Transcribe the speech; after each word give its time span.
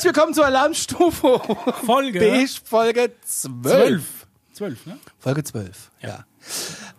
Herzlich 0.00 0.16
willkommen 0.16 0.32
zur 0.32 0.46
Alarmstufe 0.46 1.42
Folge 1.84 2.20
B, 2.20 2.46
Folge 2.64 3.12
12. 3.22 4.26
12, 4.54 4.86
ne? 4.86 4.98
Folge 5.18 5.44
12, 5.44 5.90
ja. 6.00 6.24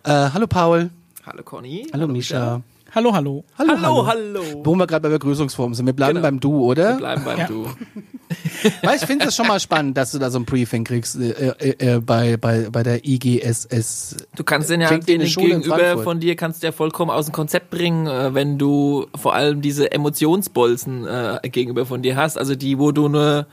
Äh, 0.04 0.30
hallo 0.32 0.46
Paul. 0.46 0.88
Hallo 1.26 1.42
Conny. 1.42 1.88
Hallo 1.92 2.06
Misha. 2.06 2.62
Hallo, 2.94 3.14
hallo. 3.14 3.42
Hallo, 3.56 4.06
hallo. 4.06 4.42
Wo 4.64 4.74
wir 4.74 4.86
gerade 4.86 5.08
bei 5.08 5.14
Begrüßungsformen 5.14 5.74
sind. 5.74 5.86
Wir 5.86 5.94
bleiben 5.94 6.16
Genau. 6.16 6.26
beim 6.26 6.40
Du, 6.40 6.62
oder? 6.62 6.90
Wir 6.90 6.96
bleiben 6.98 7.24
beim 7.24 7.38
Ja. 7.38 7.46
Du. 7.46 7.64
Weil 8.82 8.96
ich 8.96 9.06
finde 9.06 9.26
es 9.28 9.34
schon 9.34 9.46
mal 9.46 9.60
spannend, 9.60 9.96
dass 9.96 10.12
du 10.12 10.18
da 10.18 10.30
so 10.30 10.38
ein 10.38 10.44
Briefing 10.44 10.84
kriegst 10.84 11.18
äh, 11.18 11.30
äh, 11.30 11.94
äh, 11.94 12.00
bei, 12.00 12.36
bei, 12.36 12.68
bei 12.70 12.82
der 12.82 13.02
IGSS. 13.02 14.16
Du 14.36 14.44
kannst 14.44 14.68
den 14.68 14.82
ja 14.82 14.88
eine 14.88 15.00
den 15.00 15.22
in 15.22 15.26
gegenüber 15.26 16.02
von 16.02 16.20
dir 16.20 16.36
kannst 16.36 16.62
du 16.62 16.66
ja 16.66 16.72
vollkommen 16.72 17.10
aus 17.10 17.26
dem 17.26 17.32
Konzept 17.32 17.70
bringen, 17.70 18.06
äh, 18.06 18.34
wenn 18.34 18.58
du 18.58 19.06
vor 19.14 19.34
allem 19.34 19.62
diese 19.62 19.90
Emotionsbolzen 19.90 21.06
äh, 21.06 21.40
gegenüber 21.48 21.86
von 21.86 22.02
dir 22.02 22.16
hast, 22.16 22.36
also 22.36 22.54
die, 22.54 22.78
wo 22.78 22.92
du 22.92 23.08
nur 23.08 23.46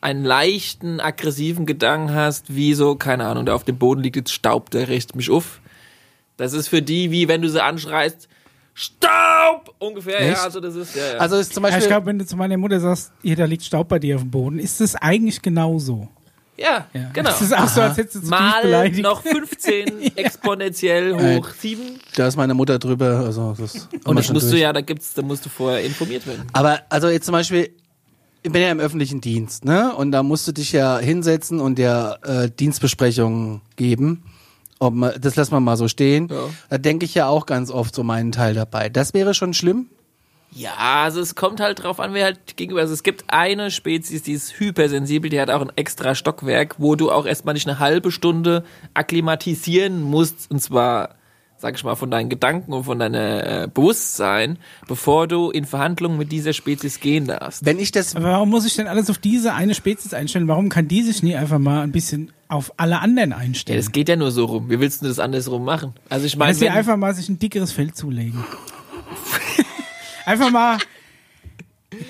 einen 0.00 0.24
leichten 0.24 0.98
aggressiven 0.98 1.64
Gedanken 1.64 2.12
hast, 2.12 2.56
wie 2.56 2.74
so, 2.74 2.96
keine 2.96 3.26
Ahnung, 3.26 3.46
der 3.46 3.54
auf 3.54 3.64
dem 3.64 3.78
Boden 3.78 4.02
liegt, 4.02 4.16
jetzt 4.16 4.32
staubt, 4.32 4.74
der 4.74 4.88
richtet 4.88 5.14
mich 5.14 5.30
auf. 5.30 5.60
Das 6.36 6.54
ist 6.54 6.68
für 6.68 6.82
die, 6.82 7.10
wie 7.12 7.28
wenn 7.28 7.42
du 7.42 7.48
sie 7.48 7.62
anschreist, 7.62 8.28
Staub! 8.74 9.74
Ungefähr, 9.78 10.20
Echt? 10.20 10.36
ja, 10.38 10.44
also 10.44 10.60
das 10.60 10.74
ist, 10.74 10.96
ja, 10.96 11.12
ja. 11.14 11.18
Also 11.18 11.36
ist 11.36 11.52
zum 11.52 11.62
Ja, 11.64 11.68
Beispiel. 11.68 11.82
ich 11.82 11.88
glaube, 11.88 12.06
wenn 12.06 12.18
du 12.18 12.26
zu 12.26 12.36
meiner 12.36 12.56
Mutter 12.56 12.80
sagst, 12.80 13.12
hier, 13.22 13.36
da 13.36 13.44
liegt 13.44 13.62
Staub 13.64 13.88
bei 13.88 13.98
dir 13.98 14.16
auf 14.16 14.22
dem 14.22 14.30
Boden, 14.30 14.58
ist 14.58 14.80
das 14.80 14.94
eigentlich 14.96 15.42
genauso. 15.42 16.08
ja, 16.56 16.86
Ja. 16.92 17.10
genau. 17.12 17.30
Es 17.30 17.40
ist 17.42 17.54
auch 17.56 17.68
so, 17.68 17.80
als 17.82 17.96
hättest 17.96 18.24
du 18.24 18.28
Mal 18.28 18.62
beleidigt. 18.62 19.02
noch 19.02 19.22
15 19.22 20.00
exponentiell 20.16 21.14
hoch 21.38 21.48
7. 21.58 21.80
da 22.16 22.26
ist 22.28 22.36
meine 22.36 22.54
Mutter 22.54 22.78
drüber. 22.78 23.20
Also 23.24 23.54
das 23.58 23.88
Und 24.04 24.16
das 24.18 24.32
musst 24.32 24.46
du 24.46 24.50
durch. 24.52 24.62
ja, 24.62 24.72
da 24.72 24.80
gibt's, 24.80 25.14
da 25.14 25.22
musst 25.22 25.44
du 25.44 25.48
vorher 25.50 25.82
informiert 25.84 26.26
werden. 26.26 26.46
Aber 26.52 26.80
also 26.88 27.08
jetzt 27.08 27.26
zum 27.26 27.32
Beispiel, 27.32 27.70
ich 28.42 28.50
bin 28.52 28.62
ja 28.62 28.70
im 28.70 28.80
öffentlichen 28.80 29.20
Dienst, 29.20 29.66
ne? 29.66 29.94
Und 29.94 30.12
da 30.12 30.22
musst 30.22 30.48
du 30.48 30.52
dich 30.52 30.72
ja 30.72 30.98
hinsetzen 30.98 31.60
und 31.60 31.76
dir 31.78 32.18
äh, 32.22 32.48
Dienstbesprechungen 32.50 33.60
geben. 33.76 34.22
Man, 34.80 35.12
das 35.20 35.36
lassen 35.36 35.52
wir 35.52 35.60
mal 35.60 35.76
so 35.76 35.88
stehen. 35.88 36.28
Ja. 36.30 36.48
Da 36.70 36.78
denke 36.78 37.04
ich 37.04 37.14
ja 37.14 37.28
auch 37.28 37.44
ganz 37.44 37.70
oft 37.70 37.94
so 37.94 38.02
meinen 38.02 38.32
Teil 38.32 38.54
dabei. 38.54 38.88
Das 38.88 39.12
wäre 39.12 39.34
schon 39.34 39.52
schlimm. 39.52 39.90
Ja, 40.52 41.04
also 41.04 41.20
es 41.20 41.36
kommt 41.36 41.60
halt 41.60 41.82
drauf 41.82 42.00
an, 42.00 42.12
wer 42.12 42.24
halt 42.24 42.56
gegenüber. 42.56 42.80
Also 42.80 42.92
es 42.92 43.02
gibt 43.02 43.24
eine 43.28 43.70
Spezies, 43.70 44.22
die 44.22 44.32
ist 44.32 44.58
hypersensibel, 44.58 45.30
die 45.30 45.40
hat 45.40 45.50
auch 45.50 45.60
ein 45.60 45.70
extra 45.76 46.14
Stockwerk, 46.14 46.76
wo 46.78 46.96
du 46.96 47.12
auch 47.12 47.24
erstmal 47.24 47.54
nicht 47.54 47.68
eine 47.68 47.78
halbe 47.78 48.10
Stunde 48.10 48.64
akklimatisieren 48.94 50.02
musst, 50.02 50.50
und 50.50 50.60
zwar, 50.60 51.14
sag 51.60 51.76
ich 51.76 51.84
mal, 51.84 51.94
von 51.94 52.10
deinen 52.10 52.30
Gedanken 52.30 52.72
und 52.72 52.84
von 52.84 52.98
deinem 52.98 53.14
äh, 53.14 53.68
Bewusstsein, 53.72 54.58
bevor 54.88 55.28
du 55.28 55.50
in 55.50 55.64
Verhandlungen 55.66 56.16
mit 56.16 56.32
dieser 56.32 56.52
Spezies 56.54 57.00
gehen 57.00 57.26
darfst. 57.26 57.64
Wenn 57.66 57.78
ich 57.78 57.92
das, 57.92 58.16
Aber 58.16 58.30
warum 58.30 58.48
muss 58.48 58.64
ich 58.64 58.74
denn 58.76 58.86
alles 58.86 59.10
auf 59.10 59.18
diese 59.18 59.52
eine 59.52 59.74
Spezies 59.74 60.14
einstellen? 60.14 60.48
Warum 60.48 60.70
kann 60.70 60.88
die 60.88 61.02
sich 61.02 61.22
nie 61.22 61.36
einfach 61.36 61.58
mal 61.58 61.82
ein 61.82 61.92
bisschen 61.92 62.32
auf 62.48 62.72
alle 62.78 63.00
anderen 63.00 63.30
Ja, 63.30 63.36
einstellen? 63.36 63.78
das 63.78 63.92
geht 63.92 64.08
ja 64.08 64.16
nur 64.16 64.30
so 64.30 64.46
rum. 64.46 64.70
Wie 64.70 64.80
willst 64.80 65.02
du 65.02 65.06
das 65.08 65.18
andersrum 65.18 65.64
machen? 65.64 65.92
Also 66.08 66.24
ich 66.26 66.36
meine, 66.36 66.52
dass 66.52 66.58
sie 66.60 66.70
einfach 66.70 66.96
mal 66.96 67.14
sich 67.14 67.28
ein 67.28 67.38
dickeres 67.38 67.72
Fell 67.72 67.92
zulegen. 67.92 68.42
einfach 70.24 70.50
mal. 70.50 70.78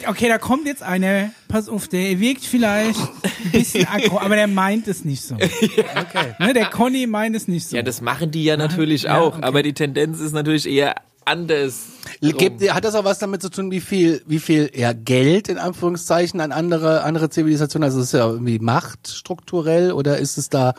Okay, 0.07 0.29
da 0.29 0.37
kommt 0.39 0.67
jetzt 0.67 0.83
einer, 0.83 1.31
pass 1.49 1.69
auf, 1.69 1.89
der 1.89 2.21
wirkt 2.21 2.45
vielleicht 2.45 3.01
ein 3.01 3.51
bisschen 3.51 3.87
aggro, 3.93 4.19
aber 4.21 4.37
der 4.37 4.47
meint 4.47 4.87
es 4.89 5.05
nicht 5.07 5.23
so. 5.23 5.35
okay. 5.37 6.35
Ne, 6.39 6.53
der 6.53 6.67
Conny 6.67 7.07
meint 7.07 7.35
es 7.35 7.49
nicht 7.49 7.67
so. 7.67 7.77
ja, 7.77 7.83
das 7.83 8.01
machen 8.03 8.31
die 8.31 8.45
ja 8.45 8.57
natürlich 8.59 9.03
Ja, 9.05 9.19
auch, 9.19 9.37
okay. 9.37 9.43
aber 9.43 9.63
die 9.63 9.73
Tendenz 9.73 10.21
ist 10.21 10.33
natürlich 10.33 10.69
eher 10.69 10.97
anders. 11.25 11.87
Gibt, 12.21 12.61
hat 12.75 12.85
das 12.85 12.95
auch 12.95 13.05
was 13.05 13.19
damit 13.21 13.41
zu 13.41 13.49
tun, 13.51 13.71
wie 13.71 13.81
viel, 13.81 14.23
wie 14.27 14.39
viel 14.39 14.71
ja, 14.75 14.93
Geld 14.93 15.49
in 15.49 15.57
Anführungszeichen 15.59 16.41
an 16.41 16.53
andere, 16.53 17.03
andere 17.05 17.31
Zivilisationen, 17.31 17.85
also 17.85 18.01
es 18.01 18.07
ist 18.07 18.13
ja 18.13 18.29
irgendwie 18.29 18.59
Macht 18.59 19.09
strukturell 19.09 19.93
oder 19.93 20.19
ist 20.19 20.37
es 20.37 20.51
da, 20.51 20.75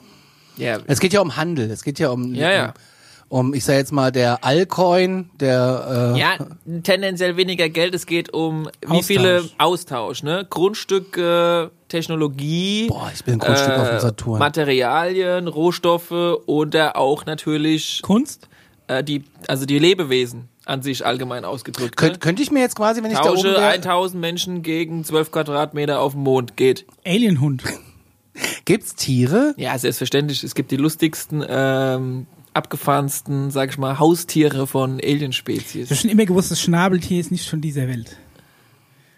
Ja, 0.58 0.78
es 0.86 1.00
geht 1.00 1.14
ja 1.14 1.22
um 1.22 1.38
Handel, 1.38 1.72
es 1.72 1.84
geht 1.84 1.98
ja 2.00 2.10
um, 2.10 2.36
Ja, 2.36 2.52
ja. 2.52 2.66
um, 2.68 2.74
ich 3.54 3.64
sag 3.64 3.76
jetzt 3.76 3.92
mal, 3.92 4.12
der 4.12 4.44
Allcoin, 4.44 5.30
der, 5.40 6.14
äh, 6.16 6.20
Ja, 6.20 6.38
tendenziell 6.84 7.38
weniger 7.38 7.70
Geld. 7.70 7.96
Es 7.96 8.06
geht 8.06 8.34
um 8.34 8.68
wie 8.82 8.88
Austausch. 8.88 9.06
viele 9.06 9.50
Austausch, 9.58 10.24
ne? 10.24 10.46
Grundstücke, 10.50 11.72
Technologie, 11.88 12.88
boah, 12.88 13.12
ich 13.14 13.24
bin 13.24 13.36
ein 13.36 13.40
Grundstück 13.40 13.78
auf 13.78 13.90
dem 13.90 14.00
Saturn. 14.00 14.40
Materialien, 14.40 15.48
Rohstoffe 15.48 16.12
oder 16.46 16.98
auch 16.98 17.26
natürlich 17.26 18.02
Kunst? 18.02 18.50
äh, 18.88 19.04
die, 19.04 19.24
also 19.48 19.66
die 19.66 19.80
Lebewesen 19.80 20.50
an 20.66 20.82
sich 20.82 21.06
allgemein 21.06 21.44
ausgedrückt. 21.46 21.98
Könnt, 21.98 22.14
ne? 22.14 22.20
könnte 22.20 22.44
ich 22.44 22.52
mir 22.52 22.60
jetzt 22.60 22.76
quasi, 22.76 23.04
wenn 23.04 23.12
ich 23.12 23.18
da 23.18 23.32
oben 23.32 23.36
Tausche 23.42 23.54
wäre, 23.54 23.72
1000 23.72 24.22
Menschen 24.22 24.62
gegen 24.62 25.04
12 25.04 25.32
Quadratmeter 25.32 26.00
auf 26.00 26.14
dem 26.14 26.22
Mond 26.24 26.56
geht. 26.56 26.86
Alienhund. 27.06 27.64
gibt's 28.66 28.96
Tiere? 28.96 29.54
Ja, 29.58 29.78
selbstverständlich. 29.78 30.44
Es 30.44 30.56
gibt 30.56 30.72
die 30.72 30.78
lustigsten, 30.78 31.44
ähm, 31.48 32.28
abgefahrensten, 32.54 33.52
sag 33.52 33.70
ich 33.72 33.78
mal, 33.78 34.00
Haustiere 34.00 34.68
von 34.68 35.00
Ich 35.00 35.06
habe 35.06 35.14
Alienspezies. 35.14 36.00
schon 36.00 36.10
immer 36.10 36.26
gewusst, 36.26 36.52
das 36.52 36.62
Schnabeltier 36.62 37.20
ist 37.20 37.32
nicht 37.32 37.50
von 37.50 37.62
dieser 37.62 37.88
Welt. 37.88 38.18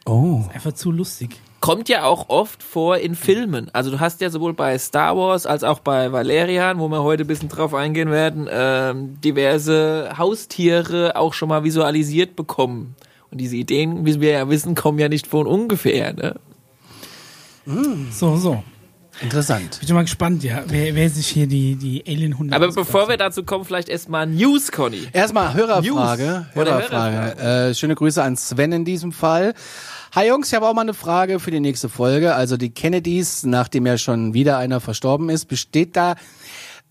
Oh. 0.06 0.44
Einfach 0.54 0.74
zu 0.74 0.92
lustig. 0.92 1.40
kommt 1.62 1.88
ja 1.88 2.04
auch 2.04 2.28
oft 2.30 2.62
vor 2.62 2.98
in 2.98 3.16
Filmen. 3.16 3.70
Also 3.74 3.90
du 3.90 4.00
hast 4.02 4.20
ja 4.20 4.30
sowohl 4.30 4.54
bei 4.54 4.78
Star 4.78 5.16
Wars 5.16 5.46
als 5.46 5.64
auch 5.64 5.80
bei 5.80 6.12
Valerian, 6.12 6.78
wo 6.80 6.90
wir 6.90 7.04
heute 7.04 7.24
ein 7.24 7.28
bisschen 7.28 7.48
drauf 7.48 7.74
eingehen 7.74 8.12
werden, 8.12 8.50
ähm, 8.52 9.22
diverse 9.22 10.12
Haustiere 10.18 11.16
auch 11.16 11.34
schon 11.34 11.48
mal 11.50 11.64
visualisiert 11.64 12.36
bekommen. 12.36 12.96
Und 13.32 13.40
diese 13.40 13.56
Ideen, 13.56 14.06
wie 14.06 14.20
wir 14.20 14.32
ja 14.32 14.50
wissen, 14.50 14.76
kommen 14.76 15.00
ja 15.00 15.08
nicht 15.08 15.26
von 15.26 15.48
ungefähr. 15.48 16.14
Ne? 16.14 16.36
So, 18.12 18.36
so. 18.36 18.62
Interessant. 19.22 19.80
Bin 19.80 19.88
schon 19.88 19.96
mal 19.96 20.04
gespannt, 20.04 20.44
ja, 20.44 20.64
wer, 20.68 20.96
wer 20.96 21.10
sich 21.10 21.28
hier 21.28 21.48
die, 21.48 21.76
die 21.76 22.04
Alienhunde 22.08 22.56
Aber 22.56 22.72
bevor 22.72 23.08
wir 23.10 23.18
dazu 23.18 23.44
kommen, 23.44 23.64
vielleicht 23.64 23.90
erstmal 23.90 24.28
News, 24.28 24.72
Conny. 24.72 25.08
Erstmal 25.14 25.54
Hörerfrage. 25.54 26.24
News. 26.24 26.56
Hörerfrage. 26.56 27.70
Äh, 27.70 27.74
schöne 27.76 27.96
Grüße 27.96 28.22
an 28.22 28.36
Sven 28.36 28.72
in 28.72 28.86
diesem 28.86 29.12
Fall. 29.12 29.54
Hi 30.16 30.28
Jungs, 30.28 30.50
ich 30.50 30.54
habe 30.54 30.68
auch 30.68 30.76
mal 30.76 30.82
eine 30.82 30.94
Frage 30.94 31.40
für 31.40 31.50
die 31.50 31.60
nächste 31.60 31.90
Folge. 31.90 32.36
Also 32.36 32.56
die 32.56 32.70
Kennedys, 32.70 33.44
nachdem 33.46 33.88
ja 33.88 33.98
schon 33.98 34.36
wieder 34.36 34.60
einer 34.60 34.80
verstorben 34.80 35.30
ist, 35.30 35.46
besteht 35.46 35.96
da 35.96 36.16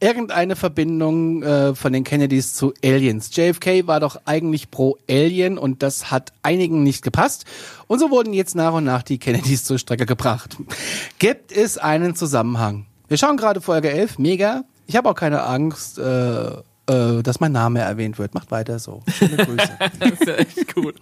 irgendeine 0.03 0.57
Verbindung 0.57 1.43
äh, 1.43 1.75
von 1.75 1.93
den 1.93 2.03
Kennedys 2.03 2.55
zu 2.55 2.75
Aliens? 2.85 3.31
JFK 3.35 3.87
war 3.87 4.01
doch 4.01 4.21
eigentlich 4.25 4.71
pro 4.71 4.99
Alien 5.09 5.59
und 5.59 5.83
das 5.83 6.11
hat 6.11 6.33
einigen 6.43 6.83
nicht 6.83 7.03
gepasst. 7.03 7.45
Und 7.87 8.01
so 8.01 8.11
wurden 8.11 8.33
jetzt 8.33 8.57
nach 8.57 8.75
und 8.75 8.85
nach 8.85 9.03
die 9.03 9.19
Kennedys 9.19 9.65
zur 9.65 9.79
Strecke 9.79 10.05
gebracht. 10.05 10.57
Gibt 11.19 11.53
es 11.53 11.79
einen 11.79 12.17
Zusammenhang? 12.17 12.87
Wir 13.07 13.17
schauen 13.17 13.37
gerade 13.37 13.61
Folge 13.61 13.91
11, 13.91 14.19
mega. 14.19 14.65
Ich 14.87 14.97
habe 14.97 15.09
auch 15.09 15.15
keine 15.15 15.45
Angst, 15.45 15.99
äh, 15.99 16.51
äh, 16.89 17.23
dass 17.23 17.41
mein 17.41 17.53
Name 17.53 17.81
erwähnt 17.81 18.19
wird. 18.19 18.35
Macht 18.35 18.51
weiter 18.51 18.79
so. 18.79 19.03
Schöne 19.19 19.37
Grüße. 19.45 19.71
Das 20.01 20.11
ist 20.13 20.27
ja 20.27 20.35
echt 20.35 20.75
gut. 20.75 20.95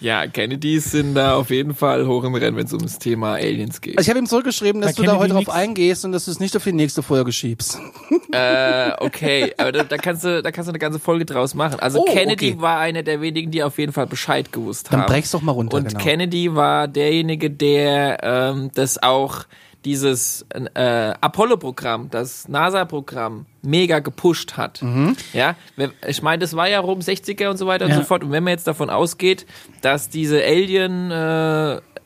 Ja, 0.00 0.26
Kennedys 0.26 0.92
sind 0.92 1.14
da 1.14 1.34
auf 1.34 1.50
jeden 1.50 1.74
Fall 1.74 2.06
hoch 2.06 2.22
im 2.24 2.34
Rennen, 2.34 2.56
wenn 2.56 2.66
es 2.66 2.72
ums 2.72 2.98
Thema 2.98 3.34
Aliens 3.34 3.80
geht. 3.80 3.98
Also 3.98 4.06
ich 4.06 4.10
habe 4.10 4.20
ihm 4.20 4.26
zurückgeschrieben, 4.26 4.80
dass 4.80 4.94
Bei 4.94 5.02
du 5.02 5.06
da 5.06 5.16
Kennedy 5.16 5.32
heute 5.34 5.44
drauf 5.44 5.54
eingehst 5.54 6.04
und 6.04 6.12
dass 6.12 6.26
du 6.26 6.30
es 6.30 6.38
nicht 6.40 6.56
auf 6.56 6.64
die 6.64 6.72
nächste 6.72 7.02
Folge 7.02 7.32
schiebst. 7.32 7.78
Äh, 8.30 8.92
okay, 8.98 9.54
aber 9.56 9.72
da, 9.72 9.84
da 9.84 9.96
kannst 9.96 10.22
du, 10.22 10.42
da 10.42 10.50
kannst 10.52 10.68
du 10.68 10.72
eine 10.72 10.78
ganze 10.78 10.98
Folge 10.98 11.24
draus 11.24 11.54
machen. 11.54 11.80
Also 11.80 12.00
Oh, 12.00 12.04
Kennedy 12.12 12.50
okay. 12.52 12.60
war 12.60 12.78
einer 12.78 13.02
der 13.02 13.22
wenigen, 13.22 13.50
die 13.50 13.62
auf 13.62 13.78
jeden 13.78 13.92
Fall 13.94 14.06
Bescheid 14.06 14.52
gewusst 14.52 14.88
Dann 14.92 15.00
haben. 15.00 15.06
brech's 15.06 15.30
doch 15.30 15.40
mal 15.40 15.52
runter, 15.52 15.78
Und 15.78 15.88
genau. 15.88 15.98
Kennedy 16.04 16.54
war 16.54 16.88
derjenige, 16.88 17.50
der 17.50 18.18
ähm, 18.22 18.70
das 18.74 19.02
auch 19.02 19.44
dieses 19.84 20.44
äh, 20.50 21.14
Apollo-Programm, 21.20 22.10
das 22.10 22.48
NASA-Programm, 22.48 23.46
mega 23.62 24.00
gepusht 24.00 24.56
hat. 24.56 24.82
Mhm. 24.82 25.16
Ja, 25.32 25.54
ich 26.06 26.22
meine, 26.22 26.40
das 26.40 26.54
war 26.56 26.68
ja 26.68 26.80
rum 26.80 26.98
60er 27.00 27.48
und 27.48 27.56
so 27.58 27.66
weiter 27.66 27.84
und 27.84 27.92
Ja. 27.92 27.96
so 27.98 28.02
fort. 28.04 28.24
Und 28.24 28.32
wenn 28.32 28.44
man 28.44 28.52
jetzt 28.52 28.66
davon 28.66 28.90
ausgeht, 28.90 29.46
dass 29.82 30.08
diese 30.08 30.42
Alien, 30.42 31.10
äh, 31.10 31.14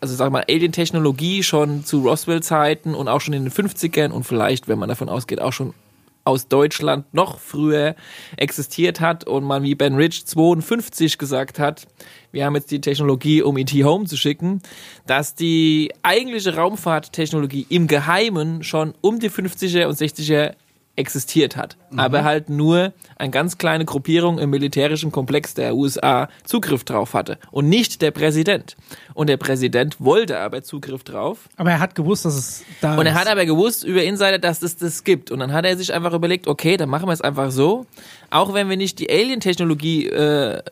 also 0.00 0.14
sag 0.16 0.30
mal, 0.32 0.44
Alien-Technologie 0.48 1.42
schon 1.42 1.84
zu 1.84 2.00
Roswell-Zeiten 2.02 2.94
und 2.94 3.08
auch 3.08 3.20
schon 3.20 3.34
in 3.34 3.44
den 3.44 3.52
50ern 3.52 4.10
und 4.10 4.24
vielleicht, 4.24 4.68
wenn 4.68 4.78
man 4.78 4.88
davon 4.88 5.08
ausgeht, 5.08 5.40
auch 5.40 5.52
schon 5.52 5.74
aus 6.24 6.48
Deutschland 6.48 7.12
noch 7.12 7.38
früher 7.38 7.96
existiert 8.36 9.00
hat 9.00 9.24
und 9.24 9.44
man 9.44 9.62
wie 9.62 9.74
Ben 9.74 9.96
Rich 9.96 10.26
52 10.26 11.18
gesagt 11.18 11.58
hat, 11.58 11.86
wir 12.30 12.46
haben 12.46 12.54
jetzt 12.54 12.70
die 12.70 12.80
Technologie, 12.80 13.42
um 13.42 13.56
E.T. 13.58 13.84
Home 13.84 14.06
zu 14.06 14.16
schicken, 14.16 14.62
dass 15.06 15.34
die 15.34 15.92
eigentliche 16.02 16.56
Raumfahrttechnologie 16.56 17.66
im 17.68 17.86
Geheimen 17.86 18.62
schon 18.62 18.94
um 19.00 19.18
die 19.20 19.30
50er 19.30 19.86
und 19.86 19.98
60er 19.98 20.54
existiert 20.94 21.56
hat, 21.56 21.78
aber 21.96 22.22
halt 22.22 22.50
nur 22.50 22.92
eine 23.16 23.30
ganz 23.30 23.56
kleine 23.56 23.86
Gruppierung 23.86 24.38
im 24.38 24.50
militärischen 24.50 25.10
Komplex 25.10 25.54
der 25.54 25.74
USA 25.74 26.28
Zugriff 26.44 26.84
drauf 26.84 27.14
hatte 27.14 27.38
und 27.50 27.68
nicht 27.70 28.02
der 28.02 28.10
Präsident. 28.10 28.76
Und 29.14 29.28
der 29.28 29.38
Präsident 29.38 29.96
wollte 30.00 30.38
aber 30.38 30.62
Zugriff 30.62 31.02
drauf 31.02 31.48
Aber 31.56 31.70
er 31.70 31.80
hat 31.80 31.94
gewusst, 31.94 32.26
dass 32.26 32.34
es 32.34 32.64
da 32.82 32.98
und 32.98 33.06
ist. 33.06 33.12
er 33.12 33.14
hat 33.14 33.26
aber 33.26 33.46
gewusst 33.46 33.84
über 33.84 34.02
Insider, 34.02 34.38
dass 34.38 34.62
es 34.62 34.76
das 34.76 35.02
gibt. 35.02 35.30
Und 35.30 35.38
dann 35.38 35.52
hat 35.52 35.64
er 35.64 35.76
sich 35.78 35.94
einfach 35.94 36.12
überlegt, 36.12 36.46
okay, 36.46 36.76
dann 36.76 36.90
machen 36.90 37.08
wir 37.08 37.12
es 37.12 37.22
einfach 37.22 37.50
so. 37.50 37.86
Auch 38.28 38.52
wenn 38.52 38.68
wir 38.68 38.76
nicht 38.76 38.98
die 38.98 39.10
Alien-Technologie 39.10 40.08
äh, 40.08 40.62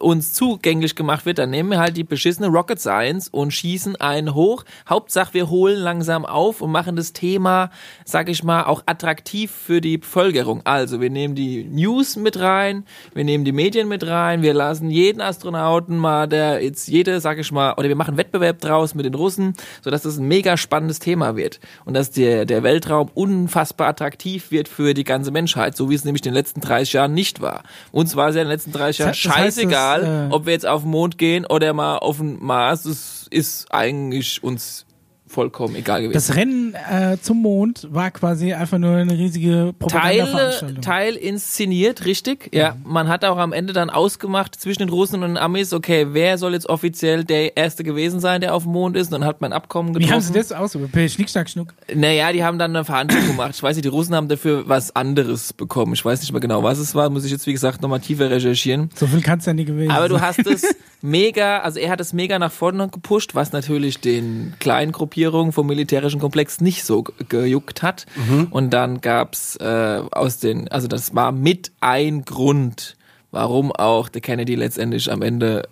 uns 0.00 0.32
zugänglich 0.32 0.94
gemacht 0.94 1.26
wird, 1.26 1.38
dann 1.38 1.50
nehmen 1.50 1.70
wir 1.70 1.78
halt 1.78 1.96
die 1.96 2.04
beschissene 2.04 2.48
Rocket 2.48 2.80
Science 2.80 3.28
und 3.28 3.52
schießen 3.52 3.96
einen 3.96 4.34
hoch. 4.34 4.64
Hauptsache, 4.88 5.34
wir 5.34 5.50
holen 5.50 5.78
langsam 5.78 6.24
auf 6.24 6.60
und 6.60 6.70
machen 6.70 6.96
das 6.96 7.12
Thema, 7.12 7.70
sag 8.04 8.28
ich 8.28 8.42
mal, 8.42 8.64
auch 8.64 8.82
attraktiv 8.86 9.50
für 9.50 9.80
die 9.80 9.98
Bevölkerung. 9.98 10.62
Also, 10.64 11.00
wir 11.00 11.10
nehmen 11.10 11.34
die 11.34 11.64
News 11.64 12.16
mit 12.16 12.38
rein, 12.38 12.84
wir 13.14 13.24
nehmen 13.24 13.44
die 13.44 13.52
Medien 13.52 13.88
mit 13.88 14.06
rein, 14.06 14.42
wir 14.42 14.54
lassen 14.54 14.90
jeden 14.90 15.20
Astronauten 15.20 15.96
mal, 15.96 16.26
der 16.26 16.62
jetzt 16.62 16.88
jede, 16.88 17.20
sag 17.20 17.38
ich 17.38 17.52
mal, 17.52 17.74
oder 17.74 17.88
wir 17.88 17.96
machen 17.96 18.16
Wettbewerb 18.16 18.60
draus 18.60 18.94
mit 18.94 19.04
den 19.04 19.14
Russen, 19.14 19.54
sodass 19.82 20.02
das 20.02 20.18
ein 20.18 20.28
mega 20.28 20.56
spannendes 20.56 20.98
Thema 20.98 21.36
wird 21.36 21.60
und 21.84 21.94
dass 21.94 22.10
der, 22.10 22.44
der 22.44 22.62
Weltraum 22.62 23.10
unfassbar 23.14 23.88
attraktiv 23.88 24.50
wird 24.50 24.68
für 24.68 24.94
die 24.94 25.04
ganze 25.04 25.30
Menschheit, 25.30 25.76
so 25.76 25.90
wie 25.90 25.94
es 25.94 26.04
nämlich 26.04 26.22
in 26.22 26.30
den 26.30 26.34
letzten 26.34 26.60
30 26.60 26.92
Jahren 26.92 27.14
nicht 27.14 27.40
war. 27.40 27.62
Uns 27.90 28.16
war 28.16 28.28
es 28.28 28.36
ja 28.36 28.42
in 28.42 28.48
den 28.48 28.52
letzten 28.52 28.72
30 28.72 28.98
Jahren 28.98 29.08
Das 29.10 29.16
heißt, 29.16 29.56
scheißegal, 29.56 29.81
das, 29.82 30.30
äh, 30.30 30.34
ob 30.34 30.46
wir 30.46 30.52
jetzt 30.52 30.66
auf 30.66 30.82
den 30.82 30.90
Mond 30.90 31.18
gehen 31.18 31.46
oder 31.46 31.72
mal 31.72 31.98
auf 31.98 32.18
den 32.18 32.42
Mars, 32.44 32.84
das 32.84 33.26
ist 33.30 33.66
eigentlich 33.72 34.42
uns 34.42 34.86
vollkommen 35.32 35.74
egal 35.74 36.02
gewesen. 36.02 36.14
Das 36.14 36.36
Rennen 36.36 36.74
äh, 36.74 37.16
zum 37.20 37.42
Mond 37.42 37.88
war 37.90 38.10
quasi 38.10 38.52
einfach 38.52 38.78
nur 38.78 38.96
eine 38.96 39.12
riesige 39.18 39.50
Teil, 39.50 39.72
Propagandaveranstaltung. 39.78 40.82
Teil 40.82 41.16
inszeniert, 41.16 42.04
richtig. 42.04 42.50
Ja, 42.54 42.76
man 42.84 43.08
hat 43.08 43.24
auch 43.24 43.38
am 43.38 43.52
Ende 43.52 43.72
dann 43.72 43.90
ausgemacht 43.90 44.54
zwischen 44.60 44.80
den 44.80 44.88
Russen 44.90 45.16
und 45.22 45.30
den 45.30 45.38
Amis, 45.38 45.72
okay, 45.72 46.08
wer 46.10 46.38
soll 46.38 46.52
jetzt 46.52 46.68
offiziell 46.68 47.24
der 47.24 47.56
Erste 47.56 47.82
gewesen 47.84 48.20
sein, 48.20 48.40
der 48.40 48.54
auf 48.54 48.64
dem 48.64 48.72
Mond 48.72 48.96
ist? 48.96 49.06
Und 49.12 49.20
dann 49.20 49.24
hat 49.24 49.40
man 49.40 49.52
ein 49.52 49.56
Abkommen 49.56 49.92
getroffen. 49.94 50.08
Wie 50.08 50.12
haben 50.14 50.20
sie 50.20 50.32
das 50.32 50.52
ausgesucht? 50.52 50.92
Per 50.92 51.08
Schnick, 51.08 51.30
Schnack, 51.30 51.48
Schnuck. 51.48 51.74
Naja, 51.94 52.32
die 52.32 52.44
haben 52.44 52.58
dann 52.58 52.76
eine 52.76 52.84
Verhandlung 52.84 53.26
gemacht. 53.26 53.52
Ich 53.54 53.62
weiß 53.62 53.76
nicht, 53.76 53.84
die 53.84 53.88
Russen 53.88 54.14
haben 54.14 54.28
dafür 54.28 54.68
was 54.68 54.94
anderes 54.94 55.52
bekommen. 55.52 55.94
Ich 55.94 56.04
weiß 56.04 56.20
nicht 56.20 56.32
mehr 56.32 56.40
genau, 56.40 56.62
was 56.62 56.78
es 56.78 56.94
war. 56.94 57.08
Muss 57.10 57.24
ich 57.24 57.30
jetzt, 57.30 57.46
wie 57.46 57.52
gesagt, 57.52 57.80
nochmal 57.82 58.00
tiefer 58.00 58.30
recherchieren. 58.30 58.90
So 58.94 59.06
viel 59.06 59.22
kann 59.22 59.38
es 59.38 59.46
ja 59.46 59.54
nie 59.54 59.64
gewesen 59.64 59.90
Aber 59.90 60.08
du 60.08 60.14
sein. 60.16 60.22
hast 60.26 60.46
es 60.46 60.62
mega, 61.02 61.58
also 61.60 61.78
er 61.80 61.90
hat 61.90 62.00
es 62.00 62.12
mega 62.12 62.38
nach 62.38 62.52
vorne 62.52 62.88
gepusht, 62.88 63.34
was 63.34 63.52
natürlich 63.52 64.00
den 64.00 64.54
kleinen 64.60 64.92
Gruppierungen 65.22 65.52
vom 65.52 65.66
militärischen 65.68 66.20
Komplex 66.20 66.60
nicht 66.60 66.84
so 66.84 67.04
ge- 67.04 67.14
gejuckt 67.28 67.82
hat. 67.82 68.06
Und 68.50 68.70
dann 68.70 69.00
gab's 69.00 69.56
äh, 69.56 70.02
aus 70.10 70.38
den, 70.38 70.68
also 70.68 70.88
das 70.88 71.14
war 71.14 71.30
mit 71.32 71.70
ein 71.80 72.24
Grund, 72.24 72.96
warum 73.30 73.70
auch 73.72 74.08
der 74.08 74.20
Kennedy 74.20 74.56
letztendlich 74.56 75.10
am 75.10 75.22
Ende 75.22 75.68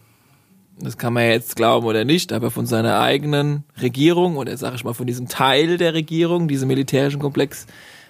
das 0.83 0.97
kann 0.97 1.13
man 1.13 1.25
jetzt 1.25 1.57
glauben 1.57 1.85
oder 1.87 2.05
nicht, 2.07 2.33
aber 2.33 2.51
von 2.51 2.65
seiner 2.65 3.01
eigenen 3.01 3.65
Regierung 3.83 4.39
oder 4.39 4.57
sag 4.57 4.75
ich 4.75 4.83
mal 4.83 4.95
von 4.95 5.07
diesem 5.07 5.29
Teil 5.29 5.77
der 5.77 5.93
Regierung, 5.93 6.49
diesem 6.49 6.69
militärischen 6.69 7.21
Komplex, 7.21 7.67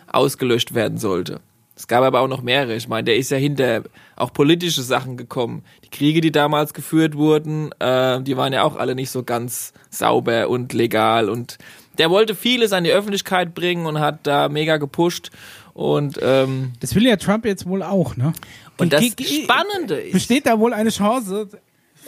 ausgelöscht 0.07 0.73
werden 0.75 0.97
sollte. 0.99 1.41
Es 1.81 1.87
gab 1.87 2.05
aber 2.05 2.21
auch 2.21 2.29
noch 2.29 2.43
mehrere. 2.43 2.77
Ich 2.77 2.89
meine, 2.89 3.05
der 3.05 3.17
ist 3.17 3.31
ja 3.31 3.39
hinter 3.39 3.85
auch 4.15 4.35
politische 4.35 4.83
Sachen 4.83 5.17
gekommen. 5.17 5.65
Die 5.83 5.89
Kriege, 5.89 6.21
die 6.21 6.31
damals 6.31 6.75
geführt 6.75 7.17
wurden, 7.17 7.73
äh, 7.79 8.21
die 8.21 8.37
waren 8.37 8.53
ja 8.53 8.65
auch 8.65 8.77
alle 8.77 8.95
nicht 8.95 9.11
so 9.11 9.23
ganz 9.23 9.73
sauber 9.89 10.51
und 10.51 10.75
legal. 10.75 11.31
Und 11.31 11.57
der 11.97 12.11
wollte 12.11 12.35
vieles 12.35 12.75
an 12.75 12.85
die 12.85 12.91
Öffentlichkeit 12.91 13.55
bringen 13.55 13.87
und 13.87 13.99
hat 13.99 14.27
da 14.27 14.51
mega 14.51 14.77
gepusht. 14.77 15.31
Und, 15.73 16.19
ähm, 16.21 16.75
Das 16.81 16.95
will 16.95 17.07
ja 17.07 17.17
Trump 17.17 17.47
jetzt 17.47 17.65
wohl 17.67 17.83
auch, 17.83 18.15
ne? 18.15 18.35
und 18.77 18.93
das 18.93 19.03
Spannende 19.07 19.95
ist, 19.95 20.13
Besteht 20.13 20.45
da 20.45 20.59
wohl 20.59 20.75
eine 20.75 20.91
Chance? 20.91 21.49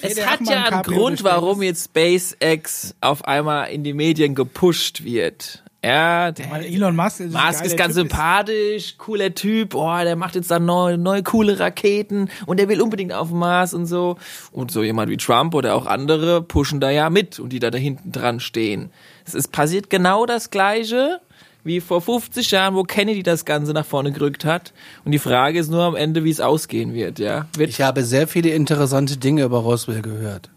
Es 0.02 0.26
hat 0.26 0.40
ja 0.42 0.64
ein 0.64 0.72
einen 0.74 0.82
Grund, 0.82 1.24
warum 1.24 1.62
jetzt 1.62 1.84
SpaceX 1.86 2.94
auf 3.00 3.24
einmal 3.24 3.70
in 3.70 3.84
die 3.84 3.94
Medien 3.94 4.34
gepusht 4.34 5.02
wird. 5.02 5.62
Ja, 5.84 6.30
der 6.30 6.48
Weil 6.48 6.64
Elon 6.64 6.94
Musk 6.94 7.20
ist, 7.20 7.32
Musk 7.32 7.64
ist 7.64 7.76
ganz 7.76 7.94
Typ 7.94 8.02
sympathisch, 8.04 8.94
cooler 8.98 9.34
Typ, 9.34 9.74
oh, 9.74 9.98
der 10.02 10.14
macht 10.14 10.36
jetzt 10.36 10.50
dann 10.50 10.64
neue, 10.64 10.96
neue 10.96 11.24
coole 11.24 11.58
Raketen 11.58 12.30
und 12.46 12.60
der 12.60 12.68
will 12.68 12.80
unbedingt 12.80 13.12
auf 13.12 13.30
den 13.30 13.38
Mars 13.38 13.74
und 13.74 13.86
so. 13.86 14.16
Und 14.52 14.70
so 14.70 14.84
jemand 14.84 15.10
wie 15.10 15.16
Trump 15.16 15.54
oder 15.54 15.74
auch 15.74 15.86
andere 15.86 16.40
pushen 16.40 16.78
da 16.78 16.90
ja 16.90 17.10
mit 17.10 17.40
und 17.40 17.52
die 17.52 17.58
da, 17.58 17.70
da 17.70 17.78
hinten 17.78 18.12
dran 18.12 18.38
stehen. 18.38 18.90
Es 19.24 19.34
ist 19.34 19.50
passiert 19.50 19.90
genau 19.90 20.24
das 20.24 20.50
Gleiche 20.50 21.20
wie 21.64 21.80
vor 21.80 22.00
50 22.00 22.50
Jahren, 22.52 22.74
wo 22.74 22.84
Kennedy 22.84 23.22
das 23.24 23.44
Ganze 23.44 23.72
nach 23.72 23.86
vorne 23.86 24.12
gerückt 24.12 24.44
hat. 24.44 24.72
Und 25.04 25.12
die 25.12 25.18
Frage 25.18 25.58
ist 25.58 25.70
nur 25.70 25.82
am 25.82 25.96
Ende, 25.96 26.24
wie 26.24 26.30
es 26.30 26.40
ausgehen 26.40 26.92
wird, 26.94 27.18
ja. 27.18 27.46
Wird 27.56 27.70
Ich 27.70 27.80
habe 27.80 28.04
sehr 28.04 28.28
viele 28.28 28.50
interessante 28.50 29.16
Dinge 29.16 29.44
über 29.44 29.58
Roswell 29.58 30.02
gehört. 30.02 30.50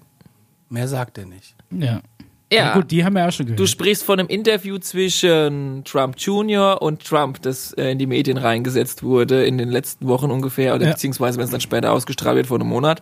Mehr 0.69 0.87
sagt 0.87 1.17
er 1.17 1.25
nicht. 1.25 1.55
Ja. 1.71 2.01
Ja. 2.55 2.65
ja. 2.65 2.73
Gut, 2.73 2.89
die 2.91 3.03
haben 3.05 3.13
wir 3.15 3.27
auch 3.27 3.31
schon 3.31 3.45
gehört. 3.45 3.59
Du 3.59 3.65
sprichst 3.67 4.03
von 4.03 4.19
einem 4.19 4.27
Interview 4.29 4.77
zwischen 4.77 5.83
Trump 5.85 6.15
Jr. 6.17 6.81
und 6.81 7.03
Trump, 7.03 7.41
das 7.41 7.73
äh, 7.73 7.91
in 7.91 7.99
die 7.99 8.07
Medien 8.07 8.37
reingesetzt 8.37 9.03
wurde 9.03 9.45
in 9.45 9.57
den 9.57 9.69
letzten 9.69 10.07
Wochen 10.07 10.31
ungefähr, 10.31 10.75
oder 10.75 10.85
Ja. 10.85 10.91
beziehungsweise 10.93 11.37
wenn 11.37 11.45
es 11.45 11.51
dann 11.51 11.61
später 11.61 11.91
ausgestrahlt 11.91 12.35
wird, 12.37 12.47
vor 12.47 12.59
einem 12.59 12.69
Monat. 12.69 13.01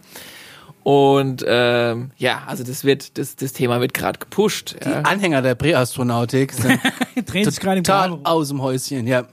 Und 0.84 1.46
ähm, 1.48 2.12
ja, 2.18 2.44
also 2.46 2.64
das 2.66 2.84
wird, 2.84 3.18
das, 3.18 3.38
das 3.38 3.54
Thema 3.54 3.80
wird 3.80 3.94
gerade 3.94 4.20
gepusht. 4.20 4.76
Die 4.84 4.90
Ja. 4.90 5.02
Anhänger 5.04 5.42
der 5.42 5.56
Präastronautik 5.56 6.52
sind 6.52 6.78
Drehen 7.26 7.46
sich 7.50 7.60
gerade 7.60 7.78
im 7.78 7.84
total 7.86 8.20
aus 8.26 8.50
dem 8.50 8.62
Häuschen, 8.62 9.08
ja. 9.08 9.24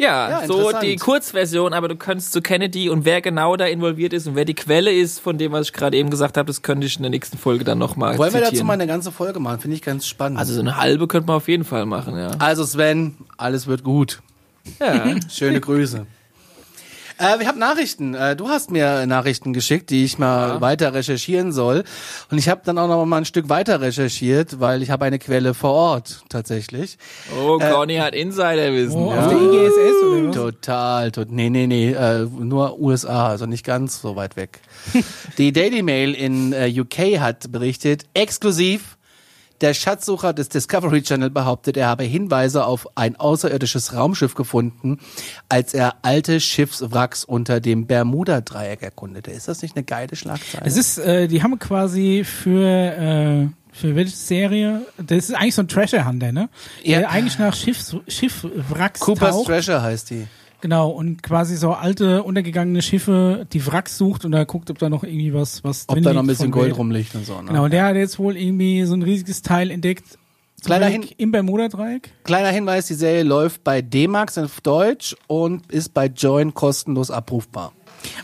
Ja, 0.00 0.30
Ja, 0.42 0.46
so 0.46 0.72
die 0.80 0.96
Kurzversion, 0.96 1.72
aber 1.74 1.88
du 1.88 1.96
könntest 1.96 2.32
zu 2.32 2.40
Kennedy 2.40 2.88
und 2.88 3.04
wer 3.04 3.20
genau 3.20 3.56
da 3.56 3.66
involviert 3.66 4.12
ist 4.12 4.26
und 4.26 4.34
wer 4.34 4.44
die 4.44 4.54
Quelle 4.54 4.92
ist, 4.92 5.20
von 5.20 5.36
dem, 5.38 5.52
was 5.52 5.66
ich 5.66 5.72
gerade 5.72 5.96
eben 5.96 6.10
gesagt 6.10 6.36
habe, 6.36 6.46
das 6.46 6.62
könnte 6.62 6.86
ich 6.86 6.96
in 6.96 7.02
der 7.02 7.10
nächsten 7.10 7.36
Folge 7.38 7.64
dann 7.64 7.78
nochmal 7.78 8.16
Wollen 8.18 8.32
wir 8.32 8.40
zitieren. 8.40 8.54
dazu 8.54 8.64
mal 8.64 8.72
eine 8.74 8.86
ganze 8.86 9.12
Folge 9.12 9.40
machen? 9.40 9.60
Finde 9.60 9.76
ich 9.76 9.82
ganz 9.82 10.06
spannend. 10.06 10.38
also 10.38 10.54
so 10.54 10.60
eine 10.60 10.76
halbe 10.78 11.06
könnte 11.06 11.26
man 11.26 11.36
auf 11.36 11.48
jeden 11.48 11.64
Fall 11.64 11.86
machen, 11.86 12.16
ja. 12.16 12.30
Also 12.38 12.64
Sven, 12.64 13.16
alles 13.36 13.66
wird 13.66 13.84
gut. 13.84 14.20
Ja. 14.80 15.14
Schöne 15.30 15.60
Grüße. 15.60 16.06
Äh, 17.20 17.38
wir 17.38 17.46
haben 17.46 17.58
Nachrichten. 17.58 18.14
Äh, 18.14 18.34
du 18.34 18.48
hast 18.48 18.70
mir 18.70 19.04
Nachrichten 19.06 19.52
geschickt, 19.52 19.90
die 19.90 20.04
ich 20.04 20.18
mal 20.18 20.62
weiter 20.62 20.94
recherchieren 20.94 21.52
soll. 21.52 21.84
Und 22.30 22.38
ich 22.38 22.48
habe 22.48 22.62
dann 22.64 22.78
auch 22.78 22.88
noch 22.88 23.04
mal 23.04 23.18
ein 23.18 23.24
Stück 23.26 23.50
weiter 23.50 23.82
recherchiert, 23.82 24.58
weil 24.58 24.82
ich 24.82 24.90
habe 24.90 25.04
eine 25.04 25.18
Quelle 25.18 25.52
vor 25.52 25.72
Ort 25.72 26.22
tatsächlich. 26.30 26.96
Oh, 27.38 27.58
Conny 27.58 27.96
hat 27.96 28.14
Insiderwissen. 28.14 28.96
Oh, 28.96 29.12
ja. 29.12 29.20
auf 29.20 29.28
der 29.28 29.38
IGSS 29.38 30.02
oder 30.02 30.28
was? 30.28 30.34
Total, 30.34 31.10
tot, 31.10 31.30
nee, 31.30 31.50
nee, 31.50 31.66
nee, 31.66 31.92
äh, 31.92 32.24
nur 32.24 32.80
USA, 32.80 33.28
also 33.28 33.44
nicht 33.44 33.66
ganz 33.66 34.00
so 34.00 34.16
weit 34.16 34.36
weg. 34.36 34.60
Die 35.38 35.52
Daily 35.52 35.82
Mail 35.82 36.14
in 36.14 36.54
äh, 36.54 36.72
UK 36.74 37.20
hat 37.20 37.52
berichtet, 37.52 38.04
exklusiv, 38.14 38.96
der 39.60 39.74
Schatzsucher 39.74 40.32
des 40.32 40.48
Discovery 40.48 41.02
Channel 41.02 41.30
behauptet, 41.30 41.76
er 41.76 41.88
habe 41.88 42.04
Hinweise 42.04 42.64
auf 42.64 42.88
ein 42.96 43.16
außerirdisches 43.16 43.94
Raumschiff 43.94 44.34
gefunden, 44.34 44.98
als 45.48 45.74
er 45.74 45.96
alte 46.02 46.40
Schiffswracks 46.40 47.24
unter 47.24 47.60
dem 47.60 47.86
Bermuda-Dreieck 47.86 48.82
erkundete. 48.82 49.30
Ist 49.30 49.48
das 49.48 49.62
nicht 49.62 49.76
eine 49.76 49.84
geile 49.84 50.16
Schlagzeile? 50.16 50.64
Es 50.64 50.76
ist, 50.76 50.98
äh, 50.98 51.28
die 51.28 51.42
haben 51.42 51.58
quasi 51.58 52.24
für, 52.24 52.66
äh, 52.66 53.48
für 53.72 53.94
welche 53.94 54.16
Serie? 54.16 54.82
Das 54.98 55.28
ist 55.28 55.34
eigentlich 55.34 55.54
so 55.54 55.62
ein 55.62 55.68
Treasure 55.68 56.06
Hunter, 56.06 56.32
ne? 56.32 56.48
Ja. 56.82 57.00
Der 57.00 57.10
eigentlich 57.10 57.38
nach 57.38 57.54
Schiffs, 57.54 57.96
Schiffwracks 58.08 59.00
Cooper's 59.00 59.36
taucht. 59.36 59.46
Treasure 59.46 59.82
heißt 59.82 60.10
die. 60.10 60.26
Genau, 60.60 60.90
und 60.90 61.22
quasi 61.22 61.56
so 61.56 61.72
alte, 61.72 62.22
untergegangene 62.22 62.82
Schiffe, 62.82 63.46
die 63.52 63.66
Wracks 63.66 63.96
sucht 63.96 64.24
und 64.24 64.32
da 64.32 64.44
guckt, 64.44 64.70
ob 64.70 64.78
da 64.78 64.88
noch 64.90 65.04
irgendwie 65.04 65.32
was, 65.32 65.64
was 65.64 65.84
Ob 65.88 66.00
da 66.02 66.12
noch 66.12 66.20
ein 66.22 66.26
bisschen 66.26 66.50
Gold 66.50 66.76
rumliegt 66.76 67.14
und 67.14 67.24
so. 67.24 67.40
Ne? 67.40 67.48
Genau, 67.48 67.68
der 67.68 67.84
hat 67.84 67.96
jetzt 67.96 68.18
wohl 68.18 68.36
irgendwie 68.36 68.84
so 68.84 68.94
ein 68.94 69.02
riesiges 69.02 69.42
Teil 69.42 69.70
entdeckt. 69.70 70.04
Kleiner 70.62 70.86
Hin- 70.86 71.06
Im 71.16 71.30
Bermuda-Dreieck. 71.32 72.10
Kleiner 72.24 72.48
Hinweis, 72.50 72.86
die 72.86 72.94
Serie 72.94 73.22
läuft 73.22 73.64
bei 73.64 73.80
D-Max 73.80 74.36
auf 74.36 74.60
Deutsch 74.60 75.16
und 75.26 75.72
ist 75.72 75.94
bei 75.94 76.06
Join 76.06 76.52
kostenlos 76.52 77.10
abrufbar. 77.10 77.72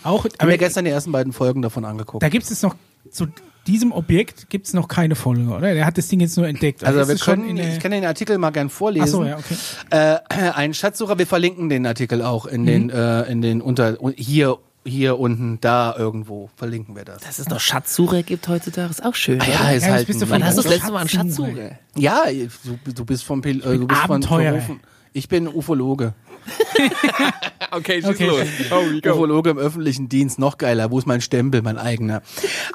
Auch, 0.05 0.25
Haben 0.25 0.33
aber 0.39 0.51
mir 0.51 0.59
gestern 0.59 0.85
die 0.85 0.91
ersten 0.91 1.13
beiden 1.13 1.33
Folgen 1.33 1.63
davon 1.63 1.87
angeguckt. 1.87 2.23
da 2.23 2.29
gibt 2.29 2.45
es 2.45 2.51
jetzt 2.51 2.63
noch, 2.63 2.75
zu 3.11 3.29
diesem 3.67 3.93
Objekt 3.93 4.49
gibt 4.51 4.67
es 4.67 4.75
noch 4.75 4.89
keine 4.89 5.15
Folge, 5.15 5.49
oder? 5.49 5.75
Der 5.75 5.85
hat 5.87 5.99
das 5.99 6.09
Ding 6.09 6.21
jetzt 6.21 6.37
nur 6.37 6.47
entdeckt. 6.47 6.85
Also 6.85 7.09
wir 7.09 7.17
können, 7.17 7.57
ich 7.57 7.79
kann 7.81 7.91
den 7.91 8.05
Artikel 8.05 8.39
mal 8.39 8.51
gern 8.51 8.69
vorlesen. 8.71 9.05
Ach 9.05 9.09
so, 9.09 9.25
ja, 9.25 9.39
okay. 9.39 9.57
äh, 9.91 10.51
ein 10.55 10.75
Schatzsucher, 10.75 11.19
wir 11.19 11.27
verlinken 11.27 11.69
den 11.69 11.87
Artikel 11.87 12.23
auch 12.23 12.47
in 12.47 12.65
den, 12.67 12.91
äh, 12.91 13.23
in 13.25 13.43
den 13.43 13.61
unter, 13.61 13.97
hier, 14.17 14.59
hier 14.85 15.19
unten, 15.19 15.61
da 15.61 15.95
irgendwo 15.99 16.49
verlinken 16.57 16.95
wir 16.95 17.05
das. 17.05 17.23
Dass 17.23 17.39
es 17.39 17.49
noch 17.49 17.61
Schatzsucher 17.61 18.23
gibt 18.23 18.47
heutzutage, 18.49 18.91
ist 18.91 19.05
auch 19.05 19.15
schön. 19.15 19.41
Ah 19.41 19.47
ja, 19.47 19.71
ist 19.73 19.85
Ja, 19.87 19.93
halt, 19.95 20.07
bist 20.07 20.23
du 20.23 20.27
von 20.27 20.45
hast 20.45 20.59
du 20.59 20.63
das 20.63 20.71
letzte 20.71 20.93
Mal 20.93 21.01
einen 21.01 21.09
Schatzsucher? 21.09 21.79
ja, 21.97 22.23
du, 22.85 22.93
du 22.93 23.05
bist 23.05 23.25
vom, 23.25 23.43
Pil 23.43 23.59
äh, 23.65 23.77
du 23.79 23.87
bist 23.87 24.01
von 24.03 24.11
Abenteurer. 24.23 24.53
berufen. 24.53 24.81
Ich 25.13 25.29
bin 25.29 25.49
Ufologe. 25.49 26.13
Okay, 27.73 28.01
schieß 28.01 28.11
Okay. 28.11 28.27
los. 28.29 28.47
Oh. 28.71 29.11
Ufologe 29.11 29.51
im 29.51 29.59
öffentlichen 29.59 30.09
Dienst, 30.09 30.39
noch 30.39 30.57
geiler. 30.57 30.91
Wo 30.91 30.99
ist 30.99 31.07
mein 31.07 31.21
Stempel, 31.21 31.63
mein 31.63 31.79
eigener? 31.79 32.23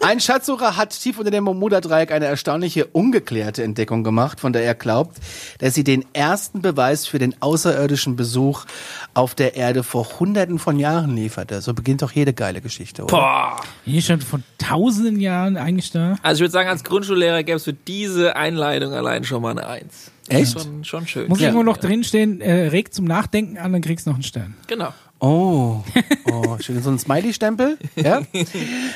Ein 0.02 0.20
Schatzsucher 0.20 0.76
hat 0.78 0.90
tief 0.92 1.18
unter 1.18 1.32
dem 1.32 1.46
Bermuda-Dreieck 1.46 2.12
eine 2.12 2.26
erstaunliche, 2.26 2.86
ungeklärte 2.88 3.64
Entdeckung 3.64 4.04
gemacht, 4.04 4.40
von 4.40 4.54
der 4.54 4.64
er 4.64 4.76
glaubt, 4.76 5.18
dass 5.60 5.74
sie 5.74 5.84
den 5.84 6.06
ersten 6.14 6.62
Beweis 6.62 7.08
für 7.08 7.20
den 7.20 7.36
außerirdischen 7.42 8.16
Besuch 8.16 8.66
auf 9.14 9.34
der 9.34 9.56
Erde 9.56 9.84
vor 9.84 10.20
hunderten 10.20 10.60
von 10.60 10.78
Jahren 10.78 11.16
lieferte. 11.16 11.62
So 11.62 11.74
beginnt 11.74 12.02
doch 12.02 12.12
jede 12.12 12.34
geile 12.34 12.62
Geschichte, 12.62 13.04
oder? 13.04 13.12
Boah. 13.12 13.62
Hier 13.86 14.02
schon 14.02 14.22
von 14.22 14.44
tausenden 14.58 15.20
Jahren 15.20 15.58
eigentlich 15.58 15.92
da. 15.92 16.16
Also 16.22 16.40
ich 16.40 16.42
würde 16.42 16.52
sagen, 16.52 16.70
als 16.70 16.84
Grundschullehrer 16.84 17.44
gäbe 17.44 17.58
es 17.58 17.64
für 17.64 17.74
diese 17.74 18.36
Einleitung 18.36 18.94
allein 18.94 19.24
schon 19.24 19.42
mal 19.42 19.52
eine 19.52 19.66
Eins. 19.68 20.12
Echt? 20.32 20.54
Schon, 20.54 20.84
schon 20.84 21.08
schön. 21.08 21.28
Muss 21.30 21.40
Ja. 21.40 21.48
irgendwo 21.48 21.64
noch 21.64 21.78
drinstehen, 21.78 22.42
äh, 22.42 22.68
regt 22.68 22.94
zum 22.94 23.06
Nachdenken 23.06 23.58
an, 23.58 23.72
dann 23.74 23.82
kriegst 23.82 24.06
du 24.06 24.12
noch 24.12 24.16
einen 24.18 24.24
Stern. 24.24 24.56
Genau. 24.68 24.94
Oh, 25.24 25.84
oh 26.32 26.58
schön. 26.60 26.82
So 26.82 26.90
ein 26.90 26.98
Smiley-Stempel. 26.98 27.78
Ja? 27.96 28.22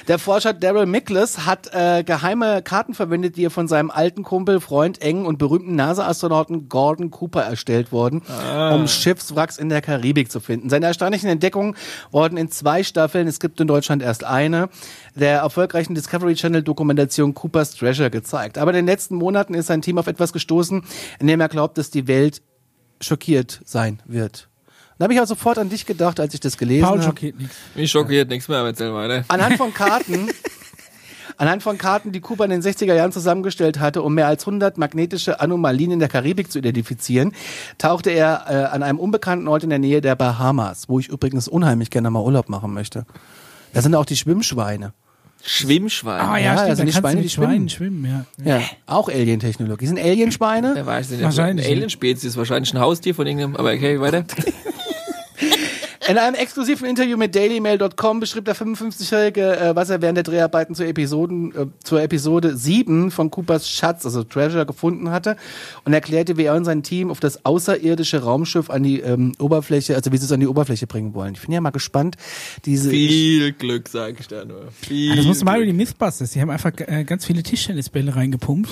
Der 0.07 0.17
Forscher 0.17 0.53
Daryl 0.53 0.87
Miklas 0.87 1.45
hat 1.45 1.69
äh, 1.71 2.03
geheime 2.03 2.63
Karten 2.63 2.95
verwendet, 2.95 3.37
die 3.37 3.45
er 3.45 3.51
von 3.51 3.67
seinem 3.67 3.91
alten 3.91 4.23
Kumpel, 4.23 4.59
Freund, 4.59 5.03
engen 5.03 5.27
und 5.27 5.37
berühmten 5.37 5.75
NASA-Astronauten 5.75 6.67
Gordon 6.67 7.11
Cooper 7.11 7.43
erstellt 7.43 7.91
wurden, 7.91 8.23
um 8.73 8.87
Schiffswracks 8.87 9.57
in 9.59 9.69
der 9.69 9.83
Karibik 9.83 10.31
zu 10.31 10.39
finden. 10.39 10.71
Seine 10.71 10.87
erstaunlichen 10.87 11.29
Entdeckungen 11.29 11.75
wurden 12.09 12.37
in 12.37 12.49
zwei 12.49 12.81
Staffeln, 12.81 13.27
es 13.27 13.39
gibt 13.39 13.61
in 13.61 13.67
Deutschland 13.67 14.01
erst 14.01 14.23
eine, 14.23 14.69
der 15.13 15.41
erfolgreichen 15.41 15.93
Discovery 15.93 16.33
Channel 16.33 16.63
Dokumentation 16.63 17.35
Cooper's 17.35 17.75
Treasure 17.75 18.09
gezeigt. 18.09 18.57
Aber 18.57 18.71
in 18.71 18.77
den 18.77 18.87
letzten 18.87 19.13
Monaten 19.13 19.53
ist 19.53 19.67
sein 19.67 19.83
Team 19.83 19.99
auf 19.99 20.07
etwas 20.07 20.33
gestoßen, 20.33 20.83
in 21.19 21.27
dem 21.27 21.39
er 21.39 21.49
glaubt, 21.49 21.77
dass 21.77 21.91
die 21.91 22.07
Welt 22.07 22.41
schockiert 22.99 23.61
sein 23.63 24.01
wird. 24.05 24.49
Da 24.97 25.03
habe 25.03 25.13
ich 25.13 25.19
auch 25.19 25.27
sofort 25.27 25.57
an 25.57 25.69
dich 25.69 25.85
gedacht, 25.85 26.19
als 26.19 26.33
ich 26.33 26.39
das 26.39 26.57
gelesen 26.57 26.83
Paul 26.83 26.93
habe. 26.99 27.03
schockiert 27.03 27.37
nichts. 27.37 27.55
Mich 27.75 27.91
schockiert 27.91 28.29
nichts 28.29 28.47
mehr, 28.47 28.59
aber 28.59 28.69
erzähl 28.69 28.93
weiter. 28.93 29.25
Anhand 29.27 29.57
von 29.57 29.73
Karten, 29.73 30.29
anhand 31.37 31.63
von 31.63 31.77
Karten, 31.77 32.13
die 32.13 32.21
Kuba 32.21 32.45
in 32.45 32.51
den 32.51 32.61
60er 32.61 32.93
Jahren 32.93 33.11
zusammengestellt 33.11 33.79
hatte, 33.79 34.01
um 34.01 34.13
mehr 34.13 34.27
als 34.27 34.43
100 34.47 34.77
magnetische 34.77 35.41
Anomalien 35.41 35.91
in 35.91 35.99
der 35.99 36.07
Karibik 36.07 36.49
zu 36.49 36.59
identifizieren, 36.59 37.33
tauchte 37.77 38.09
er 38.11 38.45
äh, 38.47 38.53
an 38.73 38.83
einem 38.83 38.99
unbekannten 38.99 39.49
Ort 39.49 39.63
in 39.63 39.69
der 39.69 39.79
Nähe 39.79 39.99
der 39.99 40.15
Bahamas, 40.15 40.87
wo 40.87 40.97
ich 40.99 41.09
übrigens 41.09 41.49
unheimlich 41.49 41.89
gerne 41.89 42.09
mal 42.09 42.21
Urlaub 42.21 42.47
machen 42.47 42.73
möchte. 42.73 43.05
Da 43.73 43.81
sind 43.81 43.95
auch 43.95 44.05
die 44.05 44.15
Schwimmschweine. 44.15 44.93
Schwimmschwein. 45.43 46.21
Ah 46.21 46.37
Ja, 46.37 46.45
ja, 46.45 46.53
stimmt, 46.53 46.69
also 46.69 46.81
da 46.81 46.85
die 46.85 46.93
Schweine, 46.93 47.15
die 47.17 47.23
mit 47.23 47.31
Schweinen 47.31 47.69
schwimmen, 47.69 48.25
ja. 48.43 48.59
Ja, 48.59 48.65
auch 48.87 49.09
Alien-Technologie. 49.09 49.85
Sind 49.85 49.99
Alienschweine? 49.99 50.71
Wer 50.73 50.85
weiß 50.85 51.09
denn, 51.09 51.21
Wahrscheinlich. 51.21 51.65
eine 51.67 51.75
Alien-Spezies, 51.75 52.35
wahrscheinlich 52.37 52.73
ein 52.73 52.79
Haustier 52.79 53.13
von 53.13 53.27
irgendeinem, 53.27 53.55
aber 53.57 53.73
okay, 53.73 53.99
weiter. 53.99 54.23
In 56.07 56.19
einem 56.19 56.35
exklusiven 56.35 56.87
Interview 56.87 57.17
mit 57.17 57.33
dailymail.com 57.33 58.19
beschrieb 58.19 58.45
der 58.45 58.55
55-Jährige, 58.55 59.57
äh, 59.57 59.75
was 59.75 59.89
er 59.89 60.03
während 60.03 60.17
der 60.17 60.23
Dreharbeiten 60.23 60.75
zur, 60.75 60.85
Episoden, 60.85 61.55
äh, 61.55 61.65
zur 61.83 61.99
Episode 61.99 62.55
7 62.55 63.09
von 63.09 63.31
Coopers 63.31 63.67
Schatz, 63.67 64.05
also 64.05 64.23
Treasure, 64.23 64.67
gefunden 64.67 65.09
hatte 65.09 65.35
und 65.83 65.93
erklärte, 65.93 66.37
wie 66.37 66.43
er 66.43 66.53
und 66.53 66.63
sein 66.63 66.83
Team 66.83 67.09
auf 67.09 67.19
das 67.19 67.43
außerirdische 67.43 68.21
Raumschiff 68.21 68.69
an 68.69 68.83
die 68.83 68.99
ähm, 68.99 69.31
Oberfläche, 69.39 69.95
also 69.95 70.11
wie 70.11 70.17
sie 70.17 70.25
es 70.25 70.31
an 70.31 70.41
die 70.41 70.47
Oberfläche 70.47 70.85
bringen 70.85 71.15
wollen. 71.15 71.33
Ich 71.33 71.41
bin 71.41 71.51
ja 71.51 71.59
mal 71.59 71.71
gespannt, 71.71 72.17
diese... 72.65 72.91
Viel 72.91 73.53
Glück, 73.53 73.89
sag 73.89 74.19
ich 74.19 74.27
da 74.27 74.45
nur. 74.45 74.67
Viel 74.79 75.11
Ah, 75.11 75.15
das 75.15 75.25
musst 75.25 75.41
du 75.41 75.45
mal 75.45 75.55
über 75.55 75.65
Glück. 75.65 75.73
die 75.73 75.85
Mythbusters. 75.85 76.31
Die 76.31 76.41
haben 76.41 76.51
einfach 76.51 76.71
äh, 76.77 77.03
ganz 77.03 77.25
viele 77.25 77.41
Tischtennisbälle 77.41 78.15
reingepumpt, 78.15 78.69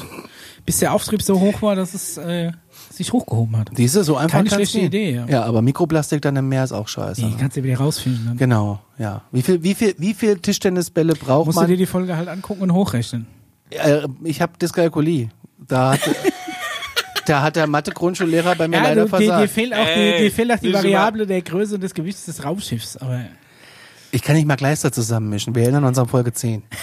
bis 0.68 0.78
der 0.78 0.94
Auftrieb 0.94 1.24
so 1.24 1.40
hoch 1.40 1.64
war, 1.64 1.76
dass 1.76 1.96
es 1.96 2.18
äh, 2.18 2.52
sich 2.96 3.12
hochgehoben 3.14 3.58
hat. 3.58 3.72
Diese 3.78 4.04
so 4.04 4.16
einfach 4.18 4.38
Keine 4.40 4.50
schlechte 4.50 4.78
gehen. 4.80 4.88
Idee, 4.88 5.12
ja. 5.16 5.26
Ja, 5.28 5.44
aber 5.44 5.62
Mikroplastik 5.62 6.22
dann 6.22 6.36
im 6.36 6.50
Meer 6.50 6.64
ist 6.64 6.72
auch 6.72 6.88
scheiße. 6.88 7.22
Die 7.22 7.36
kannst 7.36 7.58
du 7.58 7.64
wieder 7.64 7.78
rausfinden. 7.78 8.26
Dann 8.28 8.38
Genau, 8.38 8.80
ja. 8.98 9.22
Wie 9.32 9.42
viel, 9.42 9.64
wie 9.64 9.74
viel, 9.76 9.96
wie 9.98 10.14
viel 10.14 10.38
Tischtennisbälle 10.40 11.14
braucht 11.16 11.48
musst 11.48 11.58
du 11.58 11.62
man? 11.62 11.70
dir 11.70 11.78
die 11.78 11.86
Folge 11.86 12.16
halt 12.16 12.28
angucken 12.28 12.62
und 12.64 12.74
hochrechnen. 12.74 13.26
Äh, 13.70 14.08
ich 14.24 14.42
habe 14.42 14.54
Dyskalkulie. 14.62 15.30
Da 15.68 15.94
hat, 15.94 16.00
da 17.26 17.42
hat 17.42 17.56
der 17.56 17.68
Mathe-Grundschullehrer 17.68 18.56
bei 18.56 18.68
mir 18.68 18.78
Ja, 18.78 18.84
leider 18.84 19.06
du, 19.06 19.12
dir, 19.12 19.18
dir 19.20 19.28
versagt. 19.28 19.50
fehlt 19.52 19.74
auch, 19.74 19.86
Ey, 19.88 20.18
die, 20.18 20.24
dir 20.26 20.32
fehlt 20.32 20.52
auch 20.52 20.60
die 20.60 20.74
Variable 20.74 21.26
der 21.26 21.42
Größe 21.42 21.76
und 21.76 21.82
des 21.82 21.94
Gewichts 21.94 22.26
des 22.26 22.44
Raumschiffs. 22.44 22.98
Aber 22.98 23.22
Ich 24.12 24.22
kann 24.22 24.36
nicht 24.36 24.48
mal 24.48 24.56
Gleister 24.58 24.92
zusammenmischen. 24.92 25.56
Wir 25.56 25.64
erinnern 25.64 25.86
uns 25.86 25.98
an 25.98 26.08
Folge 26.08 26.34
10. 26.34 26.62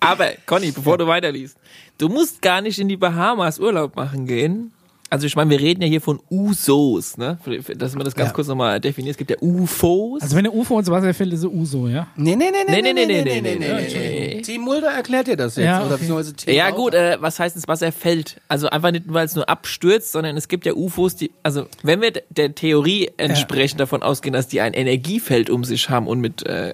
Aber, 0.00 0.30
Conny, 0.46 0.70
bevor 0.72 0.98
du 0.98 1.06
weiterliest, 1.06 1.56
du 1.98 2.08
musst 2.08 2.42
gar 2.42 2.60
nicht 2.60 2.78
in 2.78 2.88
die 2.88 2.96
Bahamas 2.96 3.58
Urlaub 3.58 3.96
machen 3.96 4.26
gehen. 4.26 4.72
Also 5.08 5.24
ich 5.28 5.36
meine, 5.36 5.50
wir 5.50 5.60
reden 5.60 5.82
ja 5.82 5.86
hier 5.88 6.00
von 6.00 6.18
USOs, 6.30 7.16
ne? 7.16 7.38
Dass 7.76 7.94
man 7.94 8.04
das 8.04 8.16
ganz 8.16 8.30
Ja. 8.30 8.34
kurz 8.34 8.48
nochmal 8.48 8.80
definiert. 8.80 9.12
Es 9.12 9.16
gibt 9.16 9.30
ja 9.30 9.36
UFOs. 9.40 10.20
also 10.20 10.34
wenn 10.34 10.42
der 10.42 10.52
UFO 10.52 10.80
ins 10.80 10.90
Wasser 10.90 11.14
fällt, 11.14 11.32
ist 11.32 11.40
es 11.40 11.44
Uso, 11.44 11.86
ja? 11.86 12.08
Nee, 12.16 12.34
nee, 12.34 12.46
nee, 12.50 12.64
Nee, 12.68 12.82
nee, 12.82 12.92
nee, 12.92 13.06
nee, 13.06 13.22
nee, 13.22 13.40
nee, 13.40 13.54
nee, 13.56 14.34
nee. 14.34 14.42
Team 14.42 14.62
Mulder 14.62 14.88
erklärt 14.90 15.28
dir 15.28 15.36
das 15.36 15.54
jetzt. 15.54 15.64
Ja, 15.64 15.86
Oder 15.86 15.94
okay. 15.94 16.32
Team 16.36 16.54
ja 16.56 16.70
gut, 16.70 16.94
äh, 16.94 17.18
was 17.20 17.38
heißt 17.38 17.54
ins 17.54 17.68
Wasser 17.68 17.92
fällt? 17.92 18.40
Also 18.48 18.68
einfach 18.68 18.90
nicht, 18.90 19.04
weil 19.06 19.26
es 19.26 19.36
nur 19.36 19.48
abstürzt, 19.48 20.10
sondern 20.10 20.36
es 20.36 20.48
gibt 20.48 20.66
ja 20.66 20.72
UFOs, 20.74 21.14
die, 21.14 21.30
also 21.44 21.66
wenn 21.84 22.00
wir 22.00 22.10
der 22.30 22.56
Theorie 22.56 23.08
entsprechend 23.16 23.78
davon 23.78 24.02
ausgehen, 24.02 24.32
dass 24.32 24.48
die 24.48 24.60
ein 24.60 24.74
Energiefeld 24.74 25.50
um 25.50 25.62
sich 25.62 25.88
haben 25.88 26.08
und 26.08 26.20
mit 26.20 26.44
äh, 26.44 26.72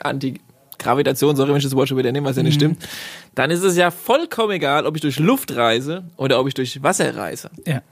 Antigravitation, 0.82 1.36
sorry, 1.36 1.50
wenn 1.50 1.56
ich 1.58 1.64
das 1.64 1.76
Wort 1.76 1.88
schon 1.88 1.98
wieder 1.98 2.12
nehme, 2.12 2.28
was 2.28 2.36
ja 2.36 2.42
nicht 2.42 2.54
stimmt, 2.54 2.86
dann 3.34 3.50
ist 3.50 3.62
es 3.62 3.76
ja 3.76 3.90
vollkommen 3.90 4.52
egal, 4.52 4.86
ob 4.86 4.96
ich 4.96 5.02
durch 5.02 5.18
Luft 5.18 5.54
reise 5.56 6.04
oder 6.16 6.40
ob 6.40 6.48
ich 6.48 6.54
durch 6.54 6.82
Wasser 6.82 7.16
reise. 7.16 7.50
Ja. 7.66 7.82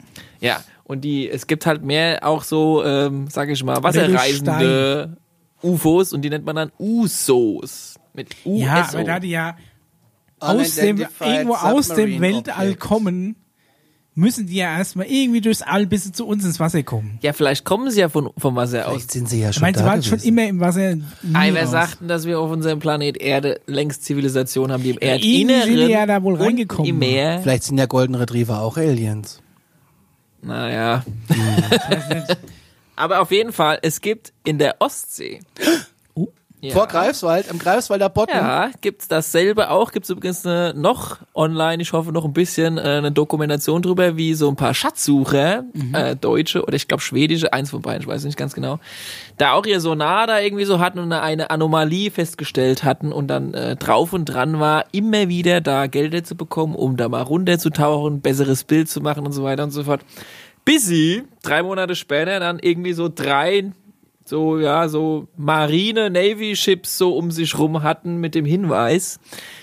Ja, 0.40 0.62
und 0.84 1.02
die, 1.02 1.28
es 1.28 1.46
gibt 1.46 1.66
halt 1.66 1.84
mehr 1.84 2.26
auch 2.26 2.42
so, 2.42 2.84
ähm, 2.84 3.28
sag 3.30 3.48
ich 3.48 3.62
mal, 3.62 3.82
wasserreisende 3.82 5.16
UFOs 5.62 6.12
und 6.12 6.22
die 6.22 6.30
nennt 6.30 6.44
man 6.44 6.56
dann 6.56 6.72
USOs. 6.78 7.96
Mit 8.12 8.34
USO. 8.44 8.64
Ja, 8.64 8.88
aber 8.88 9.04
da 9.04 9.20
die 9.20 9.30
ja 9.30 9.56
aus 10.40 10.74
dem, 10.76 11.06
irgendwo 11.20 11.54
aus 11.54 11.88
dem 11.88 12.20
Weltall 12.20 12.68
Object. 12.68 12.80
kommen, 12.80 13.36
müssen 14.20 14.46
die 14.46 14.56
ja 14.56 14.76
erstmal 14.78 15.06
irgendwie 15.06 15.40
durchs 15.40 15.62
All 15.62 15.86
bis 15.86 16.04
sie 16.04 16.12
zu 16.12 16.26
uns 16.26 16.44
ins 16.44 16.60
Wasser 16.60 16.82
kommen. 16.82 17.18
ja, 17.22 17.32
vielleicht 17.32 17.64
kommen 17.64 17.90
sie 17.90 18.00
ja 18.00 18.08
von, 18.08 18.30
vom 18.38 18.54
Wasser 18.56 18.86
aus. 18.86 18.92
Vielleicht 18.94 19.10
sind 19.10 19.28
sie 19.28 19.40
ja 19.40 19.48
Ich 19.50 19.56
schon 19.56 19.62
meine, 19.62 19.78
sie 19.78 19.84
waren 19.84 20.02
schon 20.02 20.18
gewesen. 20.18 20.28
immer 20.28 20.46
im 20.48 20.60
Wasser. 20.60 20.96
Ei, 21.32 21.52
wer 21.54 21.62
raus. 21.62 21.70
sagt 21.70 22.00
denn, 22.00 22.08
dass 22.08 22.26
wir 22.26 22.38
auf 22.38 22.50
unserem 22.50 22.78
Planet 22.78 23.16
Erde 23.20 23.60
längst 23.66 24.04
Zivilisation 24.04 24.70
haben, 24.70 24.82
die 24.82 24.90
im 24.90 24.98
irgendwie 25.00 25.42
Erdinneren 25.42 25.62
sind 25.68 25.86
die 25.88 25.92
ja 25.92 26.06
da 26.06 26.22
wohl 26.22 26.36
reingekommen. 26.36 26.86
im 26.88 26.98
Meer. 26.98 27.40
Vielleicht 27.42 27.64
sind 27.64 27.78
ja 27.78 27.86
Golden 27.86 28.14
Retriever 28.14 28.60
auch 28.60 28.76
Aliens. 28.76 29.40
Naja. 30.42 31.04
Aber 32.96 33.20
auf 33.20 33.30
jeden 33.30 33.52
Fall, 33.52 33.78
es 33.82 34.00
gibt 34.00 34.32
in 34.44 34.58
der 34.58 34.76
Ostsee. 34.80 35.40
Ja. 36.62 36.74
Vor 36.74 36.86
Greifswald, 36.88 37.50
im 37.50 37.58
Greifswalder 37.58 38.10
Botten. 38.10 38.36
Ja, 38.36 38.70
gibt's 38.82 39.08
dasselbe 39.08 39.70
auch. 39.70 39.92
Gibt's 39.92 40.10
übrigens 40.10 40.44
eine, 40.44 40.74
noch 40.76 41.18
online, 41.34 41.82
ich 41.82 41.94
hoffe 41.94 42.12
noch 42.12 42.26
ein 42.26 42.34
bisschen, 42.34 42.76
äh, 42.76 42.82
eine 42.82 43.12
Dokumentation 43.12 43.80
drüber, 43.80 44.16
wie 44.18 44.34
so 44.34 44.48
ein 44.48 44.56
paar 44.56 44.74
Schatzsucher, 44.74 45.64
äh, 45.94 46.16
deutsche 46.16 46.62
oder 46.62 46.74
ich 46.74 46.86
glaube 46.86 47.02
schwedische, 47.02 47.52
eins 47.52 47.70
von 47.70 47.80
beiden, 47.80 48.02
ich 48.02 48.06
weiß 48.06 48.24
nicht 48.24 48.36
ganz 48.36 48.52
genau, 48.52 48.78
da 49.38 49.52
auch 49.52 49.64
ihr 49.64 49.80
Sonar 49.80 50.26
da 50.26 50.38
irgendwie 50.38 50.66
so 50.66 50.80
hatten 50.80 50.98
und 50.98 51.12
eine 51.12 51.50
Anomalie 51.50 52.10
festgestellt 52.10 52.84
hatten 52.84 53.10
und 53.10 53.28
dann 53.28 53.54
äh, 53.54 53.76
drauf 53.76 54.12
und 54.12 54.26
dran 54.26 54.60
war, 54.60 54.84
immer 54.92 55.28
wieder 55.28 55.62
da 55.62 55.86
Gelder 55.86 56.24
zu 56.24 56.34
bekommen, 56.34 56.74
um 56.74 56.98
da 56.98 57.08
mal 57.08 57.22
runterzutauchen, 57.22 58.20
besseres 58.20 58.64
Bild 58.64 58.90
zu 58.90 59.00
machen 59.00 59.24
und 59.24 59.32
so 59.32 59.42
weiter 59.42 59.62
und 59.62 59.70
so 59.70 59.84
fort. 59.84 60.02
Bis 60.64 60.86
sie 60.86 61.24
drei 61.42 61.62
Monate 61.62 61.96
später 61.96 62.38
dann 62.38 62.58
irgendwie 62.58 62.92
so 62.92 63.08
drei 63.08 63.72
so, 64.30 64.58
ja, 64.58 64.88
so 64.88 65.28
Marine, 65.36 66.08
Navy-Ships 66.08 66.96
so 66.96 67.16
um 67.16 67.30
sich 67.30 67.58
rum 67.58 67.82
hatten 67.82 68.16
mit 68.16 68.34
dem 68.34 68.46
Hinweis, 68.46 69.20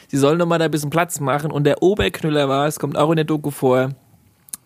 sie 0.08 0.18
sollen 0.18 0.38
nochmal 0.38 0.60
da 0.60 0.66
ein 0.66 0.72
bisschen 0.72 0.92
Platz 0.92 1.20
machen. 1.20 1.52
Und 1.52 1.64
der 1.64 1.82
Oberknüller 1.82 2.48
war, 2.48 2.68
es 2.68 2.78
kommt 2.78 2.98
auch 2.98 3.10
in 3.10 3.16
der 3.16 3.26
Doku 3.26 3.50
vor, 3.50 3.92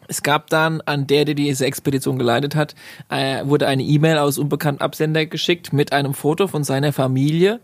es 0.07 0.23
gab 0.23 0.49
dann 0.49 0.81
an 0.81 1.07
der, 1.07 1.23
der 1.23 1.35
diese 1.35 1.65
Expedition 1.65 2.17
geleitet 2.17 2.55
hat, 2.55 2.75
äh, 3.07 3.45
wurde 3.45 3.67
eine 3.67 3.83
E-Mail 3.83 4.17
aus 4.17 4.37
unbekannten 4.37 4.81
Absender 4.81 5.25
geschickt 5.25 5.71
mit 5.71 5.93
einem 5.93 6.13
Foto 6.13 6.47
von 6.47 6.65
seiner 6.65 6.91
Familie. 6.91 7.61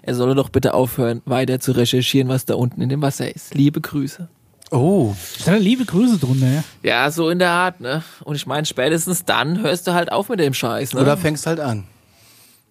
Er 0.00 0.16
solle 0.16 0.34
doch 0.34 0.48
bitte 0.48 0.74
aufhören, 0.74 1.22
weiter 1.24 1.60
zu 1.60 1.72
recherchieren, 1.72 2.28
was 2.28 2.46
da 2.46 2.54
unten 2.54 2.80
in 2.80 2.88
dem 2.88 3.02
Wasser 3.02 3.32
ist. 3.32 3.54
Liebe 3.54 3.80
Grüße. 3.80 4.28
Oh, 4.72 5.14
Da 5.44 5.54
liebe 5.56 5.84
Grüße 5.84 6.18
drunter, 6.18 6.46
ja. 6.46 6.64
Ja, 6.82 7.10
so 7.10 7.28
in 7.28 7.38
der 7.38 7.50
Art, 7.50 7.80
ne? 7.80 8.02
Und 8.24 8.36
ich 8.36 8.46
meine, 8.46 8.64
spätestens 8.64 9.24
dann 9.24 9.60
hörst 9.62 9.86
du 9.86 9.92
halt 9.92 10.10
auf 10.10 10.30
mit 10.30 10.40
dem 10.40 10.54
Scheiß, 10.54 10.94
ne? 10.94 11.00
oder 11.00 11.16
fängst 11.18 11.46
halt 11.46 11.60
an. 11.60 11.84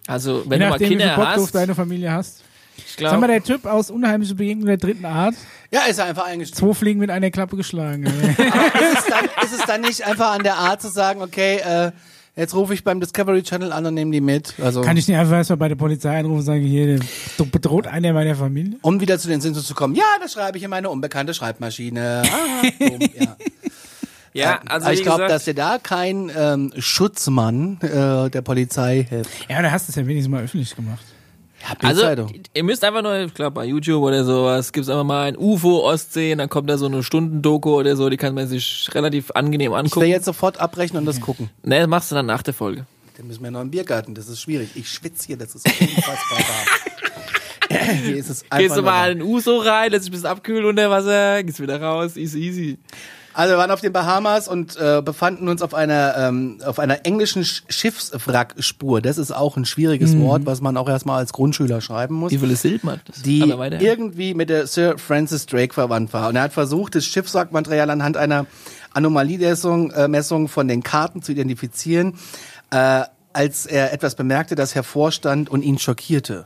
also, 0.08 0.42
Je 0.42 0.50
wenn 0.50 0.58
du 0.60 0.66
mal 0.66 0.70
nachdem, 0.70 0.84
wie 0.84 0.88
viel 0.96 0.98
Kinder 0.98 1.14
Bock 1.14 1.24
du 1.24 1.30
auf 1.30 1.36
hast, 1.44 1.54
deine 1.54 1.74
Familie 1.76 2.10
hast. 2.12 2.42
ich 2.76 2.84
Sag 2.94 3.02
mal, 3.02 3.08
glaube, 3.10 3.26
der 3.28 3.42
Typ 3.44 3.66
aus 3.66 3.90
Unheimliche 3.92 4.34
Begegnung 4.34 4.66
der 4.66 4.78
dritten 4.78 5.04
Art. 5.04 5.34
Ja, 5.70 5.82
ist 5.82 5.98
er 5.98 6.06
einfach 6.06 6.26
eingestiegen. 6.26 6.66
Zwei 6.66 6.74
Fliegen 6.74 6.98
mit 6.98 7.10
einer 7.10 7.30
Klappe 7.30 7.56
geschlagen. 7.56 8.04
ist, 8.06 8.38
es 8.38 9.06
dann, 9.06 9.24
ist 9.44 9.52
es 9.58 9.64
dann 9.66 9.80
nicht 9.82 10.04
einfach 10.04 10.32
an 10.32 10.42
der 10.42 10.56
Art 10.56 10.82
zu 10.82 10.88
sagen, 10.88 11.22
okay, 11.22 11.58
äh, 11.58 11.92
jetzt 12.36 12.54
rufe 12.54 12.74
ich 12.74 12.84
beim 12.84 13.00
Discovery 13.00 13.42
Channel 13.42 13.72
an 13.72 13.86
und 13.86 13.94
nehme 13.94 14.10
die 14.10 14.20
mit? 14.20 14.54
Also, 14.60 14.80
Kann 14.82 14.96
ich 14.96 15.06
nicht 15.08 15.16
einfach 15.16 15.34
erstmal 15.36 15.56
bei 15.58 15.68
der 15.68 15.76
Polizei 15.76 16.18
anrufen 16.18 16.38
und 16.38 16.44
sagen, 16.44 16.62
hier, 16.62 16.98
bedroht 17.50 17.86
einer 17.86 18.12
meiner 18.12 18.34
Familie? 18.34 18.78
um 18.82 19.00
wieder 19.00 19.18
zu 19.18 19.28
den 19.28 19.40
Simpsons 19.40 19.66
zu 19.66 19.74
kommen. 19.74 19.94
Ja, 19.94 20.04
das 20.20 20.32
schreibe 20.32 20.58
ich 20.58 20.64
in 20.64 20.70
meine 20.70 20.88
unbekannte 20.90 21.34
Schreibmaschine. 21.34 22.22
Ah, 22.24 22.66
boom, 22.78 23.00
ja. 23.00 23.36
ja, 24.32 24.60
also 24.68 24.86
Aber 24.86 24.94
ich 24.94 25.02
glaube, 25.02 25.26
dass 25.28 25.44
dir 25.44 25.54
da 25.54 25.78
kein 25.78 26.30
ähm, 26.36 26.72
Schutzmann 26.78 27.78
äh, 27.80 28.30
der 28.30 28.42
Polizei 28.42 29.06
hilft. 29.08 29.30
Ja, 29.50 29.60
da 29.62 29.70
hast 29.70 29.88
du 29.88 29.90
es 29.92 29.96
ja 29.96 30.06
wenigstens 30.06 30.30
mal 30.30 30.42
öffentlich 30.42 30.74
gemacht. 30.74 31.04
Ja, 31.62 31.76
also 31.88 32.26
ihr 32.54 32.64
müsst 32.64 32.84
einfach 32.84 33.02
nur, 33.02 33.16
ich 33.20 33.34
glaube 33.34 33.52
bei 33.52 33.64
YouTube 33.64 34.02
oder 34.02 34.24
sowas, 34.24 34.72
gibt's 34.72 34.88
einfach 34.88 35.04
mal 35.04 35.28
ein 35.28 35.36
UFO 35.36 35.84
Ostsee 35.84 36.32
und 36.32 36.38
dann 36.38 36.48
kommt 36.48 36.68
da 36.68 36.76
so 36.76 36.86
eine 36.86 37.02
Stundendoku 37.02 37.78
oder 37.78 37.94
so, 37.94 38.08
die 38.10 38.16
kann 38.16 38.34
man 38.34 38.48
sich 38.48 38.88
relativ 38.92 39.30
angenehm 39.32 39.72
ich 39.72 39.76
will 39.76 39.84
angucken. 39.84 40.06
jetzt 40.06 40.24
sofort 40.24 40.58
abbrechen 40.58 40.96
und 40.96 41.06
das 41.06 41.20
gucken. 41.20 41.50
Ne, 41.62 41.78
das 41.78 41.88
machst 41.88 42.10
du 42.10 42.16
dann 42.16 42.26
nach 42.26 42.42
der 42.42 42.54
Folge. 42.54 42.86
Dann 43.16 43.28
müssen 43.28 43.44
wir 43.44 43.50
noch 43.50 43.60
im 43.60 43.70
Biergarten, 43.70 44.14
das 44.14 44.28
ist 44.28 44.40
schwierig. 44.40 44.70
Ich 44.74 44.88
schwitze 44.88 45.26
hier, 45.26 45.36
das 45.36 45.54
ist 45.54 45.66
unfassbar 45.66 46.38
warm. 46.38 46.66
Hier 48.04 48.16
ist 48.16 48.28
es 48.28 48.42
einfach 48.42 48.58
Gehst 48.58 48.76
du 48.76 48.82
mal 48.82 49.12
in 49.12 49.18
den 49.20 49.26
USO 49.26 49.58
rein, 49.58 49.90
lässt 49.92 50.04
dich 50.04 50.10
ein 50.10 50.12
bisschen 50.12 50.26
abkühlen 50.26 50.64
unter 50.64 50.90
Wasser, 50.90 51.42
gehst 51.42 51.60
wieder 51.60 51.80
raus, 51.80 52.16
easy, 52.16 52.38
easy. 52.40 52.78
Also 53.34 53.54
wir 53.54 53.58
waren 53.58 53.70
auf 53.70 53.80
den 53.80 53.92
Bahamas 53.92 54.46
und 54.48 54.76
äh, 54.76 55.00
befanden 55.02 55.48
uns 55.48 55.62
auf 55.62 55.72
einer 55.74 56.14
ähm, 56.18 56.58
auf 56.64 56.78
einer 56.78 57.06
englischen 57.06 57.44
Sch 57.44 57.62
Schiffswrackspur. 57.68 59.00
Das 59.00 59.18
ist 59.18 59.30
auch 59.30 59.56
ein 59.56 59.64
schwieriges 59.64 60.18
Wort, 60.18 60.44
was 60.46 60.60
man 60.60 60.76
auch 60.76 60.88
erstmal 60.88 61.18
als 61.18 61.32
Grundschüler 61.32 61.80
schreiben 61.80 62.14
muss. 62.14 62.32
Silben 62.60 62.90
hat 62.90 63.00
das? 63.06 63.22
die 63.22 63.40
irgendwie 63.80 64.34
mit 64.34 64.50
der 64.50 64.66
Sir 64.66 64.98
Francis 64.98 65.46
Drake 65.46 65.72
verwandt 65.74 66.12
war. 66.12 66.28
Und 66.28 66.36
er 66.36 66.42
hat 66.42 66.52
versucht, 66.52 66.94
das 66.94 67.04
Schiffswrackmaterial 67.06 67.88
anhand 67.90 68.16
einer 68.16 68.46
Anomaliemessung 68.92 69.90
äh, 69.92 70.08
Messung 70.08 70.48
von 70.48 70.68
den 70.68 70.82
Karten 70.82 71.22
zu 71.22 71.32
identifizieren, 71.32 72.14
äh, 72.70 73.02
als 73.32 73.64
er 73.66 73.92
etwas 73.94 74.14
bemerkte, 74.14 74.54
das 74.54 74.74
hervorstand 74.74 75.48
und 75.48 75.62
ihn 75.62 75.78
schockierte. 75.78 76.44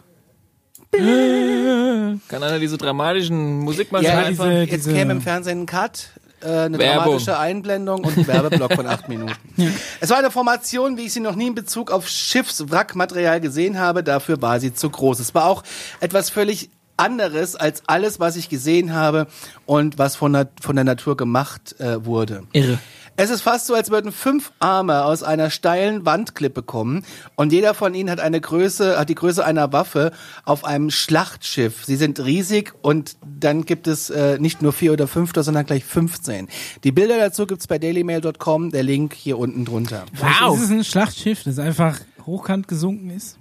Kann 0.92 2.42
einer 2.42 2.58
diese 2.58 2.78
dramatischen 2.78 3.58
Musikmaschinen 3.60 4.12
Ja, 4.16 4.24
einfach... 4.24 4.44
diese- 4.46 4.62
jetzt 4.62 4.88
käme 4.88 5.12
im 5.12 5.20
Fernsehen 5.20 5.62
ein 5.62 5.66
Cut, 5.66 6.10
äh, 6.40 6.46
eine 6.46 6.78
Werbung. 6.78 7.04
dramatische 7.04 7.38
Einblendung 7.38 8.04
und 8.04 8.16
ein 8.16 8.26
Werbeblock 8.26 8.74
von 8.74 8.86
acht 8.86 9.08
Minuten. 9.08 9.32
Es 10.00 10.10
war 10.10 10.18
eine 10.18 10.30
Formation, 10.30 10.96
wie 10.96 11.06
ich 11.06 11.12
sie 11.12 11.20
noch 11.20 11.34
nie 11.34 11.46
in 11.48 11.54
Bezug 11.54 11.90
auf 11.90 12.08
Schiffswrackmaterial 12.08 13.40
gesehen 13.40 13.78
habe. 13.78 14.02
Dafür 14.02 14.40
war 14.42 14.60
sie 14.60 14.74
zu 14.74 14.90
groß. 14.90 15.20
Es 15.20 15.34
war 15.34 15.46
auch 15.46 15.62
etwas 16.00 16.30
völlig 16.30 16.70
anderes 16.96 17.56
als 17.56 17.82
alles, 17.86 18.20
was 18.20 18.36
ich 18.36 18.48
gesehen 18.48 18.94
habe 18.94 19.26
und 19.64 19.98
was 19.98 20.16
von 20.16 20.32
der, 20.32 20.48
von 20.60 20.76
der 20.76 20.84
Natur 20.84 21.16
gemacht 21.16 21.78
äh, 21.80 22.04
wurde. 22.04 22.44
Irre. 22.52 22.78
Es 23.18 23.30
ist 23.30 23.40
fast 23.40 23.66
so, 23.66 23.74
als 23.74 23.90
würden 23.90 24.12
fünf 24.12 24.52
Arme 24.58 25.04
aus 25.04 25.22
einer 25.22 25.48
steilen 25.48 26.04
Wandklippe 26.04 26.62
kommen 26.62 27.02
und 27.34 27.50
jeder 27.50 27.72
von 27.72 27.94
ihnen 27.94 28.10
hat 28.10 28.20
eine 28.20 28.40
Größe, 28.40 28.98
hat 28.98 29.08
die 29.08 29.14
Größe 29.14 29.42
einer 29.42 29.72
Waffe 29.72 30.12
auf 30.44 30.64
einem 30.64 30.90
Schlachtschiff. 30.90 31.86
Sie 31.86 31.96
sind 31.96 32.20
riesig 32.20 32.74
und 32.82 33.16
dann 33.24 33.64
gibt 33.64 33.86
es 33.86 34.10
äh, 34.10 34.38
nicht 34.38 34.60
nur 34.60 34.74
vier 34.74 34.92
oder 34.92 35.08
fünf, 35.08 35.32
sondern 35.34 35.64
gleich 35.64 35.84
15. 35.84 36.48
Die 36.84 36.92
Bilder 36.92 37.16
dazu 37.16 37.46
gibt's 37.46 37.66
bei 37.66 37.78
dailymail.com, 37.78 38.70
der 38.70 38.82
Link 38.82 39.14
hier 39.14 39.38
unten 39.38 39.64
drunter. 39.64 40.04
Wow. 40.12 40.56
ist 40.56 40.64
es 40.64 40.70
ein 40.70 40.84
Schlachtschiff, 40.84 41.42
das 41.44 41.58
einfach 41.58 41.98
hochkant 42.26 42.68
gesunken 42.68 43.08
ist. 43.10 43.38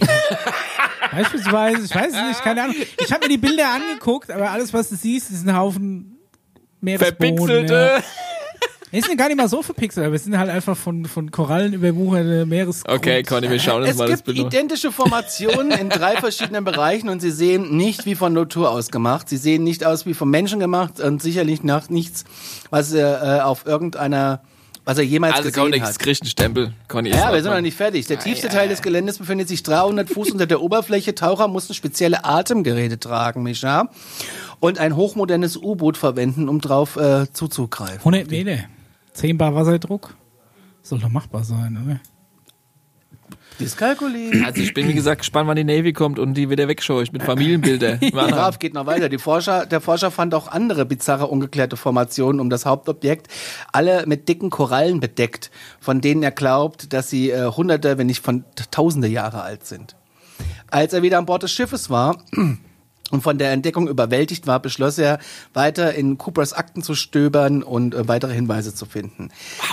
Beispielsweise, 1.12 1.84
ich 1.84 1.94
weiß 1.94 2.12
es 2.14 2.28
nicht, 2.28 2.42
keine 2.42 2.64
Ahnung. 2.64 2.76
Ich 2.98 3.12
habe 3.12 3.26
mir 3.26 3.28
die 3.28 3.38
Bilder 3.38 3.68
angeguckt, 3.68 4.30
aber 4.30 4.50
alles, 4.50 4.72
was 4.72 4.88
du 4.88 4.96
siehst, 4.96 5.30
ist 5.30 5.46
ein 5.46 5.56
Haufen 5.56 6.11
Meeresboden. 6.82 7.36
Verpixelte. 7.38 7.74
Ja. 7.74 8.02
Es 8.94 9.06
sind 9.06 9.16
gar 9.16 9.28
nicht 9.28 9.38
mal 9.38 9.48
so 9.48 9.62
verpixelt, 9.62 10.04
aber 10.04 10.16
es 10.16 10.24
sind 10.24 10.36
halt 10.36 10.50
einfach 10.50 10.76
von, 10.76 11.06
von 11.06 11.30
Korallen 11.30 11.72
überwucherte 11.72 12.44
Meeres. 12.44 12.82
Okay, 12.86 13.22
Conny, 13.22 13.48
wir 13.48 13.58
schauen 13.58 13.80
uns 13.80 13.92
Es 13.92 13.96
mal 13.96 14.06
das 14.06 14.16
gibt 14.18 14.26
Bild 14.26 14.40
an. 14.40 14.46
identische 14.48 14.92
Formationen 14.92 15.70
in 15.72 15.88
drei 15.88 16.16
verschiedenen 16.16 16.62
Bereichen 16.62 17.08
und 17.08 17.20
sie 17.22 17.30
sehen 17.30 17.74
nicht 17.78 18.04
wie 18.04 18.14
von 18.14 18.34
Natur 18.34 18.70
aus 18.70 18.90
gemacht. 18.90 19.30
Sie 19.30 19.38
sehen 19.38 19.64
nicht 19.64 19.82
aus 19.86 20.04
wie 20.04 20.12
vom 20.12 20.28
Menschen 20.30 20.60
gemacht 20.60 21.00
und 21.00 21.22
sicherlich 21.22 21.62
nach 21.62 21.88
nichts, 21.88 22.24
was 22.68 22.92
er 22.92 23.38
äh, 23.38 23.40
auf 23.40 23.64
irgendeiner, 23.64 24.42
was 24.84 24.98
er 24.98 25.04
jemals 25.04 25.36
Also 25.36 25.48
gesehen 25.48 25.62
Conny, 25.62 25.78
hat. 25.78 25.88
das 25.88 25.98
kriegt 25.98 26.20
einen 26.20 26.28
Stempel. 26.30 26.74
Conny, 26.88 27.08
Ja, 27.12 27.32
wir 27.32 27.42
sind 27.42 27.50
noch 27.50 27.60
nicht 27.62 27.78
fertig. 27.78 28.06
Der 28.08 28.18
tiefste 28.18 28.50
Teil 28.50 28.68
des 28.68 28.82
Geländes 28.82 29.16
befindet 29.16 29.48
sich 29.48 29.62
300 29.62 30.10
Fuß 30.10 30.32
unter 30.32 30.44
der 30.44 30.60
Oberfläche. 30.60 31.14
Taucher 31.14 31.48
mussten 31.48 31.72
spezielle 31.72 32.26
Atemgeräte 32.26 33.00
tragen, 33.00 33.42
Micha. 33.42 33.88
Und 34.62 34.78
ein 34.78 34.94
hochmodernes 34.94 35.56
U-Boot 35.56 35.96
verwenden, 35.96 36.48
um 36.48 36.60
drauf 36.60 36.94
äh, 36.94 37.26
zuzugreifen. 37.32 37.98
100 37.98 38.30
Meter. 38.30 38.58
10 39.12 39.36
Bar 39.36 39.56
Wasserdruck. 39.56 40.14
Soll 40.82 41.00
doch 41.00 41.08
machbar 41.08 41.42
sein, 41.42 41.76
oder? 41.84 42.00
Dyskalkulie. 43.58 44.44
Also 44.46 44.62
ich 44.62 44.72
bin, 44.72 44.86
wie 44.86 44.94
gesagt, 44.94 45.18
gespannt, 45.18 45.48
wann 45.48 45.56
die 45.56 45.64
Navy 45.64 45.92
kommt 45.92 46.20
und 46.20 46.34
die 46.34 46.48
wieder 46.48 46.68
wegscheucht 46.68 47.12
mit 47.12 47.24
Familienbildern. 47.24 47.98
Pass 48.12 48.32
auf, 48.38 48.60
geht 48.60 48.72
noch 48.72 48.86
weiter. 48.86 49.08
Die 49.08 49.18
Forscher, 49.18 49.66
der 49.66 49.80
Forscher 49.80 50.12
fand 50.12 50.32
auch 50.32 50.46
andere 50.46 50.86
bizarre, 50.86 51.26
ungeklärte 51.26 51.76
Formationen 51.76 52.40
um 52.40 52.48
das 52.48 52.64
Hauptobjekt, 52.64 53.26
alle 53.72 54.06
mit 54.06 54.28
dicken 54.28 54.50
Korallen 54.50 55.00
bedeckt, 55.00 55.50
von 55.80 56.00
denen 56.00 56.22
er 56.22 56.30
glaubt, 56.30 56.92
dass 56.92 57.10
sie 57.10 57.32
äh, 57.32 57.50
hunderte, 57.50 57.98
wenn 57.98 58.06
nicht 58.06 58.22
von 58.22 58.44
tausende 58.70 59.08
Jahre 59.08 59.42
alt 59.42 59.66
sind. 59.66 59.96
Als 60.70 60.92
er 60.92 61.02
wieder 61.02 61.18
an 61.18 61.26
Bord 61.26 61.42
des 61.42 61.50
Schiffes 61.50 61.90
war 61.90 62.22
und 63.12 63.22
von 63.22 63.38
der 63.38 63.52
Entdeckung 63.52 63.86
überwältigt 63.86 64.48
war, 64.48 64.58
beschloss 64.58 64.98
er, 64.98 65.20
weiter 65.54 65.94
in 65.94 66.18
Coopers 66.18 66.52
Akten 66.52 66.82
zu 66.82 66.96
stöbern 66.96 67.62
und 67.62 67.94
äh, 67.94 68.08
weitere 68.08 68.32
Hinweise 68.34 68.74
zu 68.74 68.86
finden. 68.86 69.28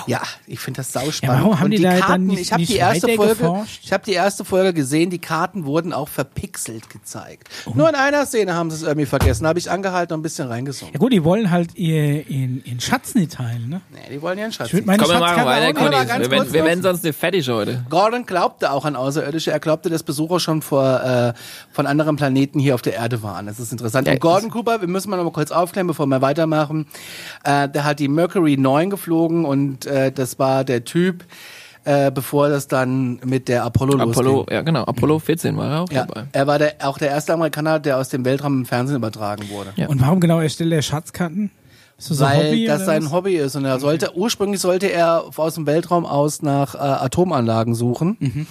Ja, 0.06 0.22
ich 0.46 0.60
finde 0.60 0.78
das 0.82 0.92
sauspannend. 0.94 1.24
Ja, 1.38 1.44
warum 1.44 1.58
haben 1.60 1.66
und 1.66 1.72
die 1.72 1.82
da 1.82 1.92
dann 1.92 2.00
Karten, 2.02 2.28
nicht- 2.28 2.42
ich 2.42 2.52
habe 2.52 2.62
nicht 2.62 2.72
die 2.74 2.78
erste 2.78 3.08
weiter 3.08 3.16
Folge, 3.18 3.36
geforscht? 3.36 3.80
ich 3.84 3.92
habe 3.94 4.04
die 4.06 4.14
erste 4.14 4.46
Folge 4.46 4.74
gesehen, 4.74 5.10
die 5.10 5.20
Karten 5.20 5.66
wurden 5.66 5.94
auch 5.94 6.10
verpixelt 6.10 6.90
gezeigt. 6.90 7.50
Oh. 7.66 7.72
Nur 7.74 7.90
in 7.90 7.96
einer 7.96 8.26
Szene 8.26 8.54
haben 8.54 8.70
sie 8.70 8.76
es 8.76 8.84
irgendwie 8.84 9.06
vergessen, 9.06 9.48
habe 9.48 9.58
ich 9.58 9.72
angehalten 9.72 10.14
und 10.14 10.20
ein 10.20 10.24
bisschen 10.24 10.48
reingesungen. 10.50 10.94
Ja 10.94 11.00
gut, 11.00 11.14
die 11.14 11.24
wollen 11.24 11.50
halt 11.50 11.76
ihr 11.76 12.28
in, 12.30 12.62
in 12.64 12.80
Schatz 12.82 13.16
nicht 13.16 13.32
teilen, 13.32 13.70
ne? 13.70 13.82
Nee, 13.92 14.14
die 14.14 14.22
wollen 14.22 14.38
ihren 14.38 14.52
Schatz. 14.52 14.70
Komm, 14.72 14.86
wir 14.86 14.98
machen 15.20 15.46
weiter, 15.46 15.74
Conny. 15.74 15.92
ganz 16.06 16.20
Wir, 16.20 16.30
werden- 16.32 16.54
wir 16.54 16.66
werden 16.66 16.84
sonst 16.84 17.04
nicht 17.06 17.18
fertig 17.18 17.48
heute. 17.50 17.86
Gordon 17.90 18.26
glaubte 18.26 18.72
auch 18.72 18.84
an 18.84 18.98
Außerirdische. 18.98 19.52
Er 19.52 19.60
glaubte, 19.62 19.90
dass 19.90 20.04
Besucher 20.04 20.40
schon 20.42 20.62
vor, 20.62 21.02
äh, 21.02 21.34
von 21.72 21.88
anderen 21.88 22.18
Planeten 22.18 22.60
hier 22.60 22.76
auf 22.76 22.82
der 22.82 22.96
Erde 22.96 23.24
waren. 23.24 23.29
Das 23.46 23.60
ist 23.60 23.72
interessant. 23.72 24.08
Ja, 24.08 24.14
und 24.14 24.22
Gordon 24.22 24.50
Cooper, 24.50 24.82
wir 24.82 24.88
müssen 24.88 25.10
mal 25.10 25.18
noch 25.18 25.24
mal 25.24 25.32
kurz 25.32 25.52
aufklären, 25.52 25.88
bevor 25.88 26.06
wir 26.08 26.22
weitermachen. 26.22 26.88
Äh, 27.44 27.70
der 27.70 27.84
hat 27.84 28.00
die 28.00 28.08
Mercury 28.08 28.58
9 28.58 28.90
geflogen 28.90 29.46
und 29.46 29.86
äh, 29.86 30.12
das 30.12 30.40
war 30.40 30.64
der 30.64 30.84
Typ, 30.86 31.24
äh, 31.86 32.12
bevor 32.12 32.50
das 32.50 32.68
dann 32.68 33.20
mit 33.26 33.48
der 33.48 33.64
Apollo, 33.64 34.00
Apollo, 34.02 34.32
losging. 34.40 34.54
ja 34.56 34.62
genau, 34.62 34.84
Apollo 34.84 35.20
14 35.20 35.56
war 35.58 35.72
er 35.72 35.82
auch 35.82 35.92
Ja, 35.92 36.06
dabei. 36.06 36.28
er 36.32 36.48
war 36.48 36.60
der, 36.60 36.76
auch 36.84 36.98
der 36.98 37.10
erste 37.10 37.34
Amerikaner, 37.34 37.80
der 37.80 37.98
aus 37.98 38.10
dem 38.10 38.26
Weltraum 38.26 38.60
im 38.60 38.66
Fernsehen 38.66 38.98
übertragen 38.98 39.50
wurde. 39.50 39.72
Ja. 39.78 39.88
Und 39.88 40.02
warum 40.02 40.20
genau 40.20 40.40
erstellt 40.40 40.74
er 40.74 40.82
Schatzkarten? 40.82 41.52
Ist 41.98 42.12
das 42.12 42.20
Weil 42.22 42.48
Hobby 42.48 42.66
das 42.66 42.86
sein 42.86 43.04
was? 43.06 43.12
Hobby 43.12 43.36
ist. 43.36 43.56
Und 43.58 43.66
er 43.66 43.78
sollte, 43.80 44.16
ursprünglich 44.16 44.62
sollte 44.62 44.88
er 44.88 45.26
aus 45.36 45.56
dem 45.56 45.66
Weltraum 45.68 46.06
aus 46.06 46.42
nach 46.42 46.76
äh, 46.76 46.78
Atomanlagen 46.78 47.76
suchen 47.76 48.16
Mhm. 48.20 48.48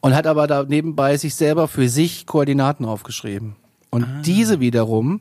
und 0.00 0.14
hat 0.14 0.26
aber 0.28 0.46
da 0.46 0.62
nebenbei 0.62 1.16
sich 1.16 1.34
selber 1.34 1.66
für 1.66 1.88
sich 1.88 2.26
Koordinaten 2.26 2.84
aufgeschrieben. 2.84 3.56
Und 3.92 4.06
diese 4.24 4.58
wiederum 4.58 5.20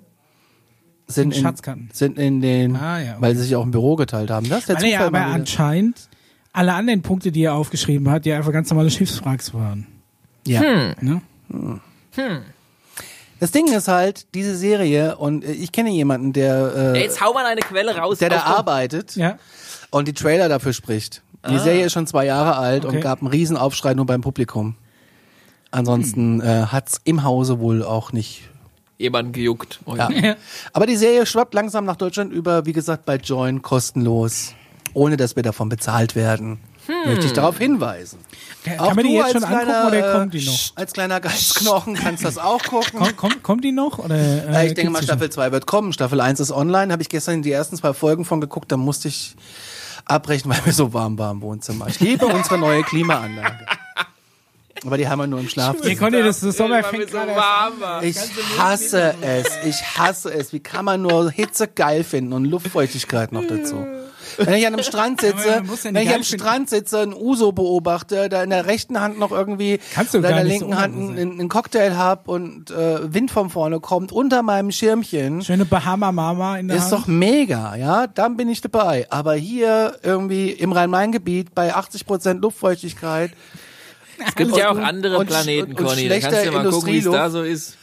sind 1.07 1.33
Sind 1.33 1.35
in, 1.35 1.41
Schatzkarten. 1.43 1.89
sind 1.93 2.17
in 2.17 2.41
den, 2.41 2.75
Ah, 2.75 2.99
ja, 2.99 3.11
okay. 3.11 3.17
weil 3.21 3.35
sie 3.35 3.43
sich 3.43 3.55
auch 3.55 3.63
im 3.63 3.71
Büro 3.71 3.95
geteilt 3.97 4.31
haben. 4.31 4.47
Das 4.49 4.59
ist 4.61 4.69
der 4.69 4.77
Weil 4.77 4.83
er 4.85 4.89
ja 4.89 5.05
Zufall 5.05 5.21
aber 5.23 5.33
anscheinend 5.33 6.09
alle 6.53 6.73
anderen 6.73 7.01
Punkte, 7.01 7.31
die 7.31 7.43
er 7.43 7.53
aufgeschrieben 7.53 8.09
hat, 8.09 8.25
ja 8.25 8.37
einfach 8.37 8.51
ganz 8.53 8.69
normale 8.69 8.89
Schiffswracks 8.89 9.53
waren. 9.53 9.87
Ja. 10.47 10.61
Ne? 11.01 11.21
Das 13.39 13.51
Ding 13.51 13.67
ist 13.73 13.87
halt, 13.87 14.33
diese 14.35 14.55
Serie, 14.55 15.17
und 15.17 15.43
äh, 15.43 15.51
ich 15.51 15.71
kenne 15.71 15.89
jemanden, 15.91 16.31
der, 16.33 16.93
äh, 16.95 17.01
Jetzt 17.03 17.21
hau 17.21 17.33
mal 17.33 17.45
eine 17.45 17.61
Quelle 17.61 17.95
raus. 17.97 18.19
der 18.19 18.29
da 18.29 18.43
arbeitet 18.43 19.15
Ja. 19.15 19.37
und 19.89 20.07
die 20.07 20.13
Trailer 20.13 20.47
dafür 20.47 20.73
spricht. 20.73 21.23
Die 21.49 21.57
Serie 21.57 21.85
ist 21.87 21.93
schon 21.93 22.05
zwei 22.05 22.25
Jahre 22.25 22.55
alt 22.55 22.85
und 22.85 22.91
Okay. 22.91 23.01
gab 23.01 23.19
einen 23.19 23.27
riesen 23.27 23.57
Aufschrei 23.57 23.95
nur 23.95 24.05
beim 24.05 24.21
Publikum. 24.21 24.75
Ansonsten 25.71 26.39
äh, 26.41 26.65
hat's 26.67 27.01
im 27.03 27.23
Hause 27.23 27.59
wohl 27.59 27.83
auch 27.83 28.11
nicht. 28.13 28.43
Jemand 29.01 29.33
gejuckt. 29.33 29.79
Oh, 29.85 29.95
Ja. 29.95 30.09
Ja. 30.11 30.35
Aber 30.73 30.85
die 30.85 30.95
Serie 30.95 31.25
schwappt 31.25 31.53
langsam 31.53 31.85
nach 31.85 31.95
Deutschland 31.95 32.31
über, 32.31 32.65
wie 32.65 32.73
gesagt, 32.73 33.05
bei 33.05 33.15
Join 33.15 33.61
kostenlos, 33.61 34.53
ohne 34.93 35.17
dass 35.17 35.35
wir 35.35 35.43
davon 35.43 35.69
bezahlt 35.69 36.15
werden. 36.15 36.59
Möchte 37.05 37.27
ich 37.27 37.33
darauf 37.33 37.57
hinweisen. 37.57 38.19
Kann 38.63 38.79
Auch 38.79 38.95
man 38.95 39.05
die 39.05 39.13
jetzt 39.13 39.23
als 39.23 39.33
schon 39.33 39.43
angucken 39.43 39.65
kleiner, 39.65 39.87
oder 39.87 40.09
äh, 40.13 40.17
kommt 40.19 40.33
die 40.33 40.45
noch? 40.45 40.71
Als 40.75 40.93
kleiner 40.93 41.19
Geistknochen 41.19 41.93
kannst 41.95 42.23
du 42.23 42.27
das 42.27 42.37
auch 42.37 42.61
gucken. 42.63 42.99
Kommt, 42.99 43.17
kommt, 43.17 43.43
kommt 43.43 43.63
die 43.63 43.71
noch? 43.71 43.99
Oder, 43.99 44.15
äh, 44.15 44.67
ich 44.67 44.73
denke 44.73 44.91
mal, 44.91 45.01
Staffel 45.03 45.29
2 45.29 45.51
wird 45.51 45.65
kommen. 45.67 45.93
Staffel 45.93 46.19
1 46.19 46.39
ist 46.39 46.51
online. 46.51 46.91
Habe 46.91 47.01
ich 47.01 47.09
gestern 47.09 47.43
die 47.43 47.51
ersten 47.51 47.77
zwei 47.77 47.93
Folgen 47.93 48.25
von 48.25 48.41
geguckt. 48.41 48.71
Da 48.71 48.77
musste 48.77 49.07
ich 49.07 49.35
abbrechen, 50.05 50.51
weil 50.51 50.59
mir 50.65 50.73
so 50.73 50.91
warm 50.93 51.17
war 51.17 51.31
im 51.31 51.41
Wohnzimmer. 51.41 51.87
Ich 51.87 51.99
liebe 51.99 52.25
unsere 52.25 52.57
neue 52.57 52.83
Klimaanlage. 52.83 53.65
Aber 54.85 54.97
die 54.97 55.07
haben 55.07 55.19
wir 55.19 55.27
nur 55.27 55.39
im? 55.39 55.47
Schlafzimmer. 55.47 55.89
Ihr 55.89 55.97
konntet 55.97 56.25
das, 56.25 56.39
das 56.39 56.57
Sommer 56.57 56.75
Weil 56.75 56.83
fängt 56.83 57.05
mir 57.05 57.09
so 57.11 57.17
warm 57.17 57.79
war. 57.79 58.03
Ich 58.03 58.17
hasse 58.57 59.13
es. 59.21 59.47
Ich 59.65 59.97
hasse 59.97 60.33
es. 60.33 60.53
Wie 60.53 60.59
kann 60.59 60.85
man 60.85 61.01
nur 61.01 61.29
Hitze 61.29 61.67
geil 61.67 62.03
finden 62.03 62.33
und 62.33 62.45
Luftfeuchtigkeit 62.45 63.31
noch 63.31 63.45
dazu? 63.45 63.85
Wenn 64.37 64.53
ich 64.55 64.65
an 64.65 64.73
einem 64.73 64.83
Strand 64.83 65.21
sitze, 65.21 65.47
ja 65.47 65.63
wenn 65.83 65.95
ich 65.97 66.13
am. 66.13 66.23
Strand 66.23 66.69
sitze, 66.69 66.99
ein 67.01 67.13
Uso 67.13 67.51
beobachte, 67.51 68.29
da 68.29 68.43
in 68.43 68.49
der 68.49 68.65
rechten 68.65 68.99
Hand 68.99 69.19
noch 69.19 69.31
irgendwie 69.31 69.79
Kannst 69.93 70.13
du 70.13 70.19
oder 70.19 70.29
in 70.29 70.35
der 70.35 70.43
nicht 70.45 70.59
so 70.59 70.65
linken 70.65 70.81
Hand 70.81 70.95
einen, 70.95 71.31
einen 71.39 71.49
Cocktail 71.49 71.97
hab 71.97 72.27
und 72.27 72.71
äh, 72.71 73.13
Wind 73.13 73.29
von 73.29 73.49
vorne 73.49 73.79
kommt 73.79 74.11
unter 74.11 74.41
meinem 74.41 74.71
Schirmchen. 74.71 75.41
Schöne 75.41 75.65
Bahama 75.65 76.11
Mama 76.11 76.57
in 76.57 76.69
der 76.69 76.77
Ist 76.77 76.83
Hand. 76.83 76.93
doch 76.93 77.07
mega, 77.07 77.75
ja, 77.75 78.07
dann 78.07 78.37
bin 78.37 78.49
ich 78.49 78.61
dabei. 78.61 79.05
Aber 79.09 79.33
hier 79.33 79.97
irgendwie 80.01 80.49
im 80.51 80.71
Rhein-Main-Gebiet 80.71 81.53
bei 81.53 81.75
80% 81.75 82.39
Luftfeuchtigkeit. 82.39 83.31
Es 84.27 84.35
gibt 84.35 84.55
ja 84.55 84.71
auch 84.71 84.77
andere 84.77 85.17
und- 85.17 85.27
Planeten, 85.27 85.71
und- 85.71 85.79
und 85.79 85.85
Conny. 85.87 86.07
Da 86.07 86.19
kannst 86.19 86.45
du 86.45 86.51
mal 86.51 86.69
gucken, 86.69 86.93
wie 86.93 86.97
es 86.97 87.03
da 87.05 87.29
so 87.29 87.41
ist. 87.43 87.77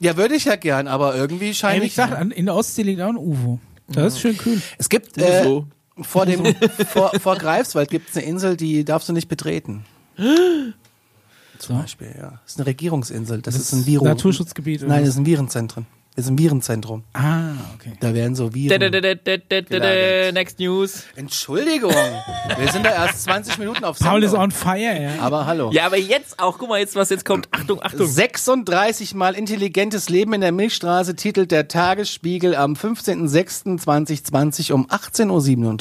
Ja, 0.00 0.16
würde 0.16 0.34
ich 0.36 0.44
ja 0.44 0.56
gern, 0.56 0.86
aber 0.86 1.16
irgendwie 1.16 1.52
scheint 1.54 1.82
ich. 1.84 1.98
an- 2.00 2.30
in 2.30 2.46
der 2.46 2.54
Ostsee 2.54 2.82
liegt 2.82 3.00
auch 3.00 3.08
ein 3.08 3.16
UFO. 3.16 3.58
Das 3.88 4.14
ist 4.14 4.20
schön 4.20 4.36
kühl. 4.36 4.60
Es 4.78 4.88
gibt 4.88 5.18
äh, 5.18 5.62
vor 6.00 6.26
dem 6.26 6.44
vor, 6.92 7.10
vor 7.20 7.36
Greifswald 7.36 7.90
gibt 7.90 8.10
es 8.10 8.16
eine 8.16 8.26
Insel, 8.26 8.56
die 8.56 8.84
darfst 8.84 9.08
du 9.08 9.12
nicht 9.12 9.28
betreten. 9.28 9.84
Zum 11.58 11.80
Beispiel, 11.80 12.14
ja. 12.16 12.38
Das 12.44 12.52
ist 12.52 12.58
eine 12.58 12.66
Regierungsinsel. 12.66 13.42
Das, 13.42 13.56
ist 13.56 13.72
ein 13.72 13.84
Virus. 13.86 14.06
Naturschutzgebiet. 14.06 14.82
oder 14.82 14.90
Nein, 14.90 15.00
das 15.00 15.10
ist 15.14 15.16
ein 15.18 15.26
Virenzentrum. 15.26 15.86
Ist 16.18 16.28
ein 16.28 16.36
Virenzentrum. 16.36 17.04
Ah, 17.12 17.52
okay. 17.76 17.92
Da 18.00 18.12
werden 18.12 18.34
so 18.34 18.52
Viren. 18.52 18.80
da, 18.80 18.90
da, 18.90 19.00
da, 19.00 19.14
da, 19.14 19.36
da, 19.36 19.38
da, 19.38 19.60
Gelagert. 19.60 20.34
Next 20.34 20.58
News. 20.58 21.04
Entschuldigung. 21.14 21.92
Wir 21.92 22.72
sind 22.72 22.84
da 22.84 22.90
erst 22.90 23.22
20 23.22 23.56
Minuten 23.58 23.84
auf 23.84 24.00
Paul 24.00 24.24
ist 24.24 24.34
on 24.34 24.50
fire, 24.50 25.00
ja. 25.00 25.20
Aber 25.20 25.46
hallo. 25.46 25.70
Ja, 25.72 25.86
aber 25.86 25.96
jetzt 25.96 26.40
auch, 26.40 26.58
guck 26.58 26.70
mal 26.70 26.80
jetzt, 26.80 26.96
was 26.96 27.10
jetzt 27.10 27.24
kommt. 27.24 27.46
Achtung, 27.52 27.80
Achtung. 27.80 28.04
36 28.04 29.14
mal 29.14 29.36
intelligentes 29.36 30.08
Leben 30.08 30.32
in 30.32 30.40
der 30.40 30.50
Milchstraße 30.50 31.14
titelt 31.14 31.52
der 31.52 31.68
Tagesspiegel 31.68 32.56
am 32.56 32.72
15.06.2020 32.72 34.72
um 34.72 34.88
18.37 34.88 35.28
Uhr. 35.28 35.76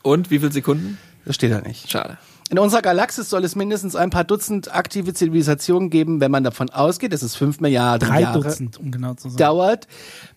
Und 0.00 0.30
wie 0.30 0.38
viele 0.38 0.52
Sekunden? 0.52 0.96
Das 1.26 1.34
steht 1.34 1.52
da 1.52 1.60
nicht. 1.60 1.90
Schade. 1.90 2.16
In 2.50 2.58
unserer 2.58 2.82
Galaxis 2.82 3.30
soll 3.30 3.42
es 3.44 3.56
mindestens 3.56 3.96
ein 3.96 4.10
paar 4.10 4.24
Dutzend 4.24 4.74
aktive 4.74 5.14
Zivilisationen 5.14 5.88
geben, 5.90 6.20
wenn 6.20 6.30
man 6.30 6.44
davon 6.44 6.68
ausgeht, 6.70 7.12
dass 7.12 7.22
es 7.22 7.34
fünf 7.36 7.60
Milliarden 7.60 8.06
Drei 8.08 8.20
Jahre 8.20 8.40
Dutzend, 8.40 8.78
um 8.78 8.90
genau 8.90 9.14
zu 9.14 9.30
sein. 9.30 9.38
dauert, 9.38 9.88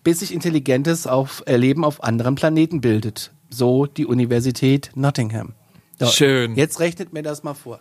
bis 0.04 0.20
sich 0.20 0.32
intelligentes 0.32 1.06
auf, 1.06 1.42
äh, 1.46 1.56
Leben 1.56 1.84
auf 1.84 2.02
anderen 2.02 2.34
Planeten 2.34 2.80
bildet. 2.80 3.30
So 3.50 3.86
die 3.86 4.06
Universität 4.06 4.90
Nottingham. 4.94 5.52
So, 6.00 6.06
Schön. 6.06 6.54
Jetzt 6.54 6.80
rechnet 6.80 7.12
mir 7.12 7.22
das 7.22 7.42
mal 7.42 7.54
vor. 7.54 7.80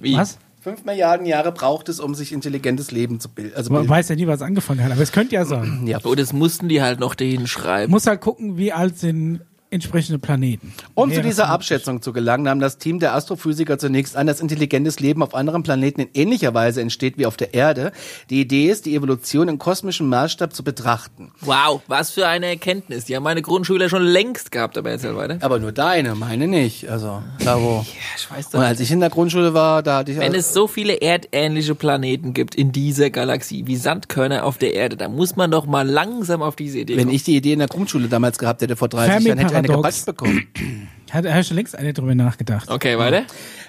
Wie? 0.00 0.16
Was? 0.16 0.38
Fünf 0.60 0.84
Milliarden 0.84 1.26
Jahre 1.26 1.52
braucht 1.52 1.88
es, 1.88 2.00
um 2.00 2.14
sich 2.14 2.32
intelligentes 2.32 2.90
Leben 2.90 3.20
zu 3.20 3.28
bilden. 3.28 3.54
Also 3.56 3.72
Man 3.72 3.82
bilden. 3.82 3.90
weiß 3.90 4.08
ja 4.08 4.16
nie, 4.16 4.26
was 4.26 4.42
angefangen 4.42 4.82
hat, 4.84 4.90
aber 4.92 5.00
es 5.00 5.12
könnte 5.12 5.34
ja 5.34 5.44
sein. 5.44 5.86
Ja. 5.86 5.98
Oh, 6.04 6.14
das 6.14 6.32
mussten 6.32 6.68
die 6.68 6.82
halt 6.82 6.98
noch 7.00 7.14
dahin 7.14 7.46
schreiben. 7.46 7.90
Muss 7.92 8.06
halt 8.06 8.20
gucken, 8.20 8.56
wie 8.58 8.72
alt 8.72 8.98
sind 8.98 9.40
entsprechende 9.76 10.18
Planeten. 10.18 10.72
Um 10.94 11.12
zu 11.12 11.22
dieser 11.22 11.48
Abschätzung 11.48 12.02
zu 12.02 12.12
gelangen, 12.12 12.44
nahm 12.44 12.60
das 12.60 12.78
Team 12.78 12.98
der 12.98 13.14
Astrophysiker 13.14 13.78
zunächst 13.78 14.16
an, 14.16 14.26
dass 14.26 14.40
intelligentes 14.40 15.00
Leben 15.00 15.22
auf 15.22 15.34
anderen 15.34 15.62
Planeten 15.62 16.00
in 16.00 16.08
ähnlicher 16.14 16.52
Weise 16.52 16.80
entsteht 16.80 17.16
wie 17.18 17.26
auf 17.26 17.36
der 17.36 17.54
Erde. 17.54 17.92
Die 18.30 18.40
Idee 18.40 18.66
ist, 18.68 18.86
die 18.86 18.94
Evolution 18.94 19.48
im 19.48 19.58
kosmischen 19.58 20.08
Maßstab 20.08 20.52
zu 20.52 20.64
betrachten. 20.64 21.30
Wow, 21.40 21.82
was 21.86 22.10
für 22.10 22.26
eine 22.26 22.46
Erkenntnis. 22.46 23.04
Die 23.04 23.14
haben 23.16 23.22
meine 23.22 23.42
Grundschüler 23.42 23.88
schon 23.88 24.02
längst 24.02 24.50
gehabt, 24.50 24.76
aber 24.76 24.90
erzähl 24.90 25.16
weiter. 25.16 25.38
Aber 25.40 25.58
nur 25.58 25.72
deine, 25.72 26.14
meine 26.14 26.48
nicht. 26.48 26.88
Also 26.90 27.22
da 27.44 27.60
wo. 27.60 27.86
Ich 28.16 28.30
weiß 28.30 28.54
Und 28.54 28.60
als 28.62 28.80
ich 28.80 28.90
in 28.90 29.00
der 29.00 29.10
Grundschule 29.10 29.52
war, 29.52 29.82
da 29.82 29.98
hatte 29.98 30.12
ich 30.12 30.18
Wenn 30.18 30.34
es 30.34 30.52
so 30.52 30.66
viele 30.66 31.00
erdähnliche 31.00 31.74
Planeten 31.74 32.32
gibt 32.32 32.54
in 32.54 32.72
dieser 32.72 33.10
Galaxie 33.10 33.66
wie 33.66 33.76
Sandkörner 33.76 34.44
auf 34.44 34.58
der 34.58 34.74
Erde, 34.74 34.96
dann 34.96 35.14
muss 35.14 35.36
man 35.36 35.50
doch 35.50 35.66
mal 35.66 35.86
langsam 35.86 36.42
auf 36.42 36.56
diese 36.56 36.78
Idee 36.78 36.96
wenn 36.96 37.04
kommen. 37.04 37.14
ich 37.14 37.24
die 37.24 37.36
Idee 37.36 37.52
in 37.52 37.58
der 37.58 37.68
Grundschule 37.68 38.08
damals 38.08 38.38
gehabt 38.38 38.62
hätte 38.62 38.76
vor 38.76 38.88
30 38.88 39.26
Jahren, 39.26 39.38
hätte 39.38 39.52
ich 39.52 39.56
eine 39.68 39.76
gebatscht 39.76 40.06
bekommen. 40.06 40.46
Hat 41.10 41.24
er 41.24 41.42
schon 41.44 41.56
längst 41.56 41.76
eine 41.76 41.92
drüber 41.92 42.14
nachgedacht. 42.14 42.68
Okay, 42.68 42.98
weiter. 42.98 43.22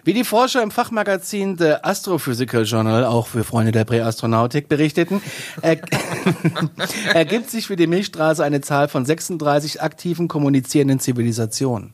Wie 0.04 0.14
die 0.14 0.24
Forscher 0.24 0.64
im 0.64 0.72
Fachmagazin 0.72 1.58
The 1.58 1.76
Astrophysical 1.84 2.64
Journal, 2.64 3.06
auch 3.06 3.28
für 3.28 3.44
Freunde 3.44 3.72
der 3.72 3.86
Präastronautik, 3.86 4.70
berichteten, 4.70 5.22
er 5.62 5.80
ergibt 7.14 7.52
sich 7.52 7.68
für 7.68 7.76
die 7.76 7.86
Milchstraße 7.86 8.44
eine 8.44 8.62
Zahl 8.62 8.88
von 8.88 9.06
36 9.06 9.82
aktiven 9.82 10.28
kommunizierenden 10.28 11.00
Zivilisationen. 11.00 11.94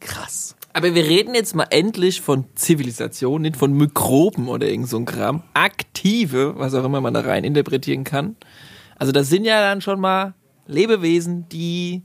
Krass. 0.00 0.56
Aber 0.72 0.94
wir 0.94 1.04
reden 1.04 1.34
jetzt 1.34 1.54
mal 1.54 1.66
endlich 1.68 2.22
von 2.22 2.46
Zivilisation, 2.54 3.42
nicht 3.42 3.56
von 3.56 3.74
Mikroben 3.74 4.48
oder 4.48 4.66
irgend 4.66 4.88
so 4.88 4.96
ein 4.96 5.04
Kram. 5.04 5.42
Aktive, 5.52 6.54
was 6.56 6.72
auch 6.74 6.84
immer 6.84 7.02
man 7.02 7.12
da 7.12 7.20
rein 7.20 7.44
interpretieren 7.44 8.04
kann. 8.04 8.36
Also 8.98 9.12
das 9.12 9.28
sind 9.28 9.44
ja 9.44 9.60
dann 9.60 9.82
schon 9.82 10.00
mal 10.00 10.34
Lebewesen, 10.66 11.48
die 11.50 12.02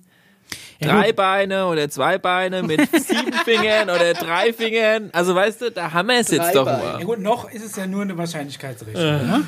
drei 0.81 1.07
gut. 1.07 1.15
Beine 1.17 1.67
oder 1.67 1.89
zwei 1.89 2.17
Beine 2.17 2.63
mit 2.63 2.79
sieben 3.01 3.33
Fingern 3.33 3.89
oder 3.89 4.13
drei 4.13 4.53
Fingern. 4.53 5.09
Also 5.13 5.35
weißt 5.35 5.61
du, 5.61 5.71
da 5.71 5.93
haben 5.93 6.07
wir 6.09 6.19
es 6.19 6.29
jetzt 6.29 6.47
Drei 6.47 6.53
doch 6.53 6.65
Beine. 6.65 6.83
Ja 6.83 6.93
mal. 6.93 7.05
gut, 7.05 7.19
noch 7.19 7.49
ist 7.51 7.65
es 7.65 7.75
ja 7.75 7.87
nur 7.87 8.01
eine 8.03 8.17
Wahrscheinlichkeitsrechnung. 8.17 9.03
Ne? 9.27 9.43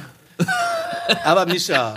Aber 1.23 1.45
Micha, 1.45 1.95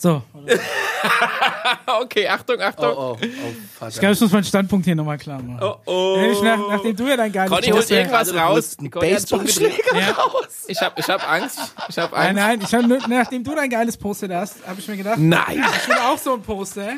So, 0.00 0.22
Okay, 2.02 2.28
Achtung, 2.28 2.56
oh, 2.60 2.62
Achtung. 2.62 2.94
oh, 2.96 3.16
oh, 3.16 3.18
ich 3.20 3.30
Vater. 3.78 3.98
glaube, 4.00 4.14
ich 4.14 4.20
muss 4.20 4.30
meinen 4.32 4.44
Standpunkt 4.44 4.84
hier 4.84 4.94
nochmal 4.94 5.18
klar 5.18 5.42
machen. 5.42 5.58
Oh, 5.60 5.76
oh. 5.86 6.16
Ich 6.32 6.40
nach, 6.40 6.56
nachdem 6.70 6.94
du 6.94 7.08
ja 7.08 7.16
dein 7.16 7.32
geiles 7.32 7.50
Conny 7.50 7.66
holt 7.66 7.76
Poster- 7.80 7.96
irgendwas 7.98 8.28
du 8.28 8.36
raus. 8.36 8.76
Baseballschläger 8.78 9.96
Ja. 9.98 10.10
raus. 10.12 10.64
Ich 10.68 10.80
hab, 10.80 10.96
ich 10.98 11.08
hab 11.08 11.28
Angst. 11.28 11.58
Ich 11.88 11.98
hab 11.98 12.12
Nein, 12.12 12.38
Angst. 12.38 12.42
nein, 12.42 12.60
ich 12.62 12.74
hab, 12.74 12.82
nur- 12.86 13.08
nachdem 13.08 13.42
du 13.42 13.54
dein 13.56 13.70
geiles 13.70 13.96
Poster 13.96 14.28
hast, 14.36 14.64
habe 14.66 14.78
ich 14.78 14.86
mir 14.86 14.96
gedacht, 14.98 15.18
Nein. 15.18 15.64
ich 15.82 15.88
will 15.88 15.96
auch 15.96 16.18
so 16.18 16.34
ein 16.34 16.42
Poster. 16.42 16.92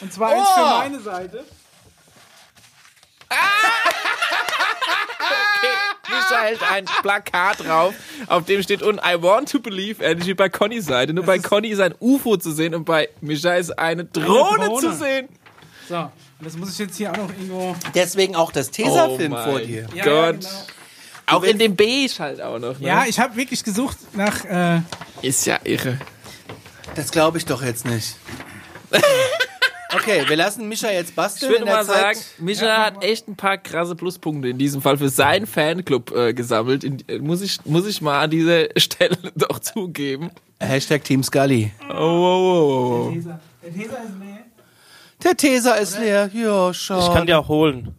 Und 0.00 0.12
zwar 0.12 0.30
eins 0.30 0.46
Oh. 0.50 0.54
für 0.54 0.78
meine 0.78 1.00
Seite. 1.00 1.44
Mischa 6.08 6.42
hält 6.42 6.60
ein 6.70 6.84
Plakat 7.02 7.60
drauf, 7.60 7.94
auf 8.26 8.44
dem 8.44 8.62
steht 8.62 8.82
unten 8.82 9.00
I 9.04 9.20
want 9.20 9.50
to 9.50 9.60
believe, 9.60 10.02
ähnlich 10.02 10.26
wie 10.28 10.34
bei 10.34 10.48
Connys 10.48 10.86
Seite. 10.86 11.12
Nur 11.12 11.24
bei 11.24 11.38
Conny 11.38 11.68
ist 11.68 11.80
ein 11.80 11.94
UFO 12.00 12.36
zu 12.36 12.52
sehen 12.52 12.74
und 12.74 12.84
bei 12.84 13.08
Mischa 13.20 13.54
ist 13.54 13.78
eine 13.78 14.04
Drohne, 14.04 14.66
Drohne. 14.66 14.80
zu 14.80 14.94
sehen. 14.94 15.28
So, 15.88 15.96
und 15.96 16.10
das 16.40 16.56
muss 16.56 16.72
ich 16.72 16.78
jetzt 16.78 16.96
hier 16.96 17.12
auch 17.12 17.16
noch 17.16 17.30
irgendwo. 17.30 17.76
Deswegen 17.94 18.36
auch 18.36 18.52
das 18.52 18.70
Tesafilm 18.70 19.32
Oh 19.32 19.42
vor 19.50 19.60
dir. 19.60 19.86
Ja, 19.94 20.04
Gott. 20.04 20.42
Ja, 20.44 20.50
genau. 20.50 20.66
Auch 21.28 21.42
in 21.42 21.58
dem 21.58 21.74
Beige 21.74 22.14
halt 22.18 22.40
auch 22.40 22.58
noch. 22.58 22.78
Ne? 22.78 22.86
ja 22.86 23.04
ich 23.06 23.18
habe 23.18 23.34
wirklich 23.36 23.64
gesucht 23.64 23.96
nach. 24.14 24.44
Äh, 24.44 24.80
Ist 25.22 25.44
ja 25.46 25.58
irre. 25.64 25.98
Das 26.94 27.10
glaube 27.10 27.38
ich 27.38 27.46
doch 27.46 27.62
jetzt 27.62 27.84
nicht. 27.84 28.16
Okay, 29.94 30.24
wir 30.26 30.36
lassen 30.36 30.68
Mischa 30.68 30.90
jetzt 30.90 31.10
Ich 31.10 31.14
basteln. 31.16 31.50
würde 31.50 31.60
in 31.60 31.66
der 31.66 31.76
mal 31.76 31.84
Zeit. 31.84 32.16
sagen, 32.16 32.26
Mischa 32.44 32.84
hat 32.86 33.04
echt 33.04 33.28
ein 33.28 33.36
paar 33.36 33.56
krasse 33.58 33.94
Pluspunkte 33.94 34.48
in 34.48 34.58
diesem 34.58 34.82
Fall 34.82 34.98
für 34.98 35.08
seinen 35.08 35.46
Fanclub 35.46 36.10
äh, 36.14 36.34
gesammelt. 36.34 36.82
In, 36.84 37.02
äh, 37.08 37.18
muss, 37.18 37.40
ich, 37.40 37.64
muss 37.64 37.86
ich 37.86 38.00
mal 38.02 38.20
an 38.20 38.30
dieser 38.30 38.66
Stelle 38.76 39.16
doch 39.36 39.60
zugeben. 39.60 40.30
Hashtag 40.60 41.04
Team 41.04 41.22
Scully. 41.22 41.70
Oh, 41.88 41.94
oh, 41.94 41.98
oh, 41.98 43.06
oh. 43.08 43.12
Tesa. 43.12 43.40
Der 43.62 43.72
Tesa 43.74 43.96
ist 43.96 44.18
leer. 44.20 44.38
Der 45.24 45.36
Teser 45.36 45.78
ist 45.80 45.98
leer. 45.98 46.30
Ja, 46.32 46.74
schau. 46.74 46.98
Ich 47.08 47.14
kann 47.14 47.26
dir 47.26 47.38
auch 47.38 47.48
holen. 47.48 47.94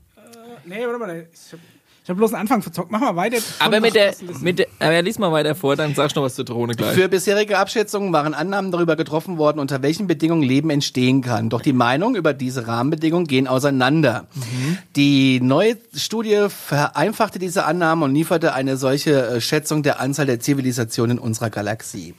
Nee, 0.65 0.85
warte 0.85 0.99
mal. 0.99 1.27
Ich 1.31 1.53
hab, 1.53 1.59
ich 2.07 2.09
hab 2.09 2.19
bloß 2.19 2.35
einen 2.35 2.43
Anfang 2.43 2.61
verzockt. 2.61 2.89
Mach 2.89 3.01
mal 3.01 3.17
weiter. 3.17 3.35
Aber 3.59 3.81
mit 3.81 3.93
der, 3.93 4.15
mit 4.39 4.59
der, 4.59 4.67
aber 4.79 5.01
lies 5.01 5.19
mal 5.19 5.33
weiter 5.33 5.55
vor, 5.55 5.75
dann 5.75 5.93
sagst 5.93 6.15
du 6.15 6.21
noch 6.21 6.25
was 6.25 6.35
zur 6.35 6.45
Drohne 6.45 6.73
gleich. 6.73 6.93
Für 6.93 7.09
bisherige 7.09 7.57
Abschätzungen 7.57 8.13
waren 8.13 8.33
Annahmen 8.33 8.71
darüber 8.71 8.95
getroffen 8.95 9.37
worden, 9.37 9.59
unter 9.59 9.81
welchen 9.81 10.07
Bedingungen 10.07 10.41
Leben 10.41 10.69
entstehen 10.69 11.21
kann. 11.21 11.49
Doch 11.49 11.61
die 11.61 11.73
Meinungen 11.73 12.15
über 12.15 12.33
diese 12.33 12.65
Rahmenbedingungen 12.65 13.27
gehen 13.27 13.45
auseinander. 13.45 14.27
Die 14.95 15.41
neue 15.41 15.75
Studie 15.93 16.45
vereinfachte 16.47 17.39
diese 17.39 17.65
Annahmen 17.65 18.03
und 18.03 18.15
lieferte 18.15 18.53
eine 18.53 18.77
solche 18.77 19.27
äh, 19.27 19.41
Schätzung 19.41 19.83
der 19.83 19.99
Anzahl 19.99 20.27
der 20.27 20.39
Zivilisationen 20.39 21.17
in 21.17 21.21
unserer 21.21 21.49
Galaxie. 21.49 22.15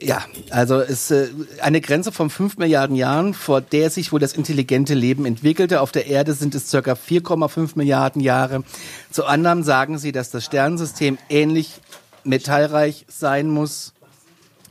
Ja, 0.00 0.24
also 0.50 0.80
es 0.80 1.10
äh, 1.10 1.28
eine 1.60 1.80
Grenze 1.80 2.12
von 2.12 2.30
5 2.30 2.56
Milliarden 2.58 2.94
Jahren, 2.94 3.34
vor 3.34 3.60
der 3.60 3.90
sich 3.90 4.12
wohl 4.12 4.20
das 4.20 4.32
intelligente 4.32 4.94
Leben 4.94 5.26
entwickelte. 5.26 5.80
Auf 5.80 5.90
der 5.90 6.06
Erde 6.06 6.34
sind 6.34 6.54
es 6.54 6.70
circa 6.70 6.92
4,5 6.92 7.72
Milliarden 7.74 8.22
Jahre. 8.22 8.62
Zu 9.10 9.24
Annahmen 9.24 9.64
sagen 9.64 9.98
sie, 9.98 10.12
dass 10.12 10.30
das 10.30 10.44
Sternensystem 10.44 11.18
ähnlich 11.28 11.80
metallreich 12.22 13.06
sein 13.08 13.48
muss 13.48 13.92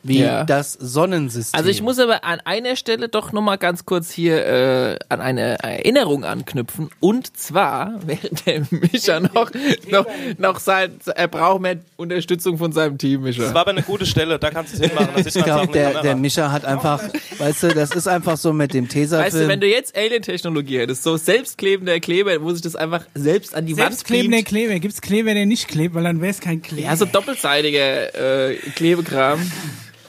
wie 0.07 0.19
Ja. 0.19 0.43
das 0.43 0.73
Sonnensystem. 0.73 1.57
Also 1.57 1.69
ich 1.69 1.81
muss 1.81 1.99
aber 1.99 2.23
an 2.23 2.39
einer 2.45 2.75
Stelle 2.75 3.09
doch 3.09 3.31
noch 3.31 3.41
mal 3.41 3.57
ganz 3.57 3.85
kurz 3.85 4.11
hier 4.11 4.45
äh, 4.45 4.99
an 5.09 5.21
eine 5.21 5.59
Erinnerung 5.63 6.23
anknüpfen. 6.25 6.89
Und 6.99 7.35
zwar, 7.37 7.99
während 8.05 8.45
der 8.45 8.61
Mischa 8.71 9.19
noch, 9.19 9.51
noch, 9.89 10.05
noch 10.37 10.59
sein, 10.59 10.99
er 11.15 11.27
braucht 11.27 11.61
mehr 11.61 11.77
Unterstützung 11.97 12.57
von 12.57 12.71
seinem 12.71 12.97
Team, 12.97 13.23
Das 13.25 13.37
Mischa. 13.37 13.53
war 13.53 13.61
aber 13.61 13.71
eine 13.71 13.83
gute 13.83 14.05
Stelle, 14.05 14.39
da 14.39 14.49
kannst 14.49 14.73
du 14.73 14.77
es 14.81 14.87
hinmachen. 14.87 15.09
Das 15.15 15.25
ist 15.27 15.35
ich 15.35 15.43
glaube, 15.43 15.71
der, 15.71 16.01
der 16.01 16.15
Mischa 16.15 16.51
hat 16.51 16.65
einfach, 16.65 17.03
weißt 17.37 17.63
du, 17.63 17.67
das 17.69 17.91
ist 17.91 18.07
einfach 18.07 18.37
so 18.37 18.53
mit 18.53 18.73
dem 18.73 18.87
Tesafilm. 18.87 19.25
Weißt 19.25 19.35
du, 19.43 19.47
wenn 19.47 19.59
du 19.61 19.67
jetzt 19.67 19.95
Alien-Technologie 19.97 20.79
hättest, 20.79 21.03
so 21.03 21.17
selbstklebender 21.17 21.99
Kleber, 21.99 22.41
wo 22.41 22.51
sich 22.51 22.61
das 22.61 22.75
einfach 22.75 23.03
selbst 23.13 23.55
an 23.55 23.65
die 23.65 23.77
Wand 23.77 23.87
Selbstklebender 23.93 24.37
beamt. 24.37 24.47
Kleber. 24.47 24.79
Gibt's 24.79 25.01
Kleber, 25.01 25.33
der 25.33 25.45
nicht 25.45 25.67
klebt, 25.67 25.95
weil 25.95 26.03
dann 26.03 26.21
wäre 26.21 26.31
es 26.31 26.39
kein 26.39 26.61
Kleber. 26.61 26.87
Ja, 26.87 26.95
so 26.95 27.05
doppelseitiger 27.05 28.49
äh, 28.49 28.55
Klebekram. 28.75 29.39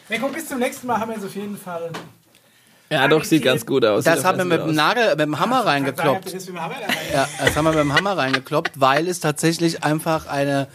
Na 0.09 0.19
komm, 0.19 0.33
bis 0.33 0.49
zum 0.49 0.59
nächsten 0.59 0.87
Mal 0.87 0.99
haben 0.99 1.11
wir 1.11 1.19
es 1.19 1.25
auf 1.25 1.35
jeden 1.35 1.57
Fall. 1.57 1.91
Ja, 2.91 3.07
doch, 3.07 3.23
sieht 3.25 3.43
ganz 3.43 3.67
gut 3.67 3.85
aus. 3.85 4.05
das 4.05 4.25
haben 4.25 4.39
wir 4.39 4.45
mit 4.47 4.63
dem. 4.63 4.75
Nagel, 4.75 5.11
mit 5.11 5.21
dem 5.21 5.39
Hammer 5.39 5.67
reingekloppt. 5.67 6.33
Ja, 7.13 7.29
das 7.39 7.57
haben 7.57 7.65
wir 7.67 7.73
mit 7.73 7.81
dem 7.81 7.95
Hammer 7.95 8.17
reingekloppt, 8.17 8.81
weil 8.81 9.07
es 9.09 9.21
tatsächlich 9.21 9.85
einfach 9.85 10.27
eine 10.27 10.69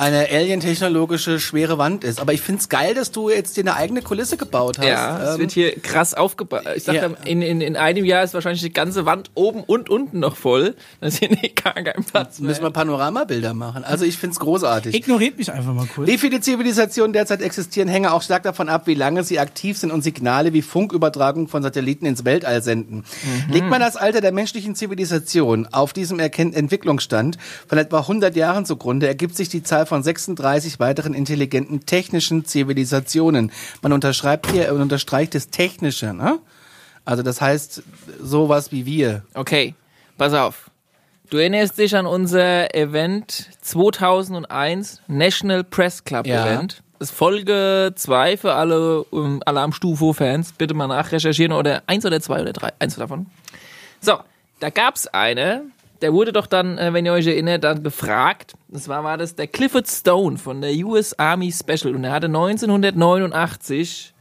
eine 0.00 0.28
alien-technologische 0.30 1.38
schwere 1.40 1.76
Wand 1.78 2.04
ist. 2.04 2.20
Aber 2.20 2.32
ich 2.32 2.40
find's 2.40 2.68
geil, 2.68 2.94
dass 2.94 3.10
du 3.10 3.28
jetzt 3.28 3.56
dir 3.56 3.60
eine 3.62 3.76
eigene 3.76 4.00
Kulisse 4.02 4.36
gebaut 4.36 4.78
hast. 4.78 4.86
Ja, 4.86 5.22
es 5.22 5.34
Ähm, 5.34 5.40
wird 5.40 5.50
hier 5.52 5.72
krass 5.80 6.14
aufgebaut. 6.14 6.62
Ich 6.74 6.84
sag 6.84 6.94
Ja. 6.94 7.10
in, 7.24 7.42
in, 7.42 7.60
in 7.60 7.76
einem 7.76 8.04
Jahr 8.04 8.22
ist 8.24 8.32
wahrscheinlich 8.34 8.62
die 8.62 8.72
ganze 8.72 9.04
Wand 9.04 9.30
oben 9.34 9.62
und 9.62 9.90
unten 9.90 10.18
noch 10.18 10.36
voll. 10.36 10.74
Dann 11.00 11.08
ist 11.08 11.18
hier 11.18 11.28
nicht 11.30 11.62
gar 11.62 11.74
kein 11.74 12.02
Platz 12.04 12.38
mehr. 12.38 12.48
müssen 12.48 12.62
wir 12.62 12.70
Panoramabilder 12.70 13.52
machen. 13.54 13.84
Also 13.84 14.04
ich 14.04 14.16
find's 14.16 14.38
großartig. 14.40 14.94
Ignoriert 14.94 15.36
mich 15.38 15.52
einfach 15.52 15.74
mal 15.74 15.86
kurz. 15.86 16.08
Wie 16.08 16.16
viele 16.18 16.40
Zivilisationen 16.40 17.12
derzeit 17.12 17.42
existieren, 17.42 17.88
hänge 17.88 18.12
auch 18.12 18.22
stark 18.22 18.42
davon 18.42 18.68
ab, 18.68 18.86
wie 18.86 18.94
lange 18.94 19.22
sie 19.22 19.38
aktiv 19.38 19.76
sind 19.78 19.90
und 19.90 20.02
Signale 20.02 20.52
wie 20.52 20.62
Funkübertragung 20.62 21.48
von 21.48 21.62
Satelliten 21.62 22.06
ins 22.06 22.24
Weltall 22.24 22.62
senden. 22.62 23.04
Legt 23.50 23.66
man 23.68 23.80
das 23.80 23.96
Alter 23.96 24.20
der 24.20 24.32
menschlichen 24.32 24.74
Zivilisation 24.74 25.66
auf 25.70 25.92
diesem 25.92 26.18
Erken 26.18 26.52
Entwicklungsstand 26.54 27.36
von 27.68 27.78
etwa 27.78 27.98
100 28.00 28.34
Jahren 28.34 28.64
zugrunde, 28.64 29.06
ergibt 29.06 29.36
sich 29.36 29.48
die 29.50 29.62
Zahl 29.62 29.86
von 29.90 30.02
36 30.02 30.80
weiteren 30.80 31.12
intelligenten 31.12 31.84
technischen 31.84 32.46
Zivilisationen. 32.46 33.52
Man 33.82 33.92
unterschreibt 33.92 34.50
hier 34.50 34.72
und 34.72 34.80
unterstreicht 34.80 35.34
das 35.34 35.50
Technische, 35.50 36.14
ne? 36.14 36.38
Also 37.04 37.22
das 37.22 37.40
heißt 37.40 37.82
sowas 38.22 38.72
wie 38.72 38.86
wir. 38.86 39.24
Okay, 39.34 39.74
pass 40.16 40.32
auf. 40.32 40.70
Du 41.28 41.38
erinnerst 41.38 41.76
dich 41.78 41.94
an 41.96 42.06
unser 42.06 42.74
Event 42.74 43.50
2001, 43.62 45.02
National 45.08 45.64
Press 45.64 46.04
Club 46.04 46.26
Ja. 46.26 46.46
Event. 46.46 46.82
Das 46.98 47.10
ist 47.10 47.16
Folge 47.16 47.92
2 47.96 48.36
für 48.36 48.54
alle 48.54 49.02
um, 49.04 49.42
Alarm 49.46 49.72
Stufo-Fans. 49.72 50.52
Bitte 50.52 50.74
mal 50.74 50.86
nachrecherchieren 50.86 51.52
oder 51.52 51.82
eins 51.86 52.04
oder 52.06 52.20
zwei 52.20 52.40
oder 52.42 52.52
drei. 52.52 52.70
Eins 52.78 52.96
davon. 52.96 53.26
So, 54.00 54.18
da 54.60 54.70
gab's 54.70 55.06
eine, 55.08 55.62
der 56.02 56.12
wurde 56.12 56.32
doch 56.32 56.46
dann, 56.46 56.78
äh, 56.78 56.92
wenn 56.92 57.06
ihr 57.06 57.12
euch 57.12 57.26
erinnert, 57.26 57.64
dann 57.64 57.82
befragt. 57.82 58.54
Das 58.68 58.88
war, 58.88 59.04
war 59.04 59.18
das 59.18 59.34
der 59.34 59.46
Clifford 59.46 59.88
Stone 59.88 60.38
von 60.38 60.60
der 60.60 60.72
US 60.86 61.18
Army 61.18 61.52
Special 61.52 61.94
und 61.94 62.04
er 62.04 62.12
hatte 62.12 62.26
1989 62.26 64.14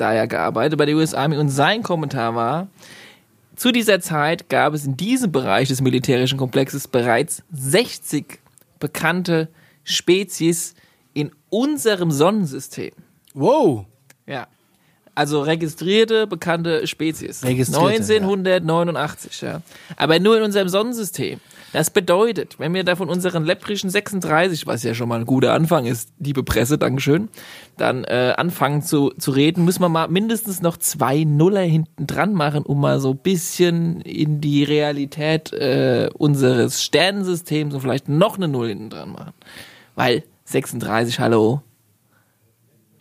da 0.00 0.14
ja 0.14 0.26
gearbeitet 0.26 0.78
bei 0.78 0.86
der 0.86 0.96
US 0.96 1.14
Army 1.14 1.36
und 1.36 1.48
sein 1.50 1.82
Kommentar 1.82 2.34
war, 2.34 2.68
zu 3.54 3.72
dieser 3.72 4.00
Zeit 4.00 4.48
gab 4.48 4.72
es 4.72 4.86
in 4.86 4.96
diesem 4.96 5.32
Bereich 5.32 5.68
des 5.68 5.82
militärischen 5.82 6.38
Komplexes 6.38 6.88
bereits 6.88 7.42
60 7.52 8.40
bekannte 8.78 9.48
Spezies 9.84 10.74
in 11.12 11.30
unserem 11.50 12.10
Sonnensystem. 12.10 12.92
Wow. 13.34 13.84
Ja. 14.26 14.46
Also 15.20 15.42
registrierte, 15.42 16.26
bekannte 16.26 16.86
Spezies. 16.86 17.44
Registrierte, 17.44 18.14
1989, 18.14 19.42
ja. 19.42 19.60
Aber 19.98 20.18
nur 20.18 20.38
in 20.38 20.42
unserem 20.42 20.70
Sonnensystem. 20.70 21.40
Das 21.74 21.90
bedeutet, 21.90 22.58
wenn 22.58 22.72
wir 22.72 22.84
da 22.84 22.96
von 22.96 23.10
unseren 23.10 23.44
lepprischen 23.44 23.90
36, 23.90 24.66
was 24.66 24.82
ja 24.82 24.94
schon 24.94 25.10
mal 25.10 25.20
ein 25.20 25.26
guter 25.26 25.52
Anfang 25.52 25.84
ist, 25.84 26.08
liebe 26.20 26.42
Presse, 26.42 26.78
Dankeschön, 26.78 27.28
dann 27.76 28.04
äh, 28.04 28.32
anfangen 28.38 28.80
zu, 28.80 29.10
zu 29.18 29.30
reden, 29.32 29.66
müssen 29.66 29.82
wir 29.82 29.90
mal 29.90 30.08
mindestens 30.08 30.62
noch 30.62 30.78
zwei 30.78 31.24
Nuller 31.24 31.60
hinten 31.60 32.06
dran 32.06 32.32
machen, 32.32 32.62
um 32.62 32.80
mal 32.80 32.98
so 32.98 33.10
ein 33.10 33.18
bisschen 33.18 34.00
in 34.00 34.40
die 34.40 34.64
Realität 34.64 35.52
äh, 35.52 36.08
unseres 36.16 36.82
Sternensystems 36.82 37.74
und 37.74 37.82
vielleicht 37.82 38.08
noch 38.08 38.38
eine 38.38 38.48
Null 38.48 38.68
hinten 38.68 38.88
dran 38.88 39.12
machen. 39.12 39.34
Weil 39.96 40.24
36, 40.46 41.20
hallo, 41.20 41.60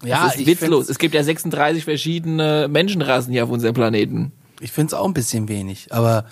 Ja, 0.03 0.25
das 0.25 0.37
ist 0.37 0.45
witzlos. 0.45 0.89
Es 0.89 0.97
gibt 0.97 1.13
ja 1.13 1.23
36 1.23 1.83
verschiedene 1.83 2.67
Menschenrassen 2.69 3.33
hier 3.33 3.43
auf 3.43 3.49
unserem 3.49 3.73
Planeten. 3.73 4.31
Ich 4.61 4.71
finde 4.71 4.87
es 4.87 4.93
auch 4.93 5.05
ein 5.05 5.13
bisschen 5.13 5.47
wenig, 5.47 5.87
aber 5.91 6.25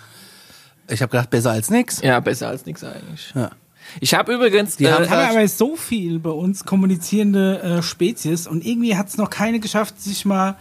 ich 0.89 1.01
habe 1.01 1.11
gedacht, 1.11 1.29
besser 1.29 1.51
als 1.51 1.69
nix. 1.69 2.01
Ja, 2.01 2.19
besser 2.19 2.47
als 2.47 2.65
nichts 2.65 2.83
eigentlich. 2.83 3.31
Ja. 3.35 3.51
Ich 3.99 4.13
habe 4.13 4.33
übrigens. 4.33 4.77
Die 4.77 4.85
äh, 4.85 4.91
haben 4.91 5.03
Wir 5.03 5.11
haben 5.11 5.37
aber 5.37 5.47
so 5.47 5.75
viel 5.75 6.19
bei 6.19 6.29
uns 6.29 6.65
kommunizierende 6.65 7.61
äh, 7.61 7.81
Spezies 7.81 8.47
und 8.47 8.65
irgendwie 8.65 8.95
hat 8.95 9.07
es 9.07 9.17
noch 9.17 9.29
keine 9.29 9.59
geschafft, 9.59 10.01
sich 10.01 10.25
mal 10.25 10.57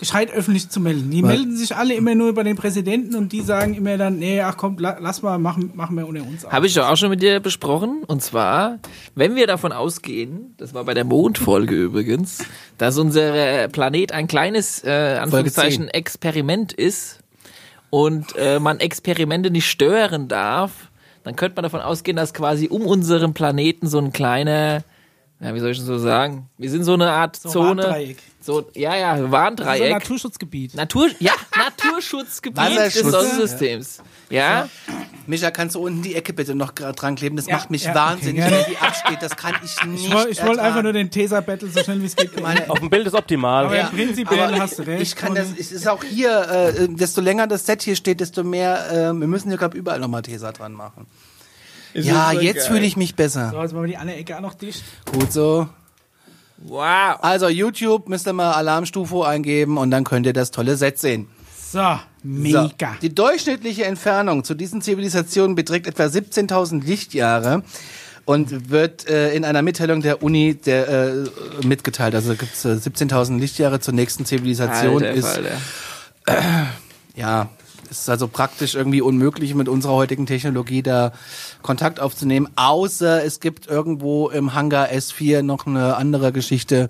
gescheit 0.00 0.32
öffentlich 0.32 0.68
zu 0.70 0.80
melden. 0.80 1.10
Die 1.10 1.22
Weil- 1.22 1.36
melden 1.36 1.56
sich 1.56 1.76
alle 1.76 1.94
immer 1.94 2.14
nur 2.16 2.34
bei 2.34 2.42
den 2.42 2.56
Präsidenten 2.56 3.14
und 3.14 3.30
die 3.32 3.42
sagen 3.42 3.74
immer 3.74 3.98
dann, 3.98 4.18
nee, 4.18 4.40
ach 4.40 4.56
komm, 4.56 4.78
la, 4.78 4.96
lass 4.98 5.22
mal, 5.22 5.38
machen, 5.38 5.70
machen 5.74 5.94
wir 5.96 6.08
unter 6.08 6.22
uns. 6.22 6.44
aus. 6.44 6.50
Habe 6.52 6.66
ich 6.66 6.74
doch 6.74 6.88
auch 6.88 6.96
schon 6.96 7.10
mit 7.10 7.22
dir 7.22 7.38
besprochen. 7.38 8.02
Und 8.06 8.22
zwar, 8.22 8.78
wenn 9.14 9.36
wir 9.36 9.46
davon 9.46 9.72
ausgehen, 9.72 10.54
das 10.56 10.74
war 10.74 10.84
bei 10.84 10.94
der 10.94 11.04
Mondfolge 11.04 11.74
übrigens, 11.74 12.38
dass 12.78 12.98
unser 12.98 13.68
Planet 13.68 14.12
ein 14.12 14.26
kleines, 14.26 14.82
äh, 14.82 15.18
Anführungszeichen, 15.20 15.88
Experiment 15.88 16.72
ist 16.72 17.20
und 17.90 18.34
äh, 18.36 18.58
man 18.58 18.80
Experimente 18.80 19.50
nicht 19.50 19.68
stören 19.68 20.28
darf, 20.28 20.88
dann 21.24 21.36
könnte 21.36 21.56
man 21.56 21.64
davon 21.64 21.80
ausgehen, 21.82 22.16
dass 22.16 22.32
quasi 22.32 22.68
um 22.68 22.86
unseren 22.86 23.34
Planeten 23.34 23.86
so 23.86 23.98
ein 23.98 24.12
kleiner, 24.12 24.82
ja, 25.40 25.54
wie 25.54 25.60
soll 25.60 25.70
ich 25.70 25.78
denn 25.78 25.86
so 25.86 25.98
sagen? 25.98 26.48
Wir 26.58 26.70
sind 26.70 26.84
so 26.84 26.94
eine 26.94 27.10
Art 27.10 27.36
So 27.36 27.48
Zone. 27.48 27.82
Warndreieck. 27.82 28.18
So, 28.42 28.70
ja, 28.74 28.96
ja, 28.96 29.18
so 29.18 29.24
ein 29.26 29.32
Warndreieck. 29.32 29.92
Naturschutzgebiet. 29.92 30.74
Natur, 30.74 31.08
ja, 31.18 31.32
Naturschutzgebiet 31.56 32.76
des. 32.78 32.94
Sonnensystems. 32.94 34.02
Ja, 34.30 34.68
Micha, 35.26 35.50
kannst 35.50 35.74
du 35.76 35.80
unten 35.80 36.02
die 36.02 36.14
Ecke 36.14 36.32
bitte 36.32 36.54
noch 36.54 36.72
dran 36.72 37.14
kleben? 37.16 37.36
Das 37.36 37.46
Ja, 37.46 37.56
macht 37.56 37.70
mich 37.70 37.84
ja, 37.84 37.94
wahnsinnig, 37.94 38.42
okay, 38.44 38.52
wenn 38.66 38.72
die 38.74 38.78
absteht. 38.78 39.18
Das 39.20 39.36
kann 39.36 39.54
ich 39.64 39.84
nicht 39.84 40.06
Ich, 40.06 40.12
woll- 40.12 40.28
ich 40.30 40.42
wollte 40.44 40.62
einfach 40.62 40.82
nur 40.82 40.92
den 40.92 41.10
Tesa-Battle 41.10 41.68
so 41.68 41.82
schnell 41.82 42.00
wie 42.00 42.06
es 42.06 42.16
geht. 42.16 42.30
Auf 42.68 42.78
dem 42.80 42.90
Bild 42.90 43.06
ist 43.06 43.14
optimal. 43.14 43.66
Aber 43.66 43.76
Ja, 43.76 43.86
prinzipiell 43.88 44.40
aber 44.40 44.58
hast 44.58 44.78
du 44.78 44.82
recht. 44.86 45.02
Ich 45.02 45.16
kann 45.16 45.34
das, 45.34 45.48
es 45.58 45.70
ist 45.72 45.86
auch 45.88 46.02
hier, 46.02 46.48
äh, 46.48 46.88
desto 46.88 47.20
länger 47.20 47.46
das 47.46 47.66
Set 47.66 47.82
hier 47.82 47.96
steht, 47.96 48.20
desto 48.20 48.42
mehr, 48.44 48.90
äh, 48.90 49.12
wir 49.12 49.26
müssen 49.26 49.48
hier, 49.48 49.58
glaube 49.58 49.76
überall 49.76 49.98
nochmal 50.00 50.22
Tesa 50.22 50.52
dran 50.52 50.72
machen. 50.72 51.06
Ja, 51.94 52.32
jetzt 52.32 52.68
fühle 52.68 52.84
ich 52.86 52.96
mich 52.96 53.14
besser. 53.16 53.50
So, 53.52 53.60
jetzt 53.62 53.72
machen 53.72 53.84
wir 53.84 53.88
die 53.88 53.96
andere 53.96 54.16
Ecke 54.16 54.36
auch 54.36 54.40
noch 54.40 54.54
dicht. 54.54 54.82
Gut 55.12 55.32
so. 55.32 55.68
wow. 56.58 57.16
Also 57.20 57.48
YouTube 57.48 58.08
müsst 58.08 58.26
ihr 58.26 58.32
mal 58.32 58.52
Alarmstufe 58.52 59.26
eingeben 59.26 59.78
und 59.78 59.90
dann 59.90 60.04
könnt 60.04 60.26
ihr 60.26 60.32
das 60.32 60.50
tolle 60.50 60.76
Set 60.76 60.98
sehen. 60.98 61.28
So, 61.72 61.78
So. 61.78 61.98
mega. 62.22 62.96
Die 63.00 63.14
durchschnittliche 63.14 63.84
Entfernung 63.84 64.44
zu 64.44 64.54
diesen 64.54 64.82
Zivilisationen 64.82 65.54
beträgt 65.54 65.86
etwa 65.86 66.04
17.000 66.04 66.84
Lichtjahre 66.84 67.62
und 68.24 68.70
wird 68.70 69.08
äh, 69.08 69.32
in 69.34 69.44
einer 69.44 69.62
Mitteilung 69.62 70.02
der 70.02 70.22
Uni 70.22 70.54
der, 70.54 70.88
äh, 70.88 71.12
mitgeteilt. 71.66 72.14
Also 72.14 72.34
gibt 72.34 72.54
es 72.54 72.64
äh, 72.64 72.68
17.000 72.68 73.38
Lichtjahre 73.38 73.80
zur 73.80 73.94
nächsten 73.94 74.24
Zivilisation. 74.24 75.02
Alter, 75.02 75.10
ist 75.12 75.26
Falter. 75.28 76.66
ja 77.16 77.48
ist 77.90 78.08
also 78.08 78.28
praktisch 78.28 78.74
irgendwie 78.74 79.00
unmöglich 79.00 79.54
mit 79.54 79.68
unserer 79.68 79.94
heutigen 79.94 80.26
Technologie 80.26 80.82
da 80.82 81.12
Kontakt 81.62 82.00
aufzunehmen, 82.00 82.48
außer 82.56 83.24
es 83.24 83.40
gibt 83.40 83.66
irgendwo 83.66 84.28
im 84.28 84.54
Hangar 84.54 84.88
S4 84.88 85.42
noch 85.42 85.66
eine 85.66 85.96
andere 85.96 86.32
Geschichte, 86.32 86.88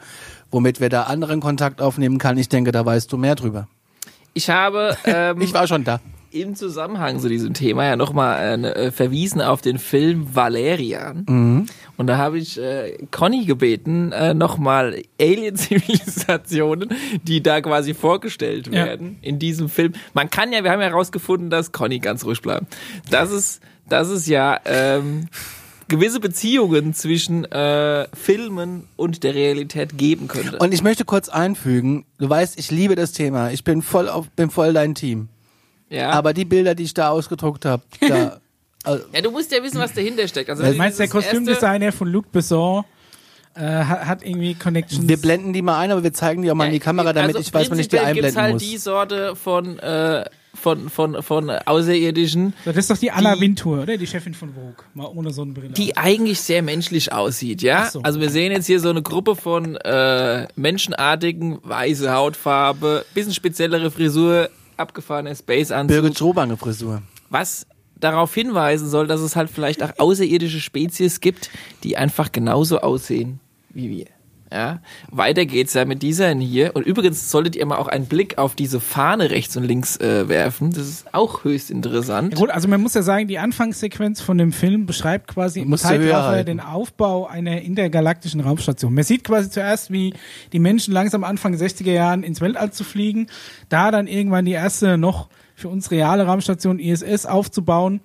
womit 0.50 0.80
wir 0.80 0.88
da 0.88 1.04
anderen 1.04 1.40
Kontakt 1.40 1.80
aufnehmen 1.80 2.18
kann. 2.18 2.38
Ich 2.38 2.48
denke, 2.48 2.72
da 2.72 2.84
weißt 2.84 3.10
du 3.12 3.16
mehr 3.16 3.34
drüber. 3.34 3.68
Ich 4.34 4.50
habe 4.50 4.96
ähm, 5.04 5.40
Ich 5.42 5.54
war 5.54 5.66
schon 5.66 5.84
da. 5.84 6.00
Im 6.32 6.54
Zusammenhang 6.54 7.18
zu 7.18 7.28
diesem 7.28 7.54
Thema 7.54 7.84
ja 7.84 7.96
nochmal 7.96 8.64
äh, 8.64 8.90
verwiesen 8.92 9.40
auf 9.40 9.60
den 9.62 9.78
Film 9.78 10.34
Valerian. 10.34 11.24
Mhm. 11.28 11.66
Und 11.96 12.06
da 12.06 12.16
habe 12.18 12.38
ich 12.38 12.58
äh, 12.58 12.96
Conny 13.10 13.44
gebeten, 13.44 14.12
äh, 14.12 14.32
nochmal 14.32 15.02
Alien-Zivilisationen, 15.20 16.90
die 17.24 17.42
da 17.42 17.60
quasi 17.60 17.94
vorgestellt 17.94 18.66
Ja. 18.68 18.86
werden 18.86 19.18
in 19.22 19.38
diesem 19.38 19.68
Film. 19.68 19.92
Man 20.14 20.30
kann 20.30 20.52
ja, 20.52 20.64
wir 20.64 20.70
haben 20.70 20.80
ja 20.80 20.88
herausgefunden, 20.88 21.50
dass 21.50 21.72
Conny 21.72 21.98
ganz 21.98 22.24
ruhig 22.24 22.40
bleibt. 22.42 22.66
Das 23.10 23.30
ist, 23.30 23.60
das 23.88 24.08
ist 24.08 24.26
ja 24.28 24.58
ähm, 24.64 25.26
gewisse 25.88 26.20
Beziehungen 26.20 26.94
zwischen 26.94 27.44
äh, 27.50 28.06
Filmen 28.14 28.84
und 28.96 29.24
der 29.24 29.34
Realität 29.34 29.98
geben 29.98 30.28
könnte. 30.28 30.58
Und 30.58 30.72
ich 30.72 30.82
möchte 30.82 31.04
kurz 31.04 31.28
einfügen, 31.28 32.04
du 32.18 32.30
weißt, 32.30 32.58
ich 32.58 32.70
liebe 32.70 32.94
das 32.94 33.12
Thema. 33.12 33.50
Ich 33.50 33.64
bin 33.64 33.82
voll 33.82 34.08
auf, 34.08 34.28
bin 34.30 34.50
voll 34.50 34.72
dein 34.72 34.94
Team. 34.94 35.28
Ja. 35.90 36.10
Aber 36.10 36.32
die 36.32 36.44
Bilder, 36.46 36.74
die 36.74 36.84
ich 36.84 36.94
da 36.94 37.10
ausgedruckt 37.10 37.64
habe, 37.66 37.82
da, 38.08 38.40
also, 38.84 39.04
ja, 39.12 39.20
du 39.20 39.30
musst 39.30 39.52
ja 39.52 39.62
wissen, 39.62 39.78
was 39.78 39.92
dahinter 39.92 40.26
steckt. 40.26 40.48
Also, 40.48 40.62
Du 40.62 40.70
wenn 40.70 40.76
Meinst 40.78 40.98
du, 40.98 41.02
der 41.02 41.10
Kostümdesigner 41.10 41.92
von 41.92 42.08
Luc 42.08 42.32
Besson 42.32 42.84
äh, 43.54 43.60
hat, 43.60 44.06
hat 44.06 44.24
irgendwie 44.24 44.54
Connections? 44.54 45.06
wir 45.08 45.16
blenden 45.18 45.52
die 45.52 45.60
mal 45.62 45.78
ein, 45.78 45.90
aber 45.90 46.02
wir 46.02 46.12
zeigen 46.14 46.42
die 46.42 46.50
auch 46.50 46.54
mal 46.54 46.66
in 46.66 46.72
die 46.72 46.78
Kamera, 46.80 47.12
damit 47.12 47.36
also 47.36 47.40
ich 47.46 47.52
weiß, 47.52 47.70
wann 47.70 47.78
ich 47.78 47.88
die 47.88 47.96
prinzipiell 47.96 48.14
gibt's 48.14 48.36
einblenden 48.36 48.42
halt 48.42 48.52
muss. 48.54 48.62
die 48.62 48.76
Sorte 48.78 49.36
von, 49.36 49.78
äh, 49.80 50.24
von, 50.54 50.88
von, 50.90 51.22
von 51.22 51.48
Außerirdischen, 51.50 52.54
das 52.64 52.76
ist 52.76 52.90
doch 52.90 52.98
die 52.98 53.10
Anna 53.10 53.34
die- 53.36 53.40
Wintour, 53.40 53.82
oder? 53.82 53.96
Die 53.96 54.06
Chefin 54.06 54.34
von 54.34 54.52
Vogue. 54.54 54.74
Mal 54.94 55.06
ohne 55.06 55.30
Sonnenbrille. 55.32 55.70
die 55.72 55.96
eigentlich 55.96 56.40
sehr 56.40 56.62
menschlich 56.62 57.12
aussieht, 57.12 57.62
ja? 57.62 57.88
So. 57.90 58.02
Also 58.02 58.20
wir 58.20 58.30
sehen 58.30 58.52
jetzt 58.52 58.66
hier 58.66 58.80
so 58.80 58.90
eine 58.90 59.02
Gruppe 59.02 59.36
von 59.36 59.76
äh, 59.76 60.46
menschenartigen, 60.56 61.58
weiße 61.62 62.12
Hautfarbe, 62.12 63.04
bisschen 63.14 63.32
speziellere 63.34 63.90
Frisur, 63.90 64.48
abgefahrener 64.80 65.34
Space-Anzug, 65.34 66.02
Birgit 66.02 66.18
Schrobange 66.18 66.56
Frisur. 66.56 67.02
was 67.28 67.66
darauf 67.96 68.34
hinweisen 68.34 68.88
soll, 68.88 69.06
dass 69.06 69.20
es 69.20 69.36
halt 69.36 69.50
vielleicht 69.50 69.82
auch 69.82 69.92
außerirdische 69.98 70.60
Spezies 70.60 71.20
gibt, 71.20 71.50
die 71.84 71.96
einfach 71.96 72.32
genauso 72.32 72.80
aussehen 72.80 73.40
wie 73.70 73.90
wir. 73.90 74.06
Ja, 74.52 74.80
weiter 75.10 75.46
geht's 75.46 75.74
ja 75.74 75.84
mit 75.84 76.02
dieser 76.02 76.34
hier. 76.34 76.74
Und 76.74 76.84
übrigens 76.84 77.30
solltet 77.30 77.54
ihr 77.54 77.64
mal 77.66 77.76
auch 77.76 77.86
einen 77.86 78.06
Blick 78.06 78.36
auf 78.36 78.56
diese 78.56 78.80
Fahne 78.80 79.30
rechts 79.30 79.56
und 79.56 79.62
links 79.62 79.96
äh, 79.98 80.28
werfen. 80.28 80.72
Das 80.72 80.88
ist 80.88 81.14
auch 81.14 81.44
höchst 81.44 81.70
interessant. 81.70 82.32
Ja, 82.32 82.38
gut, 82.38 82.50
also 82.50 82.66
man 82.66 82.80
muss 82.80 82.94
ja 82.94 83.02
sagen, 83.02 83.28
die 83.28 83.38
Anfangssequenz 83.38 84.20
von 84.20 84.38
dem 84.38 84.50
Film 84.50 84.86
beschreibt 84.86 85.28
quasi 85.28 85.60
im 85.60 85.76
Zeitraffer 85.76 86.28
halten. 86.28 86.46
den 86.46 86.60
Aufbau 86.60 87.28
einer 87.28 87.62
intergalaktischen 87.62 88.40
Raumstation. 88.40 88.92
Man 88.92 89.04
sieht 89.04 89.22
quasi 89.22 89.50
zuerst, 89.50 89.92
wie 89.92 90.14
die 90.52 90.58
Menschen 90.58 90.92
langsam 90.92 91.22
Anfang 91.22 91.54
60er 91.54 91.92
Jahren 91.92 92.24
ins 92.24 92.40
Weltall 92.40 92.72
zu 92.72 92.82
fliegen, 92.82 93.28
da 93.68 93.92
dann 93.92 94.08
irgendwann 94.08 94.46
die 94.46 94.52
erste 94.52 94.98
noch 94.98 95.28
für 95.54 95.68
uns 95.68 95.92
reale 95.92 96.26
Raumstation 96.26 96.80
ISS 96.80 97.26
aufzubauen 97.26 98.00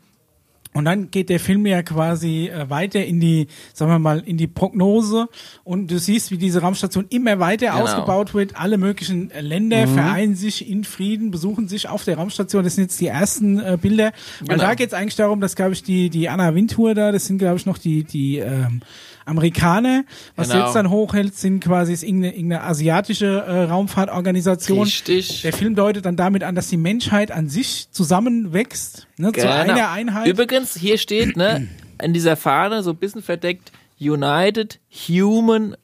Und 0.76 0.86
dann 0.86 1.10
geht 1.10 1.30
der 1.30 1.40
Film 1.40 1.66
ja 1.66 1.82
quasi 1.82 2.50
äh, 2.50 2.70
weiter 2.70 3.04
in 3.04 3.20
die, 3.20 3.48
sagen 3.74 3.90
wir 3.92 3.98
mal, 3.98 4.20
in 4.26 4.38
die 4.38 4.46
Prognose 4.48 5.28
und 5.64 5.90
du 5.90 5.98
siehst, 5.98 6.30
wie 6.32 6.38
diese 6.38 6.62
Raumstation 6.62 7.06
immer 7.10 7.40
weiter 7.40 7.72
Genau. 7.72 7.82
ausgebaut 7.84 8.34
wird. 8.36 8.58
Alle 8.60 8.78
möglichen 8.78 9.32
äh, 9.32 9.42
Länder 9.42 9.88
vereinen 9.88 10.36
sich 10.36 10.70
in 10.70 10.84
Frieden, 10.84 11.32
besuchen 11.32 11.68
sich 11.68 11.88
auf 11.90 12.04
der 12.04 12.18
Raumstation. 12.18 12.64
Das 12.64 12.76
sind 12.76 12.84
jetzt 12.84 13.00
die 13.02 13.08
ersten 13.08 13.58
äh, 13.60 13.78
Bilder. 13.82 14.12
Weil 14.42 14.58
Genau. 14.58 14.64
da 14.70 14.76
geht 14.76 14.88
es 14.90 14.94
eigentlich 14.94 15.16
darum, 15.16 15.40
dass, 15.42 15.56
glaube 15.56 15.72
ich, 15.74 15.82
die, 15.82 16.10
die 16.10 16.28
Anna 16.30 16.54
Wintour 16.54 16.94
da, 16.94 17.12
das 17.12 17.26
sind, 17.26 17.38
glaube 17.40 17.56
ich, 17.58 17.66
noch 17.66 17.78
die, 17.78 18.04
die 18.04 18.38
ähm, 18.40 18.82
Amerikaner. 19.26 20.04
Was 20.36 20.50
Genau. 20.50 20.66
jetzt 20.66 20.76
dann 20.76 20.90
hochhält, 20.90 21.36
sind 21.36 21.64
quasi 21.64 21.94
ist 21.94 22.04
irgendeine, 22.04 22.36
irgendeine 22.36 22.64
asiatische 22.64 23.26
äh, 23.46 23.64
Raumfahrtorganisation. 23.64 24.84
Richtig. 24.84 25.42
Der 25.42 25.54
Film 25.54 25.76
deutet 25.76 26.06
dann 26.06 26.16
damit 26.16 26.44
an, 26.44 26.56
dass 26.56 26.70
die 26.70 26.78
Menschheit 26.78 27.32
an 27.32 27.50
sich 27.50 27.90
zusammenwächst, 27.92 29.08
ne, 29.18 29.32
zu 29.34 29.50
einer 29.50 29.90
Einheit. 29.92 30.28
Übrigens, 30.28 30.76
hier 30.76 30.98
steht, 30.98 31.36
ne, 31.38 31.68
in 32.02 32.14
dieser 32.14 32.36
Fahne, 32.36 32.84
so 32.84 32.92
ein 32.92 32.98
bisschen 32.98 33.22
verdeckt, 33.22 33.72
United 34.00 34.80
Human 35.08 35.76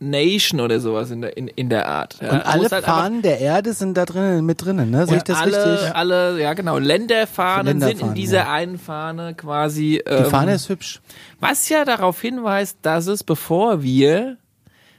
Nation 0.00 0.60
oder 0.60 0.78
sowas 0.80 1.10
in 1.10 1.20
der, 1.22 1.36
in, 1.36 1.48
in 1.48 1.68
der 1.68 1.88
Art. 1.88 2.18
Ja, 2.22 2.30
Und 2.32 2.46
alle 2.46 2.68
halt 2.70 2.84
Fahnen 2.84 3.22
der 3.22 3.40
Erde 3.40 3.72
sind 3.72 3.96
da 3.96 4.04
drinnen 4.04 4.46
mit 4.46 4.64
drinnen, 4.64 4.90
ne? 4.90 5.06
Sehe 5.06 5.16
ich 5.18 5.22
das 5.24 5.38
alle, 5.38 5.72
richtig? 5.74 5.94
alle, 5.94 6.40
ja 6.40 6.54
genau, 6.54 6.78
Länderfahnen, 6.78 7.66
sind 7.66 7.82
in 7.82 7.88
Länderfahnen, 7.88 8.14
dieser 8.14 8.38
ja. 8.38 8.52
einen 8.52 8.78
Fahne 8.78 9.34
quasi. 9.34 10.02
Die 10.06 10.10
Ähm, 10.12 10.26
Fahne 10.26 10.54
ist 10.54 10.68
hübsch. 10.68 11.00
was 11.40 11.68
ja 11.68 11.84
darauf 11.84 12.20
hinweist, 12.20 12.78
dass 12.82 13.06
es, 13.08 13.24
bevor 13.24 13.82
wir, 13.82 14.36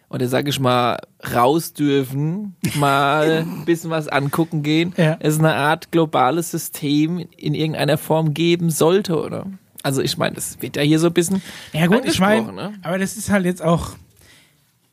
oder 0.09 0.27
sag 0.27 0.47
ich 0.47 0.59
mal, 0.59 0.97
raus 1.33 1.73
dürfen, 1.73 2.55
mal 2.75 3.45
ein 3.45 3.65
bisschen 3.65 3.89
was 3.91 4.07
angucken 4.07 4.63
gehen, 4.63 4.93
Ja. 4.97 5.17
es 5.19 5.39
eine 5.39 5.53
Art 5.53 5.91
globales 5.91 6.51
System 6.51 7.25
in 7.37 7.53
irgendeiner 7.53 7.97
Form 7.97 8.33
geben 8.33 8.69
sollte, 8.69 9.21
oder? 9.21 9.45
Also 9.81 10.01
ich 10.01 10.17
meine, 10.17 10.35
das 10.35 10.61
wird 10.61 10.75
ja 10.75 10.81
hier 10.81 10.99
so 10.99 11.07
ein 11.07 11.13
bisschen 11.13 11.41
Ja 11.71 11.87
gut, 11.87 12.03
ich 12.03 12.19
meine, 12.19 12.51
ne? 12.51 12.73
aber 12.83 12.97
das 12.97 13.15
ist 13.15 13.29
halt 13.29 13.45
jetzt 13.45 13.61
auch 13.63 13.91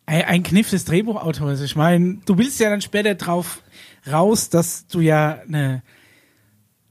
ein, 0.07 0.42
Kniff 0.42 0.71
des 0.71 0.85
Drehbuchautors. 0.85 1.61
Ich 1.61 1.77
meine, 1.77 2.19
du 2.25 2.38
willst 2.38 2.61
ja 2.61 2.71
dann 2.71 2.81
später 2.81 3.14
drauf 3.16 3.62
raus, 4.11 4.49
dass 4.49 4.87
du 4.87 5.01
ja 5.01 5.40
eine 5.49 5.83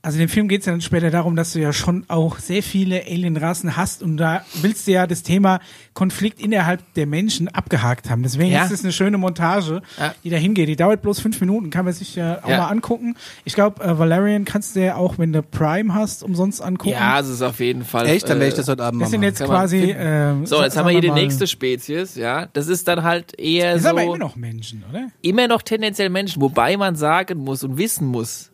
also 0.05 0.17
in 0.17 0.27
dem 0.27 0.29
Film 0.29 0.47
geht 0.47 0.61
es 0.61 0.67
ja 0.67 0.73
dann 0.73 0.81
später 0.81 1.09
darum, 1.11 1.35
dass 1.35 1.53
du 1.53 1.59
ja 1.59 1.73
schon 1.73 2.05
auch 2.07 2.37
sehr 2.39 2.61
viele 2.63 3.01
Alienrassen 3.05 3.75
hast 3.75 4.03
und 4.03 4.17
da 4.17 4.45
willst 4.61 4.87
du 4.87 4.91
ja 4.91 5.07
das 5.07 5.23
Thema 5.23 5.59
Konflikt 5.93 6.39
innerhalb 6.39 6.81
der 6.93 7.07
Menschen 7.07 7.47
abgehakt 7.47 8.09
haben. 8.09 8.23
Deswegen 8.23 8.51
Ja. 8.51 8.65
ist 8.65 8.71
es 8.71 8.83
eine 8.83 8.91
schöne 8.93 9.17
Montage, 9.17 9.81
Ja. 9.99 10.13
die 10.23 10.29
da 10.29 10.37
hingeht. 10.37 10.69
Die 10.69 10.75
dauert 10.75 11.01
bloß 11.01 11.19
fünf 11.19 11.39
Minuten, 11.41 11.69
kann 11.69 11.85
man 11.85 11.93
sich 11.93 12.15
ja 12.15 12.39
auch 12.43 12.49
Ja. 12.49 12.57
mal 12.59 12.67
angucken. 12.67 13.15
Ich 13.45 13.53
glaube, 13.55 13.83
äh, 13.83 13.97
Valerian 13.97 14.45
kannst 14.45 14.75
du 14.75 14.85
ja 14.85 14.95
auch, 14.95 15.17
wenn 15.17 15.33
du 15.33 15.41
Prime 15.41 15.93
hast, 15.93 16.23
umsonst 16.23 16.61
angucken. 16.61 16.91
Ja, 16.91 17.19
es 17.19 17.27
ist 17.27 17.41
auf 17.41 17.59
jeden 17.59 17.83
Fall. 17.83 18.05
Echt? 18.07 18.29
Dann 18.29 18.39
werde 18.39 18.49
ich 18.49 18.53
äh, 18.53 18.57
das 18.57 18.67
heute 18.67 18.83
Abend 18.83 18.99
mal 18.99 19.05
das 19.05 19.11
sind 19.11 19.21
machen. 19.21 19.29
jetzt 19.29 19.43
quasi. 19.43 19.95
ähm, 19.97 20.45
So, 20.45 20.61
jetzt 20.61 20.77
haben 20.77 20.85
wir 20.85 20.91
hier 20.91 21.01
die 21.01 21.11
nächste 21.11 21.47
Spezies, 21.47 22.15
ja. 22.15 22.47
Das 22.53 22.67
ist 22.67 22.87
dann 22.87 23.03
halt 23.03 23.37
eher 23.39 23.73
Das 23.73 23.81
so. 23.83 23.89
sind 23.89 23.97
aber 23.97 24.03
immer 24.03 24.17
noch 24.17 24.35
Menschen, 24.35 24.83
oder? 24.89 25.07
immer 25.21 25.47
noch 25.47 25.61
tendenziell 25.61 26.09
Menschen, 26.09 26.41
wobei 26.41 26.77
man 26.77 26.95
sagen 26.95 27.39
muss 27.39 27.63
und 27.63 27.77
wissen 27.77 28.07
muss, 28.07 28.51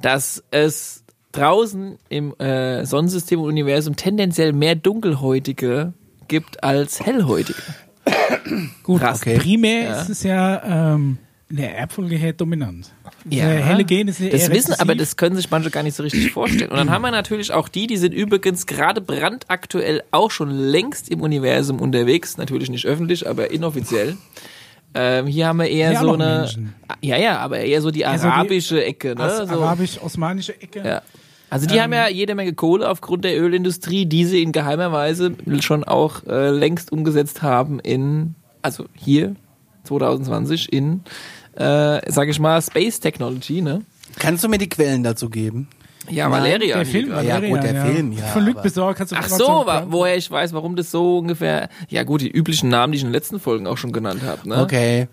dass 0.00 0.42
es 0.50 1.04
draußen 1.32 1.98
im 2.08 2.34
äh, 2.38 2.84
Sonnensystem 2.84 3.40
und 3.40 3.48
Universum 3.48 3.96
tendenziell 3.96 4.52
mehr 4.52 4.74
Dunkelhäutige 4.74 5.92
gibt 6.26 6.62
als 6.62 7.00
Hellhäutige. 7.00 7.58
Gut, 8.82 9.00
Krass. 9.00 9.20
Okay. 9.20 9.38
primär 9.38 9.82
Ja. 9.84 10.00
ist 10.00 10.08
es 10.08 10.22
ja 10.22 10.94
ähm, 10.94 11.18
in 11.50 11.56
der 11.56 11.76
Erbfolge 11.76 12.16
her 12.16 12.32
dominant. 12.34 12.92
Ja. 13.28 13.46
Der 13.46 13.64
helle 13.64 13.84
Gen 13.84 14.08
ist 14.08 14.20
eher 14.20 14.30
Das 14.30 14.50
wissen, 14.50 14.74
aber 14.78 14.94
das 14.94 15.16
können 15.16 15.36
sich 15.36 15.50
manche 15.50 15.70
gar 15.70 15.82
nicht 15.82 15.96
so 15.96 16.02
richtig 16.02 16.30
vorstellen. 16.32 16.70
Und 16.70 16.76
dann 16.76 16.90
haben 16.90 17.02
wir 17.02 17.10
natürlich 17.10 17.52
auch 17.52 17.68
die, 17.68 17.86
die 17.86 17.96
sind 17.96 18.12
übrigens 18.12 18.66
gerade 18.66 19.00
brandaktuell 19.00 20.02
auch 20.10 20.30
schon 20.30 20.50
längst 20.50 21.08
im 21.08 21.22
Universum 21.22 21.80
unterwegs. 21.80 22.36
Natürlich 22.36 22.70
nicht 22.70 22.86
öffentlich, 22.86 23.26
aber 23.28 23.50
inoffiziell. 23.50 24.16
Ähm, 24.94 25.26
hier 25.26 25.46
haben 25.46 25.58
wir 25.58 25.68
eher 25.68 25.92
Ja, 25.92 26.00
so 26.00 26.12
eine, 26.14 26.38
Menschen. 26.40 26.74
ja, 27.02 27.16
ja, 27.16 27.38
aber 27.38 27.58
eher 27.58 27.82
so 27.82 27.90
die 27.90 28.00
so 28.00 28.06
die 28.06 28.06
arabische 28.06 28.84
Ecke, 28.84 29.14
ne? 29.14 29.24
Aus 29.24 29.48
So. 29.48 29.54
arabisch-osmanische 29.62 30.60
Ecke. 30.60 30.82
Ja. 30.86 31.02
Also 31.50 31.66
die 31.66 31.76
Ähm. 31.76 31.82
haben 31.82 31.92
ja 31.92 32.08
jede 32.08 32.34
Menge 32.34 32.52
Kohle 32.54 32.88
aufgrund 32.88 33.24
der 33.24 33.40
Ölindustrie, 33.40 34.06
die 34.06 34.24
sie 34.24 34.42
in 34.42 34.52
geheimer 34.52 34.90
Weise 34.92 35.32
schon 35.60 35.84
auch 35.84 36.24
äh, 36.26 36.50
längst 36.50 36.90
umgesetzt 36.92 37.42
haben 37.42 37.80
in, 37.80 38.34
also 38.62 38.86
hier 38.94 39.34
2020 39.84 40.72
in, 40.72 41.00
äh, 41.56 42.00
sag 42.10 42.28
ich 42.28 42.38
mal, 42.38 42.60
Space 42.62 43.00
Technology, 43.00 43.60
ne? 43.62 43.82
Kannst 44.18 44.42
du 44.44 44.48
mir 44.48 44.58
die 44.58 44.68
Quellen 44.68 45.02
dazu 45.02 45.30
geben? 45.30 45.68
Ja, 46.10 46.28
Nein, 46.28 46.40
Valeria. 46.40 46.76
Der 46.76 46.86
Film, 46.86 47.10
Ja, 47.10 47.16
Valerian, 47.16 47.52
gut, 47.52 47.62
der 47.62 47.86
Film, 47.86 48.12
ja, 48.12 48.24
Von 48.26 48.46
Luc 48.46 48.62
Besor 48.62 48.94
kannst 48.94 49.12
du 49.12 49.16
Ach 49.16 49.28
so, 49.28 49.64
wa 49.66 49.86
woher 49.88 50.16
ich 50.16 50.30
weiß, 50.30 50.52
warum 50.52 50.76
das 50.76 50.90
so 50.90 51.18
ungefähr, 51.18 51.68
ja 51.88 52.02
gut, 52.04 52.20
die 52.20 52.30
üblichen 52.30 52.68
Namen, 52.68 52.92
die 52.92 52.96
ich 52.98 53.02
in 53.02 53.08
den 53.08 53.14
letzten 53.14 53.40
Folgen 53.40 53.66
auch 53.66 53.78
schon 53.78 53.92
genannt 53.92 54.22
habe, 54.22 54.48
ne? 54.48 54.62
Okay. 54.62 55.08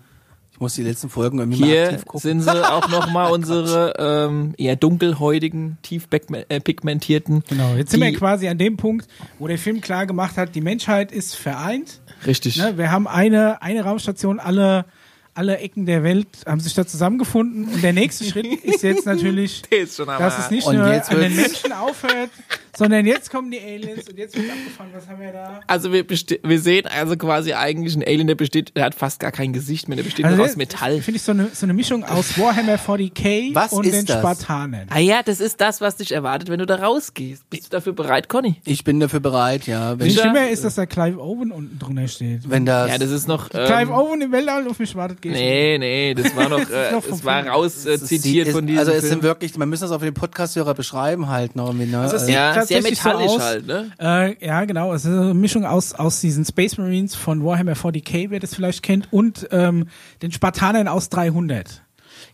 Ich 0.56 0.60
muss 0.60 0.72
die 0.72 0.84
letzten 0.84 1.10
Folgen 1.10 1.38
irgendwie 1.38 1.60
mal 1.60 1.68
Hier 1.68 1.84
aktiv 1.88 2.06
gucken. 2.06 2.20
sind 2.20 2.40
sie 2.40 2.66
auch 2.72 2.88
nochmal 2.88 3.30
unsere 3.30 3.92
ähm, 3.98 4.54
eher 4.56 4.74
dunkelhäutigen, 4.74 5.76
tief 5.82 6.08
äh, 6.10 6.60
pigmentierten. 6.60 7.44
Genau, 7.46 7.74
jetzt 7.74 7.90
sind 7.90 8.00
wir 8.00 8.10
quasi 8.14 8.48
an 8.48 8.56
dem 8.56 8.78
Punkt, 8.78 9.06
wo 9.38 9.48
der 9.48 9.58
Film 9.58 9.82
klar 9.82 10.06
gemacht 10.06 10.38
hat, 10.38 10.54
die 10.54 10.62
Menschheit 10.62 11.12
ist 11.12 11.36
vereint. 11.36 12.00
Richtig. 12.26 12.56
Ne? 12.56 12.78
Wir 12.78 12.90
haben 12.90 13.06
eine, 13.06 13.60
eine 13.60 13.84
Raumstation, 13.84 14.40
alle, 14.40 14.86
alle 15.36 15.58
Ecken 15.58 15.86
der 15.86 16.02
Welt 16.02 16.26
haben 16.46 16.60
sich 16.60 16.74
da 16.74 16.86
zusammengefunden. 16.86 17.68
Und 17.68 17.82
der 17.82 17.92
nächste 17.92 18.24
Schritt 18.30 18.46
ist 18.64 18.82
jetzt 18.82 19.06
natürlich, 19.06 19.62
ist 19.70 19.98
dass 19.98 20.38
es 20.38 20.50
nicht 20.50 20.66
Und 20.66 20.76
nur 20.76 20.92
jetzt 20.92 21.10
an 21.10 21.20
den 21.20 21.36
Menschen 21.36 21.72
aufhört, 21.72 22.30
sondern 22.76 23.06
jetzt 23.06 23.30
kommen 23.30 23.50
die 23.50 23.60
Aliens 23.60 24.08
und 24.08 24.18
jetzt 24.18 24.36
wird 24.36 24.50
abgefahren. 24.50 24.90
Was 24.94 25.08
haben 25.08 25.20
wir 25.20 25.32
da? 25.32 25.60
Also 25.66 25.92
wir, 25.92 26.04
wir 26.08 26.60
sehen 26.60 26.86
also 26.86 27.16
quasi 27.16 27.52
eigentlich 27.52 27.94
einen 27.94 28.04
Alien, 28.04 28.26
der 28.26 28.34
besteht, 28.34 28.76
der 28.76 28.84
hat 28.84 28.94
fast 28.94 29.20
gar 29.20 29.32
kein 29.32 29.52
Gesicht 29.52 29.88
mehr, 29.88 29.96
der 29.96 30.04
besteht 30.04 30.24
Also 30.24 30.36
nur 30.36 30.46
aus 30.46 30.56
Metall. 30.56 31.00
Finde 31.00 31.16
ich 31.16 31.22
so 31.22 31.32
eine, 31.32 31.48
so 31.52 31.66
eine 31.66 31.74
Mischung 31.74 32.04
aus 32.04 32.38
Warhammer 32.38 32.76
40k 32.76 33.54
Was 33.54 33.72
und 33.72 33.86
den 33.86 34.04
das? 34.04 34.18
Spartanern. 34.18 34.86
Ah 34.90 34.98
ja, 34.98 35.22
das 35.22 35.40
ist 35.40 35.60
das, 35.60 35.80
was 35.80 35.96
dich 35.96 36.12
erwartet, 36.12 36.48
wenn 36.48 36.58
du 36.58 36.66
da 36.66 36.76
rausgehst. 36.76 37.48
Bist 37.50 37.66
du 37.66 37.70
dafür 37.70 37.92
bereit, 37.92 38.28
Conny? 38.28 38.56
Ich 38.64 38.84
bin 38.84 39.00
dafür 39.00 39.20
bereit, 39.20 39.66
ja. 39.66 39.98
Wenn. 39.98 40.10
Stimme 40.10 40.50
ist, 40.50 40.64
dass 40.64 40.74
da 40.74 40.86
Clive 40.86 41.20
Owen 41.20 41.52
unten 41.52 41.78
drunter 41.78 42.08
steht. 42.08 42.48
wenn 42.48 42.66
das, 42.66 42.90
Ja, 42.90 42.98
das 42.98 43.10
ist 43.10 43.28
noch. 43.28 43.48
Clive 43.50 43.82
Ähm, 43.82 43.90
Owen 43.92 44.20
im 44.20 44.32
Weltall 44.32 44.66
auf 44.68 44.78
mich 44.78 44.94
wartet, 44.94 45.22
geht 45.26 45.36
nee, 45.36 45.78
nee, 45.78 46.14
das 46.14 46.34
war 46.34 46.48
noch, 46.48 46.60
äh, 46.70 46.92
das 47.08 47.24
war 47.24 47.46
raus 47.46 47.86
äh, 47.86 48.00
zitiert 48.00 48.48
ist, 48.48 48.54
von 48.54 48.66
diesem 48.66 48.80
Also 48.80 48.92
es 48.92 49.00
Film. 49.00 49.10
sind 49.10 49.22
wirklich, 49.22 49.56
man 49.56 49.68
müssen 49.68 49.82
das 49.82 49.90
auf 49.90 50.02
den 50.02 50.14
Podcast-Hörer 50.14 50.74
beschreiben 50.74 51.28
halt 51.28 51.56
noch 51.56 51.72
ne? 51.72 51.98
Also 51.98 52.16
es 52.16 52.28
ja, 52.28 52.52
sehr 52.52 52.54
tatsächlich 52.54 53.00
so 53.00 53.08
metallisch 53.08 53.32
aus. 53.32 53.40
halt, 53.42 53.66
ne? 53.66 53.90
Äh, 53.98 54.46
ja, 54.46 54.64
genau. 54.64 54.92
Es 54.92 55.04
ist 55.04 55.10
eine 55.10 55.34
Mischung 55.34 55.64
aus, 55.64 55.92
aus 55.94 56.20
diesen 56.20 56.44
Space 56.44 56.78
Marines 56.78 57.14
von 57.14 57.44
Warhammer 57.44 57.74
40k, 57.74 58.30
wer 58.30 58.40
das 58.40 58.54
vielleicht 58.54 58.82
kennt, 58.82 59.12
und 59.12 59.48
ähm, 59.50 59.88
den 60.22 60.32
Spartanern 60.32 60.88
aus 60.88 61.08
300. 61.08 61.82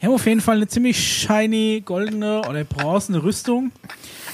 Die 0.01 0.07
haben 0.07 0.15
auf 0.15 0.27
jeden 0.27 0.41
Fall 0.41 0.57
eine 0.57 0.67
ziemlich 0.67 0.99
shiny, 0.99 1.83
goldene 1.85 2.43
oder 2.49 2.65
bronzene 2.65 3.23
Rüstung. 3.23 3.71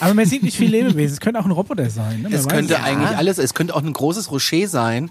Aber 0.01 0.15
man 0.15 0.25
sieht 0.25 0.43
nicht 0.43 0.57
viel 0.57 0.71
Lebewesen. 0.71 1.15
Es 1.15 1.21
könnte 1.21 1.41
auch 1.41 1.45
ein 1.45 1.51
Roboter 1.51 1.91
sein. 1.91 2.23
Ne? 2.23 2.31
Man 2.31 2.33
es 2.33 2.49
könnte 2.49 2.75
nicht. 2.75 2.83
eigentlich 2.83 3.17
alles, 3.17 3.39
es 3.39 3.53
könnte 3.53 3.75
auch 3.75 3.83
ein 3.83 3.93
großes 3.93 4.31
Rocher 4.31 4.67
sein, 4.67 5.11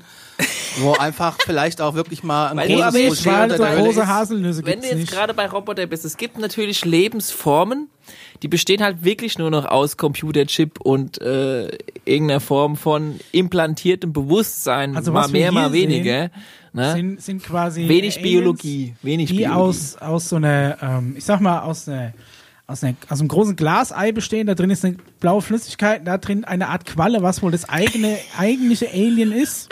wo 0.80 0.94
einfach 0.94 1.38
vielleicht 1.44 1.82
auch 1.82 1.96
wirklich 1.96 2.24
mal 2.24 2.50
ein 2.50 2.58
Weil 2.58 2.68
großes 2.68 2.80
du 2.80 2.86
aber 2.86 3.08
Rocher 3.08 3.32
Weil 3.32 3.44
unter 3.44 3.58
so 3.58 3.64
der 3.64 3.72
Höhle 3.74 3.84
große. 3.84 4.08
Haselnüsse 4.08 4.66
Wenn 4.66 4.82
du 4.82 4.88
jetzt 4.88 4.96
nicht. 4.98 5.12
gerade 5.12 5.34
bei 5.34 5.48
Roboter 5.48 5.86
bist, 5.88 6.06
es 6.06 6.18
gibt 6.18 6.38
natürlich 6.38 6.86
Lebensformen, 6.86 7.90
die 8.44 8.48
bestehen 8.48 8.84
halt 8.84 9.04
wirklich 9.04 9.38
nur 9.38 9.50
noch 9.50 9.66
aus 9.66 9.98
Computerchip 9.98 10.80
und 10.82 11.20
äh, 11.22 11.70
irgendeiner 12.06 12.40
Form 12.40 12.76
von 12.76 13.20
implantiertem 13.32 14.14
Bewusstsein, 14.14 14.96
Also 14.96 15.12
mal 15.12 15.28
mehr, 15.30 15.52
mal 15.52 15.74
weniger. 15.74 16.30
Ne? 16.74 16.92
sind, 16.94 17.22
sind 17.22 17.44
quasi 17.44 17.88
Wenig 17.88 18.18
Aliens, 18.18 18.22
Biologie, 18.22 18.96
wenig 19.02 19.30
die 19.32 19.38
Biologie. 19.38 19.60
aus, 19.60 19.98
aus 19.98 20.30
so 20.30 20.36
einer, 20.36 20.78
ähm, 20.82 21.16
ich 21.18 21.26
sag 21.26 21.42
mal, 21.42 21.62
aus 21.62 21.88
einer 21.88 22.14
aus, 22.68 22.84
einer, 22.84 22.96
aus 23.10 23.20
einem 23.22 23.30
großen 23.30 23.56
Glasei 23.56 24.12
bestehen, 24.12 24.46
da 24.46 24.54
drin 24.54 24.70
ist 24.70 24.84
eine 24.84 24.98
blaue 25.22 25.42
Flüssigkeit, 25.42 26.06
da 26.06 26.18
drin 26.18 26.44
eine 26.44 26.68
Art 26.68 26.86
Qualle, 26.86 27.24
was 27.24 27.42
wohl 27.42 27.52
das 27.52 27.68
eigene, 27.70 28.18
eigentliche 28.38 28.90
Alien 28.92 29.32
ist. 29.32 29.70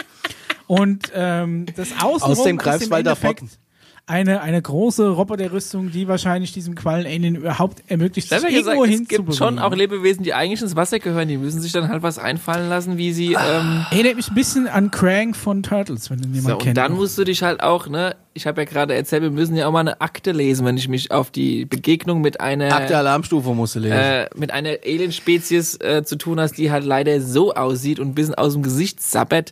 Und 0.68 1.12
ähm, 1.14 1.66
das 1.76 1.92
Außenrum 2.02 2.32
Aus 2.38 2.44
dem 2.44 2.58
Greifswalder 2.58 3.16
Pfoten. 3.16 3.50
eine, 4.08 4.42
eine 4.42 4.62
große 4.62 5.10
Roboterrüstung, 5.10 5.92
die 5.92 6.08
wahrscheinlich 6.08 6.52
diesem 6.54 6.76
Quallen-Alien 6.76 7.36
überhaupt 7.36 7.84
ermöglicht, 7.88 8.30
sich 8.30 8.38
ich 8.38 8.56
gesagt, 8.56 8.78
irgendwo 8.78 8.86
es 8.86 9.08
gibt 9.08 9.36
schon 9.36 9.60
auch 9.60 9.74
Lebewesen, 9.76 10.24
die 10.24 10.34
eigentlich 10.34 10.62
ins 10.62 10.76
Wasser 10.76 11.00
gehören, 11.00 11.28
die 11.28 11.38
müssen 11.38 11.62
sich 11.62 11.72
dann 11.72 11.90
halt 11.90 12.04
was 12.04 12.20
einfallen 12.20 12.70
lassen, 12.70 12.98
wie 12.98 13.14
sie 13.14 13.34
ähm, 13.34 13.86
Erinnert 13.92 14.16
mich 14.16 14.30
ein 14.30 14.36
bisschen 14.36 14.68
an 14.68 14.92
Krang 14.92 15.34
von 15.34 15.64
Turtles, 15.64 16.10
wenn 16.10 16.20
du 16.20 16.28
jemand 16.30 16.46
so, 16.46 16.54
und 16.54 16.62
kennt. 16.62 16.78
dann 16.78 16.94
musst 16.94 17.18
du 17.18 17.24
dich 17.24 17.44
halt 17.44 17.62
auch, 17.62 17.88
ne, 17.88 18.16
ich 18.34 18.46
habe 18.46 18.62
ja 18.62 18.66
gerade 18.66 18.94
erzählt, 18.94 19.24
wir 19.24 19.32
müssen 19.32 19.56
ja 19.56 19.68
auch 19.68 19.72
mal 19.72 19.80
eine 19.80 20.02
Akte 20.02 20.34
lesen, 20.34 20.66
wenn 20.66 20.78
ich 20.78 20.88
mich 20.88 21.12
auf 21.12 21.32
die 21.32 21.66
Begegnung 21.66 22.22
mit 22.22 22.42
einer 22.42 22.76
Akte 22.76 22.98
Alarmstufe 22.98 23.54
musst 23.54 23.76
du 23.76 23.80
lesen. 23.80 23.98
äh, 23.98 24.30
mit 24.36 24.52
einer 24.52 24.78
Alien-Spezies 24.86 25.80
äh, 25.80 26.04
zu 26.04 26.18
tun 26.18 26.40
hast, 26.40 26.58
die 26.58 26.70
halt 26.70 26.84
leider 26.84 27.22
so 27.22 27.54
aussieht 27.54 28.00
und 28.00 28.10
ein 28.10 28.16
bisschen 28.16 28.36
aus 28.36 28.54
dem 28.54 28.62
Gesicht 28.62 29.02
sabbert, 29.02 29.52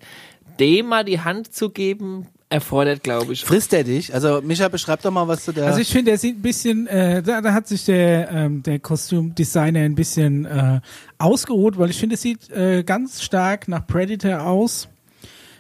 dem 0.60 0.88
mal 0.88 1.04
die 1.04 1.20
Hand 1.20 1.54
zu 1.54 1.70
geben, 1.70 2.28
erfordert, 2.54 3.04
glaube 3.04 3.34
ich. 3.34 3.44
Frisst 3.44 3.74
er 3.74 3.84
dich? 3.84 4.14
Also 4.14 4.42
Micha, 4.42 4.68
beschreib 4.68 5.02
doch 5.02 5.12
mal, 5.12 5.28
was 5.28 5.44
du 5.44 5.52
da... 5.52 5.66
Also 5.66 5.80
ich 5.80 5.90
finde, 5.90 6.12
er 6.12 6.18
sieht 6.18 6.38
ein 6.38 6.42
bisschen, 6.42 6.88
äh, 6.88 7.24
da, 7.24 7.42
da 7.42 7.54
hat 7.54 7.68
sich 7.68 7.86
der, 7.86 8.30
ähm, 8.32 8.62
der 8.62 8.80
Kostümdesigner 8.80 9.80
ein 9.80 9.96
bisschen 9.96 10.46
äh, 10.46 10.80
ausgeruht, 11.18 11.78
weil 11.78 11.90
ich 11.90 12.00
finde, 12.00 12.14
es 12.14 12.22
sieht 12.22 12.50
äh, 12.52 12.84
ganz 12.84 13.24
stark 13.24 13.68
nach 13.68 13.86
Predator 13.88 14.44
aus. 14.44 14.88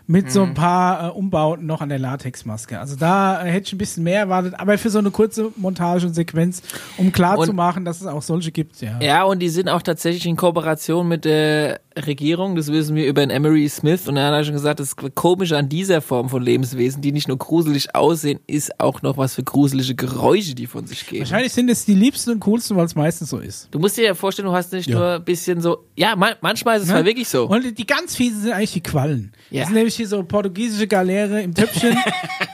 Mit 0.06 0.32
so 0.32 0.41
Mhm. 0.43 0.51
ein 0.51 0.54
paar 0.54 1.08
äh, 1.08 1.12
Umbauten 1.12 1.66
noch 1.66 1.80
an 1.80 1.88
der 1.89 1.97
Latexmaske. 1.99 2.78
Also 2.80 2.95
da 2.97 3.41
äh, 3.43 3.49
hätte 3.49 3.68
ich 3.68 3.74
ein 3.74 3.78
bisschen 3.78 4.04
mehr 4.04 4.20
erwartet, 4.20 4.54
aber 4.58 4.78
für 4.78 4.89
so 4.89 4.99
eine 4.99 5.12
kurze 5.12 5.51
Montage 5.56 6.06
und 6.08 6.14
Sequenz, 6.14 6.62
um 6.97 7.12
klar 7.14 7.38
Und- 7.38 7.45
zu 7.47 7.54
machen, 7.54 7.86
dass 7.86 8.01
es 8.01 8.08
auch 8.08 8.22
solche 8.22 8.51
gibt, 8.51 8.82
ja. 8.82 8.99
Ja, 9.01 9.24
und 9.24 9.39
die 9.39 9.47
sind 9.49 9.70
auch 9.70 9.82
tatsächlich 9.82 10.26
in 10.26 10.36
Kooperation 10.36 11.08
mit 11.08 11.24
der 11.24 11.80
Regierung, 11.95 12.56
das 12.56 12.72
wissen 12.72 12.95
wir 12.95 13.06
über 13.06 13.22
den 13.22 13.30
Emery 13.30 13.70
Smith. 13.70 14.08
Und 14.08 14.18
er 14.18 14.26
hat 14.26 14.34
ja 14.34 14.43
schon 14.43 14.54
gesagt, 14.56 14.80
das 14.80 14.95
Komische 14.95 15.56
an 15.58 15.70
dieser 15.70 16.01
Form 16.01 16.28
von 16.28 16.41
Lebenswesen, 16.43 17.01
die 17.01 17.12
nicht 17.12 17.28
nur 17.28 17.38
gruselig 17.38 17.95
aussehen, 17.95 18.39
ist 18.47 18.80
auch 18.80 19.04
noch 19.04 19.16
was 19.18 19.36
für 19.36 19.43
gruselige 19.43 19.93
Geräusche, 19.95 20.56
die 20.56 20.66
von 20.68 20.88
sich 20.88 21.06
geben. 21.06 21.20
Wahrscheinlich 21.22 21.54
sind 21.54 21.70
es 21.70 21.86
die 21.86 21.93
liebsten 21.93 22.32
und 22.32 22.39
coolsten, 22.41 22.76
weil 22.76 22.86
es 22.86 22.95
meistens 22.95 23.30
so 23.30 23.38
ist. 23.38 23.68
Du 23.72 23.78
musst 23.80 23.95
dir 23.97 24.06
ja 24.06 24.16
vorstellen, 24.16 24.47
du 24.47 24.54
hast 24.54 24.74
nicht 24.74 24.89
Ja. 24.89 24.97
nur 24.97 25.08
ein 25.14 25.24
bisschen 25.24 25.62
so, 25.62 25.86
ja, 25.95 26.16
man, 26.16 26.34
manchmal 26.41 26.78
ist 26.78 26.84
es 26.84 26.89
Ne? 26.89 26.95
halt 26.95 27.06
wirklich 27.06 27.28
so. 27.30 27.47
Und 27.47 27.78
die 27.78 27.86
ganz 27.86 28.16
fiesen 28.16 28.41
sind 28.41 28.51
eigentlich 28.54 28.74
die 28.74 28.82
Quallen. 28.84 29.32
Ja. 29.51 29.60
Das 29.62 29.68
sind 29.68 29.76
nämlich 29.76 29.93
hier 29.96 30.08
so 30.08 30.24
portugiesische 30.24 30.88
Galeere 30.88 31.41
im 31.41 31.54
Töpfchen, 31.54 31.98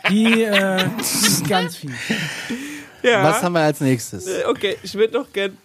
die, 0.10 0.44
äh, 0.44 0.84
ganz 1.48 1.76
fies. 1.78 1.92
ja. 3.04 3.24
was 3.24 3.42
haben 3.44 3.54
wir 3.54 3.62
als 3.62 3.82
nächstes? 3.82 4.28
Okay, 4.48 4.78
ich 4.84 4.94
würde 4.96 5.14
noch 5.20 5.32
gern. 5.32 5.58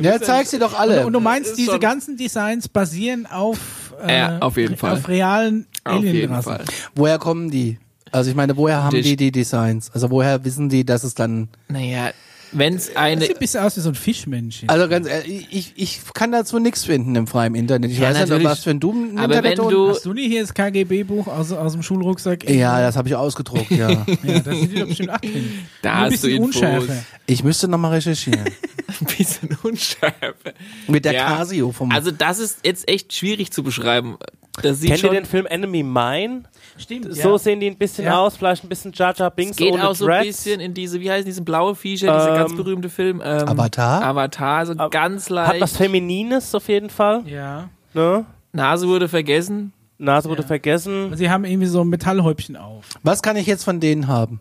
Ja, 0.00 0.20
zeig 0.20 0.46
sie 0.46 0.58
doch 0.58 0.78
alle. 0.78 1.06
Und 1.06 1.14
du 1.14 1.20
meinst, 1.20 1.56
diese 1.56 1.78
ganzen 1.78 2.16
Designs 2.16 2.68
basieren 2.68 3.26
auf, 3.26 3.58
äh, 4.06 4.18
Ja, 4.18 4.38
auf 4.40 4.56
jeden 4.58 4.76
Fall. 4.76 4.92
auf 4.98 5.08
realen 5.08 5.66
Auf 5.84 6.02
jeden 6.02 6.08
Alienrassen. 6.16 6.52
Fall. 6.52 6.64
woher 6.94 7.18
kommen 7.18 7.50
die? 7.50 7.78
Also 8.10 8.28
ich 8.28 8.36
meine, 8.36 8.54
woher 8.58 8.82
haben 8.84 8.94
Dich. 8.94 9.06
die 9.06 9.16
die 9.16 9.32
Designs? 9.32 9.90
Also 9.94 10.10
woher 10.10 10.44
wissen 10.44 10.68
die, 10.68 10.84
dass 10.84 11.02
es 11.02 11.14
dann... 11.14 11.48
Naja, 11.68 12.10
wenn 12.52 12.74
es 12.74 12.86
Das 12.88 12.96
eine. 12.96 13.20
sieht 13.22 13.36
ein 13.36 13.38
bisschen 13.38 13.62
aus 13.64 13.76
wie 13.76 13.80
so 13.80 13.88
ein 13.88 13.94
Fischmännchen. 13.94 14.68
Also 14.68 14.88
ganz 14.88 15.06
ehrlich, 15.08 15.48
ich, 15.50 15.72
ich 15.76 16.00
kann 16.14 16.32
dazu 16.32 16.58
nichts 16.58 16.84
finden 16.84 17.14
im 17.16 17.26
freien 17.26 17.54
Internet. 17.54 17.90
Ich 17.90 17.98
Ja, 17.98 18.08
weiß 18.10 18.14
nicht, 18.18 18.28
natürlich. 18.28 18.46
was 18.48 18.60
für 18.64 18.70
ein 18.70 18.80
Doom 18.80 19.16
Aber 19.18 19.34
Internet 19.36 19.58
wenn 19.58 19.68
du- 19.68 19.88
Hast 19.90 20.04
du 20.04 20.12
nie 20.12 20.28
hier 20.28 20.42
das 20.42 20.52
KGB-Buch 20.54 21.26
aus, 21.28 21.52
aus 21.52 21.72
dem 21.72 21.82
Schulrucksack? 21.82 22.48
Ja, 22.48 22.80
das 22.80 22.96
habe 22.96 23.08
ich 23.08 23.14
ausgedruckt, 23.14 23.70
ja. 23.70 23.90
ja, 24.22 24.38
da 24.40 24.54
sind 24.54 24.78
doch 24.78 24.86
bestimmt 24.86 25.10
acht 25.10 25.24
drin. 25.24 25.52
Da 25.82 25.88
Nur 25.90 25.98
ein 25.98 26.04
hast 26.12 26.22
du 26.24 26.28
bisschen 26.28 26.30
Infos. 26.44 26.54
unschärfer. 26.62 27.04
Ich 27.26 27.44
müsste 27.44 27.68
nochmal 27.68 27.92
recherchieren. 27.92 28.44
ein 29.00 29.06
bisschen 29.16 29.48
Unschärfe. 29.62 30.54
Mit 30.88 31.04
der 31.04 31.14
Ja. 31.14 31.36
Casio 31.36 31.72
vom... 31.72 31.90
Also 31.90 32.10
das 32.10 32.38
ist 32.38 32.58
jetzt 32.64 32.88
echt 32.88 33.12
schwierig 33.12 33.50
zu 33.52 33.62
beschreiben. 33.62 34.16
Das 34.60 34.80
sieht 34.80 34.90
Kennt 34.90 35.02
ihr 35.04 35.10
den 35.10 35.24
Film 35.24 35.46
Enemy 35.46 35.82
Mine? 35.82 36.42
Stimmt, 36.76 37.14
So 37.14 37.38
sehen 37.38 37.60
die 37.60 37.68
ein 37.68 37.76
bisschen 37.76 38.04
Ja. 38.04 38.18
aus, 38.18 38.36
vielleicht 38.36 38.64
ein 38.64 38.68
bisschen 38.68 38.92
Jar 38.92 39.14
Jar 39.16 39.30
Binks 39.30 39.52
es 39.52 39.56
geht 39.56 39.72
ohne 39.72 39.88
auch 39.88 39.94
so 39.94 40.04
ein 40.06 40.10
Dreads. 40.22 40.26
bisschen 40.26 40.60
in 40.60 40.74
diese, 40.74 41.00
wie 41.00 41.10
heißen 41.10 41.24
diese 41.24 41.42
blaue 41.42 41.74
Viecher, 41.74 42.12
dieser 42.12 42.30
Ähm, 42.32 42.36
ganz 42.36 42.54
berühmte 42.56 42.90
Film. 42.90 43.22
Ähm, 43.24 43.48
Avatar? 43.48 44.02
Avatar, 44.02 44.66
so 44.66 44.74
ganz 44.90 45.24
Hat 45.24 45.30
leicht. 45.30 45.60
was 45.62 45.76
Feminines 45.76 46.54
auf 46.54 46.68
jeden 46.68 46.90
Fall. 46.90 47.22
Ja. 47.26 47.68
Ne? 47.94 48.26
Nase 48.52 48.86
wurde 48.88 49.08
vergessen. 49.08 49.72
Nase 49.98 50.28
wurde 50.28 50.42
Ja. 50.42 50.48
vergessen. 50.48 51.16
Sie 51.16 51.30
haben 51.30 51.44
irgendwie 51.44 51.66
so 51.68 51.80
ein 51.82 51.88
Metallhäubchen 51.88 52.56
auf. 52.56 52.84
Was 53.02 53.22
kann 53.22 53.36
ich 53.36 53.46
jetzt 53.46 53.64
von 53.64 53.80
denen 53.80 54.06
haben? 54.08 54.40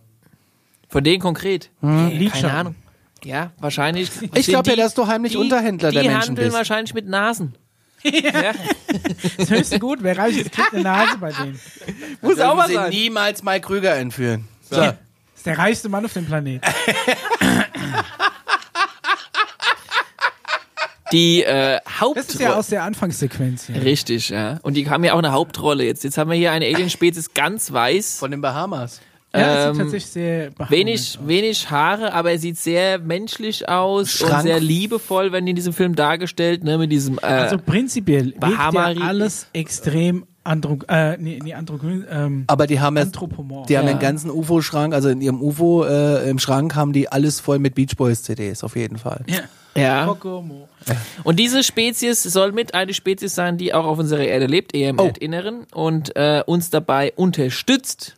Von 0.89 1.03
denen 1.05 1.21
konkret? 1.21 1.69
Lidschatten. 1.81 2.41
Keine 2.41 2.53
Ahnung. 2.53 2.75
Ja, 3.23 3.51
wahrscheinlich. 3.59 4.09
Ich 4.33 4.47
glaube 4.47 4.69
ja, 4.69 4.75
die- 4.75 4.81
dass 4.81 4.93
du 4.95 5.05
heimlich 5.07 5.33
die, 5.33 5.37
Unterhändler 5.37 5.89
die 5.91 5.95
der 5.95 6.03
Menschen 6.05 6.29
handeln 6.29 6.45
bist. 6.47 6.57
wahrscheinlich 6.57 6.93
mit 6.93 7.07
Nasen. 7.07 7.53
Ja. 8.03 8.53
Das 9.37 9.49
höchste 9.49 9.79
Gut, 9.79 9.99
wer 10.01 10.17
reich 10.17 10.37
ist, 10.37 10.51
kriegt 10.51 10.73
eine 10.73 10.83
Nase 10.83 11.17
bei 11.19 11.31
denen. 11.31 11.59
Muss 12.21 12.39
auch 12.39 12.55
mal 12.55 12.67
sie 12.67 12.75
sein. 12.75 12.89
niemals 12.89 13.43
Mike 13.43 13.61
Krüger 13.67 13.95
entführen. 13.95 14.47
So. 14.69 14.77
Das 14.77 14.95
ist 15.35 15.45
der 15.45 15.57
reichste 15.57 15.89
Mann 15.89 16.05
auf 16.05 16.13
dem 16.13 16.25
Planeten. 16.25 16.65
Die 21.11 21.43
äh, 21.43 21.79
Das 21.83 21.83
ist 21.83 21.89
ja 21.89 21.99
Hauptrolle. 21.99 22.55
aus 22.55 22.67
der 22.67 22.83
Anfangssequenz 22.83 23.67
hier. 23.67 23.81
Richtig, 23.83 24.29
ja. 24.29 24.59
Und 24.63 24.75
die 24.75 24.89
haben 24.89 25.03
ja 25.03 25.13
auch 25.13 25.17
eine 25.17 25.33
Hauptrolle 25.33 25.83
jetzt. 25.83 26.03
Jetzt 26.05 26.17
haben 26.17 26.29
wir 26.29 26.37
hier 26.37 26.53
eine 26.53 26.65
Alien-Spezies 26.65 27.33
ganz 27.33 27.71
weiß. 27.71 28.17
Von 28.19 28.31
den 28.31 28.39
Bahamas. 28.41 29.01
Ja, 29.33 29.55
das 29.55 29.65
Ähm, 29.67 29.73
sieht 29.75 29.83
tatsächlich 29.83 30.11
sehr 30.11 30.49
Wenig, 30.69 31.17
aus. 31.21 31.27
wenig 31.27 31.69
Haare, 31.71 32.13
aber 32.13 32.31
er 32.31 32.39
sieht 32.39 32.57
sehr 32.57 32.99
menschlich 32.99 33.69
aus 33.69 34.11
Schrank. 34.11 34.33
und 34.33 34.41
sehr 34.43 34.59
liebevoll, 34.59 35.31
wenn 35.31 35.47
in 35.47 35.55
diesem 35.55 35.71
Film 35.73 35.95
dargestellt, 35.95 36.63
ne, 36.65 36.77
mit 36.77 36.91
diesem, 36.91 37.17
äh, 37.19 37.25
Also 37.27 37.57
prinzipiell 37.57 38.25
wirkt 38.25 38.39
Bahamari- 38.43 38.99
ja 38.99 39.05
alles 39.07 39.47
extrem 39.53 40.25
andro 40.43 40.79
äh, 40.89 41.17
nee, 41.17 41.39
nee, 41.41 41.53
androgyn, 41.53 42.03
ähm, 42.11 42.43
Aber 42.47 42.65
die 42.67 42.79
haben 42.81 42.97
ja, 42.97 43.03
anthropomorph. 43.03 43.67
die 43.67 43.77
haben 43.77 43.85
Ja. 43.87 43.93
den 43.93 43.99
ganzen 43.99 44.29
UFO-Schrank, 44.31 44.93
also 44.93 45.07
in 45.07 45.21
ihrem 45.21 45.39
UFO 45.41 45.83
äh, 45.85 46.29
im 46.29 46.39
Schrank 46.39 46.75
haben 46.75 46.91
die 46.93 47.09
alles 47.09 47.39
voll 47.39 47.59
mit 47.59 47.75
Beach 47.75 47.95
Boys 47.95 48.23
CDs, 48.23 48.63
auf 48.65 48.75
jeden 48.75 48.97
Fall. 48.97 49.23
ja. 49.27 49.41
ja. 49.81 50.15
Und 51.23 51.39
diese 51.39 51.63
Spezies 51.63 52.23
soll 52.23 52.51
mit 52.51 52.73
eine 52.73 52.93
Spezies 52.93 53.35
sein, 53.35 53.57
die 53.57 53.73
auch 53.73 53.85
auf 53.85 53.99
unserer 53.99 54.23
Erde 54.25 54.47
lebt, 54.47 54.73
eher 54.75 54.89
im 54.89 54.99
Oh. 54.99 55.05
Erdinneren 55.05 55.67
und 55.73 56.15
äh, 56.15 56.43
uns 56.45 56.69
dabei 56.71 57.13
unterstützt, 57.15 58.15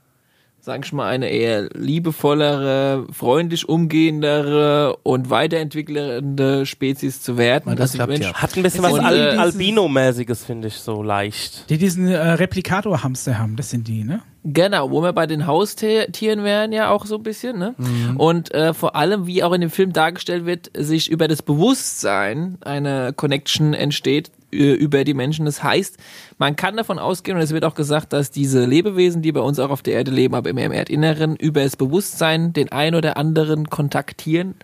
sag 0.66 0.86
ich 0.86 0.94
mal, 0.94 1.10
eine 1.10 1.28
eher 1.30 1.68
liebevollere, 1.74 3.06
freundlich 3.12 3.68
umgehendere 3.68 4.96
und 5.04 5.30
weiterentwickelnde 5.30 6.66
Spezies 6.66 7.22
zu 7.22 7.38
werden. 7.38 7.64
Na, 7.68 7.76
das 7.76 7.92
Also 7.92 7.98
klappt 7.98 8.12
Mensch- 8.14 8.26
ja. 8.26 8.34
Hat 8.34 8.56
ein 8.56 8.64
bisschen 8.64 8.82
was 8.84 8.94
Al 8.98 9.32
die- 9.34 9.38
Albino-mäßiges, 9.40 10.46
finde 10.46 10.70
ich, 10.70 10.76
so 10.76 11.04
leicht. 11.04 11.70
Die 11.70 11.78
diesen 11.78 12.08
äh, 12.08 12.16
Replikator-Hamster 12.18 13.38
haben, 13.40 13.58
das 13.58 13.72
sind 13.72 13.88
die, 13.90 14.06
ne? 14.06 14.22
Genau, 14.46 14.90
wo 14.92 15.02
wir 15.02 15.14
bei 15.14 15.26
den 15.26 15.48
Haustieren 15.48 16.44
wären 16.44 16.72
ja 16.74 16.90
auch 16.92 17.06
so 17.06 17.16
ein 17.16 17.24
bisschen, 17.24 17.58
ne? 17.60 17.76
Und 18.18 18.54
äh, 18.54 18.74
vor 18.74 18.96
allem, 18.96 19.26
wie 19.28 19.44
auch 19.44 19.54
in 19.54 19.62
dem 19.62 19.70
Film 19.70 19.94
dargestellt 19.94 20.46
wird, 20.46 20.70
sich 20.78 21.10
über 21.10 21.28
das 21.28 21.42
Bewusstsein 21.42 22.58
eine 22.62 23.14
Connection 23.14 23.74
entsteht 23.74 24.30
äh, 24.30 24.32
über 24.54 25.04
die 25.04 25.14
Menschen. 25.14 25.46
Das 25.46 25.64
heißt, 25.64 25.98
man 26.38 26.56
kann 26.56 26.78
davon 26.78 27.00
ausgehen, 27.00 27.38
und 27.38 27.44
es 27.44 27.52
wird 27.52 27.66
auch 27.66 27.76
gesagt, 27.76 28.14
dass 28.14 28.32
diese 28.32 28.66
Lebewesen, 28.66 29.22
die 29.22 29.32
bei 29.32 29.42
uns 29.42 29.60
auch 29.60 29.70
auf 29.70 29.82
der 29.82 29.94
Erde 29.94 30.12
leben, 30.12 30.36
aber 30.36 30.50
immer 30.50 30.64
im 30.64 30.72
Erdinneren, 30.72 31.36
über 31.36 31.64
das 31.64 31.76
Bewusstsein 31.76 32.54
den 32.54 32.72
ein 32.72 32.96
oder 32.96 33.18
anderen 33.18 33.70
kontaktieren 33.70 34.56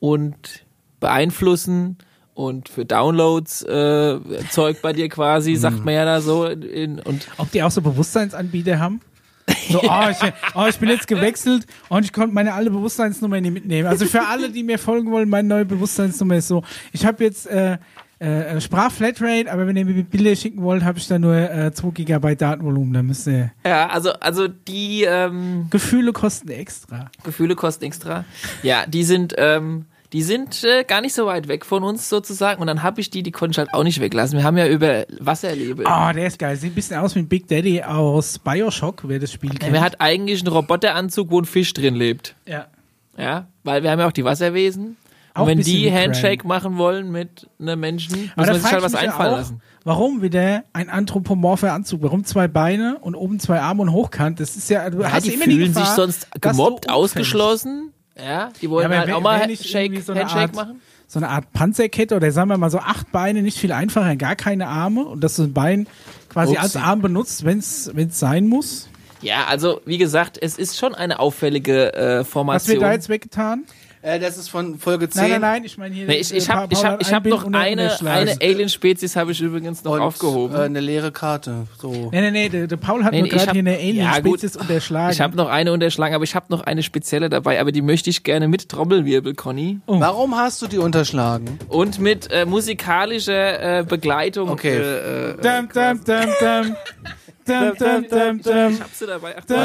und 0.00 0.64
beeinflussen 1.00 1.98
und 2.34 2.68
für 2.68 2.84
Downloads 2.84 3.62
äh, 3.62 4.18
Zeug 4.50 4.80
bei 4.80 4.92
dir 4.92 5.08
quasi, 5.08 5.56
sagt 5.56 5.84
man 5.84 5.94
ja 5.94 6.04
da 6.04 6.20
so. 6.20 6.46
In, 6.46 7.00
und 7.00 7.26
Ob 7.36 7.50
die 7.50 7.62
auch 7.62 7.70
so 7.70 7.82
Bewusstseinsanbieter 7.82 8.78
haben? 8.78 9.00
So, 9.70 9.80
oh, 9.82 10.04
ich, 10.10 10.32
oh, 10.54 10.66
ich 10.68 10.78
bin 10.78 10.88
jetzt 10.88 11.08
gewechselt 11.08 11.66
und 11.88 12.04
ich 12.04 12.12
konnte 12.12 12.34
meine 12.34 12.52
alle 12.52 12.70
Bewusstseinsnummer 12.70 13.40
nicht 13.40 13.52
mitnehmen. 13.52 13.88
Also 13.88 14.06
für 14.06 14.26
alle, 14.26 14.50
die 14.50 14.62
mir 14.62 14.78
folgen 14.78 15.10
wollen, 15.10 15.28
meine 15.28 15.48
neue 15.48 15.64
Bewusstseinsnummer 15.64 16.36
ist 16.36 16.48
so, 16.48 16.62
ich 16.92 17.04
habe 17.04 17.24
jetzt 17.24 17.46
äh, 17.46 17.78
äh, 18.18 18.60
Sprachflatrate, 18.60 19.50
aber 19.50 19.66
wenn 19.66 19.76
ihr 19.76 19.84
mir 19.84 20.02
Bilder 20.02 20.34
schicken 20.34 20.62
wollt, 20.62 20.82
habe 20.84 20.98
ich 20.98 21.06
da 21.06 21.18
nur 21.18 21.34
äh, 21.36 21.72
2 21.72 21.90
GB 21.90 22.34
Datenvolumen. 22.34 22.92
Da 22.92 23.02
müsst 23.02 23.26
ihr 23.26 23.52
Ja, 23.64 23.88
also, 23.88 24.12
also 24.14 24.48
die 24.48 25.04
ähm, 25.04 25.66
Gefühle 25.70 26.12
kosten 26.12 26.48
extra. 26.50 27.10
Gefühle 27.22 27.54
kosten 27.54 27.84
extra. 27.84 28.24
Ja, 28.62 28.86
die 28.86 29.04
sind, 29.04 29.34
ähm, 29.38 29.84
die 30.12 30.22
sind 30.22 30.64
äh, 30.64 30.84
gar 30.84 31.00
nicht 31.00 31.14
so 31.14 31.26
weit 31.26 31.48
weg 31.48 31.64
von 31.64 31.84
uns 31.84 32.08
sozusagen. 32.08 32.60
Und 32.60 32.66
dann 32.66 32.82
habe 32.82 33.00
ich 33.00 33.10
die, 33.10 33.22
die 33.22 33.30
konnte 33.30 33.52
ich 33.52 33.58
halt 33.58 33.72
auch 33.72 33.84
nicht 33.84 34.00
weglassen. 34.00 34.38
Wir 34.38 34.44
haben 34.44 34.56
ja 34.56 34.66
über 34.66 35.04
Wasserlebe. 35.20 35.84
Oh, 35.86 36.12
der 36.12 36.26
ist 36.26 36.38
geil. 36.38 36.56
Sieht 36.56 36.72
ein 36.72 36.74
bisschen 36.74 36.96
aus 36.98 37.14
wie 37.14 37.20
ein 37.20 37.28
Big 37.28 37.46
Daddy 37.46 37.82
aus 37.82 38.38
Bioshock, 38.38 39.02
wer 39.06 39.18
das 39.18 39.32
Spiel 39.32 39.50
kennt. 39.50 39.72
Wer 39.72 39.80
hat 39.82 40.00
eigentlich 40.00 40.40
einen 40.40 40.52
Roboteranzug, 40.52 41.30
wo 41.30 41.40
ein 41.40 41.44
Fisch 41.44 41.72
drin 41.72 41.94
lebt? 41.94 42.34
ja. 42.46 42.66
Ja, 43.20 43.48
weil 43.64 43.82
wir 43.82 43.90
haben 43.90 43.98
ja 43.98 44.06
auch 44.06 44.12
die 44.12 44.24
Wasserwesen. 44.24 44.96
Und 45.38 45.44
Auch 45.44 45.46
wenn 45.48 45.60
die 45.60 45.92
Handshake 45.92 46.38
Krang. 46.38 46.48
machen 46.48 46.78
wollen 46.78 47.10
mit 47.12 47.48
einem 47.60 47.78
Menschen, 47.80 48.30
muss 48.36 48.46
man 48.46 48.54
sich 48.60 48.72
halt 48.72 48.82
was 48.82 48.94
einfallen 48.94 49.32
auch, 49.34 49.38
lassen. 49.38 49.60
Warum 49.84 50.20
wieder 50.22 50.64
ein 50.72 50.90
anthropomorpher 50.90 51.72
Anzug? 51.72 52.02
Warum 52.02 52.24
zwei 52.24 52.48
Beine 52.48 52.98
und 53.00 53.14
oben 53.14 53.38
zwei 53.40 53.60
Arme 53.60 53.82
und 53.82 53.92
hochkant? 53.92 54.40
Das 54.40 54.56
ist 54.56 54.68
ja, 54.68 54.90
du 54.90 55.00
Ja, 55.00 55.12
hast 55.12 55.26
die 55.26 55.34
immer 55.34 55.44
fühlen 55.44 55.58
die 55.58 55.64
sich 55.66 55.74
Gefahr, 55.74 55.94
sonst 55.96 56.26
dass 56.32 56.56
du 56.56 56.62
gemobbt, 56.64 56.90
ausgeschlossen. 56.90 57.92
Ja, 58.18 58.50
die 58.60 58.68
wollen 58.68 58.90
Ja, 58.90 58.98
halt 58.98 59.08
wenn- 59.08 59.14
auch 59.14 59.20
mal 59.20 59.40
wenn 59.40 59.48
nicht 59.50 59.64
Shake, 59.66 59.86
irgendwie 59.92 60.02
so 60.02 60.14
Handshake 60.14 60.40
Art- 60.42 60.54
machen. 60.54 60.80
So 61.10 61.20
eine 61.20 61.28
Art 61.30 61.50
Panzerkette 61.54 62.16
oder 62.16 62.30
sagen 62.32 62.50
wir 62.50 62.58
mal 62.58 62.68
so 62.70 62.80
acht 62.80 63.10
Beine, 63.12 63.40
nicht 63.40 63.56
viel 63.58 63.72
einfacher, 63.72 64.14
gar 64.16 64.36
keine 64.36 64.66
Arme 64.66 65.04
und 65.06 65.22
dass 65.24 65.36
du 65.36 65.44
ein 65.44 65.54
Bein 65.54 65.86
quasi 66.28 66.52
Upsi. 66.52 66.60
als 66.62 66.76
Arm 66.76 67.00
benutzt, 67.00 67.44
wenn 67.46 67.58
es 67.60 67.90
sein 68.10 68.46
muss. 68.46 68.88
Ja, 69.22 69.46
also 69.48 69.80
wie 69.86 69.96
gesagt, 69.98 70.38
es 70.40 70.58
ist 70.58 70.76
schon 70.76 70.94
eine 70.94 71.18
auffällige 71.18 71.94
äh, 71.94 72.18
Was 72.20 72.28
Formation. 72.28 72.74
wird 72.74 72.82
da 72.82 72.92
jetzt 72.92 73.08
weggetan? 73.08 73.64
Äh, 74.08 74.18
das 74.18 74.38
ist 74.38 74.48
von 74.48 74.78
Folge 74.78 75.08
10. 75.08 75.20
Nein, 75.20 75.30
nein, 75.32 75.40
nein, 75.40 75.64
ich 75.64 75.76
meine 75.76 75.94
hier. 75.94 76.06
Nee, 76.06 76.16
ich 76.16 76.34
ich 76.34 76.48
äh, 76.48 76.52
habe 76.52 76.72
ich 76.72 76.80
Paul 76.80 76.92
hab, 76.92 77.04
hab 77.12 77.24
noch 77.26 77.44
eine, 77.52 78.00
eine 78.00 78.36
Alien-Spezies 78.40 79.16
habe 79.16 79.32
ich 79.32 79.40
übrigens 79.40 79.84
noch 79.84 79.92
Und, 79.92 80.00
aufgehoben. 80.00 80.54
Äh, 80.56 80.60
eine 80.60 80.80
leere 80.80 81.12
Karte. 81.12 81.66
So. 81.78 82.08
Nee, 82.10 82.20
nee, 82.22 82.30
nee, 82.30 82.48
der, 82.48 82.66
der 82.66 82.76
Paul 82.78 83.04
hat 83.04 83.12
Nee, 83.12 83.20
nur 83.20 83.28
gerade 83.28 83.52
hier 83.52 83.60
eine 83.60 83.82
Ja. 83.82 84.12
Alien-Spezies 84.12 84.56
unterschlagen. 84.56 85.12
ich 85.12 85.20
habe 85.20 85.36
noch 85.36 85.48
eine 85.48 85.72
unterschlagen, 85.72 86.14
aber 86.14 86.24
ich 86.24 86.34
habe 86.34 86.46
noch 86.48 86.62
eine 86.62 86.82
spezielle 86.82 87.28
dabei, 87.28 87.60
aber 87.60 87.70
die 87.70 87.82
möchte 87.82 88.08
ich 88.08 88.22
gerne 88.22 88.48
mit 88.48 88.68
Trommelwirbel, 88.70 89.34
Conny. 89.34 89.80
Oh. 89.86 90.00
Warum 90.00 90.36
hast 90.36 90.62
du 90.62 90.68
die 90.68 90.78
unterschlagen? 90.78 91.58
Und 91.68 91.98
mit 91.98 92.30
äh, 92.30 92.46
musikalischer 92.46 93.80
äh, 93.80 93.84
Begleitung. 93.84 94.48
Okay. 94.48 94.78
Äh, 94.78 95.30
äh, 95.32 95.36
Dum, 95.42 95.68
dum, 95.72 96.76
Ich 97.48 98.80
hab 98.80 98.90
sie 98.94 99.06
dabei. 99.06 99.36
Achtung, 99.38 99.64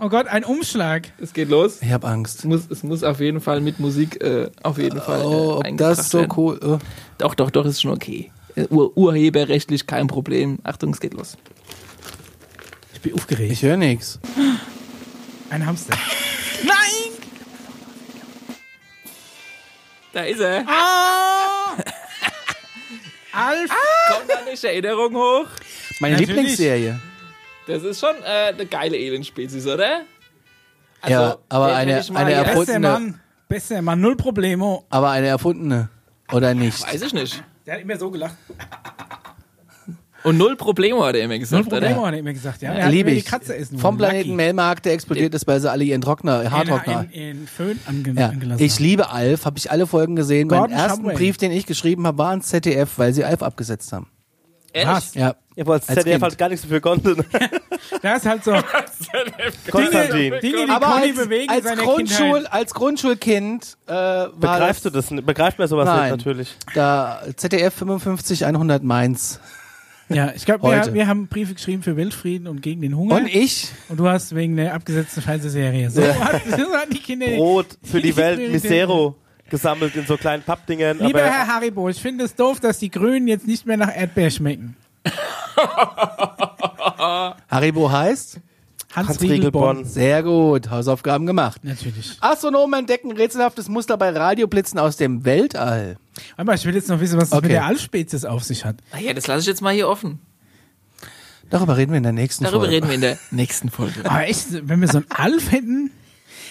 Oh 0.00 0.08
Gott, 0.08 0.26
ein 0.26 0.44
Umschlag. 0.44 1.12
es 1.20 1.32
geht 1.32 1.48
los. 1.48 1.80
Ich 1.82 1.92
hab 1.92 2.04
Angst. 2.04 2.40
Es 2.40 2.44
muss, 2.44 2.62
es 2.70 2.82
muss 2.82 3.02
auf 3.04 3.20
jeden 3.20 3.40
Fall 3.40 3.60
mit 3.60 3.80
Musik 3.80 4.22
äh, 4.22 4.50
auf 4.62 4.78
jeden 4.78 5.00
Fall. 5.00 5.22
Oh, 5.24 5.30
äh, 5.30 5.52
ob 5.58 5.64
eingebracht 5.64 5.98
das 5.98 6.10
so 6.10 6.18
werden. 6.18 6.32
cool. 6.36 6.60
Oh. 6.64 6.78
Doch, 7.18 7.34
doch, 7.34 7.50
doch, 7.50 7.64
ist 7.66 7.80
schon 7.82 7.92
okay. 7.92 8.30
Äh, 8.54 8.66
Ur 8.70 8.96
urheberrechtlich 8.96 9.86
kein 9.86 10.06
Problem. 10.06 10.58
Achtung, 10.64 10.90
es 10.92 11.00
geht 11.00 11.14
los. 11.14 11.36
Ich 12.94 13.00
bin 13.00 13.14
aufgeregt. 13.14 13.52
Ich 13.52 13.62
höre 13.62 13.76
nix. 13.76 14.18
Ein 15.50 15.64
Hamster. 15.64 15.96
Da 20.12 20.22
ist 20.24 20.40
er. 20.40 20.64
Ah! 20.66 21.37
Alf! 23.38 23.70
Kommt 24.10 24.28
da 24.30 24.50
nicht 24.50 24.62
Erinnerung 24.64 25.14
hoch? 25.14 25.46
Meine 26.00 26.14
Natürlich. 26.14 26.28
Lieblingsserie. 26.36 27.00
Das 27.66 27.82
ist 27.82 28.00
schon 28.00 28.14
äh, 28.24 28.48
eine 28.48 28.66
geile 28.66 28.96
Alien-Spezies, 28.96 29.66
oder? 29.66 30.02
Also, 31.00 31.12
Ja, 31.14 31.36
aber 31.48 31.66
eine- 31.66 31.76
eine 31.76 31.94
hier- 31.94 31.98
erfund- 31.98 32.14
Bester 32.16 32.72
erfundene- 32.74 32.80
Mann. 32.92 33.20
Bester 33.48 33.82
Mann, 33.82 34.00
null 34.00 34.16
Problemo. 34.16 34.84
Aber 34.90 35.10
eine 35.10 35.26
erfundene. 35.28 35.88
Oder 36.32 36.54
nicht? 36.54 36.82
Weiß 36.82 37.00
ich 37.02 37.12
nicht. 37.14 37.42
Der 37.66 37.74
hat 37.74 37.80
immer 37.82 37.96
so 37.96 38.10
gelacht. 38.10 38.34
Und 40.28 40.38
null 40.38 40.56
Probleme 40.56 41.02
hat 41.04 41.14
er 41.16 41.22
immer 41.22 41.34
Null 41.34 41.38
gesagt, 41.40 41.68
Problemo 41.68 41.96
oder? 42.00 42.06
hat 42.06 42.12
er 42.14 42.18
immer 42.20 42.32
gesagt. 42.32 42.62
Ja, 42.62 42.72
er 42.72 42.84
hat 42.86 42.90
Liebe 42.92 43.10
immer 43.10 43.14
die 43.14 43.18
ich. 43.18 43.24
Katze 43.24 43.56
essen 43.56 43.78
Vom. 43.78 43.96
Planeten. 43.98 44.36
Melmark, 44.36 44.82
der 44.82 44.92
explodiert 44.92 45.34
ist, 45.34 45.46
weil 45.46 45.60
sie 45.60 45.70
alle 45.70 45.84
ihren 45.84 46.00
Trockner, 46.00 46.50
Haartrockner. 46.50 47.06
In, 47.12 47.20
in, 47.20 47.40
in 47.42 47.46
Föhn 47.46 47.78
ange 47.86 48.12
Ja, 48.18 48.28
angelassen 48.28 48.64
ich 48.64 48.78
liebe 48.78 49.10
Alf, 49.10 49.44
habe 49.44 49.58
ich 49.58 49.70
alle 49.70 49.86
Folgen 49.86 50.16
gesehen. 50.16 50.48
Gordon 50.48 50.70
Meinen 50.70 50.80
ersten 50.80 51.00
Shumway. 51.02 51.14
Brief, 51.14 51.36
den 51.38 51.52
ich 51.52 51.66
geschrieben 51.66 52.06
habe, 52.06 52.18
war 52.18 52.30
ans 52.30 52.46
ZDF, 52.48 52.90
weil 52.96 53.12
sie 53.12 53.24
Alf 53.24 53.42
abgesetzt 53.42 53.92
haben. 53.92 54.08
Ehrlich? 54.72 54.92
Was? 54.94 55.14
Ja. 55.14 55.34
Ja, 55.56 55.64
aber 55.64 55.72
als 55.72 55.88
Als 55.88 55.98
ZDF 55.98 56.12
Kind. 56.12 56.22
halt 56.22 56.38
gar 56.38 56.48
nichts 56.50 56.62
dafür 56.62 56.80
konnte. 56.80 57.16
Da 58.02 58.14
ist 58.16 58.26
halt 58.26 58.44
so 58.44 58.52
Konstantin. 59.70 60.34
Dinge, 60.42 60.66
die 60.66 60.70
Aber 60.70 60.86
Conny 60.86 61.08
als, 61.08 61.16
bewegen 61.16 61.50
als, 61.50 61.64
seine 61.64 61.82
Grundschul, 61.82 62.32
Kindheit. 62.34 62.52
als 62.52 62.74
Grundschulkind 62.74 63.76
äh, 63.86 63.92
war 63.92 64.28
Begreifst 64.38 64.84
du 64.84 64.90
das, 64.90 65.06
das? 65.06 65.10
nicht? 65.12 65.26
Begreift 65.26 65.58
man 65.58 65.68
sowas 65.68 65.86
Nein. 65.86 66.12
nicht 66.12 66.18
natürlich. 66.18 66.56
da 66.74 67.22
ZDF 67.36 67.74
55 67.74 68.44
100 68.46 68.82
Mainz. 68.82 69.40
Ja, 70.08 70.32
ich 70.34 70.44
glaube, 70.46 70.70
wir, 70.70 70.94
wir 70.94 71.06
haben 71.06 71.26
Briefe 71.26 71.54
geschrieben 71.54 71.82
für 71.82 71.96
Weltfrieden 71.96 72.46
und 72.48 72.62
gegen 72.62 72.80
den 72.80 72.96
Hunger. 72.96 73.16
Und 73.16 73.26
ich, 73.26 73.68
Und 73.88 74.00
du 74.00 74.08
hast 74.08 74.34
wegen 74.34 74.56
der 74.56 74.74
abgesetzten 74.74 75.22
Fernsehserie. 75.22 75.90
So, 75.90 76.02
hat, 76.02 76.42
so 76.46 76.72
hatten 76.72 76.92
die 76.92 77.00
Kinder. 77.00 77.26
Brot 77.36 77.78
für 77.82 78.00
die 78.00 78.16
Welt. 78.16 78.50
Misero 78.50 79.16
gesammelt 79.50 79.96
in 79.96 80.06
so 80.06 80.16
kleinen 80.16 80.42
Pappdingern. 80.42 80.98
Lieber 80.98 81.20
aber 81.20 81.30
Herr 81.30 81.46
Haribo, 81.46 81.88
ich 81.88 82.00
finde 82.00 82.24
es 82.24 82.34
doof, 82.34 82.60
dass 82.60 82.78
die 82.78 82.90
Grünen 82.90 83.28
jetzt 83.28 83.46
nicht 83.46 83.66
mehr 83.66 83.76
nach 83.76 83.94
Erdbeer 83.94 84.30
schmecken. 84.30 84.76
Haribo 87.48 87.90
heißt, 87.90 88.40
Hans, 88.94 89.08
Hans 89.08 89.20
Riegelborn. 89.22 89.76
Riegelborn. 89.78 89.84
sehr 89.84 90.22
gut, 90.22 90.70
Hausaufgaben 90.70 91.26
gemacht. 91.26 91.62
Natürlich. 91.62 92.16
Astronomen 92.20 92.80
entdecken 92.80 93.12
rätselhaftes 93.12 93.68
Muster 93.68 93.96
bei 93.98 94.10
Radioblitzen 94.10 94.78
aus 94.78 94.96
dem 94.96 95.24
Weltall. 95.24 95.96
Aber 96.36 96.54
ich 96.54 96.64
will 96.64 96.74
jetzt 96.74 96.88
noch 96.88 96.98
wissen, 97.00 97.18
was 97.20 97.30
das 97.30 97.38
Okay. 97.38 97.48
mit 97.48 97.52
der 97.52 97.66
Allspezies 97.66 98.24
auf 98.24 98.44
sich 98.44 98.64
hat. 98.64 98.76
Ah 98.92 98.98
ja, 98.98 99.12
das 99.12 99.26
lasse 99.26 99.40
ich 99.42 99.46
jetzt 99.46 99.60
mal 99.60 99.74
hier 99.74 99.88
offen. 99.88 100.20
Darüber 101.50 101.76
reden 101.76 101.92
wir 101.92 101.96
in 101.98 102.02
der 102.02 102.12
nächsten 102.12 102.44
Darüber 102.44 102.60
Folge. 102.60 102.74
reden 102.76 102.88
wir 102.88 102.94
in 102.94 103.00
der 103.02 103.18
nächsten 103.30 103.70
Folge. 103.70 104.00
Aber 104.04 104.24
echt, 104.26 104.46
wenn 104.68 104.80
wir 104.80 104.88
so 104.88 104.98
einen 104.98 105.06
Alf 105.10 105.50
hätten, 105.52 105.90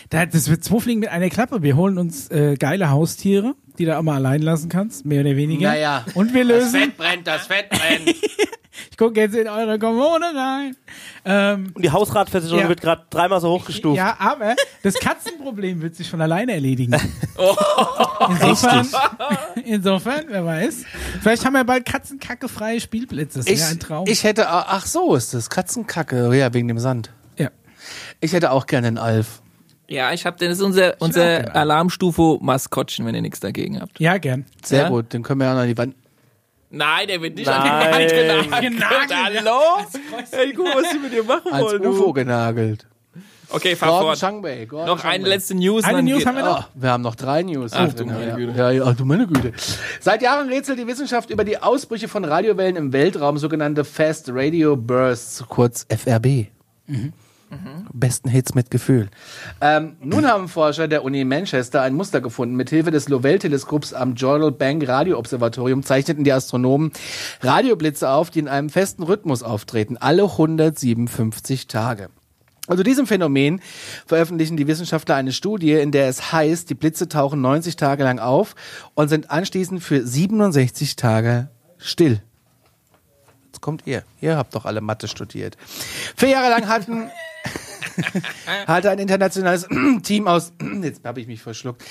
da, 0.10 0.26
das 0.26 0.50
wird 0.50 0.64
zwei 0.64 0.80
Fliegen 0.80 1.00
mit 1.02 1.10
einer 1.10 1.30
Klappe. 1.30 1.62
Wir 1.64 1.76
holen 1.76 1.98
uns 1.98 2.30
äh, 2.32 2.56
geile 2.56 2.90
Haustiere, 2.92 3.56
die 3.78 3.86
du 3.86 3.98
auch 3.98 4.02
mal 4.04 4.16
allein 4.16 4.42
lassen 4.42 4.70
kannst, 4.70 5.06
mehr 5.06 5.22
oder 5.22 5.36
weniger. 5.36 5.70
Naja. 5.70 6.06
Und 6.14 6.34
wir 6.34 6.44
lösen. 6.44 6.94
brennt, 6.98 7.28
das 7.28 7.48
Fett 7.48 7.70
brennt. 7.70 8.16
Ich 9.00 9.06
gucke 9.06 9.20
jetzt 9.22 9.36
in 9.36 9.48
eure 9.48 9.78
Kommune 9.78 10.26
rein. 10.36 10.76
Ähm, 11.24 11.70
Und 11.76 11.86
die 11.86 11.92
Hausratversicherung 11.92 12.62
Ja. 12.64 12.68
wird 12.70 12.82
gerade 12.82 13.04
dreimal 13.12 13.40
so 13.40 13.52
hochgestuft. 13.52 13.96
ja, 13.96 14.16
aber 14.18 14.56
das 14.82 14.96
Katzenproblem 14.96 15.84
wird 15.84 15.96
sich 15.96 16.10
von 16.10 16.20
alleine 16.20 16.54
erledigen. 16.54 16.96
Oh. 17.38 17.56
Insofern, 18.32 18.88
insofern, 19.66 20.26
wer 20.30 20.44
weiß. 20.44 20.86
Vielleicht 21.22 21.46
haben 21.46 21.54
wir 21.54 21.64
bald 21.64 21.86
katzenkackefreie 21.86 22.82
Spielplätze. 22.82 23.38
Das 23.38 23.46
Ich, 23.48 23.60
wäre 23.60 23.70
ein 23.70 23.80
Traum. 23.80 24.08
ich 24.08 24.24
hätte, 24.24 24.50
ach 24.50 24.88
so, 24.88 25.14
ist 25.14 25.36
das 25.36 25.52
Katzenkacke, 25.52 26.36
ja, 26.36 26.52
wegen 26.56 26.68
dem 26.68 26.80
Sand. 26.80 27.12
ja. 27.38 27.50
Ich 28.20 28.34
hätte 28.34 28.50
auch 28.50 28.66
gerne 28.66 28.88
einen 28.88 28.98
Alf. 28.98 29.44
Ja, 29.88 30.12
ich 30.12 30.26
habe, 30.26 30.38
das 30.40 30.58
ist 30.58 30.62
unser, 30.64 30.96
unser 31.00 31.42
gerne. 31.42 31.54
Alarmstufe-Maskottchen, 31.56 33.06
wenn 33.06 33.14
ihr 33.14 33.22
nichts 33.22 33.40
dagegen 33.40 33.80
habt. 33.80 34.00
ja, 34.00 34.18
gern. 34.18 34.46
Sehr 34.66 34.82
Ja? 34.86 34.90
gut, 34.90 35.14
den 35.14 35.22
können 35.22 35.40
wir 35.40 35.46
ja 35.46 35.54
noch 35.54 35.62
an 35.62 35.68
die 35.68 35.78
Wand. 35.78 35.94
Nein, 36.70 37.08
der 37.08 37.22
wird 37.22 37.36
nicht 37.36 37.48
Nein. 37.48 37.62
an 37.62 37.64
die 37.64 37.98
Wand 37.98 38.10
genagelt. 38.12 38.62
Genagelt, 38.62 39.46
Hallo? 39.46 39.60
Ey, 40.32 40.54
guck, 40.54 40.66
was 40.76 40.90
die 40.92 41.00
mit 41.00 41.14
dir 41.14 41.24
machen 41.24 41.52
Als 41.52 41.64
wollen, 41.64 41.86
UFO 41.88 42.06
du. 42.08 42.14
genagelt. 42.14 42.86
Okay, 43.50 43.78
fahr 43.78 44.02
Gordon 44.02 44.18
fort. 44.18 44.70
Gordon 44.70 44.86
Noch 44.88 45.04
eine 45.06 45.14
Changwei. 45.20 45.30
letzte 45.30 45.56
News. 45.56 45.84
Eine 45.86 46.04
News 46.04 46.18
geht- 46.18 46.28
haben 46.28 46.36
wir 46.36 46.44
noch. 46.44 46.60
Ah, 46.64 46.70
wir 46.76 46.90
haben 46.92 47.02
noch 47.04 47.16
drei 47.16 47.44
News. 47.44 47.72
Ach, 47.74 47.94
du 47.94 48.06
meine. 48.06 48.34
Güte. 48.36 48.58
Ja, 48.58 48.72
ja, 48.72 48.84
ach, 48.86 48.94
du 48.96 49.06
meine 49.06 49.26
Güte. 49.26 49.54
Seit 50.02 50.22
Jahren 50.22 50.50
rätselt 50.50 50.78
die 50.78 50.86
Wissenschaft 50.88 51.30
über 51.30 51.46
die 51.46 51.58
Ausbrüche 51.58 52.10
von 52.10 52.26
Radiowellen 52.26 52.76
im 52.76 52.92
Weltraum, 52.92 53.38
sogenannte 53.38 53.86
Fast 53.86 54.28
Radio 54.34 54.76
Bursts, 54.76 55.46
kurz 55.48 55.86
FRB. 55.90 56.48
Besten 57.94 58.30
Hits 58.30 58.54
mit 58.54 58.70
Gefühl. 58.72 59.10
Ähm, 59.62 59.96
nun 60.02 60.28
haben 60.28 60.48
Forscher 60.48 60.88
der 60.88 61.04
Uni 61.04 61.24
Manchester 61.24 61.82
ein 61.82 61.94
Muster 61.94 62.22
gefunden. 62.22 62.56
Mithilfe 62.56 62.92
des 62.92 63.10
Lovell-Teleskops 63.10 63.94
am 63.94 64.16
Journal 64.16 64.52
Bank 64.52 64.88
Radioobservatorium 64.88 65.84
zeichneten 65.84 66.24
die 66.24 66.32
Astronomen 66.32 66.92
Radioblitze 67.42 68.10
auf, 68.10 68.30
die 68.30 68.40
in 68.40 68.48
einem 68.48 68.70
festen 68.70 69.04
Rhythmus 69.04 69.44
auftreten, 69.44 69.98
alle 69.98 70.24
157 70.24 71.68
Tage. 71.68 72.10
Also 72.68 72.84
diesem 72.84 73.08
Phänomen 73.08 73.62
veröffentlichen 74.06 74.58
die 74.58 74.68
Wissenschaftler 74.68 75.16
eine 75.16 75.32
Studie, 75.32 75.72
in 75.72 75.92
der 75.92 76.10
es 76.10 76.34
heißt, 76.34 76.70
die 76.70 76.76
Blitze 76.76 77.08
tauchen 77.08 77.40
90 77.40 77.78
Tage 77.78 78.04
lang 78.04 78.20
auf 78.20 78.56
und 78.94 79.08
sind 79.08 79.32
anschließend 79.32 79.82
für 79.82 80.06
67 80.06 80.98
Tage 80.98 81.50
still. 81.78 82.22
Jetzt 83.46 83.62
kommt 83.62 83.88
ihr. 83.88 84.04
Ihr 84.20 84.36
habt 84.36 84.54
doch 84.54 84.66
alle 84.66 84.82
Mathe 84.82 85.08
studiert. 85.08 85.58
Vier 86.18 86.30
Jahre 86.30 86.50
lang 86.50 86.68
hatten 86.68 87.10
hatte 88.68 88.90
ein 88.90 89.00
internationales 89.00 89.68
Team 90.04 90.28
aus, 90.28 90.54
jetzt 90.82 91.04
habe 91.06 91.20
ich 91.20 91.28
mich 91.28 91.42
verschluckt, 91.42 91.84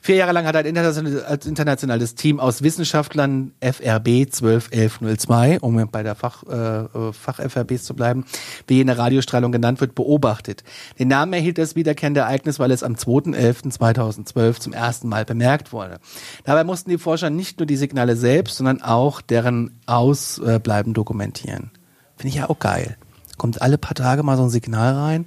vier 0.00 0.16
Jahre 0.16 0.32
lang 0.32 0.46
hat 0.46 0.56
ein 0.56 0.66
internationales, 0.66 1.46
internationales 1.46 2.14
Team 2.14 2.40
aus 2.40 2.62
Wissenschaftlern 2.62 3.52
FRB 3.60 4.26
121102, 4.30 5.60
um 5.60 5.88
bei 5.90 6.02
der 6.02 6.14
Fach, 6.14 6.42
äh, 6.44 7.12
Fach-FRBs 7.12 7.84
zu 7.84 7.94
bleiben, 7.94 8.24
wie 8.66 8.76
jene 8.76 8.98
Radiostrahlung 8.98 9.52
genannt 9.52 9.80
wird, 9.80 9.94
beobachtet. 9.94 10.64
Den 10.98 11.08
Namen 11.08 11.32
erhielt 11.32 11.58
das 11.58 11.76
wiederkehrende 11.76 12.20
Ereignis, 12.20 12.58
weil 12.58 12.70
es 12.70 12.82
am 12.82 12.94
2.11.2012 12.94 14.60
zum 14.60 14.72
ersten 14.72 15.08
Mal 15.08 15.24
bemerkt 15.24 15.72
wurde. 15.72 15.98
Dabei 16.44 16.64
mussten 16.64 16.90
die 16.90 16.98
Forscher 16.98 17.30
nicht 17.30 17.58
nur 17.58 17.66
die 17.66 17.76
Signale 17.76 18.16
selbst, 18.16 18.56
sondern 18.56 18.82
auch 18.82 19.20
deren 19.20 19.78
Ausbleiben 19.86 20.94
dokumentieren. 20.94 21.70
Finde 22.16 22.28
ich 22.28 22.34
ja 22.36 22.50
auch 22.50 22.58
geil. 22.58 22.96
Kommt 23.36 23.62
alle 23.62 23.78
paar 23.78 23.94
Tage 23.94 24.22
mal 24.24 24.36
so 24.36 24.42
ein 24.42 24.50
Signal 24.50 24.94
rein. 24.94 25.26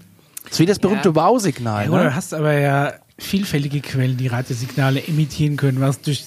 Das 0.52 0.58
ist 0.58 0.60
wie 0.60 0.66
das 0.66 0.80
berühmte 0.80 1.10
Ja. 1.10 1.16
Wow-Signal. 1.16 1.86
Ja, 1.86 1.92
oder 1.92 2.04
Ne? 2.04 2.10
du 2.10 2.16
hast 2.16 2.34
aber 2.34 2.52
ja 2.54 2.94
vielfältige 3.18 3.80
Quellen, 3.80 4.18
die 4.18 4.28
Radiosignale 4.28 5.02
emittieren 5.08 5.56
können, 5.56 5.80
was 5.80 6.02
durch 6.02 6.26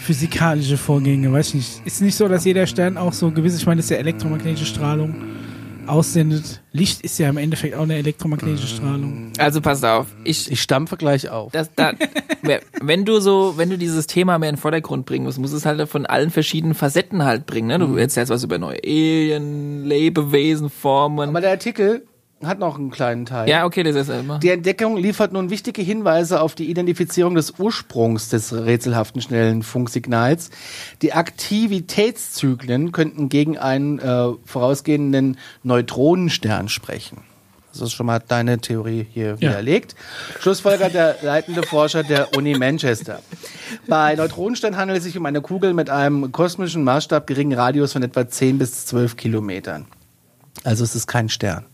physikalische 0.00 0.76
Vorgänge, 0.76 1.32
weiß 1.32 1.48
ich 1.48 1.54
nicht. 1.54 1.82
Ist 1.86 2.02
nicht 2.02 2.14
so, 2.14 2.28
dass 2.28 2.44
jeder 2.44 2.66
Stern 2.66 2.96
auch 2.96 3.12
so 3.12 3.30
gewiss, 3.30 3.56
ich 3.56 3.66
meine, 3.66 3.78
das 3.78 3.86
ist 3.86 3.90
ja 3.90 3.96
elektromagnetische 3.96 4.66
Strahlung 4.66 5.14
aussendet. 5.86 6.62
Licht 6.72 7.00
ist 7.02 7.18
ja 7.18 7.28
im 7.28 7.36
Endeffekt 7.36 7.74
auch 7.76 7.82
eine 7.84 7.94
elektromagnetische 7.96 8.66
Strahlung. 8.66 9.32
Also 9.38 9.60
passt 9.60 9.84
auf. 9.84 10.06
Ich, 10.24 10.50
Ich 10.50 10.60
stampfe 10.60 10.96
gleich 10.96 11.28
auf. 11.30 11.52
das, 11.52 11.70
da, 11.74 11.92
wenn 12.82 13.04
du 13.04 13.20
so, 13.20 13.54
wenn 13.56 13.70
du 13.70 13.78
dieses 13.78 14.06
Thema 14.06 14.38
mehr 14.38 14.48
in 14.50 14.56
den 14.56 14.60
Vordergrund 14.60 15.06
bringen 15.06 15.24
musst, 15.24 15.38
musst 15.38 15.52
du 15.52 15.56
es 15.56 15.64
halt 15.66 15.88
von 15.88 16.04
allen 16.06 16.30
verschiedenen 16.30 16.74
Facetten 16.74 17.24
halt 17.24 17.46
bringen. 17.46 17.68
Ne? 17.68 17.78
Du 17.78 17.96
erzählst 17.96 18.30
was 18.30 18.42
über 18.44 18.58
neue 18.58 18.78
Alien, 18.84 19.84
Lebewesen, 19.84 20.70
Formen. 20.70 21.28
Aber 21.30 21.40
der 21.40 21.50
Artikel 21.50 22.04
hat 22.46 22.58
noch 22.58 22.78
einen 22.78 22.90
kleinen 22.90 23.26
Teil. 23.26 23.48
ja, 23.48 23.64
okay, 23.64 23.82
das 23.82 23.96
ist 23.96 24.08
immer. 24.08 24.38
Die 24.38 24.50
Entdeckung 24.50 24.96
liefert 24.96 25.32
nun 25.32 25.50
wichtige 25.50 25.82
Hinweise 25.82 26.40
auf 26.40 26.54
die 26.54 26.70
Identifizierung 26.70 27.34
des 27.34 27.54
Ursprungs 27.58 28.28
des 28.28 28.52
rätselhaften 28.52 29.20
schnellen 29.20 29.62
Funksignals. 29.62 30.50
Die 31.02 31.12
Aktivitätszyklen 31.12 32.92
könnten 32.92 33.28
gegen 33.28 33.58
einen 33.58 33.98
äh, 33.98 34.28
vorausgehenden 34.44 35.38
Neutronenstern 35.62 36.68
sprechen. 36.68 37.18
Das 37.72 37.82
ist 37.82 37.92
schon 37.92 38.06
mal 38.06 38.20
deine 38.26 38.58
Theorie 38.58 39.06
hier 39.12 39.36
Ja. 39.38 39.50
widerlegt. 39.50 39.94
Schlussfolgert 40.40 40.94
der 40.94 41.16
leitende 41.20 41.62
Forscher 41.62 42.02
der 42.02 42.34
Uni 42.34 42.54
Manchester. 42.56 43.20
Bei 43.86 44.14
Neutronensternen 44.14 44.78
handelt 44.78 44.98
es 44.98 45.04
sich 45.04 45.18
um 45.18 45.26
eine 45.26 45.42
Kugel 45.42 45.74
mit 45.74 45.90
einem 45.90 46.32
kosmischen 46.32 46.84
Maßstab 46.84 47.26
geringen 47.26 47.52
Radius 47.58 47.92
von 47.92 48.02
etwa 48.02 48.26
10 48.26 48.56
bis 48.58 48.86
12 48.86 49.16
Kilometern. 49.16 49.84
Also 50.64 50.84
es 50.84 50.94
ist 50.94 51.06
kein 51.06 51.28
Stern. 51.28 51.66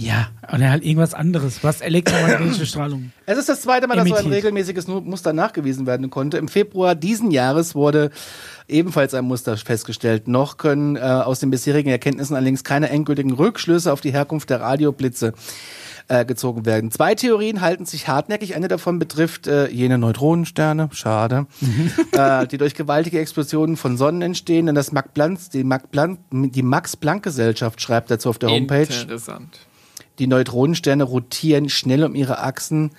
Ja, 0.00 0.28
oder 0.52 0.70
halt 0.70 0.84
irgendwas 0.84 1.12
anderes, 1.12 1.64
was 1.64 1.80
elektromagnetische 1.80 2.66
Strahlung. 2.66 3.10
Es 3.26 3.36
ist 3.36 3.48
das 3.48 3.62
zweite 3.62 3.88
Mal, 3.88 3.96
dass 3.96 4.08
so 4.08 4.14
ein 4.14 4.26
regelmäßiges 4.26 4.86
Muster 4.86 5.32
nachgewiesen 5.32 5.86
werden 5.86 6.08
konnte. 6.08 6.38
Im 6.38 6.46
Februar 6.46 6.94
diesen 6.94 7.32
Jahres 7.32 7.74
wurde 7.74 8.10
ebenfalls 8.68 9.12
ein 9.14 9.24
Muster 9.24 9.56
festgestellt. 9.56 10.28
Noch 10.28 10.56
können 10.56 10.94
äh, 10.94 11.00
aus 11.00 11.40
den 11.40 11.50
bisherigen 11.50 11.90
Erkenntnissen 11.90 12.36
allerdings 12.36 12.62
keine 12.62 12.90
endgültigen 12.90 13.32
Rückschlüsse 13.32 13.92
auf 13.92 14.00
die 14.00 14.12
Herkunft 14.12 14.50
der 14.50 14.60
Radioblitze 14.60 15.32
äh, 16.06 16.24
gezogen 16.24 16.64
werden. 16.64 16.92
Zwei 16.92 17.16
Theorien 17.16 17.60
halten 17.60 17.84
sich 17.84 18.06
hartnäckig. 18.06 18.54
Eine 18.54 18.68
davon 18.68 19.00
betrifft 19.00 19.48
äh, 19.48 19.68
jene 19.68 19.98
Neutronensterne, 19.98 20.90
schade, 20.92 21.46
äh, 22.12 22.46
die 22.46 22.58
durch 22.58 22.74
gewaltige 22.74 23.18
Explosionen 23.18 23.76
von 23.76 23.96
Sonnen 23.96 24.22
entstehen. 24.22 24.66
Denn 24.66 24.76
das 24.76 24.92
Max 24.92 25.08
Planck, 25.12 25.38
die 25.52 25.64
Max 25.64 25.86
Planck, 25.90 26.20
die 26.30 26.62
Max 26.62 26.96
Planck 26.96 27.24
Gesellschaft 27.24 27.80
schreibt 27.80 28.12
dazu 28.12 28.28
auf 28.28 28.38
der 28.38 28.50
Homepage. 28.50 28.82
Interessant. 28.82 29.58
Die 30.18 30.26
Neutronensterne 30.26 31.04
rotieren 31.04 31.68
schnell 31.68 32.04
um 32.04 32.14
ihre 32.14 32.40
Achsen 32.40 32.90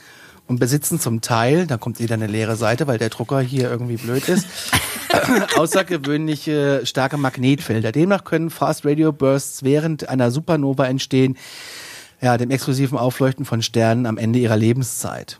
und 0.47 0.59
besitzen 0.59 0.99
zum 0.99 1.21
Teil, 1.21 1.67
da 1.67 1.77
kommt 1.77 1.99
wieder 1.99 2.15
eine 2.15 2.27
leere 2.27 2.55
Seite, 2.55 2.87
weil 2.87 2.97
der 2.97 3.09
Drucker 3.09 3.39
hier 3.39 3.69
irgendwie 3.69 3.97
blöd 3.97 4.27
ist, 4.27 4.47
außergewöhnliche 5.55 6.81
starke 6.85 7.17
Magnetfelder. 7.17 7.91
Demnach 7.91 8.23
können 8.23 8.49
Fast 8.49 8.85
Radio 8.85 9.11
Bursts 9.11 9.63
während 9.63 10.09
einer 10.09 10.31
Supernova 10.31 10.85
entstehen, 10.87 11.37
ja, 12.21 12.37
dem 12.37 12.49
exklusiven 12.49 12.97
Aufleuchten 12.97 13.45
von 13.45 13.61
Sternen 13.61 14.05
am 14.05 14.17
Ende 14.17 14.39
ihrer 14.39 14.57
Lebenszeit. 14.57 15.39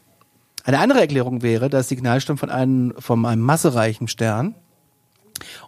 Eine 0.63 0.80
andere 0.80 0.99
Erklärung 0.99 1.41
wäre, 1.41 1.69
das 1.69 1.89
Signal 1.89 2.21
stammt 2.21 2.39
von 2.39 2.49
einem, 2.49 2.93
von 2.99 3.25
einem 3.25 3.41
massereichen 3.41 4.07
Stern 4.07 4.53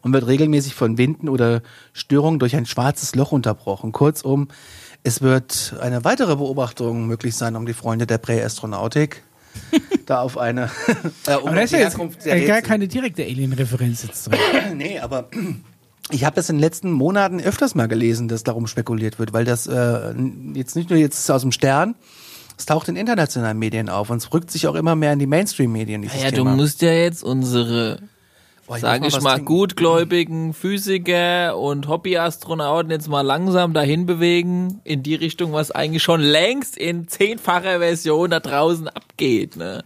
und 0.01 0.14
wird 0.14 0.28
regelmäßig 0.28 0.76
von 0.76 0.97
Winden 0.97 1.30
oder 1.30 1.62
Störungen 1.93 2.39
durch 2.39 2.55
ein 2.55 2.66
schwarzes 2.66 3.16
Loch 3.16 3.32
unterbrochen. 3.32 3.91
Kurzum, 3.91 4.49
es 5.04 5.22
wird 5.22 5.76
eine 5.82 6.04
weitere 6.04 6.36
Beobachtung 6.36 7.08
möglich 7.08 7.36
sein, 7.36 7.56
um 7.56 7.66
die 7.66 7.74
Freunde 7.74 8.06
der 8.08 8.18
Präastronautik 8.18 9.24
da 10.06 10.22
auf 10.22 10.38
eine 10.38 10.70
äh, 11.28 11.36
um 11.36 11.47
Aber 11.47 11.56
da 11.56 11.62
ist 11.62 11.72
ja 11.74 11.80
jetzt 11.80 11.93
Herkunft 11.93 12.26
der 12.26 12.38
äh, 12.38 12.45
gar 12.45 12.62
keine 12.62 12.88
direkte 12.88 13.24
Alien-Referenz 13.24 14.04
jetzt 14.04 14.28
drin. 14.28 14.39
Nee, 14.76 14.99
aber 14.99 15.30
ich 16.10 16.24
habe 16.24 16.36
das 16.36 16.49
in 16.49 16.58
den 16.58 16.62
letzten 16.62 16.91
Monaten 16.91 17.41
öfters 17.41 17.76
mal 17.76 17.88
gelesen, 17.88 18.28
dass 18.28 18.43
darum 18.43 18.68
spekuliert 18.68 19.20
wird, 19.20 19.34
weil 19.34 19.45
das 19.45 19.68
äh, 19.68 20.14
jetzt 20.54 20.76
nicht 20.76 20.89
nur 20.89 20.99
jetzt 20.99 21.30
aus 21.30 21.41
dem 21.41 21.52
Stern, 21.52 21.95
es 22.58 22.66
taucht 22.66 22.88
in 22.89 22.95
internationalen 22.95 23.58
Medien 23.58 23.89
auf 23.89 24.10
und 24.10 24.18
es 24.18 24.32
rückt 24.34 24.52
sich 24.52 24.68
auch 24.68 24.76
immer 24.76 24.95
mehr 24.95 25.14
in 25.14 25.20
die 25.20 25.28
Mainstream-Medien. 25.28 26.02
dieses 26.04 26.22
Ja, 26.22 26.30
du 26.30 26.38
Thema. 26.38 26.56
musst 26.56 26.82
ja 26.82 26.91
jetzt 26.93 27.24
unsere, 27.24 27.99
sage 28.80 29.08
ich 29.08 29.22
mal, 29.22 29.40
gutgläubigen 29.42 30.54
Physiker 30.54 31.58
und 31.58 31.88
Hobbyastronauten 31.88 32.92
jetzt 32.92 33.08
mal 33.10 33.22
langsam 33.22 33.74
dahin 33.74 34.06
bewegen, 34.06 34.82
in 34.84 35.04
die 35.04 35.16
Richtung, 35.16 35.54
was 35.54 35.72
eigentlich 35.72 36.04
schon 36.04 36.22
längst 36.22 36.78
in 36.78 37.08
zehnfacher 37.08 37.80
Version 37.80 38.30
da 38.32 38.40
draußen 38.40 38.88
abgeht. 38.88 39.56
Ne? 39.58 39.84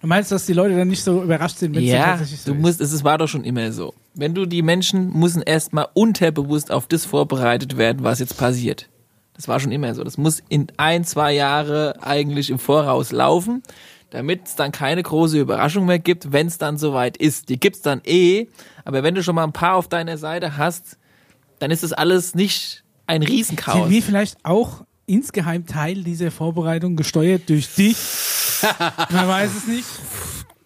Du 0.00 0.06
meinst, 0.06 0.30
dass 0.32 0.46
die 0.46 0.52
Leute 0.52 0.76
dann 0.76 0.88
nicht 0.88 1.02
so 1.02 1.22
überrascht 1.22 1.58
sind, 1.58 1.74
wenn 1.74 1.82
es 1.84 1.90
Ja, 1.90 2.04
tatsächlich 2.16 2.40
so 2.42 2.52
du 2.52 2.56
ist? 2.58 2.62
musst, 2.62 2.80
es 2.80 2.92
ist- 2.92 3.04
war 3.04 3.18
doch 3.18 3.28
schon 3.28 3.44
immer 3.44 3.72
so. 3.72 3.94
Wenn 4.14 4.34
du 4.34 4.46
die 4.46 4.62
Menschen 4.62 5.12
müssen 5.18 5.42
erstmal 5.42 5.88
unterbewusst 5.94 6.70
auf 6.70 6.86
das 6.86 7.04
vorbereitet 7.04 7.76
werden, 7.78 8.02
was 8.02 8.18
jetzt 8.20 8.36
passiert. 8.36 8.88
Das 9.34 9.46
war 9.48 9.60
schon 9.60 9.70
immer 9.70 9.94
so. 9.94 10.02
Das 10.02 10.18
muss 10.18 10.42
in 10.48 10.66
ein, 10.78 11.04
zwei 11.04 11.32
Jahre 11.32 11.94
eigentlich 12.02 12.50
im 12.50 12.58
Voraus 12.58 13.12
laufen, 13.12 13.62
damit 14.10 14.46
es 14.46 14.56
dann 14.56 14.72
keine 14.72 15.02
große 15.02 15.38
Überraschung 15.38 15.86
mehr 15.86 15.98
gibt, 15.98 16.32
wenn 16.32 16.46
es 16.46 16.58
dann 16.58 16.78
soweit 16.78 17.16
ist. 17.16 17.48
Die 17.48 17.60
gibt's 17.60 17.82
dann 17.82 18.00
eh, 18.04 18.46
aber 18.84 19.02
wenn 19.02 19.14
du 19.14 19.22
schon 19.22 19.34
mal 19.34 19.44
ein 19.44 19.52
paar 19.52 19.74
auf 19.74 19.88
deiner 19.88 20.18
Seite 20.18 20.56
hast, 20.56 20.98
dann 21.58 21.70
ist 21.70 21.82
das 21.82 21.92
alles 21.92 22.34
nicht 22.34 22.84
ein 23.06 23.22
Riesenchaos. 23.22 23.82
Sind 23.82 23.90
wir 23.90 24.02
vielleicht 24.02 24.36
auch 24.44 24.84
insgeheim 25.06 25.66
Teil 25.66 26.04
dieser 26.04 26.30
Vorbereitung, 26.30 26.96
gesteuert 26.96 27.48
durch 27.48 27.74
dich? 27.74 27.96
Man 29.10 29.28
weiß 29.28 29.50
es 29.56 29.66
nicht. 29.66 29.86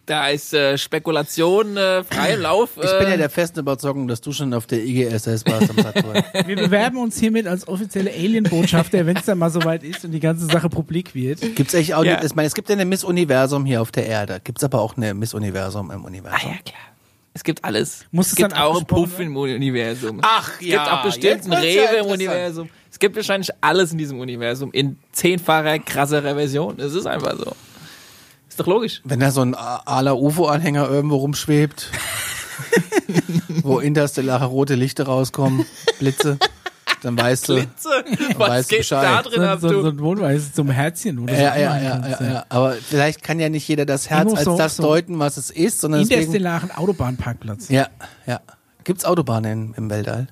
Da 0.05 0.29
ist 0.29 0.53
äh, 0.53 0.77
Spekulation 0.79 1.77
äh, 1.77 2.03
frei 2.03 2.35
im 2.35 2.41
Lauf. 2.41 2.71
Ich 2.77 2.83
bin 2.99 3.07
ja 3.09 3.15
äh, 3.15 3.19
der 3.19 3.31
festen 3.31 3.61
Überzeugung, 3.61 4.09
dass 4.09 4.21
du 4.21 4.33
schon 4.33 4.53
auf 4.53 4.67
der 4.67 4.85
IGSS 4.85 5.47
warst 5.47 5.71
am 5.71 5.77
Saturn. 5.77 6.25
Wir 6.47 6.57
bewerben 6.57 6.97
uns 6.99 7.21
hiermit 7.21 7.47
als 7.47 7.69
offizielle 7.69 8.11
Alien-Botschafter, 8.11 9.07
wenn 9.07 9.17
es 9.17 9.27
dann 9.27 9.39
mal 9.39 9.51
soweit 9.51 9.85
ist 9.85 10.05
und 10.05 10.11
die 10.11 10.19
ganze 10.19 10.47
Sache 10.47 10.69
publik 10.69 11.15
wird. 11.15 11.41
Gibt's 11.55 11.73
echt 11.75 11.95
auch 11.95 12.05
Ja. 12.05 12.15
nicht, 12.15 12.25
ich 12.25 12.35
meine, 12.35 12.49
es 12.49 12.55
gibt 12.55 12.69
ja 12.69 12.75
eine 12.75 12.85
Miss 12.85 13.05
Universum 13.05 13.65
hier 13.65 13.81
auf 13.81 13.93
der 13.93 14.07
Erde. 14.07 14.41
Gibt's 14.43 14.65
aber 14.65 14.81
auch 14.81 14.97
eine 14.97 15.15
Miss 15.15 15.35
Universum 15.35 15.93
im 15.93 16.03
Ah 16.03 16.07
Universum. 16.09 16.51
ja, 16.51 16.57
klar. 16.65 16.81
Es 17.35 17.45
gibt 17.45 17.65
alles. 17.65 18.05
Muss 18.11 18.27
es 18.27 18.33
es 18.33 18.37
gibt 18.37 18.53
dann 18.53 18.59
auch 18.59 18.77
einen 18.77 18.87
Puff 18.87 19.19
im 19.21 19.37
Universum. 19.37 20.19
Ach 20.23 20.51
es 20.55 20.59
gibt 20.59 20.79
auch 20.81 21.03
bestimmt 21.03 21.45
einen 21.45 21.53
Rewe 21.55 21.97
im 22.01 22.07
Universum. 22.07 22.69
Es 22.91 22.99
gibt 22.99 23.17
wahrscheinlich 23.17 23.51
alles 23.61 23.93
in 23.93 23.99
diesem 23.99 24.19
Universum 24.21 24.71
in 24.73 24.99
zehnfacher, 25.13 25.79
krasserer 25.79 26.35
Version. 26.35 26.79
Es 26.79 26.93
ist 26.93 27.07
einfach 27.07 27.37
so. 27.39 27.53
Doch 28.63 28.69
logisch. 28.69 29.01
Wenn 29.05 29.19
da 29.21 29.31
so 29.33 29.41
ein 29.43 29.55
ala 29.57 30.13
UFO-Anhänger 30.15 30.89
irgendwo 30.89 31.17
rumschwebt, 31.17 31.91
wo 33.63 33.79
interstellare 33.81 34.45
rote 34.47 34.75
Lichter 34.77 35.05
rauskommen, 35.05 35.67
Blitze, 35.99 36.39
dann 37.03 37.19
weißt 37.19 37.49
du. 37.49 37.55
Blitze. 37.55 37.89
weißt 37.89 38.39
Was 38.39 38.67
du 38.69 38.77
geht 38.77 38.93
da 38.93 39.01
Bescheid. 39.21 39.27
drin 39.27 39.41
So, 39.41 39.47
ab, 39.49 39.59
so, 39.61 39.83
so 39.83 39.89
ein 39.89 39.99
Wohnweise 39.99 40.53
zum 40.53 40.71
Herzchen 40.71 41.19
oder 41.19 41.35
so. 41.35 41.41
Ja, 41.43 41.57
ja, 41.57 41.79
ja, 41.81 42.07
ja, 42.09 42.25
ja. 42.33 42.45
Aber 42.49 42.73
vielleicht 42.75 43.23
kann 43.25 43.41
ja 43.41 43.49
nicht 43.49 43.67
jeder 43.67 43.85
das 43.87 44.09
Herz 44.11 44.33
als 44.33 44.45
so- 44.45 44.57
das 44.57 44.77
so- 44.77 44.83
deuten, 44.85 45.19
was 45.19 45.37
es 45.37 45.51
ist, 45.51 45.81
sondern 45.81 46.03
deswegen. 46.03 46.21
Interstellaren 46.21 46.71
Autobahnparkplatz. 46.71 47.69
Ja, 47.69 47.89
ja. 48.27 48.41
Gibt's 48.85 49.05
Autobahnen 49.05 49.75
im 49.77 49.91
Weltall? 49.91 50.29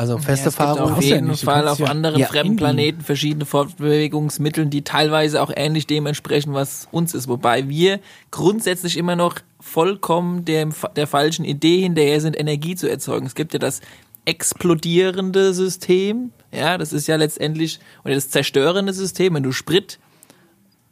Also 0.00 0.16
feste 0.16 0.30
Ja, 0.30 0.34
es 0.34 0.44
gibt 0.44 0.54
Fahrung. 0.54 0.92
auf 0.94 1.02
ja 1.02 1.16
jeden 1.16 1.26
nicht, 1.28 1.44
Fall 1.44 1.68
auf 1.68 1.82
anderen 1.82 2.18
Ja, 2.20 2.28
fremden 2.28 2.52
in- 2.52 2.56
Planeten 2.56 3.00
verschiedene 3.02 3.44
Fortbewegungsmittel, 3.44 4.64
die 4.64 4.80
teilweise 4.80 5.42
auch 5.42 5.50
ähnlich 5.54 5.86
dem 5.86 6.06
entsprechen, 6.06 6.54
was 6.54 6.88
uns 6.90 7.12
ist. 7.12 7.28
Wobei 7.28 7.68
wir 7.68 8.00
grundsätzlich 8.30 8.96
immer 8.96 9.14
noch 9.14 9.34
vollkommen 9.60 10.46
dem, 10.46 10.72
der 10.96 11.06
falschen 11.06 11.44
Idee 11.44 11.82
hinterher 11.82 12.18
sind, 12.22 12.38
Energie 12.38 12.76
zu 12.76 12.88
erzeugen. 12.88 13.26
Es 13.26 13.34
gibt 13.34 13.52
ja 13.52 13.58
das 13.58 13.82
explodierende 14.24 15.52
System, 15.52 16.32
ja, 16.50 16.78
das 16.78 16.94
ist 16.94 17.06
ja 17.06 17.16
letztendlich, 17.16 17.78
oder 18.04 18.14
das 18.14 18.30
zerstörende 18.30 18.94
System, 18.94 19.34
wenn 19.34 19.42
du 19.42 19.52
Sprit 19.52 19.98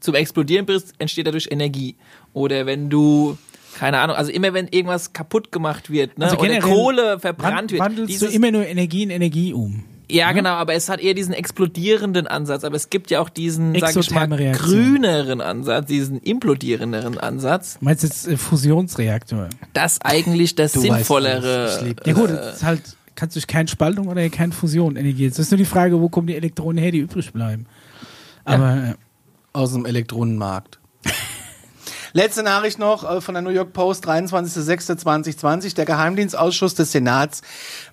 zum 0.01 0.15
Explodieren 0.15 0.67
bringst, 0.67 0.93
entsteht 0.99 1.27
dadurch 1.27 1.49
Energie. 1.51 1.97
Oder 2.35 2.67
wenn 2.67 2.91
du, 2.91 3.39
keine 3.79 3.99
Ahnung, 4.01 4.17
also 4.17 4.31
immer 4.33 4.53
wenn 4.55 4.67
irgendwas 4.69 5.13
kaputt 5.13 5.53
gemacht 5.53 5.89
wird, 5.91 6.19
ne, 6.19 6.25
Also 6.27 6.39
oder 6.39 6.59
Kohle 6.59 7.19
verbrannt 7.21 7.71
wird, 7.71 7.81
Wandelst 7.81 8.11
dieses- 8.13 8.31
du 8.31 8.35
immer 8.35 8.51
nur 8.51 8.67
Energie 8.67 9.05
in 9.05 9.11
Energie 9.11 9.53
um. 9.53 9.85
ja, 10.11 10.33
genau, 10.33 10.51
aber 10.55 10.75
es 10.75 10.89
hat 10.89 11.01
eher 11.01 11.15
diesen 11.15 11.33
explodierenden 11.35 12.27
Ansatz, 12.27 12.65
aber 12.65 12.75
es 12.77 12.91
gibt 12.91 13.11
ja 13.11 13.21
auch 13.21 13.29
diesen, 13.29 13.79
sag 13.79 13.95
ich 13.97 14.11
mal, 14.11 14.27
grüneren 14.53 15.41
Ansatz, 15.41 15.87
diesen 15.87 16.19
implodierenderen 16.21 17.19
Ansatz, 17.19 17.79
Du 17.79 17.85
meinst 17.85 18.03
jetzt 18.03 18.27
äh, 18.27 18.37
Fusionsreaktor? 18.37 19.49
das 19.75 20.01
eigentlich 20.03 20.55
das 20.55 20.73
Du 20.73 20.81
weißt 20.81 20.89
sinnvollere. 20.93 21.81
lieb 21.85 22.01
Ja 22.07 22.13
gut, 22.15 22.31
äh, 22.31 22.35
das 22.35 22.57
ist 22.57 22.63
halt, 22.65 22.83
kannst 23.15 23.37
durch 23.37 23.47
keine 23.47 23.69
Spaltung 23.69 24.09
oder 24.09 24.29
keine 24.31 24.53
Fusion 24.53 24.97
Energie. 24.97 25.27
Es 25.27 25.39
ist 25.39 25.51
nur 25.51 25.59
die 25.59 25.65
Frage, 25.65 26.01
wo 26.01 26.09
kommen 26.09 26.27
die 26.27 26.37
Elektronen 26.37 26.79
her, 26.83 26.91
die 26.93 26.99
übrig 26.99 27.33
bleiben. 27.33 27.67
Aber 28.45 28.77
äh, 28.77 28.95
aus 29.53 29.73
dem 29.73 29.85
Elektronenmarkt. 29.87 30.79
Letzte 32.13 32.43
Nachricht 32.43 32.79
noch 32.79 33.09
äh, 33.09 33.21
von 33.21 33.35
der 33.35 33.43
New 33.43 33.51
York 33.51 33.73
Post, 33.73 34.07
23.06.2020. 34.09 35.75
Der 35.75 35.85
Geheimdienstausschuss 35.85 36.75
des 36.75 36.93
Senats 36.93 37.43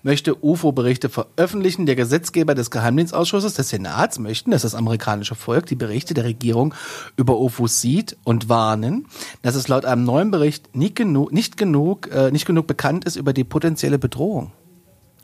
möchte 0.02 0.42
UFO-Berichte 0.42 1.08
veröffentlichen. 1.10 1.84
Der 1.86 1.96
Gesetzgeber 1.96 2.54
des 2.54 2.70
Geheimdienstausschusses 2.70 3.54
des 3.54 3.68
Senats 3.68 4.18
möchten, 4.18 4.50
dass 4.50 4.62
das 4.62 4.74
amerikanische 4.74 5.34
Volk 5.34 5.66
die 5.66 5.74
Berichte 5.74 6.14
der 6.14 6.24
Regierung 6.24 6.74
über 7.16 7.38
UFOs 7.38 7.80
sieht 7.80 8.16
und 8.24 8.48
warnen, 8.48 9.06
dass 9.42 9.54
es 9.54 9.68
laut 9.68 9.84
einem 9.84 10.04
neuen 10.04 10.30
Bericht 10.30 10.74
nicht 10.74 10.96
genug, 10.96 11.32
nicht 11.32 11.56
genug, 11.58 12.10
äh, 12.10 12.30
nicht 12.30 12.46
genug 12.46 12.66
bekannt 12.66 13.04
ist 13.04 13.16
über 13.16 13.34
die 13.34 13.44
potenzielle 13.44 13.98
Bedrohung. 13.98 14.52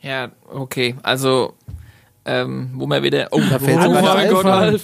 ja, 0.01 0.31
okay, 0.51 0.95
also, 1.01 1.55
ähm, 2.25 2.71
wo 2.75 2.85
wir 2.85 3.01
wieder, 3.01 3.29
oh, 3.31 3.41
Da 3.49 3.57
fällt 3.57 3.79
oh 3.79 3.83
sogar 3.83 4.15
mein 4.15 4.29
der 4.29 4.33
Gott. 4.33 4.81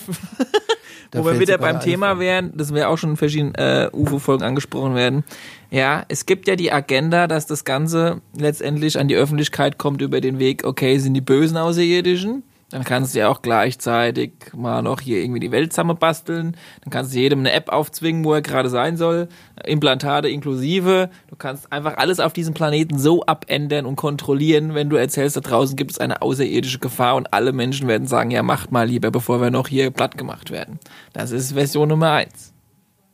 Da 1.11 1.19
Wo 1.19 1.25
wir 1.25 1.39
wieder 1.39 1.57
beim 1.57 1.79
Thema 1.79 2.11
Einfall. 2.11 2.25
wären, 2.25 2.51
das 2.55 2.73
wir 2.73 2.89
auch 2.89 2.97
schon 2.97 3.11
in 3.11 3.17
verschiedenen 3.17 3.55
äh, 3.55 3.89
UFO-Folgen 3.91 4.43
angesprochen 4.43 4.93
werden. 4.95 5.23
Ja, 5.71 6.05
es 6.07 6.25
gibt 6.25 6.47
ja 6.47 6.55
die 6.55 6.71
Agenda, 6.71 7.27
dass 7.27 7.47
das 7.47 7.65
Ganze 7.65 8.21
letztendlich 8.37 8.99
an 8.99 9.07
die 9.07 9.15
Öffentlichkeit 9.15 9.77
kommt 9.77 10.01
über 10.01 10.21
den 10.21 10.37
Weg, 10.37 10.63
okay, 10.65 10.99
sind 10.99 11.15
die 11.15 11.21
bösen 11.21 11.57
Außerirdischen. 11.57 12.43
Dann 12.71 12.83
kannst 12.83 13.15
du 13.15 13.19
ja 13.19 13.29
auch 13.29 13.41
gleichzeitig 13.41 14.31
mal 14.55 14.83
noch 14.83 15.01
hier 15.01 15.21
irgendwie 15.21 15.39
die 15.39 15.51
Welt 15.51 15.73
zusammenbasteln. 15.73 16.55
Dann 16.81 16.91
kannst 16.91 17.15
du 17.15 17.19
jedem 17.19 17.39
eine 17.39 17.51
App 17.51 17.69
aufzwingen, 17.69 18.23
wo 18.23 18.33
er 18.33 18.43
gerade 18.43 18.69
sein 18.69 18.95
soll. 18.95 19.27
Implantate 19.65 20.29
inklusive. 20.29 21.09
Du 21.27 21.35
kannst 21.35 21.71
einfach 21.73 21.97
alles 21.97 22.19
auf 22.19 22.31
diesem 22.31 22.53
Planeten 22.53 22.99
so 22.99 23.23
abändern 23.25 23.87
und 23.87 23.95
kontrollieren, 23.95 24.75
wenn 24.75 24.89
du 24.89 24.97
erzählst, 24.97 25.35
da 25.35 25.41
draußen 25.41 25.75
gibt 25.75 25.91
es 25.91 25.97
eine 25.97 26.21
außerirdische 26.21 26.79
Gefahr 26.79 27.15
und 27.15 27.33
alle 27.33 27.53
Menschen 27.53 27.87
werden 27.87 28.07
sagen, 28.07 28.29
ja, 28.29 28.43
macht 28.43 28.71
mal 28.71 28.87
lieber, 28.87 29.09
bevor 29.09 29.41
wir 29.41 29.49
noch 29.49 29.67
hier 29.67 29.89
platt 29.89 30.15
gemacht 30.15 30.51
werden. 30.51 30.79
Das 31.13 31.31
ist 31.31 31.53
Version 31.53 31.89
Nummer 31.89 32.11
eins. 32.11 32.53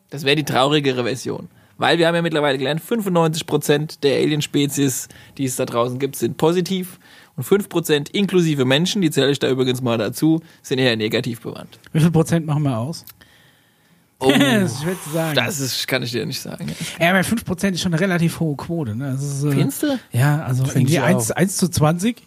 Das 0.09 0.25
wäre 0.25 0.35
die 0.35 0.43
traurigere 0.43 1.03
Version. 1.03 1.47
Weil 1.77 1.97
wir 1.97 2.07
haben 2.07 2.15
ja 2.15 2.21
mittlerweile 2.21 2.57
gelernt, 2.57 2.81
95% 2.81 3.99
der 4.01 4.17
Alien-Spezies, 4.17 5.09
die 5.37 5.45
es 5.45 5.57
da 5.57 5.65
draußen 5.65 5.99
gibt, 5.99 6.15
sind 6.15 6.37
positiv. 6.37 6.99
Und 7.35 7.45
5% 7.45 8.11
inklusive 8.11 8.65
Menschen, 8.65 9.01
die 9.01 9.11
zähle 9.11 9.31
ich 9.31 9.39
da 9.39 9.49
übrigens 9.49 9.81
mal 9.81 9.97
dazu, 9.97 10.41
sind 10.61 10.79
eher 10.79 10.95
negativ 10.95 11.41
bewandt. 11.41 11.79
Wie 11.91 11.99
viel 11.99 12.11
Prozent 12.11 12.45
machen 12.45 12.63
wir 12.63 12.77
aus? 12.77 13.03
Oh, 14.19 14.31
das 14.39 14.71
ist 14.71 14.81
schwer 14.81 14.95
zu 15.03 15.09
sagen. 15.09 15.35
das 15.35 15.59
ist, 15.59 15.87
kann 15.87 16.03
ich 16.03 16.11
dir 16.11 16.25
nicht 16.25 16.41
sagen. 16.41 16.71
ja, 16.99 17.09
aber 17.09 17.23
5 17.23 17.43
Prozent 17.43 17.75
ist 17.75 17.81
schon 17.81 17.93
eine 17.93 18.01
relativ 18.01 18.39
hohe 18.39 18.55
Quote. 18.55 18.95
Ne? 18.95 19.11
Das 19.11 19.23
ist, 19.23 19.43
äh, 19.43 19.51
Findest 19.51 19.83
du? 19.83 19.99
Ja, 20.11 20.43
also 20.43 20.63
irgendwie 20.63 20.93
ich 20.93 21.01
1, 21.01 21.31
1 21.31 21.57
zu 21.57 21.67
20, 21.69 22.23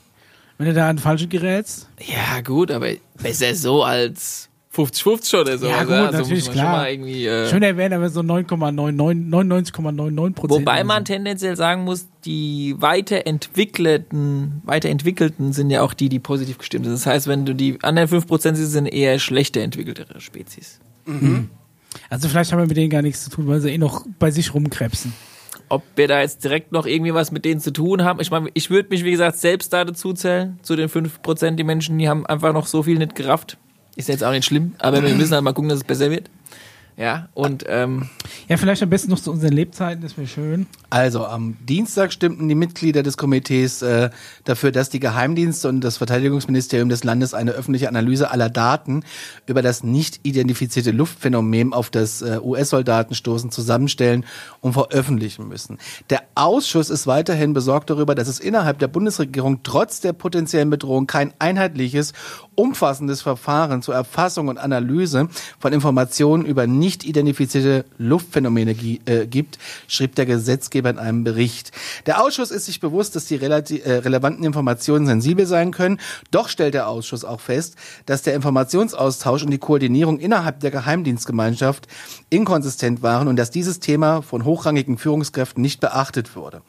wenn 0.59 0.67
du 0.67 0.75
da 0.75 0.91
an 0.91 0.99
falsche 0.99 1.27
gerätst. 1.27 1.89
Ja, 2.01 2.43
gut, 2.43 2.71
aber 2.71 2.89
besser 3.23 3.55
so 3.55 3.83
als 3.85 4.48
50-50 4.79 5.41
oder 5.41 5.59
so. 5.59 5.66
Ja, 5.66 5.85
gut, 5.85 5.93
also 5.93 6.18
natürlich, 6.18 6.51
klar. 6.51 6.64
Schon 6.64 6.72
mal 6.72 6.91
irgendwie, 6.91 7.26
äh, 7.26 7.49
Schöner 7.49 7.76
wäre 7.76 7.97
aber 7.97 8.09
so 8.09 8.20
9,99 8.20 9.29
99,99 9.29 10.35
Prozent. 10.35 10.61
Wobei 10.61 10.85
man 10.85 10.99
oder 10.99 11.05
tendenziell 11.05 11.57
sagen 11.57 11.85
muss, 11.85 12.07
die 12.24 12.76
weiterentwickelten, 12.79 14.62
weiterentwickelten 14.64 15.53
sind 15.53 15.70
ja 15.70 15.83
auch 15.83 15.95
die, 15.95 16.09
die 16.09 16.18
positiv 16.18 16.59
gestimmt 16.59 16.85
sind. 16.85 16.95
Das 16.95 17.07
heißt, 17.07 17.26
wenn 17.26 17.45
du 17.45 17.55
die 17.55 17.79
anderen 17.83 18.09
5% 18.09 18.55
siehst, 18.55 18.72
sind 18.72 18.87
eher 18.87 19.18
schlechter 19.18 19.61
entwickeltere 19.61 20.20
Spezies. 20.20 20.81
so. 21.07 21.49
Also 22.11 22.29
vielleicht 22.29 22.53
haben 22.53 22.61
wir 22.61 22.66
mit 22.66 22.76
denen 22.76 22.91
gar 22.91 23.03
nichts 23.03 23.24
zu 23.24 23.31
tun, 23.31 23.47
weil 23.49 23.61
sie 23.61 23.70
eh 23.70 23.79
noch 23.79 24.05
bei 24.18 24.31
sich 24.31 24.55
rumkrebsen. 24.55 25.12
Ob 25.70 25.83
wir 25.97 26.09
da 26.09 26.20
jetzt 26.20 26.45
direkt 26.45 26.72
noch 26.72 26.87
irgendwie 26.87 27.12
was 27.12 27.31
mit 27.31 27.45
denen 27.45 27.61
zu 27.61 27.72
tun 27.72 28.03
haben, 28.03 28.20
ich 28.20 28.31
meine, 28.31 28.49
ich 28.55 28.70
würde 28.70 28.89
mich, 28.89 29.05
wie 29.05 29.11
gesagt, 29.11 29.37
selbst 29.37 29.72
da 29.72 29.85
dazu 29.85 30.14
zählen, 30.14 30.59
zu 30.62 30.76
den 30.76 30.89
5%, 30.89 31.57
die 31.57 31.64
Menschen, 31.64 31.99
die 31.99 32.09
haben 32.09 32.24
einfach 32.24 32.53
noch 32.53 32.66
so 32.66 32.83
viel 32.83 32.99
nicht 32.99 33.14
gerafft. 33.14 33.59
Ist 33.99 34.09
jetzt 34.09 34.23
auch 34.23 34.31
nicht 34.31 34.45
schlimm, 34.45 34.77
aber 34.79 35.03
wir 35.03 35.13
müssen 35.17 35.35
halt 35.35 35.43
mal 35.43 35.53
gucken, 35.53 35.71
dass 35.71 35.79
es 35.79 35.85
besser 35.85 36.09
wird. 36.09 36.31
Ja, 36.99 37.29
und 37.35 37.65
ähm, 37.69 38.09
Ja, 38.49 38.57
vielleicht 38.57 38.83
am 38.83 38.91
besten 38.91 39.13
noch 39.13 39.21
zu 39.21 39.31
unseren 39.31 39.53
Lebzeiten, 39.53 40.03
das 40.03 40.19
wäre 40.19 40.27
schön. 40.27 40.67
Also 40.91 41.25
am 41.25 41.57
Dienstag 41.61 42.13
stimmten 42.13 42.49
die 42.49 42.57
Mitglieder 42.57 43.05
des 43.05 43.17
Komitees 43.17 43.83
äh, 43.83 44.11
dafür, 44.45 44.73
dass 44.73 44.91
die 44.91 44.99
Geheimdienste 44.99 45.69
und 45.69 45.83
das 45.83 45.99
Verteidigungsministerium 45.99 46.89
des 46.89 47.05
Landes 47.05 47.35
eine 47.35 47.53
öffentliche 47.53 47.89
Analyse 47.89 48.33
aller 48.33 48.51
Daten 48.51 49.05
über 49.47 49.63
das 49.63 49.85
nicht 49.85 50.21
identifizierte 50.25 50.91
Luftphänomen 50.91 51.73
auf 51.73 51.91
das 51.91 52.21
äh, 52.21 52.41
US-Soldatenstoßen 52.43 53.53
zusammenstellen 53.53 54.25
und 54.61 54.73
veröffentlichen 54.73 55.47
müssen. 55.47 55.79
Der 56.11 56.23
Ausschuss 56.35 56.91
ist 56.91 57.07
weiterhin 57.07 57.53
besorgt 57.53 57.91
darüber, 57.91 58.17
dass 58.17 58.27
es 58.27 58.41
innerhalb 58.41 58.81
der 58.81 58.89
Bundesregierung 58.89 59.63
trotz 59.63 60.01
der 60.01 60.15
potenziellen 60.15 60.71
Bedrohung 60.71 61.07
kein 61.07 61.33
einheitliches, 61.39 62.13
umfassendes 62.57 63.23
Verfahren 63.23 63.83
zur 63.83 63.95
Erfassung 63.95 64.49
und 64.49 64.59
Analyse 64.59 65.29
von 65.61 65.73
Informationen 65.73 66.45
über 66.45 66.67
nicht 66.67 66.88
identifizierte 66.97 67.84
Luftphänomene 67.99 68.72
äh, 68.72 69.26
gibt, 69.26 69.59
schrieb 69.86 70.14
der 70.14 70.26
Gesetzgeber 70.26 70.91
in 70.91 70.99
einem 70.99 71.24
Bericht. 71.24 71.72
Der 72.07 72.22
Ausschuss 72.22 72.51
ist 72.51 72.66
sich 72.66 72.80
bewusst, 72.80 73.16
dass 73.16 73.26
die 73.26 73.36
äh, 73.36 73.93
relevanten 73.93 74.45
Informationen 74.45 75.07
sensibel 75.07 75.47
sein 75.47 75.70
können. 75.70 76.01
Doch 76.30 76.49
stellt 76.49 76.74
der 76.74 76.89
Ausschuss 76.89 77.24
auch 77.24 77.41
fest, 77.41 77.76
dass 78.07 78.22
der 78.22 78.34
Informationsaustausch 78.34 79.43
und 79.43 79.51
die 79.51 79.59
Koordinierung 79.59 80.18
innerhalb 80.18 80.61
der 80.61 80.70
Geheimdienstgemeinschaft 80.70 81.86
inkonsistent 82.30 83.03
waren 83.03 83.28
und 83.28 83.36
dass 83.36 83.51
dieses 83.51 83.80
Thema 83.80 84.22
von 84.22 84.45
hochrangigen 84.45 84.99
Führungskräften 84.99 85.62
nicht 85.62 85.80
beachtet 85.80 86.36
wurde. 86.36 86.62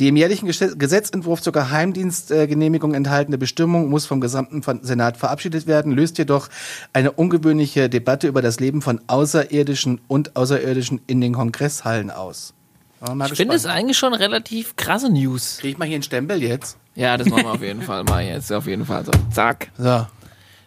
Die 0.00 0.08
im 0.08 0.16
jährlichen 0.16 0.46
Gesetzentwurf 0.46 1.42
zur 1.42 1.52
Geheimdienstgenehmigung 1.52 2.94
enthaltene 2.94 3.36
Bestimmung 3.36 3.90
muss 3.90 4.06
vom 4.06 4.22
gesamten 4.22 4.62
Senat 4.82 5.18
verabschiedet 5.18 5.66
werden, 5.66 5.92
löst 5.92 6.16
jedoch 6.16 6.48
eine 6.94 7.12
ungewöhnliche 7.12 7.90
Debatte 7.90 8.26
über 8.26 8.40
das 8.40 8.60
Leben 8.60 8.80
von 8.80 9.02
Außerirdischen 9.08 10.00
und 10.08 10.36
Außerirdischen 10.36 11.02
in 11.06 11.20
den 11.20 11.34
Kongresshallen 11.34 12.10
aus. 12.10 12.54
Ich 13.26 13.34
finde 13.34 13.54
es 13.54 13.66
eigentlich 13.66 13.98
schon 13.98 14.14
relativ 14.14 14.74
krasse 14.76 15.10
News. 15.10 15.58
Krieg 15.60 15.72
ich 15.72 15.78
mal 15.78 15.84
hier 15.84 15.96
einen 15.96 16.02
Stempel 16.02 16.42
jetzt? 16.42 16.78
Ja, 16.94 17.18
das 17.18 17.28
machen 17.28 17.44
wir 17.44 17.52
auf 17.52 17.62
jeden 17.62 17.82
Fall 17.82 18.02
mal 18.04 18.24
jetzt, 18.24 18.50
auf 18.52 18.66
jeden 18.66 18.86
Fall 18.86 19.04
so. 19.04 19.12
Zack. 19.30 19.70
So. 19.76 20.06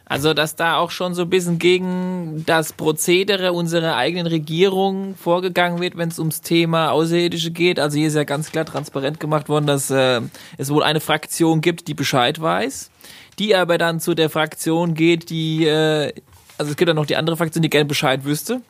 Also, 0.06 0.34
dass 0.34 0.56
da 0.56 0.78
auch 0.78 0.92
schon 0.92 1.14
so 1.14 1.24
ein 1.24 1.30
bisschen 1.30 1.60
gegen 1.60 2.44
das 2.46 2.74
Prozedere 2.74 3.54
unserer 3.54 3.96
eigenen 3.96 4.28
Regierung 4.28 5.16
vorgegangen 5.16 5.82
wird, 5.82 5.98
wenn 5.98 6.10
es 6.10 6.20
ums 6.20 6.42
Thema 6.42 6.92
Außerirdische 6.92 7.52
geht. 7.52 7.80
Also 7.80 7.98
hier 7.98 8.10
ist 8.10 8.16
ja 8.16 8.26
ganz 8.26 8.52
klar 8.52 8.66
transparent 8.66 9.20
gemacht 9.20 9.48
worden, 9.48 9.66
dass 9.66 9.90
äh, 9.90 10.22
es 10.58 10.70
wohl 10.70 10.84
eine 10.84 11.00
Fraktion 11.00 11.62
gibt, 11.62 11.88
die 11.88 11.94
Bescheid 11.94 12.42
weiß, 12.42 12.92
die 13.40 13.56
aber 13.56 13.78
dann 13.78 14.02
zu 14.02 14.14
der 14.14 14.30
Fraktion 14.30 14.94
geht, 14.94 15.30
die, 15.30 15.66
äh, 15.66 16.14
also 16.58 16.72
es 16.72 16.78
gibt 16.78 16.90
dann 16.90 16.98
noch 16.98 17.06
die 17.06 17.16
andere 17.16 17.38
Fraktion, 17.38 17.62
die 17.62 17.70
gerne 17.70 17.86
Bescheid 17.86 18.26
wüsste. 18.26 18.62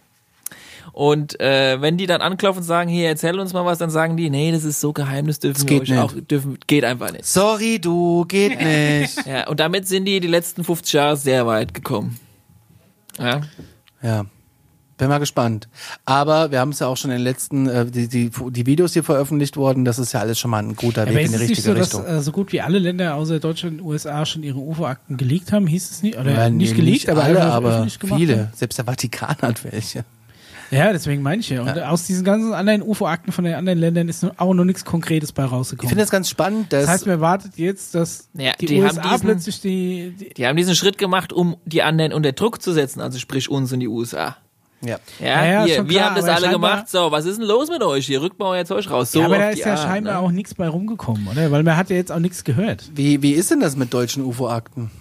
Und 0.94 1.40
äh, 1.40 1.82
wenn 1.82 1.98
die 1.98 2.06
dann 2.06 2.22
anklopfen 2.22 2.62
und 2.62 2.68
sagen, 2.68 2.88
hier, 2.90 3.10
erzähl 3.10 3.40
uns 3.40 3.52
mal 3.52 3.66
was, 3.66 3.80
dann 3.80 3.90
sagen 3.90 4.16
die, 4.16 4.30
nee, 4.30 4.52
das 4.52 4.64
ist 4.64 4.80
so 4.80 4.94
geheim, 4.94 5.26
das 5.28 5.40
dürfen 5.40 5.62
wir 5.62 5.66
geht 5.68 5.82
euch 5.82 5.90
nicht. 5.90 6.00
auch, 6.00 6.14
dürfen, 6.14 6.58
geht 6.68 6.86
einfach 6.86 7.12
nicht. 7.12 7.26
Sorry, 7.26 7.80
du, 7.80 8.26
geht 8.26 8.60
nicht. 8.62 9.26
Ja, 9.26 9.48
und 9.48 9.60
damit 9.60 9.88
sind 9.88 10.06
die 10.06 10.20
die 10.20 10.28
letzten 10.28 10.64
50 10.64 10.94
Jahre 10.94 11.18
sehr 11.18 11.48
weit 11.48 11.74
gekommen. 11.74 12.20
Ja. 13.20 13.42
Ja. 14.04 14.26
Bin 14.98 15.08
mal 15.10 15.18
gespannt. 15.18 15.68
Aber 16.06 16.52
wir 16.52 16.60
haben 16.60 16.70
es 16.70 16.78
ja 16.80 16.86
auch 16.86 16.98
schon 16.98 17.10
in 17.10 17.18
den 17.18 17.24
letzten, 17.24 17.68
äh, 17.68 17.86
die, 17.88 18.08
die, 18.08 18.30
die 18.52 18.66
Videos 18.68 18.94
hier 18.94 19.04
veröffentlicht 19.04 19.58
worden, 19.58 19.86
das 19.86 19.98
ist 19.98 20.14
ja 20.14 20.20
alles 20.20 20.38
schon 20.38 20.52
mal 20.52 20.60
ein 20.60 20.76
guter 20.76 21.08
Weg 21.08 21.16
ist 21.26 21.34
in 21.34 21.40
die 21.40 21.46
es 21.46 21.50
nicht 21.50 21.50
richtige 21.58 21.68
so, 21.70 21.74
dass 21.74 21.88
Richtung. 21.96 22.06
äh, 22.06 22.22
so 22.22 22.32
gut 22.32 22.52
wie 22.52 22.62
alle 22.62 22.78
Länder 22.78 23.16
außer 23.16 23.40
Deutschland 23.40 23.82
und 23.82 23.88
USA 23.88 24.24
schon 24.28 24.44
ihre 24.44 24.60
UFO-Akten 24.60 25.18
geleakt 25.18 25.52
haben? 25.52 25.66
Hieß 25.66 25.90
es 25.90 26.04
nicht? 26.04 26.20
Oder 26.20 26.32
Ja, 26.32 26.50
nicht 26.50 26.72
nee, 26.72 26.76
geleakt, 26.78 27.10
aber 27.10 27.24
alle, 27.24 27.42
aber 27.44 27.88
viele. 28.16 28.38
haben? 28.38 28.48
Selbst 28.54 28.78
der 28.78 28.86
Vatikan 28.86 29.36
hat 29.42 29.64
welche. 29.64 30.06
Ja, 30.74 30.92
deswegen 30.92 31.22
meine 31.22 31.42
ich 31.42 31.50
ja. 31.50 31.62
Und 31.62 31.80
aus 31.84 32.06
diesen 32.06 32.24
ganzen 32.24 32.54
anderen 32.54 32.82
UFO-Akten 32.82 33.32
von 33.32 33.44
den 33.46 33.54
anderen 33.56 33.80
Ländern 33.80 34.10
ist 34.10 34.24
noch- 34.24 34.34
auch 34.38 34.54
noch 34.54 34.66
nichts 34.66 34.84
Konkretes 34.86 35.32
bei 35.32 35.46
Ich 35.46 35.52
rausgekommen. 35.52 35.90
finde 35.90 36.04
das 36.04 36.12
ganz 36.12 36.30
spannend, 36.30 36.74
dass 36.74 36.82
das 36.86 36.90
heißt, 36.94 37.08
man 37.08 37.22
wartet 37.22 37.58
jetzt, 37.58 37.96
dass 37.96 38.30
Ja, 38.34 38.52
die, 38.60 38.66
die 38.66 38.84
haben 38.84 38.98
USA 38.98 39.02
diesen- 39.14 39.20
plötzlich 39.28 39.62
die, 39.62 40.16
die 40.20 40.30
Die 40.34 40.48
haben 40.48 40.56
diesen 40.58 40.76
Schritt 40.76 40.98
gemacht, 40.98 41.32
um 41.34 41.58
die 41.66 41.84
anderen 41.84 42.14
unter 42.14 42.32
Druck 42.32 42.62
zu 42.62 42.72
setzen, 42.74 43.02
also 43.02 43.20
sprich 43.20 43.50
uns 43.50 43.72
und 43.74 43.80
die 43.80 43.88
USA. 43.88 44.38
ja. 44.82 44.98
Ja, 45.20 45.26
Ja, 45.28 45.46
ja, 45.46 45.64
hier, 45.66 45.76
schon 45.76 45.90
wir 45.90 45.98
klar, 46.00 46.10
haben 46.10 46.16
das 46.26 46.26
alle 46.44 46.50
gemacht. 46.50 46.90
So, 46.90 47.12
was 47.12 47.26
ist 47.26 47.40
denn 47.40 47.48
los 47.48 47.70
mit 47.70 47.82
euch? 47.84 48.06
Hier 48.06 48.22
rückt 48.22 48.38
mal 48.40 48.48
euer 48.48 48.66
Zeug 48.66 48.90
raus. 48.90 49.12
So 49.14 49.20
ja, 49.20 49.26
aber 49.28 49.38
da 49.38 49.50
ist 49.50 49.60
ja 49.60 49.72
Art, 49.76 49.80
scheinbar 49.80 50.14
ne? 50.16 50.20
auch 50.20 50.32
nichts 50.32 50.54
bei 50.56 50.68
rumgekommen, 50.68 51.28
oder? 51.28 51.52
Weil 51.52 51.64
man 51.64 51.78
hat 51.78 51.90
ja 51.90 51.96
jetzt 51.96 52.12
auch 52.12 52.20
nichts 52.20 52.44
gehört. 52.44 52.90
Wie, 52.94 53.22
wie 53.22 53.32
ist 53.32 53.50
denn 53.52 53.62
das 53.62 53.76
mit 53.78 53.94
deutschen 53.94 54.24
UFO-Akten? 54.26 54.92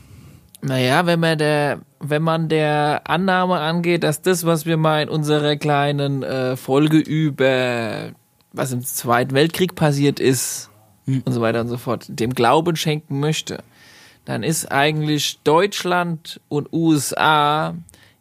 Naja, 0.62 1.06
wenn 1.06 1.20
man 1.20 1.38
der, 1.38 1.80
wenn 2.00 2.22
man 2.22 2.48
der 2.48 3.02
Annahme 3.04 3.58
angeht, 3.58 4.04
dass 4.04 4.22
das, 4.22 4.46
was 4.46 4.64
wir 4.64 4.76
mal 4.76 5.02
in 5.02 5.08
unserer 5.08 5.56
kleinen 5.56 6.22
äh, 6.22 6.56
Folge 6.56 6.98
über 6.98 8.12
was 8.52 8.72
im 8.72 8.84
Zweiten 8.84 9.34
Weltkrieg 9.34 9.74
passiert 9.74 10.20
ist 10.20 10.70
Hm. 11.06 11.22
und 11.24 11.32
so 11.32 11.40
weiter 11.40 11.60
und 11.60 11.68
so 11.68 11.76
fort, 11.78 12.06
dem 12.08 12.34
Glauben 12.34 12.76
schenken 12.76 13.20
möchte, 13.20 13.62
dann 14.24 14.42
ist 14.42 14.70
eigentlich 14.70 15.40
Deutschland 15.42 16.40
und 16.48 16.72
USA 16.72 17.74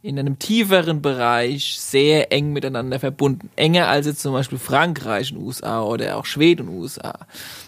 in 0.04 0.18
einem 0.18 0.40
tieferen 0.40 1.02
Bereich 1.02 1.76
sehr 1.80 2.32
eng 2.32 2.54
miteinander 2.54 3.00
verbunden. 3.00 3.50
Enger 3.56 3.88
als 3.88 4.08
jetzt 4.08 4.22
zum 4.22 4.34
Beispiel 4.34 4.58
Frankreich 4.58 5.32
und 5.32 5.42
USA 5.44 5.84
oder 5.84 6.18
auch 6.18 6.26
Schweden 6.26 6.68
und 6.70 6.76
USA. 6.80 7.20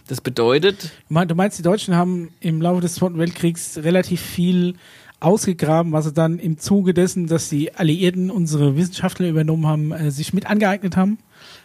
Das 0.07 0.19
bedeutet, 0.19 0.83
Du 0.83 0.89
mein- 1.13 1.27
Du 1.27 1.35
meinst, 1.35 1.59
die 1.59 1.63
Deutschen 1.63 1.95
haben 1.95 2.29
im 2.39 2.61
Laufe 2.61 2.81
des 2.81 2.95
Zweiten 2.95 3.17
Weltkriegs 3.19 3.77
relativ 3.77 4.19
viel 4.21 4.75
ausgegraben, 5.19 5.91
was 5.93 6.05
sie 6.05 6.11
dann 6.13 6.39
im 6.39 6.57
Zuge 6.57 6.93
dessen, 6.93 7.27
dass 7.27 7.49
die 7.49 7.73
Alliierten 7.75 8.29
unsere 8.29 8.75
Wissenschaftler 8.75 9.29
übernommen 9.29 9.67
haben, 9.67 9.91
äh, 9.91 10.11
sich 10.11 10.33
mit 10.33 10.47
angeeignet 10.47 10.97
haben. 10.97 11.17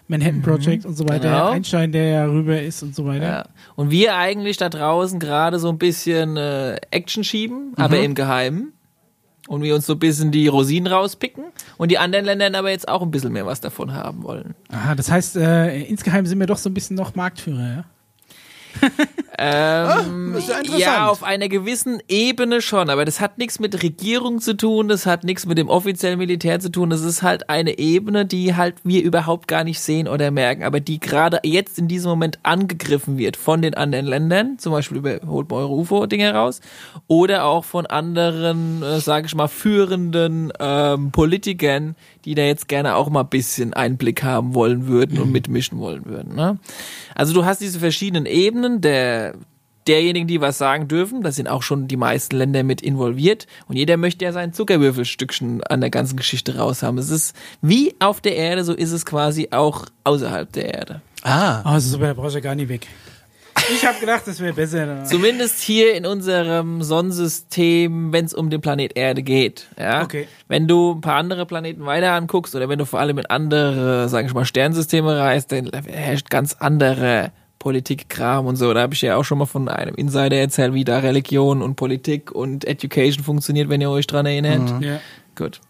Manhattan 0.06 0.42
Project 0.42 0.86
und 0.86 0.96
so 0.96 1.08
weiter. 1.08 1.28
Genau. 1.30 1.48
Einstein, 1.50 1.92
der 1.92 2.04
ja 2.04 2.24
rüber 2.26 2.60
ist 2.62 2.82
und 2.82 2.94
so 2.94 3.04
weiter. 3.04 3.24
Ja. 3.24 3.46
Und 3.76 3.90
wir 3.90 4.16
eigentlich 4.16 4.56
da 4.56 4.68
draußen 4.68 5.18
gerade 5.18 5.58
so 5.58 5.68
ein 5.68 5.76
bisschen 5.78 6.36
äh, 6.36 6.76
Action 6.90 7.24
schieben, 7.24 7.72
aber 7.76 7.98
im 8.00 8.14
Geheimen. 8.14 8.72
Und 9.48 9.62
wir 9.62 9.74
uns 9.74 9.86
so 9.86 9.94
ein 9.94 9.98
bisschen 9.98 10.30
die 10.30 10.46
Rosinen 10.46 10.92
rauspicken 10.92 11.44
und 11.78 11.90
die 11.90 11.96
anderen 11.96 12.26
Länder 12.26 12.58
aber 12.58 12.70
jetzt 12.70 12.86
auch 12.86 13.00
ein 13.00 13.10
bisschen 13.10 13.32
mehr 13.32 13.46
was 13.46 13.62
davon 13.62 13.94
haben 13.94 14.22
wollen. 14.22 14.54
Aha, 14.70 14.94
das 14.94 15.10
heißt, 15.10 15.36
äh, 15.36 15.80
insgeheim 15.84 16.26
sind 16.26 16.38
wir 16.38 16.46
doch 16.46 16.58
so 16.58 16.68
ein 16.68 16.74
bisschen 16.74 16.96
noch 16.96 17.14
Marktführer, 17.14 17.76
ja? 17.76 17.84
Ähm, 19.40 20.34
ist 20.34 20.48
ja 20.48 20.76
ja, 20.76 21.08
auf 21.08 21.22
einer 21.22 21.48
gewissen 21.48 22.02
Ebene 22.08 22.60
schon, 22.60 22.90
aber 22.90 23.04
das 23.04 23.20
hat 23.20 23.38
nichts 23.38 23.60
mit 23.60 23.84
Regierung 23.84 24.40
zu 24.40 24.56
tun, 24.56 24.88
das 24.88 25.06
hat 25.06 25.22
nichts 25.22 25.46
mit 25.46 25.58
dem 25.58 25.68
offiziellen 25.68 26.18
Militär 26.18 26.58
zu 26.58 26.72
tun, 26.72 26.90
das 26.90 27.02
ist 27.02 27.22
halt 27.22 27.48
eine 27.48 27.78
Ebene, 27.78 28.26
die 28.26 28.56
halt 28.56 28.74
wir 28.82 29.04
überhaupt 29.04 29.46
gar 29.46 29.62
nicht 29.62 29.78
sehen 29.78 30.08
oder 30.08 30.32
merken, 30.32 30.64
aber 30.64 30.80
die 30.80 30.98
gerade 30.98 31.38
jetzt 31.44 31.78
in 31.78 31.86
diesem 31.86 32.10
Moment 32.10 32.40
angegriffen 32.42 33.16
wird 33.16 33.36
von 33.36 33.62
den 33.62 33.74
anderen 33.74 34.06
Ländern, 34.06 34.58
zum 34.58 34.72
Beispiel 34.72 34.98
über 34.98 35.20
holt 35.24 35.48
mal 35.50 35.58
eure 35.58 35.74
UFO-Dinge 35.74 36.34
raus, 36.34 36.60
oder 37.06 37.44
auch 37.44 37.64
von 37.64 37.86
anderen, 37.86 38.82
äh, 38.82 38.98
sage 38.98 39.26
ich 39.26 39.36
mal, 39.36 39.46
führenden 39.46 40.52
ähm, 40.58 41.12
Politikern, 41.12 41.94
die 42.28 42.34
da 42.34 42.42
jetzt 42.42 42.68
gerne 42.68 42.94
auch 42.94 43.08
mal 43.08 43.22
ein 43.22 43.30
bisschen 43.30 43.72
Einblick 43.72 44.22
haben 44.22 44.54
wollen 44.54 44.86
würden 44.86 45.18
und 45.18 45.32
mitmischen 45.32 45.78
wollen 45.78 46.04
würden. 46.04 46.34
Ne? 46.34 46.58
Also 47.14 47.32
du 47.32 47.46
hast 47.46 47.62
diese 47.62 47.78
verschiedenen 47.78 48.26
Ebenen 48.26 48.82
der 48.82 49.34
derjenigen, 49.86 50.28
die 50.28 50.42
was 50.42 50.58
sagen 50.58 50.88
dürfen. 50.88 51.22
Da 51.22 51.32
sind 51.32 51.48
auch 51.48 51.62
schon 51.62 51.88
die 51.88 51.96
meisten 51.96 52.36
Länder 52.36 52.64
mit 52.64 52.82
involviert. 52.82 53.46
Und 53.66 53.76
jeder 53.76 53.96
möchte 53.96 54.26
ja 54.26 54.32
sein 54.32 54.52
Zuckerwürfelstückchen 54.52 55.64
an 55.64 55.80
der 55.80 55.88
ganzen 55.88 56.16
Geschichte 56.16 56.58
raus 56.58 56.82
haben. 56.82 56.98
Es 56.98 57.08
ist 57.08 57.34
wie 57.62 57.94
auf 57.98 58.20
der 58.20 58.36
Erde, 58.36 58.62
so 58.62 58.74
ist 58.74 58.92
es 58.92 59.06
quasi 59.06 59.48
auch 59.50 59.86
außerhalb 60.04 60.52
der 60.52 60.74
Erde. 60.74 61.00
Ah. 61.22 61.76
Oh, 61.76 61.78
super, 61.78 62.08
da 62.08 62.12
brauchst 62.12 62.34
du 62.34 62.40
ja 62.40 62.44
gar 62.44 62.54
nicht 62.54 62.68
weg. 62.68 62.86
Ich 63.72 63.86
habe 63.86 63.98
gedacht, 63.98 64.22
das 64.26 64.40
wäre 64.40 64.52
besser. 64.52 65.04
Zumindest 65.04 65.60
hier 65.60 65.94
in 65.94 66.06
unserem 66.06 66.82
Sonnensystem, 66.82 68.12
wenn 68.12 68.24
es 68.24 68.34
um 68.34 68.50
den 68.50 68.60
Planet 68.60 68.96
Erde 68.96 69.22
geht. 69.22 69.68
Ja? 69.78 70.02
Okay. 70.02 70.26
Wenn 70.48 70.66
du 70.68 70.92
ein 70.92 71.00
paar 71.00 71.16
andere 71.16 71.46
Planeten 71.46 71.84
weiter 71.86 72.12
anguckst 72.12 72.54
oder 72.54 72.68
wenn 72.68 72.78
du 72.78 72.86
vor 72.86 73.00
allem 73.00 73.18
in 73.18 73.26
andere, 73.26 74.08
sage 74.08 74.26
ich 74.26 74.34
mal, 74.34 74.44
Sternsysteme 74.44 75.18
reist, 75.18 75.52
dann 75.52 75.70
herrscht 75.86 76.30
ganz 76.30 76.54
andere 76.58 77.32
Politikkram 77.58 78.46
und 78.46 78.56
so. 78.56 78.72
Da 78.72 78.82
habe 78.82 78.94
ich 78.94 79.02
ja 79.02 79.16
auch 79.16 79.24
schon 79.24 79.38
mal 79.38 79.46
von 79.46 79.68
einem 79.68 79.94
Insider 79.94 80.36
erzählt, 80.36 80.74
wie 80.74 80.84
da 80.84 80.98
Religion 80.98 81.62
und 81.62 81.76
Politik 81.76 82.30
und 82.32 82.64
Education 82.66 83.24
funktioniert, 83.24 83.68
wenn 83.68 83.80
ihr 83.80 83.90
euch 83.90 84.06
dran 84.06 84.26
erinnert. 84.26 84.82
Ja. 84.82 85.00
Gut. 85.34 85.60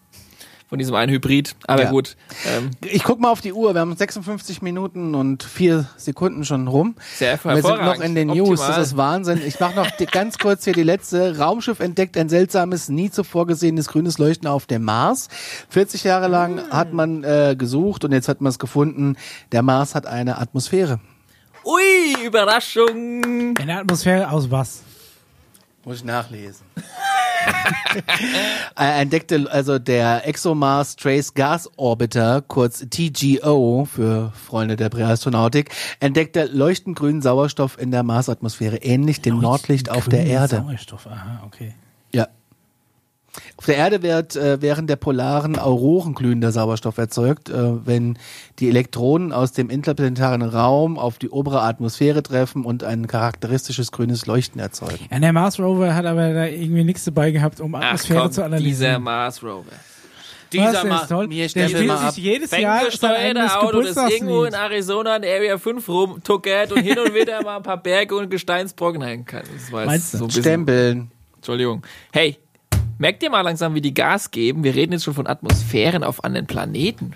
Von 0.68 0.78
diesem 0.78 0.94
einen 0.94 1.10
Hybrid. 1.10 1.56
Aber 1.66 1.84
Ja. 1.84 1.90
gut. 1.90 2.14
Ähm, 2.46 2.70
Ich 2.84 3.02
guck 3.02 3.20
mal 3.20 3.30
auf 3.30 3.40
die 3.40 3.54
Uhr. 3.54 3.72
Wir 3.74 3.80
haben 3.80 3.96
56 3.96 4.60
Minuten 4.60 5.14
und 5.14 5.42
vier 5.42 5.86
Sekunden 5.96 6.44
schon 6.44 6.68
rum. 6.68 6.94
sehr 7.16 7.32
Wir 7.42 7.54
sind 7.54 7.62
noch 7.62 7.70
hervorragend. 7.78 8.04
in 8.04 8.14
den 8.14 8.28
News. 8.28 8.60
Optimal. 8.60 8.68
Das 8.76 8.86
ist 8.88 8.96
Wahnsinn. 8.98 9.40
Ich 9.46 9.58
mache 9.60 9.74
noch 9.76 9.88
ganz 10.12 10.36
kurz 10.36 10.64
hier 10.64 10.74
die 10.74 10.82
letzte. 10.82 11.38
Raumschiff 11.38 11.80
entdeckt 11.80 12.18
ein 12.18 12.28
seltsames, 12.28 12.90
nie 12.90 13.10
zuvor 13.10 13.46
gesehenes 13.46 13.88
grünes 13.88 14.18
Leuchten 14.18 14.46
auf 14.46 14.66
dem 14.66 14.84
Mars. 14.84 15.28
40 15.70 16.04
Jahre 16.04 16.28
lang 16.28 16.60
hat 16.70 16.92
man 16.92 17.24
äh, 17.24 17.56
gesucht 17.58 18.04
und 18.04 18.12
jetzt 18.12 18.28
hat 18.28 18.42
man 18.42 18.50
es 18.50 18.58
gefunden. 18.58 19.16
Der 19.52 19.62
Mars 19.62 19.94
hat 19.94 20.06
eine 20.06 20.36
Atmosphäre. 20.38 21.00
Ui, 21.64 22.26
Überraschung. 22.26 23.54
In 23.58 23.66
der 23.66 23.78
Atmosphäre 23.80 24.30
aus 24.30 24.50
was? 24.50 24.82
Muss 25.88 26.00
ich 26.00 26.04
nachlesen. 26.04 26.66
er 28.76 28.96
entdeckte 28.96 29.50
also 29.50 29.78
der 29.78 30.28
ExoMars 30.28 30.96
Trace 30.96 31.32
Gas 31.32 31.70
Orbiter, 31.78 32.42
kurz 32.42 32.84
TGO 32.90 33.88
für 33.90 34.30
Freunde 34.32 34.76
der 34.76 34.90
Präastronautik, 34.90 35.70
entdeckte 36.00 36.44
leuchtend 36.44 36.98
grünen 36.98 37.22
Sauerstoff 37.22 37.80
in 37.80 37.90
der 37.90 38.02
Marsatmosphäre, 38.02 38.76
ähnlich 38.76 39.22
dem 39.22 39.40
Nordlicht 39.40 39.90
auf 39.90 40.10
der 40.10 40.26
Erde. 40.26 40.56
Sauerstoff, 40.56 41.06
aha, 41.06 41.42
okay. 41.46 41.74
Ja. 42.12 42.28
Auf 43.58 43.64
der 43.66 43.76
Erde 43.76 44.02
wird 44.04 44.36
äh, 44.36 44.62
während 44.62 44.88
der 44.88 44.94
polaren 44.94 45.58
Auroren 45.58 46.14
glühender 46.14 46.52
Sauerstoff 46.52 46.96
erzeugt, 46.96 47.50
äh, 47.50 47.84
wenn 47.86 48.16
die 48.60 48.68
Elektronen 48.68 49.32
aus 49.32 49.50
dem 49.50 49.68
interplanetaren 49.68 50.42
Raum 50.42 50.96
auf 50.96 51.18
die 51.18 51.28
obere 51.28 51.62
Atmosphäre 51.62 52.22
treffen 52.22 52.64
und 52.64 52.84
ein 52.84 53.08
charakteristisches 53.08 53.90
grünes 53.90 54.26
Leuchten 54.26 54.60
erzeugen. 54.60 55.06
Ja, 55.10 55.18
der 55.18 55.32
Mars 55.32 55.58
Rover 55.58 55.92
hat 55.96 56.06
aber 56.06 56.32
da 56.32 56.46
irgendwie 56.46 56.84
nichts 56.84 57.04
dabei 57.04 57.32
gehabt, 57.32 57.60
um 57.60 57.74
Ach 57.74 57.82
Atmosphäre 57.82 58.20
komm, 58.20 58.30
zu 58.30 58.34
dieser 58.42 58.46
analysieren. 58.46 59.02
Mars 59.02 59.42
Rover. 59.42 59.64
Was, 60.54 60.72
der 60.82 60.84
ist 61.02 61.08
toll. 61.08 61.26
mir 61.26 61.48
Der 61.48 61.68
spielt 61.68 61.86
mal 61.88 61.96
ab. 61.98 62.14
sich 62.14 62.24
jedes 62.24 62.50
Jahr 62.52 62.90
sein 62.90 63.36
Auto, 63.36 63.82
das 63.82 63.96
irgendwo 63.96 64.44
in. 64.44 64.54
Arizona 64.54 65.16
in 65.16 65.24
Area 65.24 65.58
5 65.58 65.86
rumtuckert 65.88 66.72
und 66.72 66.82
hin 66.82 66.98
und 66.98 67.12
wieder 67.12 67.42
mal 67.44 67.56
ein 67.56 67.62
paar 67.64 67.82
Berge 67.82 68.14
und 68.16 68.30
Gesteinsbrocken 68.30 69.02
hängen 69.02 69.24
kann. 69.26 69.42
Das 69.52 69.72
war 69.72 69.84
Meinst 69.84 70.14
du? 70.14 70.18
so 70.18 70.30
Stempeln. 70.30 71.10
Entschuldigung. 71.36 71.82
Hey, 72.12 72.38
merkt 72.98 73.22
ihr 73.22 73.30
mal 73.30 73.40
langsam, 73.42 73.74
wie 73.74 73.80
die 73.80 73.94
Gas 73.94 74.30
geben? 74.30 74.64
Wir 74.64 74.74
reden 74.74 74.92
jetzt 74.92 75.04
schon 75.04 75.14
von 75.14 75.26
Atmosphären 75.26 76.04
auf 76.04 76.24
anderen 76.24 76.46
Planeten. 76.46 77.12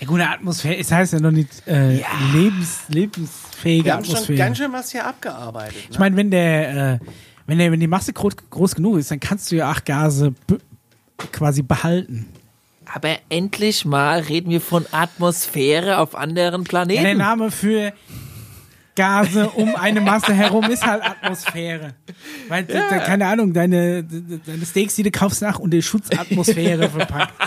Ja, 0.00 0.06
gut, 0.06 0.20
eine 0.20 0.30
Atmosphäre, 0.30 0.76
es 0.78 0.90
heißt 0.90 1.12
ja 1.12 1.20
noch 1.20 1.30
nicht 1.30 1.48
äh, 1.66 2.02
lebens, 2.32 2.80
lebensfähige 2.88 3.84
Wir 3.84 3.92
haben 3.94 4.04
schon 4.04 4.14
Atmosphäre. 4.14 4.38
ganz 4.38 4.58
schön 4.58 4.72
was 4.72 4.90
hier 4.90 5.06
abgearbeitet. 5.06 5.76
ich 5.84 5.90
Ne? 5.90 5.98
meine, 6.00 6.16
wenn 6.16 6.30
der, 6.30 6.94
äh, 6.94 6.98
wenn 7.46 7.58
der, 7.58 7.70
wenn 7.70 7.80
die 7.80 7.86
Masse 7.86 8.12
groß, 8.12 8.34
groß 8.50 8.74
genug 8.74 8.98
ist, 8.98 9.10
dann 9.10 9.20
kannst 9.20 9.52
du 9.52 9.56
ja 9.56 9.70
acht 9.70 9.84
Gase 9.86 10.34
quasi 11.30 11.62
behalten. 11.62 12.26
Aber 12.92 13.16
endlich 13.28 13.84
mal 13.84 14.20
reden 14.20 14.50
wir 14.50 14.60
von 14.60 14.86
Atmosphäre 14.90 15.98
auf 15.98 16.14
anderen 16.16 16.62
Ja, 16.62 16.64
der 16.64 16.68
Planeten. 16.68 17.18
Name 17.18 17.50
für 17.50 17.92
Gase 18.94 19.48
um 19.50 19.74
eine 19.74 20.00
Masse 20.00 20.34
herum 20.34 20.64
ist 20.70 20.86
halt 20.86 21.02
Atmosphäre. 21.02 21.94
Weil, 22.48 22.64
da, 22.64 22.98
keine 22.98 23.26
Ahnung, 23.26 23.52
deine, 23.52 24.04
deine 24.04 24.66
Steaks, 24.66 24.96
die 24.96 25.02
du 25.02 25.10
kaufst, 25.10 25.42
nach 25.42 25.58
unter 25.58 25.80
Schutzatmosphäre 25.80 26.88
verpackt. 26.90 27.34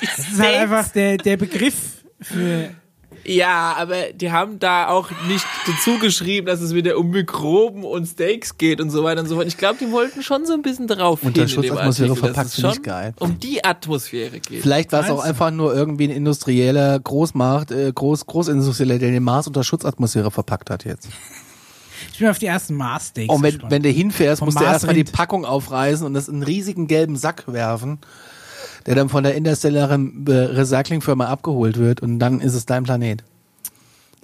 Das 0.00 0.18
ist 0.28 0.40
halt 0.40 0.56
einfach 0.56 0.88
der, 0.88 1.18
der 1.18 1.36
Begriff 1.36 1.74
für. 2.22 2.70
Ja, 3.30 3.74
aber 3.78 4.12
die 4.12 4.32
haben 4.32 4.58
da 4.58 4.88
auch 4.88 5.10
nicht 5.28 5.46
dazu 5.66 5.98
geschrieben, 5.98 6.46
dass 6.46 6.60
es 6.60 6.74
wieder 6.74 6.98
um 6.98 7.10
Mikroben 7.10 7.84
und 7.84 8.06
Steaks 8.06 8.58
geht 8.58 8.80
und 8.80 8.90
so 8.90 9.04
weiter 9.04 9.20
und 9.20 9.28
so 9.28 9.36
fort. 9.36 9.46
Ich 9.46 9.56
glaube, 9.56 9.78
die 9.80 9.90
wollten 9.92 10.22
schon 10.22 10.46
so 10.46 10.52
ein 10.52 10.62
bisschen 10.62 10.88
drauf 10.88 11.22
in 11.22 11.32
dem 11.32 11.48
Schutzatmosphäre 11.48 12.16
verpackt, 12.16 12.50
finde 12.50 12.72
ich 12.72 12.82
geil. 12.82 13.14
um 13.20 13.38
die 13.38 13.64
Atmosphäre 13.64 14.40
geht. 14.40 14.62
Vielleicht 14.62 14.92
war 14.92 15.04
es 15.04 15.10
auch 15.10 15.22
einfach 15.22 15.50
nur 15.50 15.74
irgendwie 15.74 16.08
ein 16.08 16.10
industrieller 16.10 16.98
Großmacht, 16.98 17.70
äh, 17.70 17.92
Groß, 17.94 18.26
Großindustrieller, 18.26 18.98
der 18.98 19.10
den 19.10 19.22
Mars 19.22 19.46
unter 19.46 19.62
Schutzatmosphäre 19.62 20.30
verpackt 20.30 20.70
hat 20.70 20.84
jetzt. 20.84 21.08
Ich 22.12 22.18
bin 22.18 22.28
auf 22.28 22.38
die 22.38 22.46
ersten 22.46 22.74
Mars-Steaks. 22.74 23.32
Und 23.32 23.42
wenn, 23.42 23.52
gespannt. 23.52 23.72
wenn 23.72 23.82
du 23.82 23.88
hinfährst, 23.90 24.40
Vom 24.40 24.46
musst 24.46 24.60
du 24.60 24.64
erstmal 24.64 24.94
die. 24.94 25.04
Packung 25.04 25.44
aufreißen 25.44 26.04
und 26.06 26.14
das 26.14 26.28
in 26.28 26.36
einen 26.36 26.42
riesigen 26.42 26.86
gelben 26.86 27.16
Sack 27.16 27.44
werfen, 27.46 27.98
der 28.90 28.96
dann 28.96 29.08
von 29.08 29.22
der 29.22 29.36
interstellaren 29.36 30.26
äh, 30.26 30.32
Recyclingfirma 30.32 31.26
abgeholt 31.26 31.78
wird 31.78 32.00
und 32.00 32.18
dann 32.18 32.40
ist 32.40 32.54
es 32.54 32.66
dein 32.66 32.82
Planet. 32.82 33.22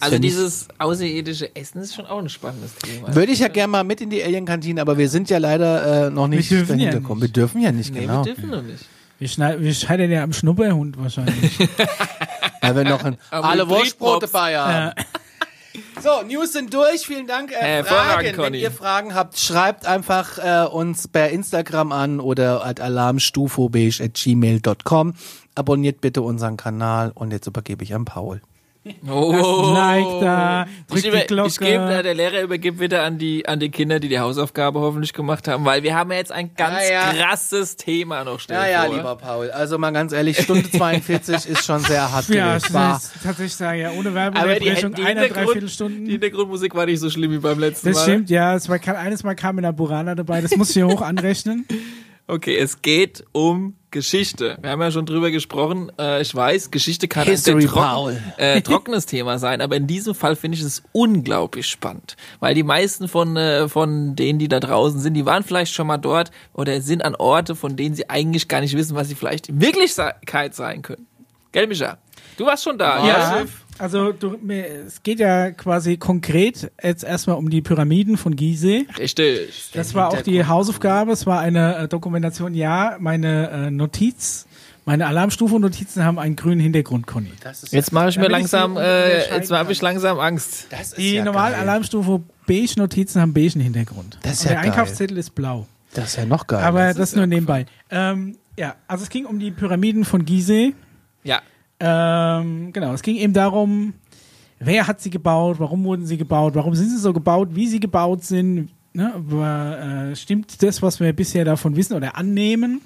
Also 0.00 0.14
Fänd 0.14 0.24
ich- 0.24 0.32
dieses 0.32 0.66
außerirdische 0.78 1.54
Essen 1.54 1.80
ist 1.80 1.94
schon 1.94 2.04
auch 2.04 2.18
ein 2.18 2.28
spannendes 2.28 2.74
Thema. 2.74 3.14
Würde 3.14 3.30
ich 3.30 3.38
ja 3.38 3.46
gerne 3.46 3.70
mal 3.70 3.84
mit 3.84 4.00
in 4.00 4.10
die 4.10 4.24
Alien-Kantine, 4.24 4.80
aber 4.80 4.98
wir 4.98 5.08
sind 5.08 5.30
ja 5.30 5.38
leider 5.38 6.08
äh, 6.08 6.10
noch 6.10 6.26
nicht 6.26 6.50
Wir 6.50 6.58
dürfen 6.58 6.78
ja 6.80 6.86
dahinter 6.86 7.00
gekommen. 7.00 7.20
Wir 7.20 7.26
nicht. 7.28 7.36
dürfen 7.36 7.60
ja 7.62 7.70
nicht, 7.70 7.94
nee, 7.94 8.00
genau. 8.00 8.24
wir 8.24 8.34
dürfen 8.34 8.50
noch 8.50 8.62
nicht. 8.62 8.84
wir, 9.20 9.28
schneiden, 9.28 9.62
wir 9.62 9.72
scheitern 9.72 10.10
ja 10.10 10.24
am 10.24 10.32
Schnupperhund 10.32 10.98
wahrscheinlich. 10.98 11.58
Weil 12.60 12.74
wir 12.74 12.84
noch 12.84 13.04
ein, 13.04 13.16
alle. 13.30 13.68
Wurstbrote 13.68 14.28
haben. 14.32 14.50
Ja. 14.52 14.94
So, 16.06 16.22
News 16.22 16.52
sind 16.52 16.72
durch. 16.72 17.04
Vielen 17.04 17.26
Dank. 17.26 17.50
Äh, 17.50 17.56
Hervorragend, 17.56 18.12
Fragen. 18.12 18.26
Wenn 18.28 18.36
Conny. 18.36 18.60
ihr 18.60 18.70
Fragen 18.70 19.12
habt, 19.12 19.40
schreibt 19.40 19.86
einfach 19.86 20.38
äh, 20.38 20.64
uns 20.68 21.08
per 21.08 21.30
Instagram 21.30 21.90
an 21.90 22.20
oder 22.20 22.64
at 22.64 22.80
alarmstufobeige.gmail.com. 22.80 25.14
Abonniert 25.56 26.00
bitte 26.00 26.22
unseren 26.22 26.56
Kanal 26.56 27.10
und 27.12 27.32
jetzt 27.32 27.48
übergebe 27.48 27.82
ich 27.82 27.92
an 27.92 28.04
Paul. 28.04 28.40
Oh. 29.08 29.72
Like 29.74 30.20
da, 30.20 30.66
drück 30.88 31.04
Ich, 31.04 31.10
die 31.10 31.26
Glocke. 31.26 31.48
ich 31.48 31.58
gebe, 31.58 31.84
äh, 31.94 32.02
der 32.02 32.14
Lehrer 32.14 32.42
übergibt 32.42 32.80
wieder 32.80 33.02
an 33.02 33.18
die, 33.18 33.46
an 33.48 33.60
die 33.60 33.70
Kinder, 33.70 34.00
die 34.00 34.08
die 34.08 34.18
Hausaufgabe 34.20 34.80
hoffentlich 34.80 35.12
gemacht 35.12 35.48
haben, 35.48 35.64
weil 35.64 35.82
wir 35.82 35.94
haben 35.94 36.10
ja 36.10 36.18
jetzt 36.18 36.32
ein 36.32 36.50
ganz 36.56 36.88
Ja, 36.88 37.12
ja. 37.12 37.12
krasses 37.24 37.76
Thema 37.76 38.24
noch. 38.24 38.40
Stell 38.40 38.56
Ja, 38.56 38.66
ja, 38.68 38.82
vor. 38.84 38.96
lieber 38.96 39.16
Paul. 39.16 39.50
Also 39.50 39.78
mal 39.78 39.90
ganz 39.92 40.12
ehrlich, 40.12 40.38
Stunde 40.38 40.70
42 40.70 41.46
ist 41.48 41.64
schon 41.64 41.80
sehr 41.80 42.10
hart 42.12 42.28
ja, 42.28 42.56
ich 42.56 42.72
War. 42.72 42.94
muss 42.94 43.10
tatsächlich 43.22 43.54
sagen, 43.54 43.80
ja, 43.80 43.90
ohne 43.92 44.08
Aber 44.10 44.54
die, 44.54 44.60
die, 44.60 44.70
einer, 44.70 44.80
Hintergrund, 44.80 45.36
Dreiviertelstunden. 45.36 46.04
die 46.04 46.12
Hintergrundmusik 46.12 46.74
war 46.74 46.86
nicht 46.86 47.00
so 47.00 47.10
schlimm 47.10 47.32
wie 47.32 47.38
beim 47.38 47.58
letzten 47.58 47.88
Das 47.88 47.96
Mal. 47.96 48.02
stimmt, 48.02 48.30
ja. 48.30 48.54
Es 48.54 48.68
war, 48.68 48.78
eines 48.98 49.22
Mal 49.24 49.34
kam 49.34 49.58
in 49.58 49.62
der 49.62 49.72
Burana 49.72 50.14
dabei, 50.14 50.40
das 50.40 50.56
muss 50.56 50.68
ich 50.70 50.74
hier 50.74 50.86
hoch 50.86 51.02
anrechnen. 51.02 51.66
Okay, 52.28 52.56
es 52.58 52.82
geht 52.82 53.24
um 53.30 53.74
Geschichte. 53.92 54.58
Wir 54.60 54.70
haben 54.70 54.80
ja 54.82 54.90
schon 54.90 55.06
drüber 55.06 55.30
gesprochen. 55.30 55.92
Äh, 55.96 56.22
ich 56.22 56.34
weiß, 56.34 56.72
Geschichte 56.72 57.06
kann 57.06 57.22
ein 57.28 57.36
sehr 57.36 57.54
History, 57.54 57.66
trocken, 57.66 57.86
Paul. 57.88 58.22
äh, 58.36 58.60
trockenes 58.62 59.06
Thema 59.06 59.38
sein, 59.38 59.60
aber 59.60 59.76
in 59.76 59.86
diesem 59.86 60.12
Fall 60.14 60.34
finde 60.34 60.58
ich 60.58 60.64
es 60.64 60.82
unglaublich 60.92 61.68
spannend, 61.68 62.16
weil 62.40 62.54
die 62.54 62.64
meisten 62.64 63.06
von 63.06 63.36
äh, 63.36 63.68
von 63.68 64.16
denen, 64.16 64.40
die 64.40 64.48
da 64.48 64.58
draußen 64.58 64.98
sind, 65.00 65.14
die 65.14 65.24
waren 65.24 65.44
vielleicht 65.44 65.72
schon 65.72 65.86
mal 65.86 65.98
dort 65.98 66.32
oder 66.52 66.80
sind 66.80 67.04
an 67.04 67.14
Orte, 67.14 67.54
von 67.54 67.76
denen 67.76 67.94
sie 67.94 68.10
eigentlich 68.10 68.48
gar 68.48 68.60
nicht 68.60 68.76
wissen, 68.76 68.96
was 68.96 69.08
sie 69.08 69.14
vielleicht 69.14 69.48
in 69.48 69.60
Wirklichkeit 69.60 70.54
sein 70.54 70.82
können. 70.82 71.06
Gell, 71.52 71.68
Micha? 71.68 71.98
Du 72.36 72.44
warst 72.44 72.64
schon 72.64 72.76
da, 72.76 73.06
Ja, 73.06 73.44
also 73.78 74.12
du, 74.12 74.38
mir, 74.42 74.66
es 74.86 75.02
geht 75.02 75.20
ja 75.20 75.50
quasi 75.50 75.96
konkret 75.96 76.70
jetzt 76.82 77.04
erstmal 77.04 77.36
um 77.36 77.50
die 77.50 77.62
Pyramiden 77.62 78.16
von 78.16 78.36
Gizeh. 78.36 78.86
Richtig. 78.98 79.70
Das 79.74 79.94
war 79.94 80.08
auch 80.08 80.22
die 80.22 80.44
Hausaufgabe, 80.46 81.12
es 81.12 81.26
war 81.26 81.40
eine 81.40 81.76
äh, 81.76 81.88
Dokumentation, 81.88 82.54
ja, 82.54 82.96
meine 82.98 83.50
äh, 83.50 83.70
Notiz, 83.70 84.46
meine 84.84 85.06
Alarmstufe-Notizen 85.06 86.04
haben 86.04 86.18
einen 86.18 86.36
grünen 86.36 86.60
Hintergrund, 86.60 87.06
Conny. 87.06 87.32
Das 87.42 87.64
ist 87.64 87.72
Jetzt 87.72 87.92
mache 87.92 88.08
ich 88.08 88.18
mir 88.18 88.26
ich 88.26 88.30
langsam, 88.32 88.76
äh, 88.76 88.78
unterscheiden 88.78 89.36
jetzt 89.36 89.50
habe 89.50 89.72
ich 89.72 89.82
langsam 89.82 90.20
Angst. 90.20 90.66
das 90.70 90.80
ist 90.88 90.98
Die 90.98 91.14
ja 91.14 91.24
normalen 91.24 91.54
geil. 91.54 91.62
Alarmstufe 91.62 92.22
beige-Notizen 92.46 93.20
haben 93.20 93.32
beigen 93.32 93.60
Hintergrund. 93.60 94.18
Das 94.22 94.34
ist 94.34 94.40
Und 94.42 94.44
ja 94.46 94.52
der 94.52 94.62
geil. 94.62 94.70
Einkaufszettel 94.72 95.18
ist 95.18 95.34
blau. 95.34 95.66
Das 95.92 96.10
ist 96.10 96.16
ja 96.16 96.24
noch 96.26 96.46
geil. 96.46 96.62
Aber 96.62 96.86
das 96.86 96.96
das, 96.96 97.08
ist 97.10 97.16
nur 97.16 97.26
nebenbei. 97.26 97.66
Ähm, 97.90 98.36
ja, 98.56 98.76
also 98.86 99.02
es 99.02 99.10
ging 99.10 99.26
um 99.26 99.38
die 99.38 99.50
Pyramiden 99.50 100.04
von 100.04 100.24
Gizeh. 100.24 100.74
Ja. 101.24 101.40
Ähm, 101.80 102.72
genau, 102.72 102.92
es 102.92 103.02
ging 103.02 103.16
eben 103.16 103.32
darum, 103.32 103.94
wer 104.58 104.86
hat 104.86 105.00
sie 105.00 105.10
gebaut, 105.10 105.56
warum 105.58 105.84
wurden 105.84 106.06
sie 106.06 106.16
gebaut, 106.16 106.54
warum 106.54 106.74
sind 106.74 106.90
sie 106.90 106.98
so 106.98 107.12
gebaut, 107.12 107.50
wie 107.52 107.66
sie 107.66 107.80
gebaut 107.80 108.24
sind. 108.24 108.70
Ne? 108.92 109.12
Aber, 109.14 110.08
äh, 110.12 110.16
stimmt 110.16 110.62
das, 110.62 110.80
was 110.80 111.00
wir 111.00 111.12
bisher 111.12 111.44
davon 111.44 111.76
wissen 111.76 111.94
oder 111.94 112.16
annehmen? 112.16 112.80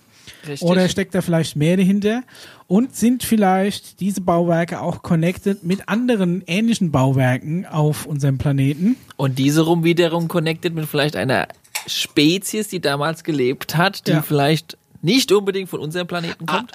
Richtig. 0.47 0.63
Oder 0.69 0.89
steckt 0.89 1.15
da 1.15 1.23
vielleicht 1.23 1.57
mehr 1.57 1.77
dahinter? 1.77 2.23
Und 2.67 2.95
sind 2.97 3.23
vielleicht 3.23 4.01
diese 4.01 4.21
Bauwerke 4.21 4.81
auch 4.81 5.03
connected 5.03 5.65
mit 5.65 5.89
anderen 5.89 6.43
ähnlichen 6.47 6.91
Bauwerken 6.91 7.67
auf 7.67 8.07
unserem 8.07 8.39
Planeten? 8.39 8.97
Und 9.17 9.39
diese 9.39 9.63
rum 9.63 9.85
wiederum 9.85 10.29
connected 10.29 10.75
mit 10.75 10.87
vielleicht 10.87 11.17
einer 11.17 11.49
Spezies, 11.87 12.69
die 12.69 12.81
damals 12.81 13.25
gelebt 13.25 13.77
hat, 13.77 14.07
die 14.07 14.13
Ja. 14.13 14.23
vielleicht 14.23 14.77
nicht 15.03 15.33
unbedingt 15.33 15.69
von 15.69 15.81
unserem 15.81 16.07
Planeten 16.07 16.47
kommt. 16.47 16.73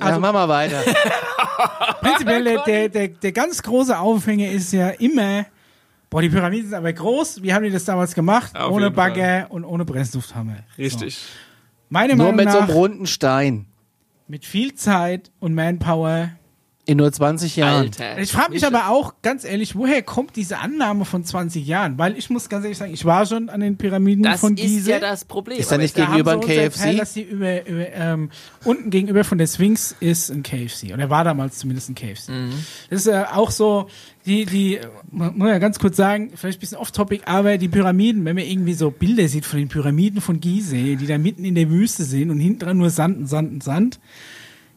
Äh, 0.00 0.10
ja, 0.10 0.18
mach 0.18 0.32
mal 0.32 0.48
weiter. 0.48 0.82
Prinzipiell, 2.00 2.44
der, 2.44 2.88
der, 2.88 3.08
der, 3.08 3.32
ganz 3.32 3.62
große 3.62 3.98
Aufhänger 3.98 4.48
ist 4.50 4.72
ja 4.72 4.90
immer, 4.90 5.46
boah, 6.08 6.22
die 6.22 6.28
Pyramiden 6.28 6.68
sind 6.68 6.78
aber 6.78 6.92
groß. 6.92 7.42
Wie 7.42 7.52
haben 7.52 7.64
die 7.64 7.70
das 7.70 7.84
damals 7.84 8.14
gemacht? 8.14 8.56
Auf 8.56 8.70
ohne 8.70 8.90
Bagger 8.90 9.46
und 9.50 9.64
ohne 9.64 9.84
Presslufthammer. 9.84 10.58
Richtig. 10.76 11.20
Meine 11.88 12.14
Nur 12.14 12.26
Meinung 12.26 12.36
mit 12.36 12.50
so 12.50 12.60
nach, 12.60 12.68
einem 12.68 12.76
runden 12.76 13.06
Stein. 13.06 13.66
mit 14.28 14.44
viel 14.44 14.74
Zeit 14.74 15.32
und 15.40 15.54
Manpower. 15.54 16.30
In 16.88 16.96
nur 16.96 17.12
20 17.12 17.54
Jahren. 17.56 17.82
Alter. 17.82 18.18
Ich 18.18 18.32
frage 18.32 18.50
mich 18.54 18.64
aber 18.64 18.88
auch, 18.88 19.12
ganz 19.20 19.44
ehrlich, 19.44 19.76
woher 19.76 20.00
kommt 20.00 20.36
diese 20.36 20.56
Annahme 20.56 21.04
von 21.04 21.22
20 21.22 21.66
Jahren? 21.66 21.98
Weil 21.98 22.16
ich 22.16 22.30
muss 22.30 22.48
ganz 22.48 22.64
ehrlich 22.64 22.78
sagen, 22.78 22.94
ich 22.94 23.04
war 23.04 23.26
schon 23.26 23.50
an 23.50 23.60
den 23.60 23.76
Pyramiden 23.76 24.22
Das 24.22 24.40
von 24.40 24.56
ist 24.56 24.62
Gizeh. 24.62 24.92
ja 24.92 24.98
das 24.98 25.26
Problem. 25.26 25.58
Ist 25.58 25.70
da 25.70 25.76
nicht 25.76 25.94
gegenüber 25.94 26.32
ein 26.32 26.40
KFC? 26.40 26.96
dass 26.96 27.12
die 27.12 27.24
über, 27.24 27.66
über 27.66 27.92
ähm, 27.92 28.30
unten 28.64 28.88
gegenüber 28.88 29.22
von 29.24 29.36
der 29.36 29.46
Sphinx 29.48 29.96
ist 30.00 30.30
ein 30.30 30.42
KFC. 30.42 30.94
Oder 30.94 31.10
war 31.10 31.24
damals 31.24 31.58
zumindest 31.58 31.90
ein 31.90 31.94
KFC. 31.94 32.30
Mhm. 32.30 32.52
Das 32.88 33.00
ist 33.00 33.06
äh, 33.08 33.22
auch 33.34 33.50
so, 33.50 33.88
die, 34.24 34.46
die, 34.46 34.80
man 35.10 35.36
muss 35.36 35.48
ja 35.48 35.58
ganz 35.58 35.78
kurz 35.78 35.94
sagen, 35.94 36.30
vielleicht 36.36 36.56
ein 36.56 36.60
bisschen 36.60 36.78
off-topic, 36.78 37.22
aber 37.26 37.58
die 37.58 37.68
Pyramiden, 37.68 38.24
wenn 38.24 38.36
man 38.36 38.46
irgendwie 38.46 38.72
so 38.72 38.90
Bilder 38.90 39.28
sieht 39.28 39.44
von 39.44 39.58
den 39.58 39.68
Pyramiden 39.68 40.22
von 40.22 40.40
Gizeh, 40.40 40.96
die 40.96 41.06
da 41.06 41.18
mitten 41.18 41.44
in 41.44 41.54
der 41.54 41.68
Wüste 41.68 42.04
sind 42.04 42.30
und 42.30 42.40
hinten 42.40 42.60
dran 42.60 42.78
nur 42.78 42.88
Sand 42.88 43.18
und 43.18 43.26
Sand 43.26 43.52
und 43.52 43.62
Sand, 43.62 44.00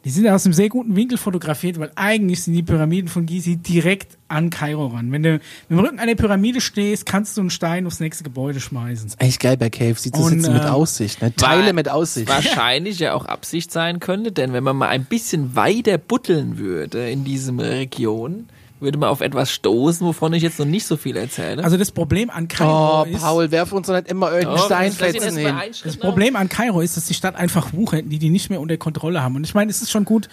die 0.04 0.10
sind 0.10 0.28
aus 0.28 0.46
einem 0.46 0.54
sehr 0.54 0.70
guten 0.70 0.96
Winkel 0.96 1.18
fotografiert, 1.18 1.80
weil 1.80 1.92
eigentlich 1.96 2.44
sind 2.44 2.54
die 2.54 2.64
Pyramiden 2.64 3.08
von 3.08 3.26
Gizeh 3.26 3.58
direkt 3.58 4.18
an 4.28 4.50
Kairo 4.50 4.88
ran. 4.88 5.12
Wenn 5.12 5.24
du 5.24 5.34
mit 5.34 5.42
dem 5.70 5.80
Rücken 5.80 6.00
an 6.00 6.08
der 6.08 6.16
Pyramide 6.16 6.62
stehst, 6.62 7.06
kannst 7.06 7.38
du 7.38 7.42
einen 7.42 7.50
Stein 7.50 7.86
aufs 7.86 8.00
nächste 8.00 8.24
Gebäude 8.24 8.60
schmeißen. 8.60 9.12
Echt 9.20 9.40
geil 9.40 9.58
bei 9.58 9.70
KFC 9.70 10.14
zu 10.14 10.22
Und, 10.22 10.30
sitzen 10.30 10.54
mit 10.54 10.64
ähm, 10.64 10.70
Aussicht. 10.70 11.22
Ne? 11.22 11.36
Teile 11.36 11.74
mit 11.74 11.90
Aussicht. 11.90 12.28
Wahrscheinlich 12.28 13.00
ja 13.00 13.14
auch 13.14 13.26
Absicht 13.26 13.72
sein 13.72 14.00
könnte, 14.00 14.32
denn 14.32 14.54
wenn 14.54 14.64
man 14.64 14.76
mal 14.76 14.90
ein 14.90 15.06
bisschen 15.06 15.56
weiter 15.56 15.98
butteln 15.98 16.58
würde 16.58 17.10
in 17.10 17.24
diesem 17.24 17.60
Region, 17.60 18.48
würde 18.82 18.98
man 18.98 19.10
auf 19.10 19.22
etwas 19.22 19.52
stoßen, 19.52 20.06
wovon 20.06 20.34
ich 20.34 20.44
jetzt 20.44 20.60
noch 20.60 20.66
nicht 20.66 20.86
so 20.86 20.98
viel 20.98 21.16
erzähle. 21.16 21.64
Also 21.64 21.78
das 21.78 21.92
Problem 21.92 22.30
an 22.30 22.48
Kairo 22.48 23.02
Oh, 23.02 23.06
ist, 23.06 23.22
Paul, 23.22 23.52
werf 23.52 23.72
uns 23.72 23.88
doch 23.88 23.94
nicht 23.96 24.08
immer 24.10 24.32
irgendeinen 24.32 24.60
Oh, 24.60 24.66
Steinfetzen 24.66 25.38
hin. 25.38 25.54
mal 25.56 25.70
Das 25.84 25.98
Problem 25.98 26.36
an 26.36 26.50
Kairo 26.50 26.82
ist, 26.82 26.98
dass 26.98 27.06
die 27.06 27.14
Stadt 27.14 27.36
einfach 27.36 27.74
wuchert, 27.74 28.06
die 28.08 28.20
die 28.20 28.30
nicht 28.30 28.50
mehr 28.50 28.60
unter 28.60 28.78
Kontrolle 28.78 29.22
haben. 29.22 29.36
Und 29.36 29.44
ich 29.46 29.54
meine, 29.54 29.70
es 29.72 29.82
ist 29.82 29.92
schon 29.92 30.06
gut. 30.06 30.28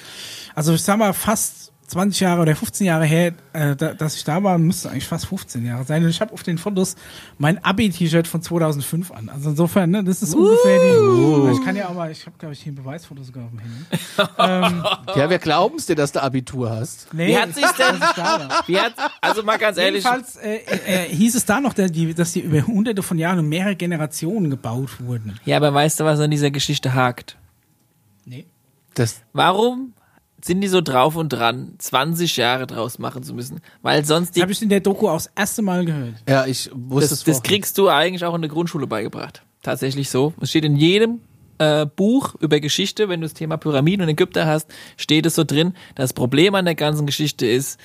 Also 0.55 0.73
ich 0.73 0.83
sag 0.83 0.99
mal, 0.99 1.13
fast 1.13 1.68
20 1.89 2.21
Jahre 2.21 2.43
oder 2.43 2.55
15 2.55 2.87
Jahre 2.87 3.07
her, 3.07 3.33
äh, 3.55 3.75
da, 3.75 3.95
dass 3.95 4.15
ich 4.17 4.23
da 4.23 4.43
war, 4.43 4.59
müsste 4.59 4.91
eigentlich 4.91 5.09
fast 5.09 5.27
15 5.27 5.65
Jahre 5.65 5.85
sein. 5.85 6.05
Und 6.05 6.11
ich 6.11 6.21
habe 6.21 6.35
auf 6.35 6.43
den 6.43 6.59
Fotos 6.59 6.97
mein 7.39 7.65
Abi-T-Shirt 7.65 8.29
von 8.29 8.43
2005 8.43 9.11
an. 9.11 9.31
Also 9.31 9.51
insofern, 9.51 9.91
ne, 9.91 10.05
das 10.05 10.23
ist 10.23 10.35
ungefähr 10.35 10.79
die. 10.79 11.53
Ich 11.53 11.65
kann 11.65 11.77
ja 11.77 11.89
auch 11.89 11.95
mal, 11.95 12.11
ich 12.11 12.27
habe 12.27 12.37
glaube 12.39 12.53
ich 12.53 12.63
hier 12.63 12.73
ein 12.73 12.77
Beweisfoto 12.77 13.23
sogar 13.23 13.45
auf 13.45 13.51
dem 13.51 13.61
Handy. 13.61 13.85
Ja, 15.19 15.31
wir 15.31 15.39
glauben 15.39 15.77
es 15.77 15.87
dir, 15.87 15.97
dass 15.97 16.13
du 16.13 16.23
Abitur 16.23 16.71
hast. 16.71 17.13
Nee, 17.15 17.29
Wie 17.29 17.39
hat 17.39 17.55
sich's 17.55 17.75
denn-. 17.75 18.01
Wie 18.67 18.79
hat, 18.79 18.93
also 19.21 19.43
mal 19.43 19.59
ganz 19.59 19.79
ehrlich, 19.79 20.05
Jedenfalls 20.05 20.37
äh, 20.37 20.57
äh, 20.57 21.07
äh, 21.07 21.09
hieß 21.09 21.35
es 21.35 21.45
da 21.47 21.61
noch, 21.61 21.73
dass 21.73 21.91
die, 21.91 22.13
dass 22.15 22.33
die 22.33 22.41
über 22.41 22.67
hunderte 22.67 23.03
von 23.03 23.19
Jahren 23.19 23.39
und 23.39 23.49
mehrere 23.49 23.77
Generationen 23.77 24.51
gebaut 24.51 25.01
wurden. 25.01 25.41
ja, 25.45 25.57
aber 25.57 25.73
weißt 25.73 26.01
du, 26.01 26.05
was 26.05 26.21
an 26.21 26.31
dieser 26.31 26.51
Geschichte 26.51 26.95
hakt? 26.95 27.37
Nee. 28.25 28.47
Das, 28.95 29.23
Warum 29.33 29.95
sind 30.43 30.61
die 30.61 30.69
so 30.69 30.81
drauf 30.81 31.17
und 31.17 31.31
dran, 31.31 31.75
20 31.79 32.37
Jahre 32.37 32.67
draus 32.67 32.99
machen 32.99 33.23
zu 33.23 33.35
müssen? 33.35 33.61
Weil 33.83 34.05
sonst 34.05 34.29
Das 34.29 34.35
die, 34.35 34.43
habe 34.43 34.53
ich 34.53 34.63
in 34.63 34.69
der 34.69 34.81
Doku 34.81 35.09
auch 35.09 35.15
das 35.17 35.31
erste 35.35 35.63
Mal 35.63 35.85
gehört. 35.85 36.15
ja, 36.29 36.47
ich 36.47 36.71
wusste 36.75 37.11
das, 37.11 37.19
es 37.19 37.25
das 37.25 37.37
vorher. 37.39 37.43
kriegst 37.43 37.79
du 37.79 37.89
eigentlich 37.89 38.25
auch 38.25 38.35
in 38.35 38.43
der 38.43 38.51
Grundschule 38.51 38.87
beigebracht. 38.87 39.43
Tatsächlich 39.63 40.11
so. 40.11 40.35
Es 40.41 40.51
steht 40.51 40.65
in 40.65 40.77
jedem 40.77 41.21
äh, 41.59 41.85
Buch 41.87 42.37
über 42.41 42.61
Geschichte, 42.61 43.09
wenn 43.09 43.21
du 43.21 43.25
das 43.27 43.35
Thema 43.35 43.57
Pyramiden 43.57 44.03
und 44.05 44.09
Ägypter 44.09 44.47
hast, 44.47 44.71
steht 44.97 45.27
es 45.27 45.35
so 45.35 45.43
drin. 45.43 45.75
Das 45.97 46.13
Problem 46.13 46.55
an 46.55 46.65
der 46.65 46.77
ganzen 46.77 47.05
Geschichte 47.07 47.47
ist, 47.47 47.81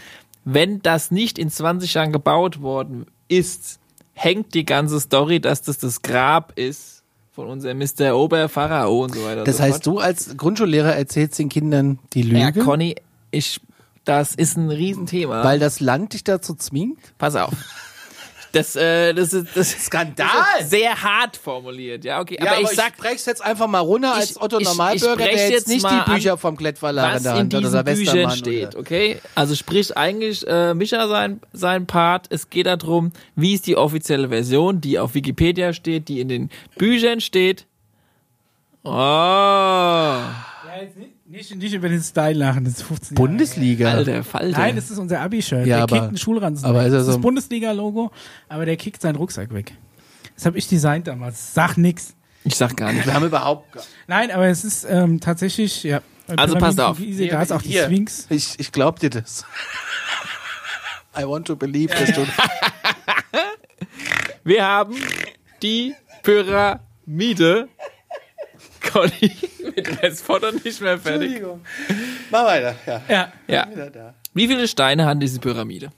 wenn 0.45 0.82
das 0.84 1.10
nicht 1.10 1.39
in 1.39 1.49
20 1.49 1.93
Jahren 1.95 2.12
gebaut 2.12 2.62
worden 2.62 3.08
ist, 3.28 3.80
hängt 4.14 4.54
die 4.54 4.66
ganze 4.66 4.99
Story, 4.99 5.39
dass 5.39 5.64
das 5.64 5.80
das 5.80 6.04
Grab 6.04 6.54
ist 6.60 6.93
von 7.34 7.47
unserem 7.47 7.79
Mr. 7.79 8.15
Oberpharao 8.15 9.03
und 9.03 9.15
so 9.15 9.23
weiter. 9.25 9.43
Das 9.43 9.57
so 9.57 9.63
heißt, 9.63 9.84
fort. 9.84 9.86
du 9.88 9.99
als 9.99 10.38
Grundschullehrer 10.38 10.95
erzählst 10.95 11.39
den 11.39 11.49
Kindern 11.49 11.97
die 12.13 12.21
Lüge, 12.21 12.39
Ja, 12.39 12.51
Conny, 12.51 12.95
ich, 13.31 13.59
das 14.05 14.36
ist 14.36 14.55
ein 14.55 14.69
Riesenthema. 14.69 15.43
weil 15.43 15.57
das 15.59 15.79
Land 15.79 16.13
dich 16.13 16.23
dazu 16.23 16.53
zwingt? 16.53 16.99
Pass 17.17 17.36
auf. 17.36 17.53
Das, 18.54 18.76
äh, 18.76 19.14
das 19.14 19.34
ist, 19.34 19.47
das 19.56 19.74
ist 19.74 19.86
Skandal! 19.88 20.28
sehr 20.64 21.01
hart 21.04 21.36
formuliert, 21.38 22.06
ja, 22.06 22.22
okay. 22.22 22.38
aber, 22.39 22.62
ich 22.62 22.70
sag, 22.70 22.95
brech's 22.97 23.26
jetzt 23.26 23.43
einfach 23.43 23.66
mal 23.68 23.80
runter 23.80 24.14
als 24.14 24.32
Ich- 24.32 24.41
Otto 24.41 24.60
ich- 24.60 24.66
Normalbürger, 24.68 25.28
ich 25.30 25.36
der 25.38 25.49
jetzt 25.49 25.68
nicht 25.68 25.84
die 25.84 26.12
Bücher 26.12 26.34
an, 26.34 26.38
vom 26.38 26.56
Klettverlag 26.56 27.18
in 27.18 27.24
der 27.24 27.32
in 27.34 27.38
Hand 27.39 27.54
hat 27.56 27.62
diesen 27.64 27.74
oder 27.74 27.84
Büchern 27.84 28.06
Westermann. 28.16 28.38
steht, 28.38 28.68
Oder. 28.70 28.80
okay? 28.80 29.20
Also 29.34 29.56
sprich 29.56 29.97
eigentlich 29.97 30.45
äh, 30.47 30.76
Micha 30.76 31.08
sein, 31.08 31.41
sein 31.51 31.88
Part. 31.88 32.28
Es 32.30 32.49
geht 32.51 32.68
darum, 32.68 33.12
wie 33.36 33.56
ist 33.56 33.66
die 33.66 33.76
offizielle 33.76 34.30
Version, 34.30 34.80
die 34.82 34.99
auf 34.99 35.16
Wikipedia 35.16 35.74
steht, 35.74 36.08
die 36.08 36.20
in 36.22 36.28
den 36.30 36.49
Büchern 36.78 37.22
steht. 37.22 37.66
Oh. 38.84 38.89
Ja, 38.91 40.36
jetzt 40.80 40.95
nicht, 40.97 41.12
nicht, 41.26 41.55
nicht 41.55 41.74
über 41.74 41.89
den 41.89 42.01
Style 42.01 42.34
lachen, 42.38 42.65
das 42.65 42.74
ist 42.76 42.84
15 42.84 43.15
Jahre 43.17 43.28
Bundesliga. 43.28 43.91
Alter 43.91 44.24
Falter. 44.24 44.57
her. 44.57 44.65
Nein, 44.67 44.76
das 44.76 44.91
ist 44.91 44.97
unser 44.97 45.21
Abi-Shirt. 45.21 45.65
Ja, 45.65 45.76
der 45.78 45.84
aber- 45.84 45.95
kickt 45.95 46.07
einen 46.09 46.17
Schulranzen 46.17 46.65
aber 46.65 46.80
weg. 46.80 46.88
ist 46.88 46.93
er 46.93 46.97
das 46.99 47.01
ist 47.01 47.05
so- 47.07 47.13
das 47.13 47.21
Bundesliga-Logo, 47.21 48.11
aber 48.49 48.65
der 48.65 48.78
kickt 48.78 49.01
seinen 49.01 49.15
Rucksack 49.15 49.53
weg. 49.53 49.74
Das 50.36 50.45
habe 50.45 50.57
ich 50.57 50.67
designt 50.67 51.07
damals. 51.07 51.53
Sag 51.53 51.78
nix. 51.78 52.13
ich 52.43 52.55
sag 52.55 52.76
gar 52.76 52.91
nicht. 52.91 53.05
Wir 53.05 53.13
haben 53.13 53.26
überhaupt 53.26 53.71
gar 53.71 53.84
Nein, 54.07 54.32
aber 54.32 54.47
es 54.47 54.63
ist 54.65 54.86
ähm, 54.89 55.19
tatsächlich, 55.19 55.84
ja. 55.84 56.01
Also 56.36 56.55
passt 56.55 56.80
auf. 56.80 56.97
Gizeh, 56.97 57.28
da 57.28 57.41
ist 57.41 57.51
auch 57.51 57.61
die 57.61 57.69
Hier. 57.69 57.84
Sphinx. 57.86 58.28
Ich, 58.30 58.59
ich 58.59 58.71
glaub 58.71 58.99
dir 58.99 59.09
das. 59.09 59.45
I 61.17 61.24
want 61.26 61.45
to 61.47 61.55
believe, 61.55 61.93
dass 61.93 62.11
du... 62.15 62.26
Wir 64.43 64.65
haben 64.65 64.95
die 65.61 65.93
Pyramide. 66.24 67.67
Conny 68.94 69.32
mit 69.76 70.02
Westford 70.02 70.64
nicht 70.64 70.80
mehr 70.82 70.98
fertig. 71.00 71.32
Entschuldigung. 71.34 71.62
Mach 72.32 72.46
weiter, 72.46 72.76
ja. 72.86 73.02
Ja, 73.10 73.34
Ja. 73.48 74.14
Wie 74.34 74.48
viele 74.48 74.68
Steine 74.68 75.06
hat 75.06 75.22
diese 75.22 75.39
Pyramide? 75.39 75.89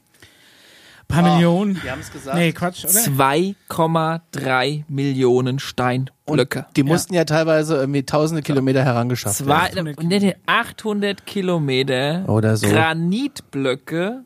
paar 1.07 1.21
Millionen. 1.21 1.81
Wir 1.83 1.91
haben 1.91 1.99
es 2.01 2.11
gesagt. 2.11 2.35
Nee, 2.35 2.51
Quatsch, 2.51 2.83
oder? 2.83 2.93
2,3 2.93 4.83
Millionen 4.87 5.59
Steinblöcke. 5.59 6.65
Die 6.75 6.81
mussten 6.83 7.13
ja 7.13 7.25
teilweise 7.25 7.75
irgendwie 7.75 8.01
tausende 8.03 8.41
Kilometer 8.41 8.83
herangeschafft 8.83 9.37
Zwei, 9.37 9.73
werden. 9.75 9.95
nee, 10.01 10.35
800 10.47 11.25
Kilometer 11.27 12.27
Oder 12.27 12.57
so. 12.57 12.67
Granitblöcke, 12.67 14.23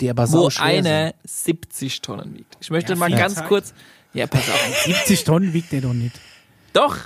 Die 0.00 0.10
aber 0.10 0.22
wo 0.30 0.42
sauschwer 0.44 0.64
einer 0.64 1.14
70 1.24 2.00
Tonnen 2.02 2.34
wiegt. 2.38 2.56
Ich 2.60 2.70
möchte 2.70 2.92
Ja, 2.92 2.98
mal 2.98 3.10
ganz 3.10 3.34
Zeit. 3.34 3.48
kurz. 3.48 3.74
Ja, 4.14 4.26
pass 4.28 4.48
auf. 4.48 4.76
70 4.84 5.24
Tonnen 5.24 5.52
wiegt 5.52 5.72
der 5.72 5.80
doch 5.80 5.92
nicht. 5.94 6.14
Doch, 6.72 6.96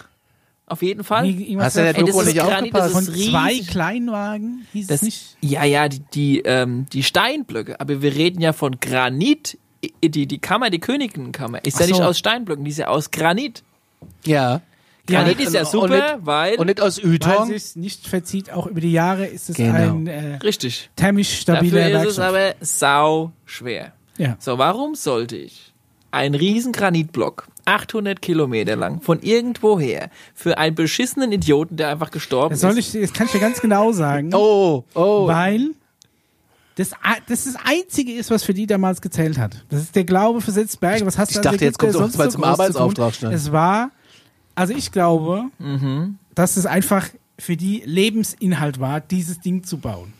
auf 0.66 0.82
jeden 0.82 1.04
Fall. 1.04 1.32
Hast 1.58 1.76
du 1.76 1.80
in 1.80 1.84
der 1.86 1.94
Doku 1.94 2.20
ist 2.20 2.26
nicht 2.26 2.38
Granit, 2.38 2.74
aufgepasst? 2.74 2.92
Von 2.92 3.04
zwei. 3.04 3.60
Kleinwagen 3.68 4.66
hieß 4.72 4.88
Das, 4.88 4.96
es 4.96 5.02
nicht. 5.02 5.36
ja, 5.40 5.64
ja, 5.64 5.88
die, 5.88 6.00
die, 6.12 6.40
ähm, 6.40 6.86
die 6.92 7.02
Steinblöcke. 7.02 7.80
Aber 7.80 8.02
wir 8.02 8.14
reden 8.14 8.40
ja 8.40 8.52
von 8.52 8.78
Granit. 8.80 9.58
Die, 10.02 10.26
die 10.26 10.38
Kammer, 10.38 10.70
die 10.70 10.80
Königinkammer, 10.80 11.64
ist 11.64 11.78
ja 11.78 11.84
Ach 11.84 11.88
nicht 11.88 11.98
so. 11.98 12.02
aus 12.02 12.18
Steinblöcken, 12.18 12.64
die 12.64 12.70
ist 12.72 12.78
ja 12.78 12.88
aus 12.88 13.10
Granit. 13.12 13.62
Ja. 14.24 14.60
Granit 15.06 15.38
Ja, 15.38 15.46
ist 15.46 15.54
ja 15.54 15.60
und 15.60 15.70
super, 15.70 15.88
nicht- 16.16 16.26
weil. 16.26 16.56
Und 16.56 16.66
nicht 16.66 16.80
aus 16.80 17.00
Weil 17.04 17.14
Ytong. 17.14 17.46
sich 17.46 17.76
nicht 17.76 18.08
verzieht, 18.08 18.50
auch 18.50 18.66
über 18.66 18.80
die 18.80 18.90
Jahre 18.90 19.26
ist 19.26 19.48
es 19.48 19.56
Genau. 19.56 19.94
ein 19.94 20.06
äh, 20.08 20.36
richtig. 20.38 20.90
thermisch 20.96 21.38
stabiler 21.38 21.90
Dafür 21.90 22.02
ist 22.08 22.10
es 22.12 22.18
Werkstoff. 22.18 22.24
aber 22.26 22.54
sau 22.60 23.32
schwer. 23.44 23.92
ja. 24.18 24.36
So, 24.40 24.58
warum 24.58 24.96
sollte 24.96 25.36
ich 25.36 25.72
einen 26.10 26.34
riesen 26.34 26.72
Granitblock, 26.72 27.46
800 27.66 28.22
Kilometer 28.22 28.76
lang, 28.76 29.00
von 29.02 29.20
irgendwoher, 29.20 30.10
für 30.34 30.56
einen 30.58 30.74
beschissenen 30.74 31.32
Idioten, 31.32 31.76
der 31.76 31.88
einfach 31.90 32.10
gestorben 32.10 32.50
Das, 32.54 32.60
soll 32.60 32.78
ist, 32.78 32.94
ich, 32.94 33.02
das 33.02 33.12
kann 33.12 33.26
ich 33.26 33.32
dir 33.32 33.40
ganz 33.40 33.60
genau 33.60 33.92
sagen. 33.92 34.34
Oh, 34.34 34.84
oh. 34.94 35.26
Weil 35.26 35.70
das, 36.76 36.90
das 37.28 37.44
das 37.44 37.56
Einzige 37.64 38.12
ist, 38.12 38.30
was 38.30 38.42
für 38.44 38.54
die 38.54 38.66
damals 38.66 39.00
gezählt 39.00 39.38
hat. 39.38 39.64
Das 39.70 39.80
ist 39.82 39.96
der 39.96 40.04
Glaube 40.04 40.40
für 40.40 40.52
Setzberge. 40.52 41.06
Was 41.06 41.18
hast 41.18 41.30
Ich 41.30 41.34
du 41.36 41.40
als 41.40 41.52
dachte, 41.52 41.64
jetzt 41.64 41.78
kommt 41.78 41.94
doch 41.94 42.00
sonst 42.00 42.18
mal 42.18 42.24
so 42.26 42.30
zum 42.32 42.42
zu 42.42 42.48
Arbeitsauftrag 42.48 43.14
schnell. 43.14 43.32
Es 43.32 43.50
war, 43.50 43.90
also 44.54 44.74
ich 44.74 44.92
glaube, 44.92 45.44
Mhm. 45.58 46.18
dass 46.34 46.56
es 46.56 46.66
einfach 46.66 47.08
für 47.38 47.56
die 47.56 47.82
Lebensinhalt 47.84 48.78
war, 48.78 49.00
dieses 49.00 49.40
Ding 49.40 49.64
zu 49.64 49.78
bauen. 49.78 50.12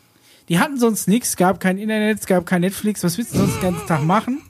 Die 0.49 0.59
hatten 0.59 0.79
sonst 0.79 1.07
nichts, 1.07 1.35
gab 1.35 1.59
kein 1.59 1.77
Internet, 1.77 2.19
es 2.19 2.25
gab 2.25 2.45
kein 2.45 2.61
Netflix, 2.61 3.03
was 3.03 3.17
willst 3.17 3.33
du 3.33 3.39
sonst 3.39 3.55
den 3.55 3.61
ganzen 3.73 3.87
Tag 3.87 4.03
machen? 4.03 4.41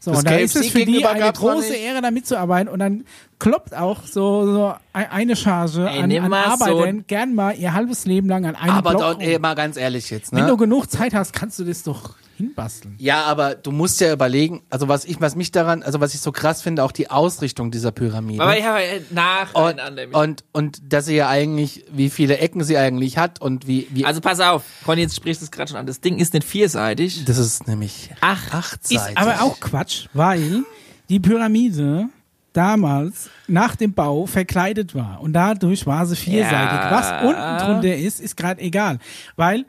So, 0.00 0.12
und 0.12 0.24
da 0.26 0.36
ist 0.36 0.54
es 0.54 0.68
für 0.68 0.84
die 0.84 1.04
eine 1.04 1.32
große. 1.32 1.74
Ehre, 1.74 2.00
da 2.00 2.10
mitzuarbeiten. 2.10 2.72
Und 2.72 2.78
dann 2.78 3.04
kloppt 3.40 3.74
auch 3.76 4.04
so, 4.06 4.46
so 4.46 4.74
ein- 4.92 5.10
eine 5.10 5.34
Charge 5.36 5.88
Ey, 5.88 5.98
an, 6.02 6.12
an 6.12 6.30
mal 6.30 6.44
so 6.58 6.64
Arbeitern 6.64 7.04
gern 7.06 7.34
mal 7.34 7.56
ihr 7.56 7.72
halbes 7.74 8.04
Leben 8.04 8.28
lang 8.28 8.46
an 8.46 8.54
einem 8.54 8.70
Aber 8.74 8.90
Block 8.94 9.20
ey, 9.20 9.38
mal 9.38 9.54
ganz 9.54 9.76
ehrlich 9.76 10.10
jetzt, 10.10 10.32
Wenn 10.32 10.44
ne? 10.44 10.50
du 10.50 10.56
genug 10.56 10.88
Zeit 10.90 11.14
hast, 11.14 11.32
kannst 11.32 11.58
du 11.58 11.64
das 11.64 11.82
doch 11.82 12.14
hinbasteln. 12.38 12.94
Ja, 12.98 13.24
aber 13.24 13.54
du 13.54 13.70
musst 13.70 14.00
ja 14.00 14.12
überlegen, 14.12 14.62
also 14.70 14.88
was 14.88 15.04
ich, 15.04 15.20
was 15.20 15.36
mich 15.36 15.52
daran, 15.52 15.82
also 15.82 16.00
was 16.00 16.14
ich 16.14 16.20
so 16.20 16.32
krass 16.32 16.62
finde, 16.62 16.82
auch 16.84 16.92
die 16.92 17.10
Ausrichtung 17.10 17.70
dieser 17.70 17.92
Pyramide. 17.92 18.42
Aber 18.42 18.58
ja, 18.58 18.78
äh, 18.78 18.98
und, 18.98 19.12
nacheinander. 19.12 20.18
und, 20.18 20.44
und 20.52 20.92
dass 20.92 21.06
sie 21.06 21.16
ja 21.16 21.28
eigentlich, 21.28 21.84
wie 21.90 22.08
viele 22.08 22.38
Ecken 22.38 22.64
sie 22.64 22.78
eigentlich 22.78 23.18
hat 23.18 23.40
und 23.40 23.66
wie, 23.66 23.88
wie 23.90 24.04
also 24.04 24.20
pass 24.20 24.40
auf, 24.40 24.62
Ronny, 24.86 25.02
jetzt 25.02 25.16
sprichst 25.16 25.42
du 25.42 25.44
es 25.44 25.50
gerade 25.50 25.68
schon 25.68 25.78
an. 25.78 25.86
Das 25.86 26.00
Ding 26.00 26.18
ist 26.18 26.32
nicht 26.32 26.46
vierseitig. 26.46 27.24
das 27.24 27.38
ist 27.38 27.66
nämlich 27.68 28.10
Ach, 28.20 28.52
achtseitig. 28.52 28.96
Ist 28.96 29.16
aber 29.16 29.42
auch 29.42 29.60
Quatsch, 29.60 30.06
weil 30.14 30.62
die 31.08 31.20
Pyramide 31.20 32.08
damals 32.52 33.30
nach 33.46 33.76
dem 33.76 33.92
Bau 33.92 34.26
verkleidet 34.26 34.94
war 34.94 35.20
und 35.20 35.32
dadurch 35.32 35.86
war 35.86 36.06
sie 36.06 36.16
vierseitig. 36.16 36.54
Ja. 36.54 36.90
Was 36.90 37.22
unten 37.22 37.58
drunter 37.64 37.96
ist, 37.96 38.20
ist 38.20 38.36
gerade 38.36 38.60
egal, 38.60 38.98
weil 39.36 39.64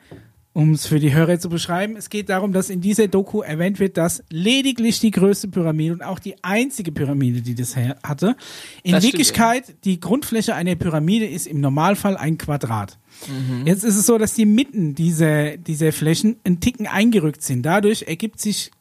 um 0.52 0.72
es 0.72 0.86
für 0.86 0.98
die 0.98 1.12
Hörer 1.12 1.38
zu 1.38 1.48
beschreiben, 1.48 1.96
es 1.96 2.10
geht 2.10 2.28
darum, 2.28 2.52
dass 2.52 2.70
in 2.70 2.80
dieser 2.80 3.06
Doku 3.06 3.40
erwähnt 3.40 3.78
wird, 3.78 3.96
dass 3.96 4.24
lediglich 4.30 4.98
die 4.98 5.12
größte 5.12 5.46
Pyramide 5.46 5.92
und 5.92 6.02
auch 6.02 6.18
die 6.18 6.42
einzige 6.42 6.90
Pyramide, 6.90 7.40
die 7.40 7.54
das 7.54 7.76
hatte, 7.76 8.36
in 8.82 8.92
Das 8.92 9.04
stimmt, 9.04 9.12
Wirklichkeit 9.12 9.74
die 9.84 10.00
Grundfläche 10.00 10.54
einer 10.54 10.74
Pyramide 10.74 11.26
ist 11.26 11.46
im 11.46 11.60
Normalfall 11.60 12.16
ein 12.16 12.36
Quadrat. 12.36 12.98
Mhm. 13.28 13.66
Jetzt 13.66 13.84
ist 13.84 13.96
es 13.96 14.06
so, 14.06 14.18
dass 14.18 14.34
die 14.34 14.46
Mitten 14.46 14.96
dieser, 14.96 15.56
dieser 15.56 15.92
Flächen 15.92 16.36
einen 16.42 16.58
Ticken 16.58 16.88
eingerückt 16.88 17.42
sind. 17.42 17.62
Dadurch 17.62 18.06
ergibt 18.08 18.40
sich, 18.40 18.72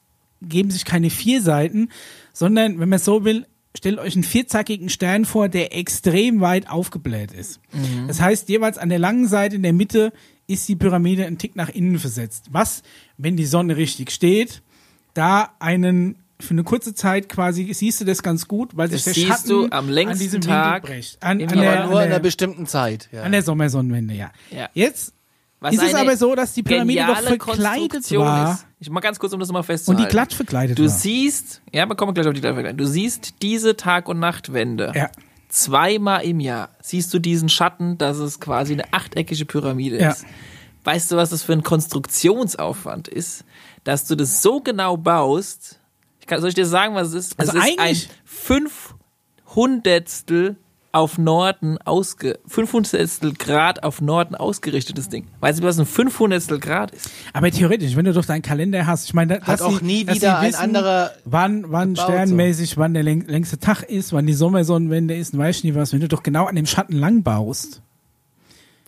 geben 0.41 0.71
sich 0.71 0.85
keine 0.85 1.11
vier 1.11 1.41
Seiten, 1.41 1.89
sondern, 2.33 2.79
wenn 2.79 2.89
man 2.89 2.99
so 2.99 3.25
will, 3.25 3.45
stellt 3.77 3.99
euch 3.99 4.15
einen 4.15 4.23
vierzackigen 4.23 4.89
Stern 4.89 5.25
vor, 5.25 5.49
der 5.49 5.77
extrem 5.77 6.41
weit 6.41 6.67
aufgebläht 6.67 7.31
ist. 7.31 7.59
Mhm. 7.71 8.07
Das 8.07 8.19
heißt, 8.19 8.49
jeweils 8.49 8.79
an 8.79 8.89
der 8.89 8.97
langen 8.97 9.27
Seite 9.27 9.55
in 9.55 9.63
der 9.63 9.73
Mitte 9.73 10.11
ist 10.49 10.67
die 10.67 10.75
Pyramide 10.75 11.25
einen 11.25 11.37
Tick 11.37 11.55
nach 11.55 11.69
innen 11.69 11.99
versetzt. 11.99 12.47
Was, 12.51 12.81
wenn 13.17 13.37
die 13.37 13.45
Sonne 13.45 13.77
richtig 13.77 14.11
steht, 14.11 14.61
da 15.13 15.51
einen 15.59 16.15
für 16.41 16.51
eine 16.51 16.63
kurze 16.63 16.93
Zeit 16.93 17.27
quasi 17.27 17.73
siehst 17.73 17.99
du 17.99 18.05
das 18.05 18.23
ganz 18.23 18.47
gut, 18.47 18.77
weil 18.77 18.89
sich 18.89 19.03
Das 19.03 19.05
der 19.05 19.13
siehst 19.13 19.27
Schatten 19.27 19.49
du 19.49 19.67
am 19.71 19.89
längsten 19.89 20.13
an 20.13 20.19
diesem 20.19 20.41
Tag 20.41 20.83
Winkel 20.83 20.95
bricht. 20.95 21.21
An, 21.21 21.41
an, 21.41 21.47
der, 21.59 21.71
aber 21.73 21.81
an, 21.83 21.89
nur 21.89 21.99
in 21.99 22.05
einer 22.05 22.15
der, 22.15 22.19
bestimmten 22.19 22.65
Zeit. 22.65 23.09
Ja. 23.11 23.23
an 23.23 23.31
der 23.33 23.43
Sommersonnenwende, 23.43 24.13
ja. 24.13 24.31
Ja. 24.49 24.69
Jetzt 24.73 25.13
Was 25.59 25.73
ist 25.75 25.83
es 25.83 25.93
aber 25.93 26.15
so, 26.15 26.35
dass 26.35 26.53
die 26.53 26.63
Pyramide 26.63 27.05
doch 27.05 27.21
verkleidet 27.21 28.09
war 28.13 28.53
Ist. 28.53 28.65
Ich 28.79 28.89
mal 28.89 29.01
ganz 29.01 29.19
kurz, 29.19 29.33
um 29.33 29.41
das 29.41 29.51
mal 29.51 29.59
und 29.59 29.65
festzuhalten. 29.65 30.03
die 30.03 30.09
glatt 30.09 30.33
verkleidet 30.33 30.79
Du 30.79 30.83
war. 30.83 30.89
siehst, 30.89 31.61
ja, 31.73 31.85
wir 31.85 31.95
kommen 31.95 32.13
gleich 32.13 32.25
auf 32.27 32.33
die 32.33 32.39
Glattverkleidung. 32.39 32.77
Du 32.77 32.87
siehst 32.87 33.41
diese 33.41 33.75
Tag- 33.75 34.07
und 34.07 34.19
Nachtwende. 34.19 34.93
Ja. 34.95 35.09
Zweimal 35.49 36.23
im 36.23 36.39
Jahr 36.39 36.69
siehst 36.81 37.13
du 37.13 37.19
diesen 37.19 37.49
Schatten, 37.49 37.97
dass 37.97 38.17
es 38.17 38.39
quasi 38.39 38.73
eine 38.73 38.93
achteckige 38.93 39.45
Pyramide 39.45 39.99
Ja. 39.99 40.11
ist. 40.11 40.25
Weißt 40.83 41.11
du, 41.11 41.17
was 41.17 41.31
das 41.31 41.43
für 41.43 41.51
ein 41.53 41.63
Konstruktionsaufwand 41.63 43.07
ist, 43.09 43.43
dass 43.83 44.05
du 44.05 44.15
das 44.15 44.41
so 44.41 44.61
genau 44.61 44.95
baust? 44.95 45.79
Ich 46.21 46.27
kann, 46.27 46.39
soll 46.39 46.49
ich 46.49 46.55
dir 46.55 46.65
sagen, 46.65 46.95
was 46.95 47.09
es 47.09 47.15
ist? 47.27 47.39
Also 47.39 47.57
es 47.57 47.65
ist 47.65 47.71
ein 47.71 47.79
eigentlich- 47.79 48.09
Fünfhundertstel 48.25 50.55
auf 50.91 51.17
Norden 51.17 51.77
ausge, 51.79 52.39
Fünfhundertstel 52.47 53.33
Grad 53.33 53.83
auf 53.83 54.01
Norden 54.01 54.33
ausgerichtetes 54.35 55.09
Ding. 55.09 55.27
Weißt 55.39 55.59
du, 55.59 55.63
was 55.63 55.79
ein 55.79 55.85
Fünfhundertstel 55.85 56.59
Grad 56.59 56.91
ist? 56.91 57.11
Aber 57.33 57.51
theoretisch, 57.51 57.95
wenn 57.95 58.05
du 58.05 58.13
doch 58.13 58.25
deinen 58.25 58.41
Kalender 58.41 58.87
hast, 58.87 59.05
ich 59.05 59.13
meine, 59.13 59.39
da- 59.39 59.45
dass 59.45 59.61
auch 59.61 59.79
sie, 59.79 59.85
nie 59.85 60.01
wieder 60.01 60.15
sie 60.15 60.27
ein 60.27 60.47
wissen, 60.47 60.59
anderer 60.59 61.11
wann, 61.25 61.65
wann 61.71 61.95
sternmäßig, 61.95 62.77
wann 62.77 62.93
der 62.93 63.03
läng 63.03 63.25
längste 63.27 63.59
Tag 63.59 63.83
ist, 63.83 64.13
wann 64.13 64.25
die 64.25 64.33
Sommersonnenwende 64.33 65.15
ist, 65.15 65.33
und 65.33 65.39
weißt 65.39 65.63
du 65.63 65.67
nie 65.67 65.75
was, 65.75 65.93
wenn 65.93 65.99
du 65.99 66.07
doch 66.07 66.23
genau 66.23 66.45
an 66.45 66.55
dem 66.55 66.65
Schatten 66.65 66.93
lang 66.97 67.21
baust. 67.23 67.81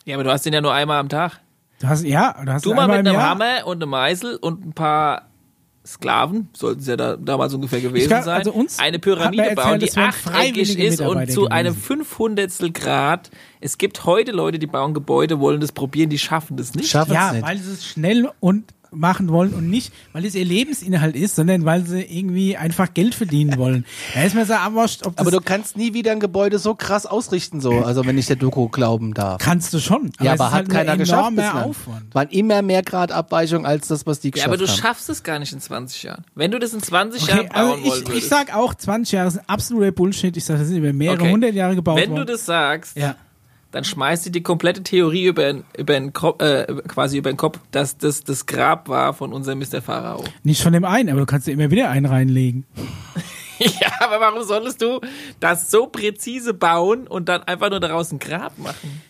Ja, 0.05 0.15
aber 0.15 0.23
du 0.23 0.31
hast 0.31 0.45
den 0.45 0.53
ja 0.53 0.61
nur 0.61 0.73
einmal 0.73 0.99
am 0.99 1.09
Tag. 1.09 1.39
Du 1.79 1.87
hast, 1.87 2.03
ja, 2.03 2.35
du 2.45 2.51
hast 2.51 2.65
Du 2.65 2.71
ihn 2.71 2.75
mal 2.75 2.83
einmal 2.83 2.97
mit 2.99 3.07
einem 3.07 3.15
Jahr. 3.19 3.29
Hammer 3.29 3.65
und 3.67 3.81
einem 3.81 3.89
Meißel 3.91 4.35
und 4.37 4.65
ein 4.65 4.73
paar 4.73 5.27
Sklaven, 5.85 6.49
sollten 6.53 6.81
es 6.81 6.87
ja 6.87 6.95
da, 6.95 7.17
damals 7.17 7.53
ungefähr 7.53 7.81
gewesen 7.81 8.07
glaub, 8.07 8.23
sein, 8.23 8.37
also 8.37 8.51
uns 8.51 8.77
eine 8.77 8.99
Pyramide 8.99 9.43
man 9.47 9.55
bauen, 9.55 9.81
erzählt, 9.81 9.95
die 9.95 9.99
achteckig 9.99 10.77
ist 10.77 11.01
und 11.01 11.31
zu 11.31 11.49
einem 11.49 11.73
gewesen. 11.73 11.83
Fünfhundertstel 11.83 12.71
Grad. 12.71 13.31
Es 13.61 13.77
gibt 13.79 14.05
heute 14.05 14.31
Leute, 14.31 14.59
die 14.59 14.67
bauen 14.67 14.93
Gebäude, 14.93 15.39
wollen 15.39 15.59
das 15.59 15.71
probieren, 15.71 16.09
die 16.11 16.19
schaffen 16.19 16.55
das 16.57 16.75
nicht. 16.75 16.89
Schaffen 16.89 17.13
Ja, 17.13 17.29
es 17.29 17.33
nicht. 17.33 17.45
weil 17.45 17.57
sie 17.57 17.71
es 17.71 17.85
schnell 17.85 18.29
und 18.39 18.65
machen 18.93 19.29
wollen 19.29 19.53
und 19.53 19.69
nicht, 19.69 19.93
weil 20.11 20.25
es 20.25 20.35
ihr 20.35 20.43
Lebensinhalt 20.43 21.15
ist, 21.15 21.35
sondern 21.35 21.63
weil 21.65 21.85
sie 21.85 22.01
irgendwie 22.01 22.57
einfach 22.57 22.93
Geld 22.93 23.15
verdienen 23.15 23.57
wollen. 23.57 23.85
Da 24.13 24.23
ist 24.23 24.35
mir 24.35 24.45
so 24.45 24.53
abwascht, 24.53 25.05
ob 25.07 25.15
das 25.15 25.25
aber 25.25 25.31
du 25.31 25.41
kannst 25.43 25.77
nie 25.77 25.93
wieder 25.93 26.11
ein 26.11 26.19
Gebäude 26.19 26.59
so 26.59 26.75
krass 26.75 27.05
ausrichten, 27.05 27.61
so, 27.61 27.79
also 27.79 28.05
wenn 28.05 28.17
ich 28.17 28.25
der 28.25 28.35
Doku 28.35 28.67
glauben 28.67 29.13
darf. 29.13 29.41
kannst 29.41 29.73
du 29.73 29.79
schon. 29.79 30.11
ja, 30.19 30.33
es 30.33 30.39
aber 30.39 30.47
ist 30.49 30.51
hat 30.51 30.53
halt 30.53 30.69
keiner 30.69 30.97
geschafft 30.97 31.35
bislang. 31.35 31.63
Aufwand. 31.63 32.13
Waren 32.15 32.29
immer 32.29 32.61
mehr 32.61 32.83
Grad 32.83 33.11
Abweichung 33.11 33.65
als 33.65 33.87
das, 33.87 34.05
was 34.05 34.19
die 34.19 34.27
Ja, 34.27 34.31
geschafft 34.31 34.47
aber 34.49 34.57
du 34.57 34.67
haben. 34.67 34.77
schaffst 34.77 35.09
es 35.09 35.23
gar 35.23 35.39
nicht 35.39 35.53
in 35.53 35.61
20 35.61 36.03
Jahren. 36.03 36.25
Wenn 36.35 36.51
du 36.51 36.59
das 36.59 36.73
in 36.73 36.81
20 36.83 37.23
Okay, 37.23 37.31
Jahren 37.31 37.47
bauen 37.47 37.57
also 37.57 37.71
wollen 37.71 37.83
ich, 37.85 38.01
ich 38.01 38.07
würdest. 38.09 38.29
sag 38.29 38.53
auch, 38.55 38.73
20 38.75 39.13
Jahre 39.13 39.31
sind 39.31 39.49
absoluter 39.49 39.91
Bullshit. 39.91 40.35
Ich 40.35 40.43
sage, 40.43 40.59
das 40.59 40.67
sind 40.67 40.77
über 40.77 40.91
mehrere 40.91 41.21
Okay. 41.21 41.31
hundert 41.31 41.53
Jahre 41.53 41.75
gebaut 41.75 41.97
Wenn 41.97 42.09
du 42.09 42.17
worden. 42.17 42.27
das 42.27 42.45
sagst, 42.45 42.97
ja. 42.97 43.15
Dann 43.71 43.83
schmeißt 43.83 44.25
du 44.25 44.29
die 44.29 44.43
komplette 44.43 44.83
Theorie 44.83 45.25
über, 45.25 45.43
den- 45.43 45.63
über 45.77 45.93
den 45.93 46.11
Kopf, 46.13 46.41
äh, 46.41 46.65
quasi 46.87 47.17
über 47.17 47.31
den 47.31 47.37
Kopf, 47.37 47.59
dass 47.71 47.97
das 47.97 48.23
das 48.23 48.45
Grab 48.45 48.87
war 48.89 49.13
von 49.13 49.31
unserem 49.33 49.59
Mr. 49.59 49.81
Pharao. 49.81 50.23
Nicht 50.43 50.61
von 50.61 50.73
dem 50.73 50.83
einen, 50.85 51.09
aber 51.09 51.19
du 51.21 51.25
kannst 51.25 51.47
dir 51.47 51.51
immer 51.53 51.71
wieder 51.71 51.89
einen 51.89 52.05
reinlegen. 52.05 52.65
Ja, 53.79 53.91
aber 53.99 54.19
warum 54.19 54.41
solltest 54.41 54.81
du 54.81 54.99
das 55.39 55.69
so 55.69 55.85
präzise 55.85 56.51
bauen 56.55 57.05
und 57.05 57.29
dann 57.29 57.43
einfach 57.43 57.69
nur 57.69 57.79
daraus 57.79 58.11
ein 58.11 58.17
Grab 58.17 58.57
machen? 58.57 59.03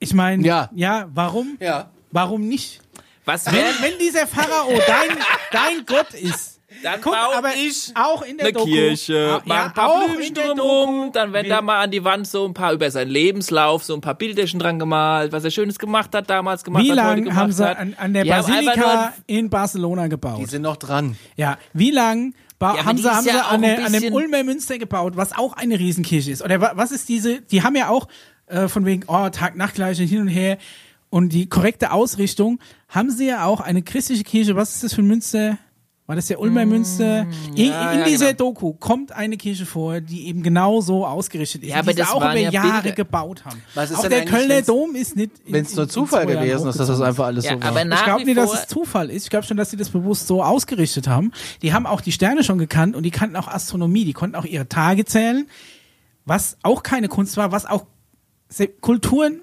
Ich 0.00 0.12
meine, 0.12 0.44
Ja. 0.44 0.70
ja, 0.74 1.08
warum? 1.14 1.56
Ja. 1.60 1.90
Warum 2.10 2.48
nicht? 2.48 2.80
Was 3.24 3.46
Wenn, 3.46 3.54
wenn 3.80 3.96
dieser 4.00 4.26
Pharao 4.26 4.70
dein, 4.88 5.16
dein 5.52 5.86
Gott 5.86 6.14
ist, 6.14 6.49
dann 6.82 7.00
guck, 7.00 7.12
baue 7.12 7.36
aber 7.36 7.50
ich 7.54 7.92
auch 7.94 8.22
in 8.22 8.36
der 8.36 8.46
eine 8.46 8.52
Doku, 8.52 8.66
Kirche, 8.66 9.40
mach 9.44 9.56
ja, 9.56 9.64
ein 9.66 9.72
paar 9.72 9.88
auch 9.90 10.04
Blümchen 10.06 10.26
in 10.28 10.34
der 10.34 10.44
drumrum, 10.54 10.96
Doku, 11.06 11.10
dann 11.12 11.32
werden 11.32 11.48
da 11.48 11.62
mal 11.62 11.80
an 11.80 11.90
die 11.90 12.04
Wand 12.04 12.26
so 12.26 12.44
ein 12.46 12.54
paar 12.54 12.72
über 12.72 12.90
seinen 12.90 13.10
Lebenslauf, 13.10 13.84
so 13.84 13.94
ein 13.94 14.00
paar 14.00 14.14
Bilderchen 14.14 14.58
dran 14.60 14.78
gemalt, 14.78 15.32
was 15.32 15.44
er 15.44 15.50
Schönes 15.50 15.78
gemacht 15.78 16.14
hat, 16.14 16.28
damals 16.30 16.64
gemacht 16.64 16.82
Wie 16.84 16.90
hat, 16.92 16.98
heute 16.98 17.06
lange 17.08 17.22
gemacht 17.22 17.36
haben 17.38 17.52
sie 17.52 17.64
hat. 17.64 17.78
an, 17.78 17.94
an 17.98 18.12
der 18.14 18.24
Die 18.24 18.30
Basilika 18.30 19.12
in 19.26 19.50
Barcelona 19.50 20.04
Die 20.04 20.08
gebaut? 20.10 20.48
sind 20.50 20.62
noch 20.62 20.76
dran. 20.76 21.16
Ja, 21.36 21.58
wie 21.72 21.90
lang 21.90 22.34
ba- 22.58 22.76
Ja, 22.76 22.84
haben 22.84 22.96
die 22.96 23.02
sie, 23.02 23.10
haben 23.10 23.26
ja 23.26 23.32
sie 23.32 23.40
an, 23.40 23.62
der, 23.62 23.84
an 23.86 23.92
dem 23.92 24.12
Ulmer 24.12 24.42
Münster 24.44 24.78
gebaut, 24.78 25.12
was 25.16 25.36
auch 25.36 25.52
eine 25.54 25.78
Riesenkirche 25.78 26.30
ist? 26.30 26.42
Oder 26.42 26.60
wa- 26.60 26.72
was 26.74 26.92
ist 26.92 27.08
diese, 27.08 27.40
die 27.40 27.62
haben 27.62 27.76
ja 27.76 27.88
auch 27.88 28.08
äh, 28.46 28.68
von 28.68 28.84
wegen, 28.86 29.04
oh, 29.06 29.28
Tag-Nacht-Gleiche 29.28 30.02
hin 30.04 30.22
und 30.22 30.28
her 30.28 30.58
und 31.08 31.30
die 31.32 31.48
korrekte 31.48 31.92
Ausrichtung, 31.92 32.58
haben 32.88 33.10
sie 33.10 33.26
ja 33.26 33.44
auch 33.44 33.60
eine 33.60 33.82
christliche 33.82 34.24
Kirche, 34.24 34.54
was 34.56 34.74
ist 34.74 34.84
das 34.84 34.94
für 34.94 35.02
ein 35.02 35.06
Münster? 35.08 35.58
War 36.10 36.16
das 36.16 36.26
der 36.26 36.40
Ulmer 36.40 36.66
Münster? 36.66 37.20
In, 37.20 37.28
Mm, 37.28 37.54
ja, 37.54 37.92
in 37.92 37.98
ja, 38.00 38.04
dieser 38.04 38.34
genau. 38.34 38.50
Doku 38.50 38.72
kommt 38.72 39.12
eine 39.12 39.36
Kirche 39.36 39.64
vor, 39.64 40.00
die 40.00 40.26
eben 40.26 40.42
genau 40.42 40.80
so 40.80 41.06
ausgerichtet 41.06 41.62
ist, 41.62 41.68
Ja, 41.68 41.76
aber 41.76 41.92
die 41.92 41.98
sie 41.98 42.00
das 42.00 42.10
auch 42.10 42.16
über 42.16 42.34
ja 42.34 42.50
Jahre 42.50 42.82
Bilder. 42.82 42.96
gebaut 42.96 43.44
haben. 43.44 43.62
Was 43.76 43.92
ist 43.92 43.98
auch 43.98 44.08
der 44.08 44.24
Kölner 44.24 44.60
Dom 44.62 44.96
ist 44.96 45.14
nicht 45.14 45.30
in- 45.46 45.52
Wenn 45.52 45.64
es 45.64 45.70
nur 45.76 45.84
in- 45.84 45.88
in 45.88 45.92
Zufall 45.92 46.26
gewesen 46.26 46.68
ist, 46.68 46.80
dass 46.80 46.88
das 46.88 47.00
einfach 47.00 47.26
alles 47.26 47.44
so 47.44 47.50
war. 47.50 47.54
Ich 47.86 48.02
glaube 48.04 48.24
nicht, 48.24 48.36
dass 48.36 48.52
es 48.54 48.66
Zufall 48.66 49.08
ist. 49.10 49.22
Ich 49.22 49.30
glaube 49.30 49.46
schon, 49.46 49.56
dass 49.56 49.70
sie 49.70 49.76
das 49.76 49.88
bewusst 49.90 50.26
so 50.26 50.42
ausgerichtet 50.42 51.06
haben. 51.06 51.30
Die 51.62 51.72
haben 51.72 51.86
auch 51.86 52.00
die 52.00 52.10
Sterne 52.10 52.42
schon 52.42 52.58
gekannt 52.58 52.96
und 52.96 53.04
die 53.04 53.12
kannten 53.12 53.36
auch 53.36 53.46
Astronomie. 53.46 54.04
Die 54.04 54.12
konnten 54.12 54.34
auch 54.34 54.44
ihre 54.44 54.68
Tage 54.68 55.04
zählen, 55.04 55.46
was 56.24 56.56
auch 56.64 56.82
keine 56.82 57.06
Kunst 57.06 57.36
war, 57.36 57.52
was 57.52 57.66
auch 57.66 57.86
Kulturen 58.80 59.42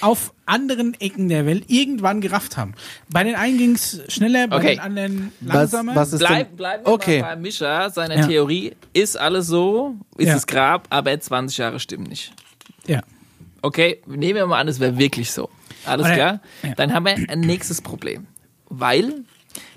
auf 0.00 0.32
anderen 0.46 0.94
Ecken 1.00 1.28
der 1.28 1.46
Welt 1.46 1.64
irgendwann 1.68 2.20
gerafft 2.20 2.56
haben. 2.56 2.74
Bei 3.10 3.22
den 3.24 3.34
einen 3.34 3.58
ging 3.58 3.74
es 3.74 4.02
schneller, 4.08 4.48
bei 4.48 4.56
Okay. 4.56 4.70
den 4.76 4.80
anderen 4.80 5.32
was, 5.40 5.54
langsamer. 5.72 5.94
was 5.94 6.12
ist 6.12 6.18
Bleib, 6.20 6.48
denn? 6.48 6.56
bleiben 6.56 6.84
wir 6.86 6.92
okay. 6.92 7.20
mal 7.20 7.34
bei 7.34 7.40
Mischa, 7.42 7.90
seiner 7.90 8.16
Ja. 8.18 8.26
Theorie. 8.26 8.74
Ist 8.92 9.18
alles 9.18 9.46
so, 9.46 9.96
ist 10.16 10.28
Ja. 10.28 10.34
das 10.34 10.46
Grab, 10.46 10.86
aber 10.90 11.18
20 11.18 11.58
Jahre 11.58 11.80
stimmen 11.80 12.04
nicht. 12.04 12.32
ja. 12.86 13.00
Okay, 13.62 14.00
nehmen 14.06 14.36
wir 14.36 14.46
mal 14.46 14.60
an, 14.60 14.68
es 14.68 14.78
wäre 14.78 14.96
wirklich 14.96 15.32
so. 15.32 15.48
Alles 15.84 16.06
Oder- 16.06 16.14
klar? 16.14 16.40
ja. 16.62 16.74
Dann 16.76 16.94
haben 16.94 17.04
wir 17.04 17.14
ein 17.28 17.40
nächstes 17.40 17.82
Problem. 17.82 18.26
Weil 18.68 19.24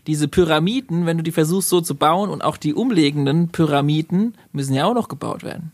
diese 0.06 0.28
Pyramiden, 0.28 1.08
wenn 1.08 1.18
du 1.18 1.24
die 1.24 1.32
versuchst 1.32 1.70
so 1.70 1.82
zu 1.82 1.96
bauen 1.96 2.30
und 2.30 2.44
auch 2.44 2.58
die 2.58 2.76
umliegenden 2.76 3.50
Pyramiden 3.50 4.36
müssen 4.52 4.76
ja 4.76 4.86
auch 4.86 4.94
noch 4.94 5.08
gebaut 5.08 5.44
werden. 5.44 5.72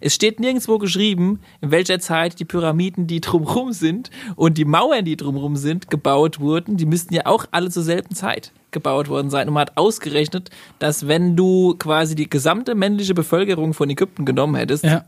Es 0.00 0.14
steht 0.14 0.40
nirgendwo 0.40 0.78
geschrieben, 0.78 1.40
in 1.60 1.70
welcher 1.70 1.98
Zeit 2.00 2.38
die 2.40 2.44
Pyramiden, 2.44 3.06
die 3.06 3.20
drumrum 3.20 3.72
sind 3.72 4.10
und 4.36 4.58
die 4.58 4.64
Mauern, 4.64 5.04
die 5.04 5.16
drumrum 5.16 5.56
sind, 5.56 5.90
gebaut 5.90 6.40
wurden. 6.40 6.76
Die 6.76 6.86
müssten 6.86 7.14
ja 7.14 7.26
auch 7.26 7.46
alle 7.50 7.70
zur 7.70 7.82
selben 7.82 8.14
Zeit 8.14 8.52
gebaut 8.70 9.08
worden 9.08 9.30
sein. 9.30 9.48
Und 9.48 9.54
man 9.54 9.62
hat 9.62 9.76
ausgerechnet, 9.76 10.50
dass 10.78 11.08
wenn 11.08 11.36
du 11.36 11.74
quasi 11.78 12.14
die 12.14 12.28
gesamte 12.28 12.74
männliche 12.74 13.14
Bevölkerung 13.14 13.74
von 13.74 13.90
Ägypten 13.90 14.24
genommen 14.24 14.54
hättest, 14.54 14.84
ja. 14.84 15.04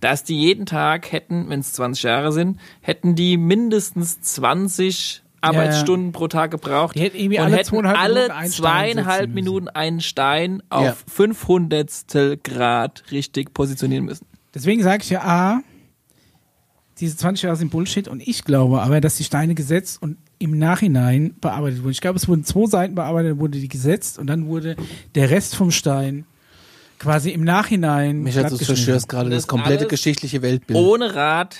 dass 0.00 0.24
die 0.24 0.40
jeden 0.40 0.66
Tag 0.66 1.12
hätten, 1.12 1.48
wenn 1.48 1.60
es 1.60 1.72
20 1.74 2.02
Jahre 2.04 2.32
sind, 2.32 2.58
hätten 2.80 3.14
die 3.14 3.36
mindestens 3.36 4.20
20 4.20 5.22
Arbeitsstunden 5.40 6.12
pro 6.12 6.28
Tag 6.28 6.50
gebraucht 6.50 6.96
Die 6.96 7.00
hätten 7.00 7.16
irgendwie 7.16 7.38
und 7.38 7.44
alle 7.44 7.56
hätten 7.56 7.68
zweieinhalb 7.68 7.98
alle 7.98 8.14
Minuten 8.20 8.32
einen 8.32 8.50
Stein 8.52 8.62
zweieinhalb. 8.96 9.30
Minuten 9.30 9.68
einen 9.68 10.00
Stein 10.00 10.62
auf 10.70 10.84
Ja. 10.84 10.96
500 11.06 12.42
Grad 12.42 13.04
richtig 13.10 13.54
positionieren 13.54 14.04
müssen. 14.04 14.26
Deswegen 14.54 14.82
sage 14.82 15.02
ich 15.02 15.10
ja, 15.10 15.22
A, 15.22 15.60
diese 16.98 17.16
20 17.16 17.42
Jahre 17.42 17.56
sind 17.56 17.70
Bullshit 17.70 18.08
und 18.08 18.26
ich 18.26 18.44
glaube 18.44 18.80
aber, 18.82 19.00
dass 19.00 19.16
die 19.16 19.24
Steine 19.24 19.54
gesetzt 19.54 20.00
und 20.00 20.16
im 20.38 20.58
Nachhinein 20.58 21.34
bearbeitet 21.40 21.80
wurden. 21.80 21.92
Ich 21.92 22.00
glaube, 22.00 22.16
es 22.16 22.28
wurden 22.28 22.44
zwei 22.44 22.66
Seiten 22.66 22.94
bearbeitet, 22.94 23.32
dann 23.32 23.38
wurde 23.38 23.58
die 23.58 23.68
gesetzt 23.68 24.18
und 24.18 24.26
dann 24.26 24.46
wurde 24.46 24.76
der 25.14 25.30
Rest 25.30 25.54
vom 25.54 25.70
Stein 25.70 26.26
quasi 26.98 27.30
im 27.30 27.44
Nachhinein. 27.44 28.22
Micha, 28.22 28.48
du 28.48 28.56
zerstörst 28.56 29.08
gerade 29.08 29.30
Das 29.30 29.42
das 29.42 29.46
komplette 29.46 29.86
geschichtliche 29.86 30.42
Weltbild. 30.42 30.78
Ohne 30.78 31.14
Rad. 31.14 31.56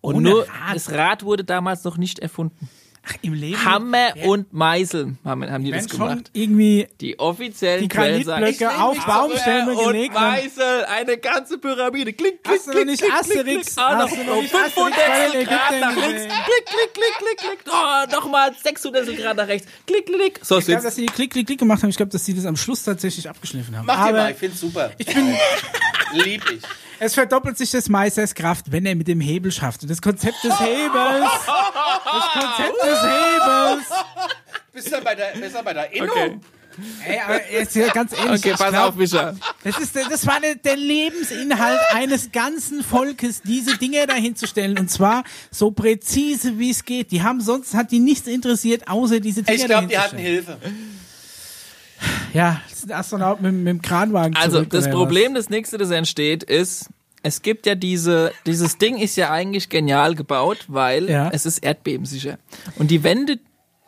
Und 0.00 0.16
Ohne 0.16 0.30
nur 0.30 0.40
Rad. 0.48 0.74
das 0.74 0.90
Rad 0.92 1.22
wurde 1.24 1.44
damals 1.44 1.84
noch 1.84 1.96
nicht 1.96 2.18
erfunden. 2.18 2.68
Ach, 3.06 3.16
im 3.20 3.34
Leben. 3.34 3.62
Hammer 3.66 4.16
Ja. 4.16 4.24
und 4.28 4.50
Meißel 4.54 5.16
haben, 5.26 5.50
haben 5.50 5.62
die 5.62 5.70
das 5.70 5.80
werden 5.84 5.88
schon 5.90 6.08
gemacht. 6.08 6.30
irgendwie 6.32 6.88
Die 7.02 7.18
offiziellen 7.18 7.82
Die 7.82 7.88
Granitblöcke 7.88 8.70
auf 8.80 8.96
Baumstämme 9.04 9.72
Hammer 9.76 9.84
gelegt 9.92 10.16
und 10.16 10.22
und- 10.22 10.30
Meißel, 10.30 10.84
eine 10.86 11.18
ganze 11.18 11.58
Pyramide. 11.58 12.14
Klick, 12.14 12.42
klick, 12.42 12.54
Hast 12.56 12.66
du 12.66 12.70
noch 12.70 12.76
klick, 12.76 12.86
nicht 12.86 13.02
klick, 13.02 13.12
Asterix- 13.12 13.44
klick, 13.44 13.62
klick. 13.66 13.76
Ah, 13.76 13.92
noch 13.94 14.00
hast 14.10 14.16
du 14.16 14.24
noch 14.24 14.36
um 14.36 14.40
nicht 14.42 14.54
500 14.56 14.98
Asterix 14.98 15.32
bei 15.32 15.38
den 15.38 15.46
Grad 15.46 15.80
nach 15.80 15.96
links. 15.96 16.22
Klick, 16.22 16.64
klick, 16.64 16.94
klick, 16.94 17.14
klick, 17.18 17.38
klick. 17.38 17.58
Oh, 17.70 18.10
nochmal 18.10 18.54
600 18.64 19.16
Grad 19.18 19.36
nach 19.36 19.48
rechts. 19.48 19.68
Klick, 19.86 20.06
klick, 20.06 20.18
klick. 20.18 20.40
So, 20.42 20.56
Ich 20.58 20.64
glaube, 20.64 20.72
jetzt. 20.76 20.84
dass 20.84 20.94
sie 20.96 21.02
die 21.04 21.12
Klick, 21.12 21.30
Klick, 21.30 21.46
Klick 21.46 21.58
gemacht 21.58 21.82
haben. 21.82 21.90
Ich 21.90 21.96
glaube, 21.98 22.10
dass 22.10 22.24
sie 22.24 22.32
das 22.32 22.46
am 22.46 22.56
Schluss 22.56 22.84
tatsächlich 22.84 23.28
abgeschliffen 23.28 23.76
haben. 23.76 23.84
Mach 23.84 24.06
dir 24.06 24.12
mal, 24.14 24.30
ich 24.30 24.38
find's 24.38 24.60
super. 24.60 24.92
ich 24.96 25.04
bin, 25.04 25.36
Lieb 26.14 26.42
ich. 26.50 26.62
Es 27.04 27.14
verdoppelt 27.14 27.58
sich 27.58 27.70
des 27.70 27.88
Meisters 27.88 28.34
Kraft, 28.34 28.72
wenn 28.72 28.86
er 28.86 28.94
mit 28.94 29.08
dem 29.08 29.20
Hebel 29.20 29.52
schafft. 29.52 29.82
Und 29.82 29.90
das 29.90 30.00
Konzept 30.00 30.42
des 30.42 30.58
Hebels, 30.58 31.30
das 31.44 32.32
Konzept 32.32 32.82
des 32.82 33.02
Hebels. 33.02 33.84
Bist 34.72 34.92
du 34.92 35.00
bei 35.02 35.14
der, 35.14 35.32
bist 35.38 35.54
du 35.54 35.62
bei 35.62 35.72
der 35.72 35.92
Innung? 35.92 36.10
Okay, 36.10 36.38
Ey, 37.06 37.20
aber 37.20 37.52
jetzt 37.52 37.72
hier 37.72 37.88
ganz 37.88 38.12
ehrlich. 38.12 38.40
okay 38.40 38.54
pass 38.58 38.70
glaub, 38.70 38.88
auf, 38.88 38.94
Micha. 38.96 39.34
Das, 39.62 39.78
ist, 39.78 39.94
das 39.94 40.26
war 40.26 40.40
der, 40.40 40.56
der 40.56 40.76
Lebensinhalt 40.76 41.78
eines 41.92 42.32
ganzen 42.32 42.82
Volkes, 42.82 43.42
diese 43.42 43.78
Dinge 43.78 44.06
dahinzustellen. 44.06 44.78
Und 44.78 44.90
zwar 44.90 45.22
so 45.50 45.70
präzise, 45.70 46.58
wie 46.58 46.70
es 46.70 46.84
geht. 46.84 47.12
Die 47.12 47.22
haben 47.22 47.40
sonst, 47.40 47.74
hat 47.74 47.92
die 47.92 48.00
nichts 48.00 48.26
interessiert, 48.26 48.88
außer 48.88 49.20
diese 49.20 49.42
Dinge 49.42 49.56
Ich 49.56 49.64
glaube, 49.66 49.86
die 49.86 49.98
hatten. 49.98 50.18
Hilfe. 50.18 50.58
Ja, 52.32 52.60
das 52.68 52.78
ist 52.80 52.90
ein 52.90 52.92
Astronaut 52.92 53.40
mit, 53.40 53.52
mit 53.54 53.68
dem 53.68 53.82
Kranwagen 53.82 54.36
Also, 54.36 54.58
zurück 54.58 54.70
das 54.70 54.90
Problem, 54.90 55.34
das 55.34 55.50
nächste, 55.50 55.78
das 55.78 55.90
entsteht, 55.90 56.42
ist, 56.42 56.86
es 57.24 57.42
gibt 57.42 57.66
ja 57.66 57.74
diese, 57.74 58.30
dieses 58.46 58.78
Ding 58.78 58.98
ist 58.98 59.16
ja 59.16 59.30
eigentlich 59.30 59.68
genial 59.68 60.14
gebaut, 60.14 60.66
weil 60.68 61.08
Ja. 61.10 61.30
es 61.32 61.46
ist 61.46 61.58
erdbebensicher. 61.58 62.38
Und 62.76 62.90
die 62.90 63.02
Wände, 63.02 63.38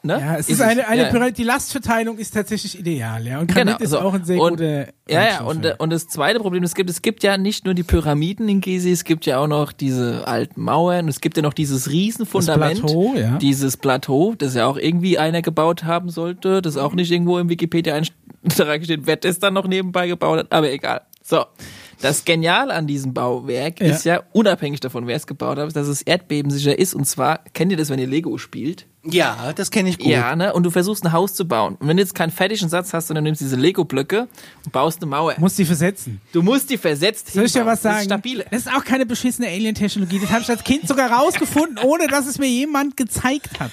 ne? 0.02 0.18
Ja, 0.18 0.36
es 0.36 0.48
ist 0.48 0.62
eine, 0.62 0.88
eine 0.88 1.02
ja. 1.02 1.08
Pyramide, 1.10 1.34
die 1.34 1.42
Lastverteilung 1.44 2.16
ist 2.18 2.32
tatsächlich 2.32 2.78
ideal, 2.78 3.26
ja. 3.26 3.38
Und 3.38 3.48
Granit 3.48 3.76
Genau, 3.78 3.84
ist 3.84 3.90
so. 3.90 3.98
auch 4.00 4.14
ein 4.14 4.24
sehr 4.24 4.40
und, 4.40 4.50
guter 4.52 4.86
Ja, 5.08 5.24
ja, 5.24 5.40
und, 5.42 5.66
und 5.78 5.90
das 5.90 6.08
zweite 6.08 6.40
Problem, 6.40 6.62
es 6.62 6.74
gibt, 6.74 6.88
es 6.88 7.02
gibt 7.02 7.22
ja 7.22 7.36
nicht 7.36 7.66
nur 7.66 7.74
die 7.74 7.82
Pyramiden 7.82 8.48
in 8.48 8.60
Gizeh, 8.62 8.90
es 8.90 9.04
gibt 9.04 9.26
ja 9.26 9.38
auch 9.38 9.48
noch 9.48 9.72
diese 9.72 10.26
alten 10.26 10.62
Mauern, 10.62 11.06
es 11.06 11.20
gibt 11.20 11.36
ja 11.36 11.42
noch 11.42 11.52
dieses 11.54 11.90
Riesenfundament. 11.90 12.82
Das 12.82 12.90
Plateau, 12.92 13.14
ja. 13.16 13.36
Dieses 13.36 13.76
Plateau, 13.76 14.34
das 14.38 14.54
ja 14.54 14.66
auch 14.66 14.78
irgendwie 14.78 15.18
einer 15.18 15.42
gebaut 15.42 15.84
haben 15.84 16.08
sollte, 16.08 16.62
das 16.62 16.76
auch 16.78 16.94
nicht 16.94 17.10
irgendwo 17.12 17.38
im 17.38 17.50
Wikipedia-Eintrag 17.50 18.82
steht, 18.84 19.06
wer 19.06 19.16
das 19.16 19.38
dann 19.40 19.52
noch 19.54 19.66
nebenbei 19.68 20.08
gebaut 20.08 20.38
hat, 20.38 20.52
aber 20.52 20.70
egal. 20.72 21.02
So. 21.22 21.44
Das 22.02 22.24
Geniale 22.24 22.74
an 22.74 22.86
diesem 22.86 23.14
Bauwerk 23.14 23.80
Ja. 23.80 23.86
ist 23.86 24.04
ja, 24.04 24.22
unabhängig 24.32 24.80
davon, 24.80 25.06
wer 25.06 25.16
es 25.16 25.26
gebaut 25.26 25.58
hat, 25.58 25.74
dass 25.74 25.88
es 25.88 26.02
erdbebensicher 26.02 26.78
ist. 26.78 26.94
Und 26.94 27.06
zwar, 27.06 27.40
kennt 27.54 27.70
ihr 27.72 27.78
das, 27.78 27.88
wenn 27.90 27.98
ihr 27.98 28.06
Lego 28.06 28.36
spielt? 28.38 28.86
Ja, 29.08 29.52
das 29.54 29.70
kenne 29.70 29.88
ich 29.88 29.98
gut. 29.98 30.08
Ja, 30.08 30.34
ne? 30.34 30.52
Und 30.52 30.64
du 30.64 30.70
versuchst 30.70 31.04
ein 31.04 31.12
Haus 31.12 31.32
zu 31.34 31.46
bauen. 31.46 31.76
Und 31.78 31.86
wenn 31.86 31.96
du 31.96 32.02
jetzt 32.02 32.14
keinen 32.14 32.32
fertigen 32.32 32.68
Satz 32.68 32.92
hast, 32.92 33.06
sondern 33.06 33.22
nimmst 33.24 33.40
diese 33.40 33.54
Lego-Blöcke 33.56 34.26
und 34.64 34.72
baust 34.72 35.00
eine 35.00 35.08
Mauer. 35.10 35.34
Muss 35.38 35.54
die 35.54 35.64
versetzen. 35.64 36.20
Du 36.32 36.42
musst 36.42 36.68
die 36.70 36.76
versetzt 36.76 37.32
Soll 37.32 37.44
ich 37.44 37.52
dir 37.52 37.64
was 37.64 37.82
sagen? 37.82 37.94
Das 37.94 38.02
ist 38.02 38.06
stabile. 38.06 38.46
Das 38.50 38.60
ist 38.62 38.72
auch 38.72 38.84
keine 38.84 39.06
beschissene 39.06 39.46
Alien-Technologie. 39.48 40.18
Das 40.18 40.30
habe 40.30 40.42
ich 40.42 40.48
als 40.50 40.64
Kind 40.64 40.88
sogar 40.88 41.10
rausgefunden, 41.12 41.78
ohne 41.84 42.08
dass 42.08 42.26
es 42.26 42.38
mir 42.38 42.48
jemand 42.48 42.96
gezeigt 42.96 43.60
hat. 43.60 43.70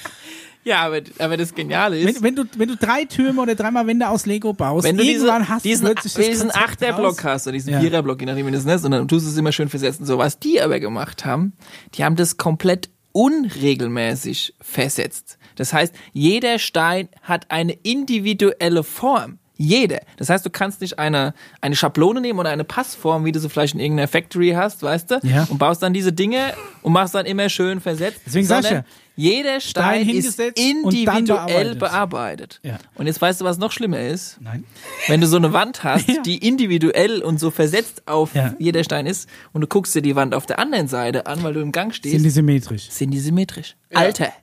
Ja, 0.65 0.81
aber, 0.84 1.02
aber 1.19 1.38
das 1.38 1.53
Geniale 1.53 1.99
ist, 1.99 2.15
Wenn, 2.15 2.23
wenn, 2.23 2.35
du, 2.35 2.44
wenn 2.57 2.69
du 2.69 2.77
drei 2.77 3.06
Türme 3.06 3.41
oder 3.41 3.56
dreimal 3.56 3.85
Wände 3.85 4.07
aus 4.07 4.26
Lego 4.26 4.53
baust, 4.53 4.85
wenn 4.85 4.98
du 4.98 5.03
diese, 5.03 5.26
irgendwann 5.26 5.49
hast 5.49 5.65
diesen, 5.65 5.85
du 5.88 5.94
plötzlich 5.94 6.27
diesen 6.27 6.52
Achterblock 6.53 7.23
hast 7.23 7.48
oder 7.48 7.53
diesen 7.53 7.73
Ja. 7.73 7.81
Viererblock, 7.81 8.19
je 8.22 8.27
nachdem 8.27 8.45
wie 8.48 8.52
du 8.52 8.57
das 8.57 8.65
nennst, 8.65 8.85
und 8.85 8.91
dann 8.91 9.07
tust 9.07 9.26
du 9.26 9.30
es 9.31 9.38
immer 9.38 9.52
schön 9.52 9.69
versetzen. 9.69 10.06
So, 10.06 10.18
was 10.18 10.40
die 10.40 10.61
aber 10.61 10.80
gemacht 10.80 11.26
haben, 11.26 11.53
die 11.95 12.03
haben 12.03 12.15
das 12.15 12.38
komplett 12.38 12.90
unregelmäßig 13.11 14.56
versetzt. 14.60 15.38
Das 15.56 15.73
heißt, 15.73 15.94
jeder 16.14 16.60
Stein 16.60 17.10
hat 17.22 17.52
eine 17.52 17.73
individuelle 17.73 18.84
Form. 18.84 19.40
Jeder. 19.55 19.99
Das 20.17 20.30
heißt, 20.30 20.43
du 20.45 20.49
kannst 20.49 20.81
nicht 20.81 20.97
eine, 20.97 21.34
eine 21.61 21.75
Schablone 21.75 22.21
nehmen 22.21 22.39
oder 22.39 22.49
eine 22.49 22.63
Passform, 22.63 23.23
wie 23.23 23.31
du 23.31 23.39
sie 23.39 23.49
vielleicht 23.49 23.75
in 23.75 23.80
irgendeiner 23.80 24.07
Factory 24.07 24.51
hast, 24.51 24.81
weißt 24.81 25.11
du? 25.11 25.19
Ja. 25.23 25.45
Und 25.49 25.59
baust 25.59 25.84
dann 25.84 25.93
diese 25.93 26.11
Dinge 26.11 26.53
und 26.81 26.91
machst 26.93 27.13
dann 27.13 27.27
immer 27.27 27.47
schön 27.49 27.80
versetzt. 27.80 28.21
Deswegen 28.25 28.47
sag 28.47 28.61
ich 28.61 28.65
sondern 28.67 28.85
jeder 29.15 29.59
Stein, 29.59 30.01
ist 30.01 30.38
hingesetzt 30.39 30.59
und 30.59 31.05
dann 31.05 31.17
individuell 31.17 31.75
bearbeitet. 31.75 31.80
bearbeitet. 31.80 32.59
Ja. 32.63 32.80
Und 32.95 33.05
jetzt 33.05 33.21
weißt 33.21 33.41
du, 33.41 33.45
was 33.45 33.59
noch 33.59 33.71
schlimmer 33.71 33.99
ist? 33.99 34.38
Nein. 34.41 34.63
Wenn 35.05 35.21
du 35.21 35.27
so 35.27 35.38
eine 35.38 35.53
Wand 35.53 35.84
hast, 35.84 36.07
Ja. 36.09 36.21
die 36.23 36.39
individuell 36.47 37.21
und 37.21 37.39
so 37.39 37.51
versetzt 37.51 38.07
auf 38.07 38.34
Ja. 38.34 38.55
jeder 38.57 38.84
Stein 38.84 39.05
ist, 39.05 39.30
und 39.51 39.61
du 39.61 39.67
guckst 39.67 39.93
dir 39.93 40.01
die 40.01 40.15
Wand 40.15 40.34
auf 40.34 40.47
der 40.47 40.57
anderen 40.57 40.88
Seite 40.88 41.27
an, 41.27 41.43
weil 41.43 41.53
du 41.53 41.61
im 41.61 41.71
Gang 41.71 41.93
stehst, 41.93 42.15
Sind 42.15 42.23
die 42.23 42.31
symmetrisch? 42.31 42.89
sind 42.89 43.11
die 43.11 43.19
symmetrisch. 43.19 43.75
Alter. 43.93 44.34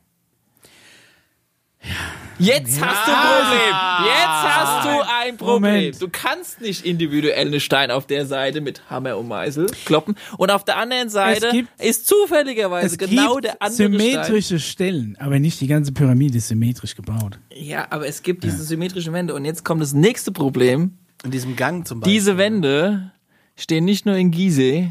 Jetzt 2.40 2.80
hast 2.80 3.06
du 3.06 3.12
ein 3.12 3.26
Problem. 3.26 4.06
Jetzt 4.06 4.56
hast 4.56 4.84
du 4.84 5.00
ein 5.20 5.36
Problem. 5.36 5.72
Moment. 5.72 6.02
Du 6.02 6.08
kannst 6.10 6.60
nicht 6.60 6.84
individuell 6.86 7.46
einen 7.48 7.60
Stein 7.60 7.90
auf 7.90 8.06
der 8.06 8.26
Seite 8.26 8.60
mit 8.60 8.82
Hammer 8.90 9.16
und 9.18 9.28
Meißel 9.28 9.66
kloppen 9.84 10.14
und 10.38 10.50
auf 10.50 10.64
der 10.64 10.76
anderen 10.78 11.08
Seite 11.08 11.50
gibt- 11.52 11.68
ist 11.80 12.06
zufälligerweise 12.06 12.96
genau 12.96 13.38
der 13.40 13.60
andere 13.62 13.74
Stein. 13.92 14.00
symmetrische 14.00 14.58
Stellen, 14.58 15.16
aber 15.20 15.38
nicht 15.38 15.60
die 15.60 15.66
ganze 15.66 15.92
Pyramide 15.92 16.38
ist 16.38 16.48
symmetrisch 16.48 16.94
gebaut. 16.96 17.38
Ja, 17.54 17.86
aber 17.90 18.06
es 18.06 18.22
gibt 18.22 18.44
diese 18.44 18.62
symmetrischen 18.64 19.12
Wände 19.12 19.34
und 19.34 19.44
jetzt 19.44 19.64
kommt 19.64 19.82
das 19.82 19.92
nächste 19.92 20.32
Problem. 20.32 20.96
In 21.24 21.30
diesem 21.30 21.54
Gang 21.56 21.86
zum 21.86 22.00
Beispiel. 22.00 22.14
Diese 22.14 22.38
Wände 22.38 23.12
stehen 23.56 23.84
nicht 23.84 24.06
nur 24.06 24.14
in 24.16 24.30
Gizeh, 24.30 24.90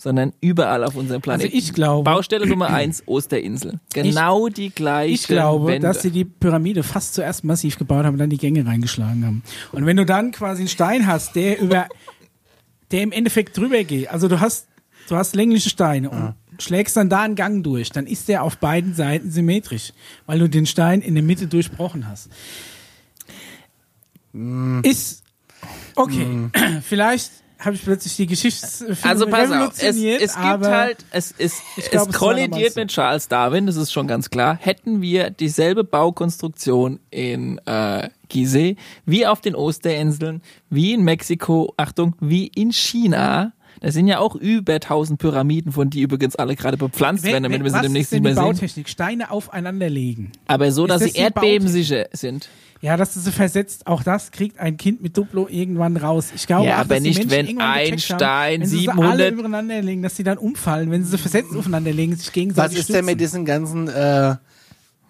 sondern 0.00 0.32
überall 0.40 0.82
auf 0.82 0.96
unserem 0.96 1.20
Planeten. 1.20 1.48
Also 1.52 1.58
ich 1.58 1.74
glaube- 1.74 2.04
Baustelle 2.04 2.46
Nummer 2.46 2.70
eins, 2.70 3.02
Osterinsel. 3.04 3.80
Genau 3.92 4.48
die 4.48 4.70
gleichen 4.70 5.12
Ich 5.12 5.26
glaube, 5.26 5.66
Wände. 5.66 5.86
dass 5.86 6.00
sie 6.00 6.10
die 6.10 6.24
Pyramide 6.24 6.82
fast 6.82 7.12
zuerst 7.12 7.44
massiv 7.44 7.76
gebaut 7.76 8.06
haben 8.06 8.14
und 8.14 8.18
dann 8.18 8.30
die 8.30 8.38
Gänge 8.38 8.64
reingeschlagen 8.64 9.26
haben. 9.26 9.42
Und 9.72 9.84
wenn 9.84 9.98
du 9.98 10.06
dann 10.06 10.32
quasi 10.32 10.62
einen 10.62 10.68
Stein 10.70 11.06
hast, 11.06 11.36
der 11.36 11.60
über, 11.60 11.86
der 12.92 13.02
im 13.02 13.12
Endeffekt 13.12 13.58
drüber 13.58 13.84
geht, 13.84 14.08
also 14.08 14.26
du 14.26 14.40
hast, 14.40 14.68
du 15.10 15.16
hast 15.16 15.36
längliche 15.36 15.68
Steine 15.68 16.08
und 16.08 16.34
schlägst 16.58 16.96
dann 16.96 17.10
da 17.10 17.20
einen 17.20 17.34
Gang 17.34 17.62
durch, 17.62 17.90
dann 17.90 18.06
ist 18.06 18.28
der 18.28 18.42
auf 18.42 18.56
beiden 18.56 18.94
Seiten 18.94 19.30
symmetrisch, 19.30 19.92
weil 20.24 20.38
du 20.38 20.48
den 20.48 20.64
Stein 20.64 21.02
in 21.02 21.12
der 21.14 21.22
Mitte 21.22 21.46
durchbrochen 21.46 22.08
hast. 22.08 22.30
Ist 24.82 25.24
okay. 25.94 26.48
Vielleicht 26.82 27.32
habe 27.60 27.76
ich 27.76 27.84
plötzlich 27.84 28.16
die 28.16 28.26
Geschichtsfilme 28.26 28.96
also 29.02 29.26
pass 29.26 29.50
auf, 29.50 29.74
es, 29.80 29.96
es 29.96 30.34
gibt 30.34 30.66
halt, 30.66 31.04
es, 31.10 31.34
es, 31.38 31.62
glaub, 31.90 32.08
es 32.08 32.16
kollidiert 32.16 32.74
mit 32.74 32.88
Charles 32.88 33.28
Darwin, 33.28 33.66
das 33.66 33.76
ist 33.76 33.92
schon 33.92 34.06
ganz 34.06 34.30
klar. 34.30 34.56
Hätten 34.58 35.02
wir 35.02 35.30
dieselbe 35.30 35.84
Baukonstruktion 35.84 37.00
in 37.10 37.58
äh, 37.66 38.08
Gizeh, 38.28 38.76
wie 39.04 39.26
auf 39.26 39.40
den 39.40 39.54
Osterinseln, 39.54 40.40
wie 40.70 40.94
in 40.94 41.04
Mexiko, 41.04 41.74
Achtung, 41.76 42.16
wie 42.20 42.46
in 42.46 42.72
China, 42.72 43.52
da 43.80 43.90
sind 43.90 44.06
ja 44.08 44.18
auch 44.18 44.34
über 44.34 44.74
1000 44.74 45.18
Pyramiden, 45.18 45.72
von 45.72 45.88
die 45.90 46.02
übrigens 46.02 46.36
alle 46.36 46.54
gerade 46.56 46.76
bepflanzt 46.76 47.24
werden, 47.24 47.42
damit 47.44 47.62
wir 47.62 47.70
sie 47.70 47.76
was 47.76 47.82
demnächst 47.82 48.12
nicht 48.12 48.22
mehr 48.22 48.34
sehen. 48.34 48.42
Bautechnik? 48.44 48.88
Steine 48.88 49.30
aufeinander 49.30 49.88
legen. 49.88 50.32
Aber 50.46 50.70
so, 50.72 50.84
Ist 50.84 50.90
dass 50.90 51.02
das 51.02 51.12
sie 51.12 51.18
erdbebensicher 51.18 52.06
sind. 52.12 52.48
Ja, 52.82 52.96
dass 52.96 53.12
du 53.12 53.20
sie 53.20 53.30
versetzt, 53.32 53.86
auch 53.86 54.02
das 54.02 54.30
kriegt 54.30 54.58
ein 54.58 54.78
Kind 54.78 55.02
mit 55.02 55.14
Duplo 55.16 55.46
irgendwann 55.50 55.98
raus. 55.98 56.28
Ich 56.34 56.46
glaube 56.46 56.66
Ja, 56.66 56.76
auch, 56.76 56.80
aber 56.80 56.94
dass 56.94 57.02
die 57.02 57.08
nicht, 57.10 57.30
Menschen 57.30 57.58
wenn 57.58 57.60
ein 57.60 57.98
Stein 57.98 58.20
haben, 58.20 58.60
wenn 58.62 58.64
sie 58.68 58.76
sie 58.76 58.82
700 58.84 59.12
alle 59.12 59.28
übereinander 59.28 59.82
legen, 59.82 60.02
dass 60.02 60.16
sie 60.16 60.24
dann 60.24 60.38
umfallen, 60.38 60.90
wenn 60.90 61.04
sie 61.04 61.10
sie 61.10 61.18
versetzt 61.18 61.54
aufeinander 61.54 61.92
legen, 61.92 62.16
sich 62.16 62.26
Was 62.28 62.32
gegenseitig 62.32 62.78
ist 62.78 62.88
denn 62.88 63.04
mit 63.04 63.16
stützen. 63.16 63.18
diesen 63.18 63.44
ganzen 63.44 63.88
äh, 63.88 64.36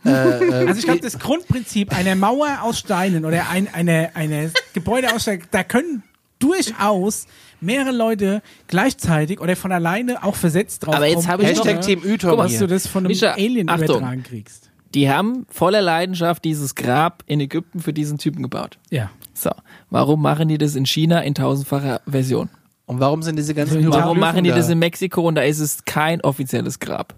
Also 0.04 0.78
ich 0.78 0.84
glaube, 0.84 1.00
das 1.00 1.18
Grundprinzip 1.18 1.96
einer 1.96 2.14
Mauer 2.16 2.58
aus 2.62 2.78
Steinen 2.78 3.24
oder 3.24 3.48
ein, 3.50 3.68
eine, 3.72 4.16
eine 4.16 4.50
Gebäude 4.72 5.14
aus 5.14 5.22
Steinen, 5.22 5.42
da 5.50 5.62
können 5.62 6.02
durchaus 6.40 7.26
mehrere 7.60 7.92
Leute 7.92 8.42
gleichzeitig 8.68 9.40
oder 9.40 9.56
von 9.56 9.72
alleine 9.72 10.22
auch 10.24 10.34
versetzt 10.36 10.86
drauf 10.86 10.94
Aber 10.94 11.06
jetzt 11.06 11.28
habe 11.28 11.42
ich 11.42 11.48
Hashtag 11.50 11.76
noch- 11.76 11.84
Team 11.84 12.02
Ytom 12.04 12.36
dass 12.38 12.50
hier. 12.50 12.60
du 12.60 12.66
das 12.68 12.86
von 12.86 13.02
einem 13.04 13.08
Mischa, 13.08 13.32
Alien 13.32 13.68
Achtung. 13.68 13.84
übertragen 13.96 14.22
kriegst. 14.22 14.70
Die 14.94 15.08
haben 15.08 15.46
voller 15.48 15.82
Leidenschaft 15.82 16.44
dieses 16.44 16.74
Grab 16.74 17.22
in 17.26 17.38
Ägypten 17.40 17.80
für 17.80 17.92
diesen 17.92 18.18
Typen 18.18 18.42
gebaut. 18.42 18.78
Ja. 18.90 19.10
So, 19.34 19.50
warum 19.88 20.20
machen 20.20 20.48
die 20.48 20.58
das 20.58 20.74
in 20.74 20.84
China 20.84 21.20
in 21.20 21.34
tausendfacher 21.34 22.00
Version? 22.06 22.48
Und 22.86 22.98
warum 22.98 23.22
sind 23.22 23.36
diese 23.36 23.54
ganzen 23.54 23.74
Warum 23.74 23.84
Warum 23.92 24.02
Hieroglyphen 24.02 24.20
machen 24.20 24.44
die 24.44 24.50
da? 24.50 24.56
das 24.56 24.68
in 24.68 24.78
Mexiko 24.80 25.20
und 25.28 25.36
da 25.36 25.42
ist 25.42 25.60
es 25.60 25.84
kein 25.84 26.20
offizielles 26.22 26.80
Grab? 26.80 27.14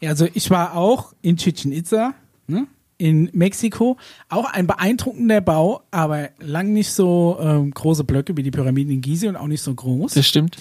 Ja, 0.00 0.10
also 0.10 0.28
ich 0.34 0.50
war 0.50 0.76
auch 0.76 1.14
in 1.22 1.38
Chichen 1.38 1.72
Itza, 1.72 2.12
ne? 2.46 2.66
In 2.98 3.28
Mexiko. 3.32 3.96
Auch 4.28 4.52
ein 4.52 4.66
beeindruckender 4.66 5.40
Bau, 5.40 5.82
aber 5.90 6.30
lang 6.40 6.72
nicht 6.72 6.92
so 6.92 7.36
ähm, 7.40 7.70
große 7.72 8.04
Blöcke 8.04 8.36
wie 8.36 8.42
die 8.42 8.50
Pyramiden 8.50 8.92
in 8.92 9.00
Gizeh 9.00 9.28
und 9.28 9.36
auch 9.36 9.46
nicht 9.48 9.62
so 9.62 9.74
groß. 9.74 10.14
Das 10.14 10.26
stimmt. 10.26 10.56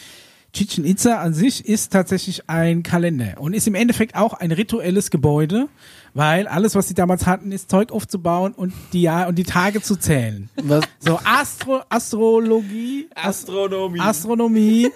Chichen 0.56 0.86
Itza 0.86 1.20
an 1.20 1.34
sich 1.34 1.66
ist 1.68 1.92
tatsächlich 1.92 2.48
ein 2.48 2.84
Kalender 2.84 3.38
und 3.40 3.56
ist 3.56 3.68
im 3.68 3.74
Endeffekt 3.74 4.16
auch 4.16 4.34
ein 4.34 4.52
rituelles 4.52 5.10
Gebäude, 5.10 5.68
weil 6.14 6.46
alles, 6.48 6.76
was 6.76 6.88
sie 6.88 6.94
damals 6.94 7.26
hatten, 7.26 7.52
ist 7.52 7.72
Zeug 7.72 7.92
aufzubauen 7.92 8.54
und 8.54 8.72
die 8.94 9.02
Jahr 9.02 9.28
und 9.28 9.36
die 9.40 9.46
Tage 9.46 9.82
zu 9.82 9.96
zählen. 9.96 10.50
Was, 10.62 10.84
So 11.00 11.18
Astro 11.24 11.82
Astrologie, 11.90 13.08
Ast- 13.16 13.50
Astronomie. 13.50 14.00
Astronomie 14.00 14.90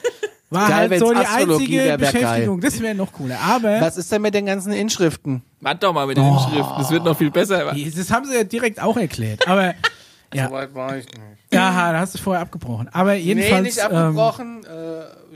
war 0.50 0.70
Geil, 0.70 0.90
halt 0.90 1.00
so 1.00 1.12
die 1.12 1.18
Astrologie 1.20 1.54
einzige 1.54 1.78
wär, 1.78 1.86
wär 1.86 1.98
geil. 1.98 2.22
Beschäftigung. 2.22 2.62
Das 2.62 2.82
wäre 2.82 2.96
noch 2.96 3.12
cooler. 3.12 3.40
Aber 3.40 3.82
was 3.82 3.98
ist 3.98 4.12
denn 4.12 4.22
mit 4.22 4.34
den 4.34 4.46
ganzen 4.46 4.72
Inschriften? 4.72 5.44
Warte 5.60 5.80
doch 5.80 5.94
mal 5.94 6.08
mit 6.08 6.18
den 6.18 6.26
Inschriften. 6.26 6.76
Das 6.78 6.90
wird 6.90 7.04
noch 7.04 7.18
viel 7.18 7.32
besser. 7.32 7.74
das 7.74 8.12
haben 8.12 8.26
sie 8.26 8.36
ja 8.36 8.44
direkt 8.44 8.82
auch 8.82 8.96
erklärt. 8.96 9.48
Aber 9.48 9.74
ja, 10.34 10.50
weit 10.52 10.74
war 10.74 10.98
ich 10.98 11.06
nicht. 11.06 11.47
Ja, 11.58 11.92
da 11.94 12.00
hast 12.00 12.16
du 12.16 12.20
vorher 12.20 12.42
abgebrochen. 12.42 12.90
Aber 12.92 13.14
jedenfalls. 13.14 13.62
nee, 13.62 13.68
nicht 13.68 13.80
abgebrochen. 13.80 14.64
äh, 14.66 14.68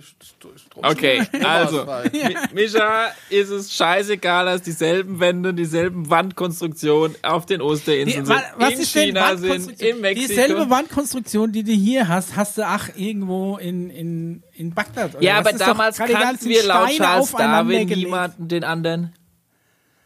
St- 0.01 0.57
Strom- 0.57 0.83
Okay, 0.83 1.21
also. 1.43 1.81
Mi- 1.83 2.35
Mischa 2.53 3.09
ist 3.29 3.49
es 3.49 3.73
scheißegal, 3.73 4.45
dass 4.45 4.61
dieselben 4.63 5.19
Wände, 5.19 5.53
dieselben 5.53 6.09
Wandkonstruktionen 6.09 7.15
auf 7.23 7.45
den 7.45 7.59
Die, 7.59 7.65
Osterinseln 7.65 8.27
wa- 8.27 8.35
sind, 8.35 8.45
was 8.57 8.73
in 8.73 8.85
China 8.85 9.37
sind, 9.37 9.81
in 9.81 10.01
Mexiko. 10.01 10.27
Dieselbe 10.27 10.69
Wandkonstruktion, 10.69 11.51
die 11.51 11.63
du 11.63 11.71
hier 11.71 12.07
hast, 12.07 12.35
hast 12.35 12.57
du 12.57 12.65
ach 12.65 12.89
irgendwo 12.95 13.57
in, 13.57 13.89
in, 13.91 14.43
in 14.53 14.73
Bagdad. 14.73 15.15
oder 15.15 15.23
ja, 15.23 15.39
was? 15.43 15.47
aber 15.53 15.57
damals 15.57 15.97
kannten 15.97 16.49
wir 16.49 16.63
laut 16.63 16.85
Steine 16.89 16.97
Charles 16.97 17.31
Darwin 17.33 17.87
niemanden 17.87 18.47
den 18.47 18.63
anderen. 18.63 19.13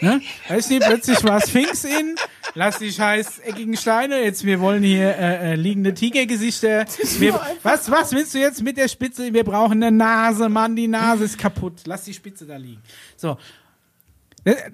ne? 0.00 0.20
Weißt 0.48 0.70
du, 0.70 0.78
plötzlich 0.78 1.22
war 1.24 1.40
Sphinx 1.40 1.84
in, 1.84 2.16
lass 2.54 2.78
die 2.78 2.92
scheiß 2.92 3.40
eckigen 3.40 3.76
Steine, 3.76 4.22
jetzt 4.22 4.44
wir 4.44 4.60
wollen 4.60 4.82
hier 4.82 5.16
äh, 5.16 5.52
äh, 5.52 5.54
liegende 5.56 5.94
Tigergesichter. 5.94 6.84
Wir, 7.18 7.38
was, 7.62 7.90
was 7.90 8.12
willst 8.12 8.34
du 8.34 8.38
jetzt 8.38 8.62
mit 8.62 8.76
der 8.76 8.88
Spitze? 8.88 9.32
Wir 9.32 9.44
brauchen 9.44 9.82
eine 9.82 9.90
Nase, 9.90 10.48
Mann, 10.48 10.76
die 10.76 10.88
Nase 10.88 11.24
ist 11.24 11.38
kaputt. 11.38 11.82
Lass 11.86 12.04
die 12.04 12.14
Spitze 12.14 12.46
da 12.46 12.56
liegen. 12.56 12.82
So, 13.16 13.36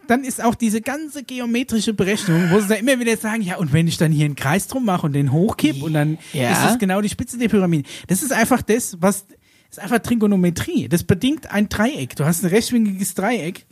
dann 0.09 0.25
ist 0.25 0.43
auch 0.43 0.55
diese 0.55 0.81
ganze 0.81 1.23
geometrische 1.23 1.95
Berechnung, 1.95 2.51
wo 2.51 2.61
sie 2.61 2.69
da 2.69 2.75
immer 2.75 2.99
wieder 2.99 3.17
sagen, 3.17 3.43
ja, 3.43 3.57
und 3.57 3.73
wenn 3.73 3.87
ich 3.87 3.97
dann 3.97 4.11
hier 4.13 4.25
einen 4.25 4.35
Kreis 4.37 4.67
drum 4.67 4.85
mache 4.85 5.07
und 5.07 5.13
den 5.13 5.31
hochkipp 5.33 5.83
und 5.83 5.93
dann 5.95 6.19
Ja. 6.33 6.51
ist 6.53 6.73
es 6.73 6.79
genau 6.79 7.01
die 7.01 7.09
Spitze 7.09 7.39
der 7.39 7.49
Pyramide. 7.49 7.89
Das 8.09 8.23
ist 8.23 8.33
einfach 8.33 8.63
das, 8.63 8.97
was, 9.01 9.27
ist 9.71 9.79
einfach 9.79 10.01
Trigonometrie. 10.01 10.89
Das 10.89 11.05
bedingt 11.05 11.51
ein 11.53 11.69
Dreieck. 11.69 12.17
Du 12.17 12.25
hast 12.25 12.43
ein 12.43 12.49
rechtwinkliges 12.51 13.15
Dreieck. 13.15 13.67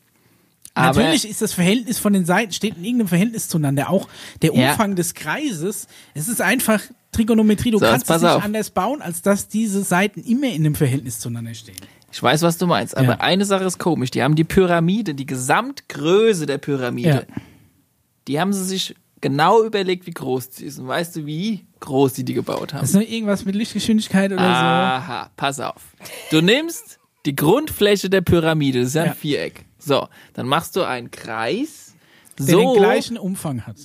Aber- 0.74 1.00
Natürlich 1.00 1.28
ist 1.28 1.42
das 1.42 1.52
Verhältnis 1.54 1.98
von 1.98 2.12
den 2.12 2.24
Seiten, 2.24 2.52
steht 2.52 2.76
in 2.76 2.84
irgendeinem 2.84 3.08
Verhältnis 3.08 3.48
zueinander. 3.48 3.90
Auch 3.90 4.06
der 4.42 4.54
Ja. 4.54 4.70
Umfang 4.72 4.94
des 4.94 5.14
Kreises, 5.14 5.88
es 6.14 6.28
ist 6.28 6.40
einfach 6.40 6.80
Trigonometrie. 7.10 7.72
Du 7.72 7.78
So, 7.80 7.86
kannst 7.86 8.08
es 8.08 8.22
nicht 8.22 8.30
auf. 8.30 8.44
anders 8.44 8.70
bauen, 8.70 9.02
als 9.02 9.22
dass 9.22 9.48
diese 9.48 9.82
Seiten 9.82 10.20
immer 10.22 10.46
in 10.46 10.64
einem 10.64 10.76
Verhältnis 10.76 11.18
zueinander 11.18 11.54
stehen. 11.54 11.74
Ich 12.10 12.22
weiß, 12.22 12.42
was 12.42 12.56
du 12.58 12.66
meinst, 12.66 12.96
aber 12.96 13.06
Ja. 13.08 13.20
eine 13.20 13.44
Sache 13.44 13.64
ist 13.64 13.78
komisch. 13.78 14.10
Die 14.10 14.22
haben 14.22 14.34
die 14.34 14.44
Pyramide, 14.44 15.14
die 15.14 15.26
Gesamtgröße 15.26 16.46
der 16.46 16.58
Pyramide, 16.58 17.26
Ja. 17.28 17.42
die 18.26 18.40
haben 18.40 18.52
sie 18.52 18.64
sich 18.64 18.94
genau 19.20 19.62
überlegt, 19.64 20.06
wie 20.06 20.12
groß 20.12 20.48
sie 20.52 20.64
ist. 20.66 20.78
Und 20.78 20.88
weißt 20.88 21.16
du, 21.16 21.26
wie 21.26 21.66
groß 21.80 22.14
die 22.14 22.24
die 22.24 22.34
gebaut 22.34 22.72
haben? 22.72 22.80
Das 22.80 22.90
ist 22.90 22.94
nur 22.94 23.06
irgendwas 23.06 23.44
mit 23.44 23.54
Lichtgeschwindigkeit 23.54 24.32
oder 24.32 24.40
Aha, 24.42 25.30
pass 25.36 25.60
auf. 25.60 25.82
Du 26.30 26.40
nimmst 26.40 26.98
die 27.26 27.36
Grundfläche 27.36 28.08
der 28.08 28.20
Pyramide, 28.22 28.80
das 28.80 28.88
ist 28.88 28.94
ja 28.94 29.02
ein 29.02 29.08
Ja. 29.08 29.14
Viereck. 29.14 29.64
So, 29.78 30.08
dann 30.34 30.46
machst 30.46 30.76
du 30.76 30.82
einen 30.82 31.10
Kreis, 31.10 31.94
so. 32.38 32.46
Der 32.46 32.54
so, 32.54 32.60
den 32.74 32.82
gleichen 32.82 33.18
Umfang 33.18 33.66
hat. 33.66 33.76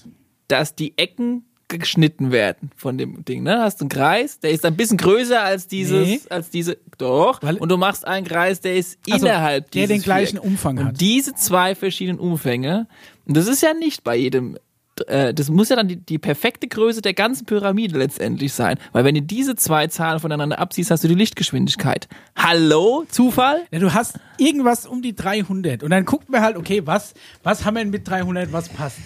dass 0.48 0.76
die 0.76 0.98
Ecken 0.98 1.46
geschnitten 1.78 2.32
werden 2.32 2.72
von 2.76 2.98
dem 2.98 3.24
Ding. 3.26 3.44
Ne? 3.44 3.60
Hast 3.62 3.80
du 3.82 3.84
einen 3.84 3.90
Kreis, 3.90 4.40
der 4.40 4.52
ist 4.52 4.66
ein 4.66 4.76
bisschen 4.76 4.98
größer 4.98 5.42
als 5.42 5.68
dieses, 5.68 6.08
Nee. 6.08 6.22
als 6.30 6.50
diese, 6.50 6.78
doch. 6.98 7.42
Weil- 7.44 7.58
und 7.58 7.70
du 7.70 7.78
machst 7.78 8.06
einen 8.08 8.26
Kreis, 8.26 8.60
der 8.62 8.76
ist 8.76 8.98
Also, 9.10 9.26
innerhalb 9.26 9.72
der 9.72 9.88
dieses 9.88 9.98
den 10.02 10.04
gleichen 10.04 10.38
Viereck. 10.38 10.50
Umfang 10.50 10.78
und 10.78 10.86
hat. 10.88 11.02
diese 11.02 11.34
zwei 11.36 11.76
verschiedenen 11.76 12.20
Umfänge, 12.20 12.88
und 13.26 13.38
das 13.38 13.48
ist 13.48 13.62
ja 13.62 13.74
nicht 13.74 14.04
bei 14.04 14.16
jedem 14.16 14.58
äh, 15.08 15.34
das 15.34 15.50
muss 15.50 15.70
ja 15.70 15.76
dann 15.76 15.88
die, 15.88 15.96
die 15.98 16.18
perfekte 16.20 16.68
Größe 16.68 17.02
der 17.02 17.14
ganzen 17.14 17.46
Pyramide 17.46 17.98
letztendlich 17.98 18.54
sein. 18.54 18.78
Weil 18.92 19.06
wenn 19.06 19.16
du 19.16 19.22
diese 19.22 19.56
zwei 19.56 19.88
Zahlen 19.88 20.20
voneinander 20.20 20.60
abziehst, 20.60 20.92
hast 20.92 21.04
du 21.04 21.08
die 21.08 21.16
Lichtgeschwindigkeit. 21.16 22.08
Hallo? 22.36 23.06
Zufall? 23.10 23.62
Ja, 23.72 23.80
du 23.80 23.94
hast 23.94 24.20
irgendwas 24.38 24.86
um 24.86 25.02
die 25.02 25.16
300 25.16 25.84
und 25.84 25.90
dann 25.90 26.06
guckt 26.06 26.30
man 26.30 26.42
halt, 26.42 26.58
okay, 26.58 26.82
was, 26.86 27.14
was 27.44 27.66
haben 27.66 27.76
wir 27.76 27.82
denn 27.84 27.92
mit 27.92 28.08
300, 28.08 28.52
was 28.52 28.70
passt? 28.70 28.98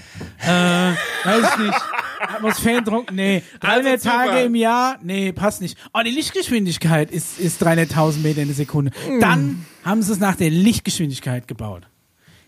Äh, 0.42 0.48
weiß 0.48 1.50
ich 1.54 1.66
nicht. 1.66 1.82
Atmosphärendruck, 2.20 3.12
nee. 3.12 3.44
300 3.62 3.92
Also. 3.94 4.10
Tage 4.10 4.40
im 4.42 4.56
Jahr, 4.56 4.98
nee, 5.04 5.32
passt 5.32 5.62
nicht. 5.62 5.78
Oh, 5.94 6.00
die 6.04 6.12
Lichtgeschwindigkeit 6.12 7.12
ist, 7.12 7.40
ist 7.40 7.64
300.000 7.64 8.20
Meter 8.20 8.42
in 8.42 8.48
der 8.48 8.56
Sekunde. 8.56 8.92
Dann 9.20 9.66
haben 9.84 10.02
sie 10.02 10.12
es 10.14 10.20
nach 10.20 10.36
der 10.36 10.50
Lichtgeschwindigkeit 10.50 11.48
gebaut. 11.48 11.84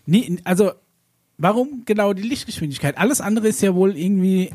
Nie, 0.06 0.38
also, 0.44 0.72
warum 1.40 1.82
genau 1.84 2.12
die 2.12 2.22
Lichtgeschwindigkeit? 2.22 2.96
Alles 2.98 3.20
andere 3.20 3.48
ist 3.48 3.60
ja 3.62 3.74
wohl 3.74 3.96
irgendwie 3.96 4.50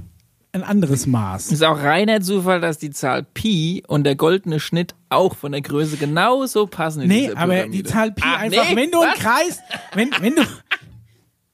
ein 0.53 0.63
anderes 0.63 1.05
Maß. 1.05 1.51
Ist 1.51 1.63
auch 1.65 1.77
reiner 1.83 2.21
Zufall, 2.21 2.61
dass 2.61 2.77
die 2.77 2.89
Zahl 2.91 3.23
Pi 3.23 3.83
und 3.87 4.05
der 4.05 4.15
goldene 4.15 4.61
Schnitt 4.61 4.95
auch 5.09 5.35
von 5.35 5.51
der 5.51 5.59
Größe 5.61 5.97
genauso 5.97 6.65
passen 6.67 7.01
in 7.01 7.09
Nee, 7.09 7.29
aber 7.31 7.53
Pyramide. 7.55 7.69
die 7.71 7.83
Zahl 7.83 8.11
Pi 8.13 8.21
Ach, 8.25 8.39
einfach, 8.39 8.69
nee, 8.69 8.75
wenn 8.77 8.91
du 8.91 9.01
einen 9.01 9.11
was? 9.11 9.19
Kreis, 9.19 9.59
wenn, 9.95 10.11
wenn 10.21 10.35
du, 10.37 10.43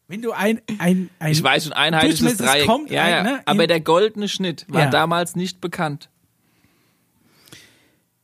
wenn 0.08 0.22
du 0.22 0.34
ein, 0.34 0.62
ein, 0.78 1.10
ein 1.18 1.32
Ich 1.32 1.42
weiß 1.42 1.64
schon, 1.64 1.74
einheitliches 1.74 2.20
Durchmesser, 2.20 2.44
es 2.46 2.52
Dreieck. 2.52 2.68
kommt 2.68 2.92
ja, 2.92 3.04
ein, 3.04 3.24
ne, 3.24 3.40
aber 3.46 3.66
der 3.66 3.80
goldene 3.82 4.28
Schnitt 4.28 4.68
war 4.70 4.82
Ja. 4.84 4.90
damals 4.92 5.36
nicht 5.36 5.62
bekannt. 5.62 6.10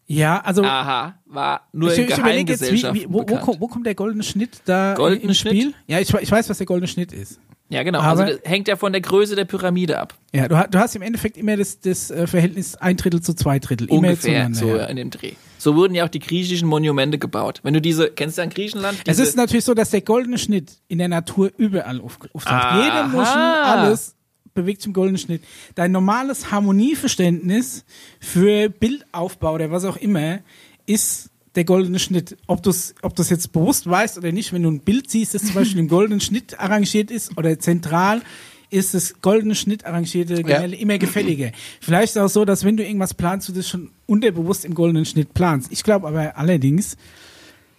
Ja, 0.08 0.40
also, 0.40 0.64
Aha, 0.64 1.16
war 1.26 1.68
nur 1.74 1.92
ich, 1.92 2.00
in 2.00 2.08
ich 2.08 2.18
überlege 2.18 2.54
jetzt, 2.54 2.72
wie, 2.72 2.84
wie, 2.94 3.06
wo, 3.10 3.26
wo, 3.28 3.60
wo 3.60 3.68
kommt 3.68 3.86
der 3.86 3.96
goldene 3.96 4.24
Schnitt 4.24 4.62
da 4.66 4.94
Goldene 4.94 5.22
im 5.22 5.34
Schnitt? 5.34 5.54
Spiel? 5.54 5.74
Ja, 5.86 6.00
ich, 6.00 6.14
ich 6.14 6.32
weiß, 6.32 6.50
was 6.50 6.58
der 6.58 6.66
goldene 6.66 6.88
Schnitt 6.88 7.12
ist. 7.12 7.40
Ja, 7.70 7.84
genau. 7.84 8.00
Aber- 8.00 8.22
also 8.24 8.38
das 8.38 8.50
hängt 8.50 8.68
ja 8.70 8.78
von 8.78 8.94
der 8.94 9.02
Größe 9.02 9.36
der 9.36 9.44
Pyramide 9.46 10.00
ab. 10.00 10.14
Ja, 10.34 10.48
du, 10.48 10.56
du 10.70 10.80
hast 10.80 10.96
im 10.96 11.02
Endeffekt 11.02 11.36
immer 11.36 11.58
das, 11.58 11.82
das 11.82 12.10
äh, 12.10 12.26
Verhältnis 12.26 12.76
ein 12.76 12.96
Drittel 12.96 13.22
zu 13.22 13.34
zwei 13.34 13.60
Drittel. 13.60 13.90
Immer 13.90 14.10
Ungefähr 14.10 14.50
so 14.54 14.68
ja. 14.78 14.86
in 14.86 14.96
dem 14.96 15.10
Dreh. 15.10 15.34
So 15.58 15.76
wurden 15.76 15.94
ja 15.96 16.06
auch 16.06 16.10
die 16.10 16.20
griechischen 16.20 16.68
Monumente 16.68 17.18
gebaut. 17.18 17.60
Wenn 17.64 17.74
du 17.74 17.82
diese, 17.82 18.10
kennst 18.10 18.38
du 18.38 18.44
an 18.44 18.50
Griechenland? 18.50 19.00
Es 19.06 19.20
ist 19.20 19.36
natürlich 19.36 19.66
so, 19.66 19.74
dass 19.74 19.90
der 19.90 20.02
goldene 20.02 20.38
Schnitt 20.38 20.78
in 20.88 21.00
der 21.00 21.10
Natur 21.10 21.52
überall 21.58 22.00
auf. 22.00 22.18
Aha. 22.46 22.82
Jede 22.82 23.08
Muschel, 23.10 23.36
alles 23.36 24.16
bewegt 24.58 24.86
im 24.86 24.94
goldenen 24.94 25.18
Schnitt. 25.18 25.42
Dein 25.76 25.92
normales 25.92 26.52
Harmonieverständnis 26.52 27.86
für 28.20 28.70
Bildaufbau 28.70 29.54
oder 29.54 29.72
was 29.72 29.86
auch 29.86 29.98
immer 29.98 30.40
ist 30.86 31.30
der 31.56 31.64
goldene 31.64 32.00
Schnitt. 32.00 32.38
Ob 32.48 32.62
du 32.64 32.72
es 32.72 32.96
ob 33.02 33.16
du's 33.16 33.30
jetzt 33.30 33.52
bewusst 33.54 33.90
weißt 33.90 34.18
oder 34.18 34.32
nicht, 34.32 34.52
wenn 34.52 34.64
du 34.64 34.70
ein 34.70 34.82
Bild 34.82 35.10
siehst, 35.10 35.34
das 35.34 35.44
zum 35.44 35.54
Beispiel 35.56 35.80
im 35.80 35.88
goldenen 35.88 36.20
Schnitt 36.20 36.60
arrangiert 36.60 37.12
ist 37.12 37.38
oder 37.38 37.58
zentral, 37.60 38.22
ist 38.70 38.94
das 38.94 39.22
goldene 39.22 39.56
Schnitt 39.56 39.86
arrangierte 39.86 40.44
Gemälde 40.44 40.76
immer 40.76 40.98
gefälliger. 40.98 41.52
Vielleicht 41.80 42.10
ist 42.10 42.16
es 42.18 42.22
auch 42.22 42.30
so, 42.30 42.46
dass 42.46 42.66
wenn 42.66 42.76
du 42.76 42.84
irgendwas 42.84 43.14
planst, 43.14 43.48
du 43.48 43.54
das 43.54 43.70
schon 43.70 43.92
unterbewusst 44.08 44.66
im 44.66 44.74
goldenen 44.74 45.06
Schnitt 45.06 45.34
planst. 45.34 45.72
Ich 45.72 45.84
glaube 45.84 46.08
aber 46.08 46.38
allerdings, 46.38 46.98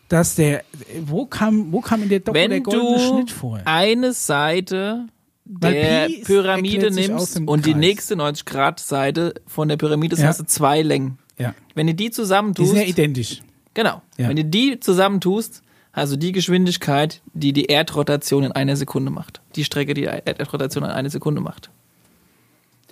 dass 0.08 0.34
der, 0.34 0.64
wo 1.02 1.26
kam, 1.26 1.70
wo 1.72 1.80
kam 1.80 2.02
in 2.02 2.08
der 2.08 2.20
Doku 2.20 2.38
der 2.38 2.60
goldene 2.60 2.96
du 2.96 2.98
Schnitt 2.98 3.30
vor? 3.30 3.60
eine 3.64 4.12
Seite 4.12 5.06
der 5.48 6.08
Pyramide 6.24 6.90
nimmst 6.90 7.40
und 7.40 7.64
die 7.66 7.72
Kreis. 7.72 7.80
nächste 7.80 8.14
90-Grad-Seite 8.16 9.34
von 9.46 9.68
der 9.68 9.76
Pyramide, 9.76 10.10
das 10.14 10.20
Ja. 10.22 10.28
hast 10.28 10.40
du 10.40 10.44
zwei 10.44 10.82
Längen. 10.82 11.18
Ja. 11.38 11.54
Wenn 11.74 11.86
du 11.86 11.94
die 11.94 12.04
Die 12.06 12.10
zusammentust, 12.10 12.70
sind 12.70 12.80
ja 12.80 12.86
identisch. 12.86 13.40
genau, 13.74 14.02
Ja. 14.16 14.28
wenn 14.28 14.36
du 14.36 14.44
die 14.44 14.78
zusammentust, 14.80 15.62
hast 15.92 16.12
du 16.12 16.16
die 16.16 16.32
Geschwindigkeit, 16.32 17.22
die 17.32 17.52
die 17.52 17.64
Erdrotation 17.66 18.44
in 18.44 18.52
einer 18.52 18.76
Sekunde 18.76 19.10
macht. 19.10 19.40
Die 19.56 19.64
Strecke, 19.64 19.94
die 19.94 20.02
die 20.02 20.06
Erdrotation 20.06 20.84
in 20.84 20.90
einer 20.90 21.10
Sekunde 21.10 21.40
macht. 21.40 21.70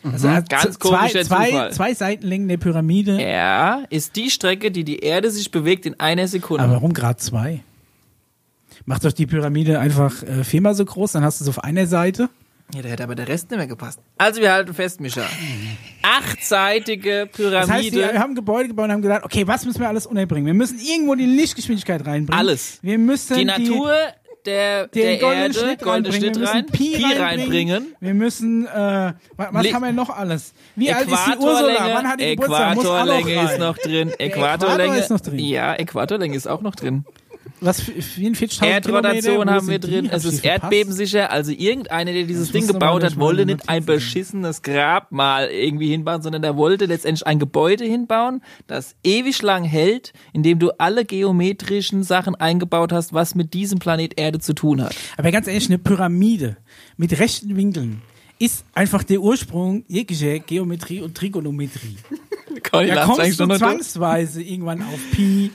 Also 0.02 0.28
hat 0.30 0.48
Ganz 0.48 0.78
komischer 0.78 1.24
zwei, 1.24 1.46
Zufall. 1.50 1.72
zwei 1.72 1.94
Seitenlängen 1.94 2.46
der 2.48 2.58
Pyramide. 2.58 3.20
Ja, 3.20 3.82
ist 3.90 4.14
die 4.16 4.30
Strecke, 4.30 4.70
die 4.70 4.84
die 4.84 5.00
Erde 5.00 5.30
sich 5.30 5.50
bewegt 5.50 5.84
in 5.84 5.98
einer 5.98 6.28
Sekunde. 6.28 6.62
Aber 6.62 6.74
warum 6.74 6.92
gerade 6.92 7.16
zwei? 7.18 7.62
Mach 8.84 9.00
doch 9.00 9.12
die 9.12 9.26
Pyramide 9.26 9.80
einfach 9.80 10.22
äh, 10.22 10.44
viermal 10.44 10.74
so 10.76 10.84
groß, 10.84 11.12
dann 11.12 11.24
hast 11.24 11.40
du 11.40 11.44
es 11.44 11.48
auf 11.48 11.64
einer 11.64 11.86
Seite. 11.88 12.28
Ja, 12.74 12.82
da 12.82 12.88
hätte 12.88 13.05
aber 13.05 13.14
der 13.14 13.28
Rest 13.28 13.51
nicht 13.51 13.59
mehr 13.59 13.66
gepasst. 13.68 14.01
Also 14.18 14.40
wir 14.40 14.52
halten 14.52 14.74
fest, 14.74 15.01
Micha. 15.01 15.22
Achtseitige 16.02 17.28
Das 17.32 17.38
heißt, 17.70 17.90
Pyramide. 17.90 17.97
wir 18.12 18.18
haben 18.20 18.34
Gebäude 18.34 18.68
gebaut 18.68 18.86
und 18.86 18.93
haben 18.93 19.02
gedacht, 19.02 19.24
okay, 19.24 19.47
was 19.47 19.64
müssen 19.64 19.80
wir 19.80 19.88
alles 19.88 20.06
unterbringen? 20.06 20.47
Wir 20.47 20.55
müssen 20.55 20.78
irgendwo 20.78 21.14
die 21.14 21.26
Lichtgeschwindigkeit 21.26 22.05
reinbringen. 22.06 22.38
Alles. 22.38 22.78
Wir 22.82 22.98
müssen 22.98 23.36
die 23.36 23.44
Natur 23.44 23.93
der, 24.44 24.86
den 24.88 25.02
der 25.02 25.16
goldenen 25.18 25.43
Erde, 25.52 25.55
Schnitt 25.59 25.82
goldene 25.82 26.14
reinbringen. 26.14 26.34
Schnitt 26.34 26.40
wir 26.40 26.48
rein, 26.48 26.64
müssen 26.64 26.72
Pi, 26.72 26.97
Pi 26.97 27.12
reinbringen. 27.20 27.86
Wir 28.01 28.14
müssen, 28.14 28.66
äh, 28.66 28.70
wa- 28.70 29.14
was 29.51 29.62
Li- 29.64 29.72
haben 29.72 29.82
wir 29.84 29.93
noch 29.93 30.10
alles? 30.10 30.52
Wie 30.76 30.93
alt 30.93 31.09
ist 31.09 31.16
die 31.26 31.38
Ursula? 31.38 31.90
Wann 31.94 32.09
hat 32.09 32.20
die 32.20 32.30
Geburtstag? 32.36 32.72
Äquatorlänge 32.78 33.43
ist 33.52 33.59
noch 33.59 33.78
drin. 33.78 34.09
Äquator 34.18 34.26
Äquatorlänge 34.68 34.98
ist 34.98 35.10
noch 35.10 35.20
drin. 35.20 35.38
Ja, 35.40 35.74
Äquatorlänge 35.74 36.36
ist 36.36 36.47
auch 36.48 36.62
noch 36.62 36.74
drin. 36.76 37.05
Was, 37.60 37.82
44.000 37.82 38.64
Erdrotation 38.64 39.50
haben 39.50 39.68
wir 39.68 39.78
drin. 39.78 40.08
Es 40.12 40.24
ist 40.24 40.44
erdbebensicher. 40.44 41.30
Also 41.30 41.52
irgendeiner, 41.52 42.12
der 42.12 42.24
dieses 42.24 42.52
Ding 42.52 42.66
gebaut 42.66 43.02
hat, 43.02 43.18
wollte 43.18 43.46
nicht 43.46 43.68
ein 43.68 43.84
beschissenes 43.84 44.62
Grabmal 44.62 45.48
irgendwie 45.48 45.88
hinbauen, 45.88 46.20
sondern 46.20 46.42
der 46.42 46.56
wollte 46.56 46.84
letztendlich 46.84 47.26
ein 47.26 47.38
Gebäude 47.38 47.84
hinbauen, 47.84 48.42
das 48.66 48.94
ewig 49.02 49.40
lang 49.42 49.64
hält, 49.64 50.12
in 50.32 50.42
dem 50.42 50.58
du 50.58 50.70
alle 50.78 51.04
geometrischen 51.04 52.02
Sachen 52.02 52.34
eingebaut 52.34 52.92
hast, 52.92 53.14
was 53.14 53.34
mit 53.34 53.54
diesem 53.54 53.78
Planet 53.78 54.18
Erde 54.18 54.38
zu 54.38 54.52
tun 54.52 54.82
hat. 54.82 54.94
Aber 55.16 55.30
ganz 55.30 55.46
ehrlich, 55.46 55.68
eine 55.68 55.78
Pyramide 55.78 56.58
mit 56.96 57.18
rechten 57.18 57.56
Winkeln 57.56 58.02
ist 58.38 58.66
einfach 58.74 59.02
der 59.02 59.20
Ursprung 59.20 59.84
jeglicher 59.88 60.38
Geometrie 60.40 61.00
und 61.00 61.16
Trigonometrie. 61.16 61.96
Da 62.70 63.04
kommst 63.06 63.40
du 63.40 63.46
zwangsweise 63.46 64.42
irgendwann 64.42 64.82
auf 64.82 64.98
Pi, 65.12 65.50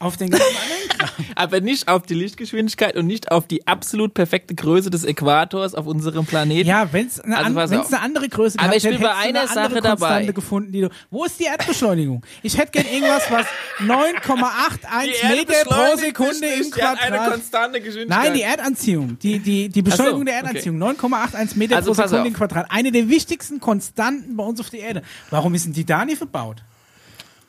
auf 0.00 0.16
den 0.16 0.30
ganzen. 0.30 0.46
Aber 1.36 1.60
nicht 1.60 1.88
auf 1.88 2.02
die 2.02 2.14
Lichtgeschwindigkeit 2.14 2.96
und 2.96 3.06
nicht 3.06 3.30
auf 3.30 3.46
die 3.46 3.66
absolut 3.66 4.14
perfekte 4.14 4.54
Größe 4.54 4.90
des 4.90 5.04
Äquators 5.04 5.74
auf 5.74 5.86
unserem 5.86 6.26
Planeten. 6.26 6.68
Ja, 6.68 6.92
wenn 6.92 7.06
es 7.06 7.20
eine, 7.20 7.36
Also 7.36 7.58
an, 7.58 7.70
wenn's 7.70 7.92
eine 7.92 8.02
andere 8.02 8.28
Größe 8.28 8.58
Aber 8.58 8.68
gehabt 8.68 8.84
ich 8.84 8.90
bin 8.90 9.00
bei 9.00 9.14
einer 9.14 9.40
eine 9.40 9.48
Sache 9.48 9.80
dabei. 9.80 10.26
Gefunden, 10.26 10.72
die 10.72 10.82
du, 10.82 10.88
wo 11.10 11.24
ist 11.24 11.38
die 11.38 11.44
Erdbeschleunigung? 11.44 12.24
Ich 12.42 12.56
hätte 12.58 12.72
gern 12.72 12.86
irgendwas, 12.86 13.30
was 13.30 13.46
9,81 13.80 15.28
Meter 15.28 15.64
pro 15.64 15.96
Sekunde 15.96 16.46
im 16.46 16.70
Quadrat. 16.70 17.30
konstante 17.30 17.80
Geschwindigkeit. 17.80 18.24
Nein, 18.24 18.34
die 18.34 18.42
Erdanziehung. 18.42 19.18
Die, 19.18 19.38
die, 19.38 19.68
die 19.68 19.82
Beschleunigung 19.82 20.20
so, 20.20 20.24
der 20.24 20.34
Erdanziehung. 20.34 20.82
9,81 20.82 21.58
Meter 21.58 21.76
Also 21.76 21.92
pro 21.92 22.02
Sekunde 22.02 22.28
im 22.28 22.34
Quadrat. 22.34 22.66
Eine 22.70 22.92
der 22.92 23.08
wichtigsten 23.08 23.60
Konstanten 23.60 24.36
bei 24.36 24.44
uns 24.44 24.60
auf 24.60 24.70
der 24.70 24.80
Erde. 24.80 25.02
Warum 25.30 25.54
ist 25.54 25.66
denn 25.66 25.72
die 25.72 25.84
da 25.84 26.04
nicht 26.04 26.18
verbaut? 26.18 26.62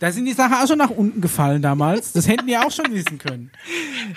Da 0.02 0.12
sind 0.12 0.26
die 0.26 0.34
Sachen 0.34 0.56
auch 0.56 0.68
schon 0.68 0.80
nach 0.80 0.90
unten 0.90 1.22
gefallen 1.22 1.62
damals. 1.62 2.12
Das 2.14 2.28
hätten 2.28 2.48
die 2.48 2.58
auch 2.58 2.72
schon 2.72 2.92
wissen 2.92 3.20
können. 3.20 3.52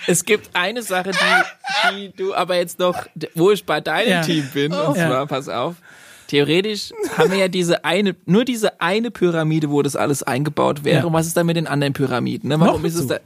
Es 0.07 0.25
gibt 0.25 0.49
eine 0.55 0.81
Sache, 0.81 1.11
die, 1.11 1.95
die 2.09 2.11
du 2.17 2.33
aber 2.33 2.55
jetzt 2.57 2.79
noch, 2.79 3.05
wo 3.35 3.51
ich 3.51 3.63
bei 3.65 3.81
deinem 3.81 4.09
Ja. 4.09 4.21
Team 4.23 4.49
bin, 4.51 4.73
und 4.73 4.97
Ja. 4.97 5.07
zwar, 5.09 5.27
pass 5.27 5.47
auf, 5.47 5.75
theoretisch 6.27 6.91
haben 7.17 7.29
wir 7.29 7.37
ja 7.37 7.47
diese 7.49 7.85
eine, 7.85 8.15
nur 8.25 8.45
diese 8.45 8.81
eine 8.81 9.11
Pyramide, 9.11 9.69
wo 9.69 9.83
das 9.83 9.95
alles 9.95 10.23
eingebaut 10.23 10.83
wäre. 10.83 11.01
Ja. 11.01 11.05
Und 11.05 11.13
was 11.13 11.27
ist 11.27 11.37
da 11.37 11.43
mit 11.43 11.55
den 11.55 11.67
anderen 11.67 11.93
Pyramiden? 11.93 12.49
Ne? 12.49 12.59
Warum 12.59 12.81
Noch 12.81 12.87
ist 12.87 12.95
es 12.95 13.05
da? 13.05 13.19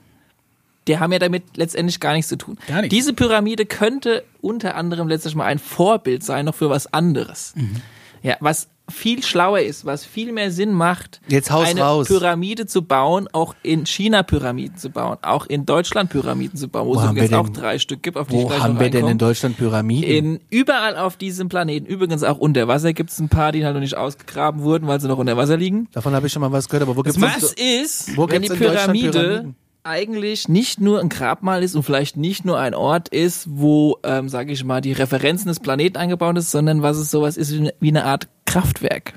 Die 0.90 1.00
haben 1.00 1.14
ja 1.14 1.20
damit 1.20 1.56
letztendlich 1.56 2.02
gar 2.02 2.12
nichts 2.12 2.28
zu 2.28 2.38
tun. 2.38 2.58
Gar 2.68 2.82
nichts. 2.82 2.94
Diese 2.94 3.14
Pyramide 3.14 3.66
könnte 3.68 4.26
unter 4.42 4.76
anderem 4.76 5.08
letztlich 5.08 5.34
mal 5.34 5.46
ein 5.46 5.60
Vorbild 5.60 6.26
sein, 6.26 6.44
noch 6.44 6.56
für 6.56 6.70
was 6.70 6.92
anderes. 6.94 7.54
Mhm. 7.56 7.78
Ja, 8.22 8.36
was 8.42 8.68
viel 8.90 9.24
schlauer 9.24 9.60
ist, 9.60 9.86
was 9.86 10.06
viel 10.06 10.32
mehr 10.32 10.52
Sinn 10.52 10.74
macht, 10.74 11.22
Jetzt 11.28 11.52
eine 11.52 11.82
raus. 11.82 12.08
Pyramide 12.08 12.66
zu 12.66 12.82
bauen, 12.82 13.28
auch 13.32 13.56
in 13.64 13.86
China 13.86 14.24
Pyramiden 14.24 14.78
zu 14.78 14.90
bauen, 14.90 15.18
auch 15.22 15.46
in 15.46 15.66
Deutschland 15.66 16.10
Pyramiden 16.10 16.58
zu 16.58 16.68
bauen, 16.68 16.88
wo, 16.88 16.96
Wo 16.96 17.00
es 17.00 17.06
übrigens 17.12 17.32
wir 17.32 17.40
auch 17.40 17.50
denn- 17.50 17.54
drei 17.54 17.80
Stück 17.80 18.04
gibt, 18.04 18.18
auf 18.18 18.28
die 18.28 18.36
Wo 18.36 18.52
haben 18.52 18.80
wir 18.80 18.90
denn 18.90 19.08
in. 19.08 19.18
Deutschland 19.18 19.58
Pyramiden? 19.58 20.10
In, 20.10 20.40
überall 20.50 20.98
auf 20.98 21.18
diesem 21.18 21.50
Planeten, 21.50 21.86
übrigens 21.86 22.24
auch 22.24 22.38
unter 22.38 22.68
Wasser, 22.68 22.94
gibt 22.94 23.10
es 23.12 23.20
ein 23.20 23.30
paar, 23.30 23.52
die 23.52 23.64
halt 23.66 23.74
noch 23.74 23.82
nicht 23.82 23.96
ausgegraben 23.98 24.62
wurden, 24.62 24.88
weil 24.88 25.00
sie 25.00 25.08
noch 25.08 25.18
unter 25.18 25.38
Wasser 25.38 25.58
liegen. 25.58 25.88
Davon 25.94 26.14
habe 26.14 26.28
ich 26.28 26.34
schon 26.34 26.42
mal 26.42 26.52
was 26.52 26.68
gehört, 26.70 26.84
aber 26.84 26.96
wo 26.96 27.02
gibt's 27.04 27.20
Was 27.22 27.40
das? 27.40 27.54
ist, 27.54 28.18
wo 28.18 28.30
wenn 28.30 28.42
die 28.42 28.50
Pyramide 28.50 29.12
Pyramiden? 29.12 29.56
Eigentlich 29.84 30.48
nicht 30.50 30.80
nur 30.82 31.00
ein 31.00 31.10
Grabmal 31.10 31.64
ist 31.64 31.76
und 31.76 31.84
vielleicht 31.84 32.18
nicht 32.18 32.46
nur 32.46 32.60
ein 32.60 32.74
Ort 32.74 33.10
ist, 33.10 33.48
wo, 33.50 33.98
ähm, 34.04 34.30
sage 34.30 34.52
ich 34.52 34.64
mal, 34.64 34.82
die 34.82 34.92
Referenzen 34.92 35.48
des 35.48 35.60
Planeten 35.60 35.98
eingebaut 35.98 36.38
ist, 36.38 36.52
sondern 36.52 36.82
was 36.82 36.98
es 36.98 37.12
sowas 37.12 37.38
ist 37.38 37.54
wie 37.80 37.88
eine, 37.88 38.06
Art 38.06 38.28
Kraftwerk. 38.46 39.14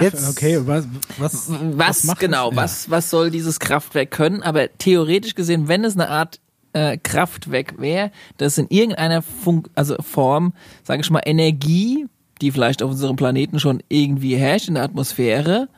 Jetzt, 0.00 0.28
Okay, 0.28 0.60
was, 0.64 0.86
was, 1.18 1.50
Was, 1.50 2.04
macht 2.04 2.20
genau? 2.20 2.50
Ja. 2.50 2.56
was, 2.56 2.88
was 2.90 3.10
soll 3.10 3.30
dieses 3.30 3.60
Kraftwerk 3.60 4.10
können? 4.10 4.42
Aber 4.42 4.68
theoretisch 4.78 5.34
gesehen, 5.34 5.68
wenn 5.68 5.84
es 5.84 5.94
eine 5.94 6.08
Art 6.08 6.40
äh, 6.72 6.98
Kraftwerk 6.98 7.80
wäre, 7.80 8.10
das 8.36 8.58
in 8.58 8.68
irgendeiner 8.68 9.22
Funk 9.22 9.68
also 9.74 9.96
Form, 10.00 10.54
sage 10.84 11.02
ich 11.02 11.10
mal, 11.10 11.22
Energie, 11.24 12.06
die 12.40 12.50
vielleicht 12.50 12.82
auf 12.82 12.90
unserem 12.90 13.16
Planeten 13.16 13.60
schon 13.60 13.82
irgendwie 13.88 14.36
herrscht 14.36 14.68
in 14.68 14.74
der 14.74 14.84
Atmosphäre, 14.84 15.68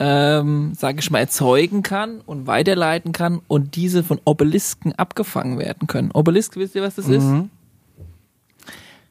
ähm, 0.00 0.72
sage 0.76 0.98
ich 1.00 1.10
mal, 1.10 1.18
erzeugen 1.20 1.82
kann 1.82 2.20
und 2.22 2.46
weiterleiten 2.46 3.12
kann 3.12 3.40
und 3.48 3.76
diese 3.76 4.02
von 4.02 4.20
Obelisken 4.24 4.92
abgefangen 4.94 5.58
werden 5.58 5.86
können. 5.86 6.10
Obelisk, 6.12 6.56
wisst 6.56 6.74
ihr, 6.74 6.82
was 6.82 6.96
das 6.96 7.08
ist? 7.08 7.24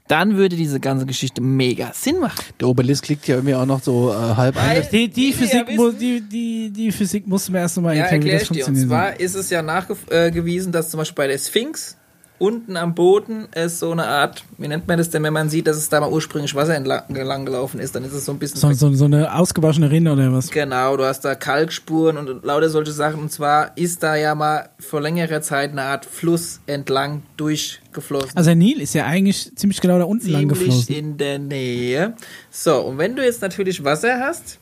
Dann 0.07 0.35
würde 0.35 0.57
diese 0.57 0.81
ganze 0.81 1.05
Geschichte 1.05 1.39
mega 1.41 1.91
Sinn 1.93 2.19
machen. 2.19 2.43
der 2.59 2.67
Obelisk 2.67 3.07
liegt 3.07 3.27
ja 3.29 3.35
irgendwie 3.35 3.55
auch 3.55 3.65
noch 3.65 3.81
so 3.81 4.11
äh, 4.11 4.15
halb 4.35 4.57
ein. 4.57 4.83
Die, 4.91 5.07
die, 5.07 5.27
Wie 5.29 5.31
Physik, 5.33 5.69
ja 5.69 5.75
mu- 5.75 5.85
wissen- 5.87 5.99
die, 5.99 6.21
die, 6.21 6.69
die 6.71 6.91
Physik 6.91 7.27
mussten 7.27 7.53
wir 7.53 7.61
erst 7.61 7.77
nochmal 7.77 7.95
Ja, 7.95 8.03
erklären, 8.05 8.23
wie 8.25 8.29
erkläre 8.31 8.39
das 8.39 8.47
dir. 8.49 8.65
Und 8.67 8.75
funktioniert. 8.75 8.89
zwar 8.89 9.19
ist 9.21 9.35
es 9.35 9.49
ja 9.49 9.61
nachgewiesen, 9.61 10.73
dass 10.73 10.89
zum 10.89 10.97
Beispiel 10.97 11.15
bei 11.15 11.27
der 11.27 11.37
Sphinx 11.37 11.95
unten 12.41 12.75
am 12.75 12.95
Boden 12.95 13.47
es 13.51 13.79
so 13.79 13.91
eine 13.91 14.07
Art, 14.07 14.43
wie 14.57 14.67
nennt 14.67 14.87
man 14.87 14.97
das 14.97 15.11
denn, 15.11 15.21
wenn 15.21 15.31
man 15.31 15.49
sieht, 15.49 15.67
dass 15.67 15.77
es 15.77 15.89
da 15.89 15.99
mal 15.99 16.11
ursprünglich 16.11 16.55
Wasser 16.55 16.75
entlang 16.75 17.45
gelaufen 17.45 17.79
ist, 17.79 17.95
dann 17.95 18.03
ist 18.03 18.13
es 18.13 18.25
so 18.25 18.31
ein 18.31 18.39
bisschen 18.39 18.59
so, 18.59 18.73
so, 18.73 18.93
so 18.95 19.05
eine 19.05 19.35
ausgewaschene 19.35 19.91
Rinde 19.91 20.11
oder 20.11 20.33
was? 20.33 20.49
Genau, 20.49 20.97
du 20.97 21.05
hast 21.05 21.23
da 21.23 21.35
Kalkspuren 21.35 22.17
und 22.17 22.43
lauter 22.43 22.69
solche 22.69 22.91
Sachen. 22.91 23.21
Und 23.21 23.31
zwar 23.31 23.77
ist 23.77 24.01
da 24.01 24.15
ja 24.15 24.33
mal 24.33 24.69
vor 24.79 25.01
längerer 25.01 25.41
Zeit 25.41 25.71
eine 25.71 25.83
Art 25.83 26.03
Fluss 26.05 26.61
entlang 26.65 27.21
durchgeflossen. 27.37 28.35
Also 28.35 28.49
der 28.49 28.55
Nil 28.55 28.81
ist 28.81 28.95
ja 28.95 29.05
eigentlich 29.05 29.55
ziemlich 29.55 29.79
genau 29.79 29.99
da 29.99 30.05
unten 30.05 30.27
lang 30.27 30.41
ziemlich 30.41 30.59
geflossen. 30.59 30.95
in 30.95 31.17
der 31.17 31.37
Nähe. 31.37 32.15
So, 32.49 32.79
und 32.81 32.97
wenn 32.97 33.15
du 33.15 33.23
jetzt 33.23 33.43
natürlich 33.43 33.83
Wasser 33.83 34.19
hast, 34.19 34.57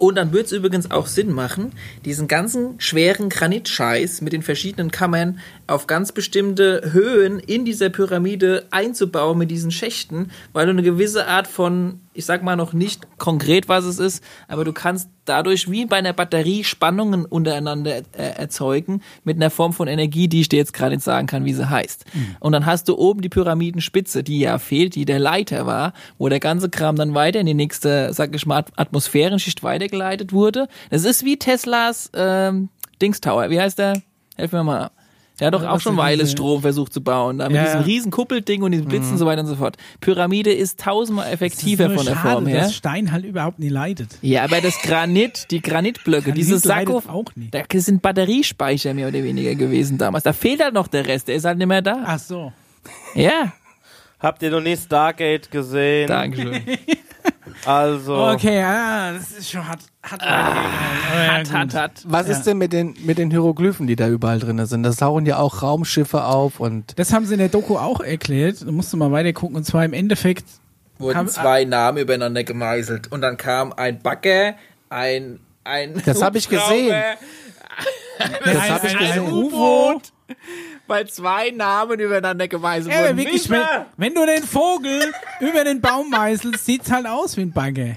und 0.00 0.14
dann 0.14 0.32
würde 0.32 0.46
es 0.46 0.52
übrigens 0.52 0.90
auch 0.90 1.06
Sinn 1.06 1.30
machen, 1.30 1.72
diesen 2.06 2.26
ganzen 2.26 2.80
schweren 2.80 3.28
Granitscheiß 3.28 4.22
mit 4.22 4.32
den 4.32 4.42
verschiedenen 4.42 4.90
Kammern 4.90 5.40
auf 5.70 5.86
ganz 5.86 6.12
bestimmte 6.12 6.90
Höhen 6.92 7.38
in 7.38 7.64
dieser 7.64 7.90
Pyramide 7.90 8.66
einzubauen 8.70 9.38
mit 9.38 9.50
diesen 9.50 9.70
Schächten, 9.70 10.30
weil 10.52 10.66
du 10.66 10.72
eine 10.72 10.82
gewisse 10.82 11.26
Art 11.26 11.46
von 11.46 12.00
ich 12.12 12.26
sag 12.26 12.42
mal 12.42 12.56
noch 12.56 12.72
nicht 12.72 13.06
konkret, 13.18 13.68
was 13.68 13.84
es 13.84 13.98
ist, 14.00 14.22
aber 14.48 14.64
du 14.64 14.72
kannst 14.72 15.08
dadurch 15.24 15.70
wie 15.70 15.86
bei 15.86 15.96
einer 15.96 16.12
Batterie 16.12 16.64
Spannungen 16.64 17.24
untereinander 17.24 17.98
äh, 17.98 18.02
erzeugen 18.36 19.00
mit 19.22 19.36
einer 19.36 19.48
Form 19.48 19.72
von 19.72 19.86
Energie, 19.86 20.26
die 20.26 20.40
ich 20.40 20.48
dir 20.48 20.56
jetzt 20.58 20.72
gerade 20.72 20.96
nicht 20.96 21.04
sagen 21.04 21.28
kann, 21.28 21.44
wie 21.44 21.54
sie 21.54 21.70
heißt. 21.70 22.04
Und 22.40 22.50
dann 22.52 22.66
hast 22.66 22.88
du 22.88 22.98
oben 22.98 23.22
die 23.22 23.28
Pyramidenspitze, 23.28 24.24
die 24.24 24.40
ja 24.40 24.58
fehlt, 24.58 24.96
die 24.96 25.04
der 25.04 25.20
Leiter 25.20 25.66
war, 25.66 25.92
wo 26.18 26.28
der 26.28 26.40
ganze 26.40 26.68
Kram 26.68 26.96
dann 26.96 27.14
weiter 27.14 27.40
in 27.40 27.46
die 27.46 27.54
nächste, 27.54 28.12
sag 28.12 28.34
ich 28.34 28.44
mal, 28.44 28.58
At- 28.58 28.72
Atmosphärenschicht 28.76 29.62
weitergeleitet 29.62 30.32
wurde. 30.32 30.66
Das 30.90 31.04
ist 31.04 31.24
wie 31.24 31.38
Teslas 31.38 32.10
ähm, 32.14 32.70
Dings 33.00 33.20
Tower. 33.20 33.50
Wie 33.50 33.60
heißt 33.60 33.78
der? 33.78 34.02
Helf 34.36 34.50
mir 34.52 34.64
mal. 34.64 34.90
Der 35.40 35.46
hat 35.46 35.54
doch 35.54 35.64
auch 35.64 35.80
schon 35.80 35.96
Weile 35.96 36.26
Strom 36.26 36.60
versucht 36.60 36.92
zu 36.92 37.00
bauen, 37.02 37.38
da 37.38 37.46
mit 37.48 37.56
Ja, 37.56 37.64
diesem 37.64 37.80
ja. 37.80 37.86
riesen 37.86 38.10
Kuppelding 38.10 38.62
und 38.62 38.72
diesen 38.72 38.86
Blitzen 38.86 39.12
und 39.12 39.18
so 39.18 39.26
weiter 39.26 39.40
und 39.40 39.46
so 39.48 39.56
fort. 39.56 39.76
Pyramide 40.00 40.52
ist 40.52 40.78
tausendmal 40.80 41.32
effektiver 41.32 41.86
ist 41.86 41.94
von 41.96 42.04
der 42.06 42.14
schade, 42.14 42.30
Form 42.34 42.46
her. 42.46 42.60
dass 42.60 42.74
Stein 42.74 43.10
halt 43.10 43.24
überhaupt 43.24 43.58
nie 43.58 43.70
leidet. 43.70 44.18
Ja, 44.22 44.44
aber 44.44 44.60
das 44.60 44.80
Granit, 44.82 45.46
die 45.50 45.60
Granitblöcke, 45.62 46.24
Granit 46.30 46.36
diese 46.38 46.68
leidet 46.68 46.94
Sakko, 47.02 47.10
auch 47.10 47.34
nicht. 47.34 47.54
da 47.54 47.62
sind 47.74 48.02
Batteriespeicher 48.02 48.92
mehr 48.94 49.08
oder 49.08 49.22
weniger 49.24 49.54
gewesen 49.54 49.96
damals. 49.98 50.24
Da 50.24 50.32
fehlt 50.32 50.62
halt 50.62 50.74
noch 50.74 50.86
der 50.88 51.06
Rest, 51.06 51.28
der 51.28 51.36
ist 51.36 51.44
halt 51.46 51.58
nicht 51.58 51.66
mehr 51.66 51.82
da. 51.82 52.02
Ach 52.04 52.18
so. 52.18 52.52
Ja, 53.14 53.52
Habt 54.18 54.42
ihr 54.42 54.50
noch 54.50 54.60
nie 54.60 54.76
Stargate 54.76 55.50
gesehen? 55.50 56.06
Dankeschön. 56.06 56.60
Also, 57.66 58.16
Okay, 58.28 58.62
ah, 58.62 59.12
das 59.12 59.32
ist 59.32 59.50
schon 59.50 59.66
hat 59.68 59.80
hat 60.02 60.22
hat, 60.22 61.52
hat, 61.52 61.74
hat. 61.74 61.92
Was 62.06 62.26
Ja. 62.26 62.32
ist 62.32 62.44
denn 62.44 62.56
mit 62.58 62.72
den, 62.72 62.94
mit 63.04 63.18
den 63.18 63.30
Hieroglyphen, 63.30 63.86
die 63.86 63.96
da 63.96 64.08
überall 64.08 64.38
drin 64.38 64.64
sind? 64.66 64.82
Das 64.82 64.96
tauchen 64.96 65.26
ja 65.26 65.38
auch 65.38 65.62
Raumschiffe 65.62 66.24
auf 66.24 66.58
und 66.60 66.98
Das 66.98 67.12
haben 67.12 67.26
sie 67.26 67.34
in 67.34 67.38
der 67.38 67.48
Doku 67.50 67.76
auch 67.76 68.00
erklärt. 68.00 68.62
Da 68.66 68.70
musst 68.72 68.92
du 68.92 68.96
mal 68.96 69.12
weiter 69.12 69.32
gucken. 69.34 69.56
Und 69.56 69.64
zwar 69.64 69.84
im 69.84 69.92
Endeffekt 69.92 70.44
Wurden 70.98 71.16
Haben- 71.18 71.28
zwei 71.28 71.64
Namen 71.64 71.98
übereinander 71.98 72.44
gemeißelt 72.44 73.10
und 73.12 73.20
dann 73.22 73.36
kam 73.36 73.72
ein 73.72 74.00
Bagger, 74.00 74.54
ein 74.88 75.40
ein 75.64 76.00
Das 76.06 76.22
hab 76.22 76.36
ich 76.36 76.48
gesehen. 76.48 76.94
Das 78.44 78.56
ein- 78.56 78.70
hab 78.70 78.84
ich 78.84 78.96
gesehen. 78.98 79.26
ein 79.26 79.32
U-Boot, 79.32 80.12
weil 80.90 81.08
zwei 81.08 81.50
Namen 81.50 81.98
übereinander 82.00 82.48
gemeißelt 82.48 82.92
Ja, 82.94 83.04
wurden. 83.04 83.16
wirklich, 83.16 83.48
Nicht 83.48 83.50
wenn, 83.50 83.60
wenn 83.96 84.14
du 84.14 84.26
den 84.26 84.42
Vogel 84.42 85.00
über 85.40 85.64
den 85.64 85.80
Baum 85.80 86.10
meißelst, 86.10 86.66
sieht's 86.66 86.90
halt 86.90 87.06
aus 87.06 87.36
wie 87.36 87.42
ein 87.42 87.52
Bagger. 87.52 87.96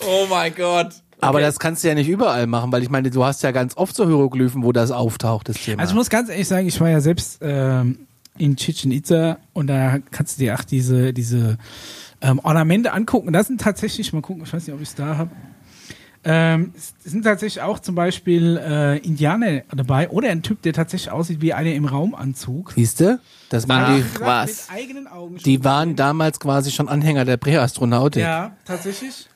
Oh 0.00 0.26
mein 0.30 0.54
Gott. 0.54 0.94
aber 1.20 1.34
Okay. 1.38 1.42
das 1.46 1.58
kannst 1.58 1.84
du 1.84 1.88
ja 1.88 1.94
nicht 1.94 2.08
überall 2.08 2.46
machen, 2.46 2.72
weil 2.72 2.82
ich 2.82 2.90
meine, 2.90 3.10
du 3.10 3.24
hast 3.24 3.42
ja 3.42 3.50
ganz 3.52 3.76
oft 3.76 3.94
so 3.94 4.06
Hieroglyphen, 4.06 4.64
wo 4.64 4.72
das 4.72 4.90
auftaucht, 4.90 5.48
das 5.48 5.56
Thema. 5.56 5.80
Also 5.82 5.92
ich 5.92 5.96
muss 5.96 6.10
ganz 6.10 6.28
ehrlich 6.28 6.48
sagen, 6.48 6.66
ich 6.66 6.80
war 6.80 6.88
ja 6.88 7.00
selbst 7.00 7.38
ähm, 7.42 8.06
in 8.38 8.56
Chichen 8.56 8.90
Itza 8.90 9.36
und 9.52 9.66
da 9.66 9.98
kannst 10.10 10.38
du 10.38 10.44
dir 10.44 10.54
auch 10.54 10.64
diese, 10.64 11.12
diese 11.12 11.58
ähm, 12.20 12.40
Ornamente 12.42 12.92
angucken. 12.92 13.32
Das 13.32 13.46
sind 13.48 13.60
tatsächlich, 13.60 14.12
mal 14.12 14.22
gucken, 14.22 14.42
ich 14.44 14.52
weiß 14.52 14.66
nicht, 14.66 14.74
ob 14.74 14.80
ich 14.80 14.88
es 14.88 14.94
da 14.94 15.16
habe. 15.18 15.30
Ähm, 16.24 16.72
es 16.76 16.94
sind 17.02 17.24
tatsächlich 17.24 17.62
auch 17.62 17.80
zum 17.80 17.96
Beispiel 17.96 18.56
äh, 18.56 18.98
Indianer 18.98 19.62
dabei 19.74 20.08
oder 20.08 20.28
ein 20.28 20.42
Typ, 20.42 20.62
der 20.62 20.72
tatsächlich 20.72 21.10
aussieht 21.10 21.40
wie 21.40 21.52
einer 21.52 21.72
im 21.72 21.84
Raumanzug. 21.84 22.72
Siehst 22.76 23.00
du? 23.00 23.18
Das 23.48 23.68
waren 23.68 23.96
die, 23.96 24.04
Ach, 24.16 24.20
was? 24.20 24.68
Die 25.44 25.64
waren 25.64 25.96
damals 25.96 26.38
quasi 26.38 26.70
schon 26.70 26.88
Anhänger 26.88 27.24
der 27.24 27.38
Präastronautik. 27.38 28.22
Ja, 28.22 28.52
tatsächlich. 28.64 29.28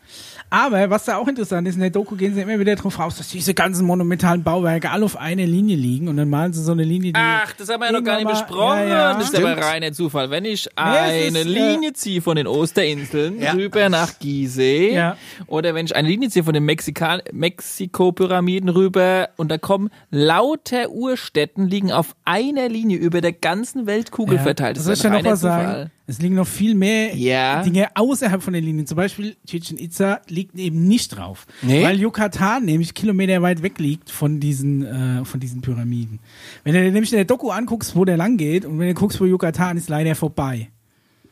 Aber 0.56 0.88
was 0.88 1.04
da 1.04 1.18
auch 1.18 1.28
interessant 1.28 1.68
ist, 1.68 1.74
in 1.74 1.82
der 1.82 1.90
Doku 1.90 2.16
gehen 2.16 2.34
sie 2.34 2.40
immer 2.40 2.58
wieder 2.58 2.74
drauf 2.76 2.98
raus, 2.98 3.16
dass 3.18 3.28
diese 3.28 3.52
ganzen 3.52 3.84
monumentalen 3.84 4.42
Bauwerke 4.42 4.90
alle 4.90 5.04
auf 5.04 5.18
einer 5.18 5.44
Linie 5.44 5.76
liegen 5.76 6.08
und 6.08 6.16
dann 6.16 6.30
malen 6.30 6.54
sie 6.54 6.62
so 6.62 6.72
eine 6.72 6.82
Linie, 6.82 7.12
die 7.12 7.20
Ach, 7.22 7.52
das 7.52 7.68
haben 7.68 7.80
wir 7.80 7.86
ja 7.88 7.92
noch 7.92 8.02
gar 8.02 8.16
nicht 8.16 8.30
besprochen. 8.30 8.78
Ja, 8.78 8.86
ja. 8.88 9.14
Das 9.18 9.28
ist 9.30 9.36
aber 9.36 9.54
reiner 9.58 9.92
Zufall. 9.92 10.30
Wenn 10.30 10.46
ich 10.46 10.66
eine 10.78 11.26
ist, 11.26 11.36
äh, 11.36 11.42
Linie 11.42 11.92
ziehe 11.92 12.22
von 12.22 12.36
den 12.36 12.46
Osterinseln 12.46 13.38
Ja. 13.38 13.52
rüber 13.52 13.90
nach 13.90 14.18
Gizeh 14.18 14.94
Ja. 14.94 15.18
oder 15.46 15.74
wenn 15.74 15.84
ich 15.84 15.94
eine 15.94 16.08
Linie 16.08 16.30
ziehe 16.30 16.42
von 16.42 16.54
den 16.54 16.64
Mexika 16.64 17.18
Mexiko-Pyramiden 17.32 18.70
rüber 18.70 19.28
und 19.36 19.50
da 19.50 19.58
kommen 19.58 19.90
lauter 20.10 20.88
Urstätten 20.90 21.68
liegen 21.68 21.92
auf 21.92 22.16
einer 22.24 22.70
Linie 22.70 22.96
über 22.96 23.20
der 23.20 23.32
ganzen 23.32 23.86
Weltkugel 23.86 24.38
verteilt. 24.38 24.78
Das 24.78 24.84
soll 24.84 24.94
ist 24.94 25.00
ich 25.00 25.04
ja 25.04 25.10
ein 25.10 25.16
noch 25.16 25.18
reiner 25.24 25.32
was 25.32 25.40
sagen? 25.40 25.66
Zufall. 25.68 25.90
Es 26.08 26.20
liegen 26.20 26.36
noch 26.36 26.46
viel 26.46 26.76
mehr 26.76 27.16
Ja. 27.16 27.62
Dinge 27.64 27.88
außerhalb 27.96 28.40
von 28.40 28.52
den 28.52 28.62
Linien. 28.64 28.86
Zum 28.86 28.96
Beispiel 28.96 29.36
Chichen 29.44 29.76
Itza 29.76 30.20
liegt 30.28 30.45
eben 30.54 30.86
nicht 30.86 31.16
drauf. 31.16 31.46
Nee? 31.62 31.84
Weil 31.84 32.00
Yucatan 32.00 32.64
nämlich 32.64 32.94
Kilometer 32.94 33.42
weit 33.42 33.62
weg 33.62 33.78
liegt 33.78 34.10
von 34.10 34.40
diesen, 34.40 34.84
äh, 34.84 35.24
von 35.24 35.40
diesen 35.40 35.60
Pyramiden. 35.60 36.20
Wenn 36.64 36.74
du 36.74 36.82
dir 36.82 36.92
nämlich 36.92 37.12
in 37.12 37.16
der 37.16 37.24
Doku 37.24 37.50
anguckst, 37.50 37.96
wo 37.96 38.04
der 38.04 38.16
lang 38.16 38.36
geht 38.36 38.64
und 38.64 38.78
wenn 38.78 38.88
du 38.88 38.94
guckst, 38.94 39.20
wo 39.20 39.24
Yucatan 39.24 39.76
ist, 39.76 39.88
leider 39.88 40.14
vorbei. 40.14 40.68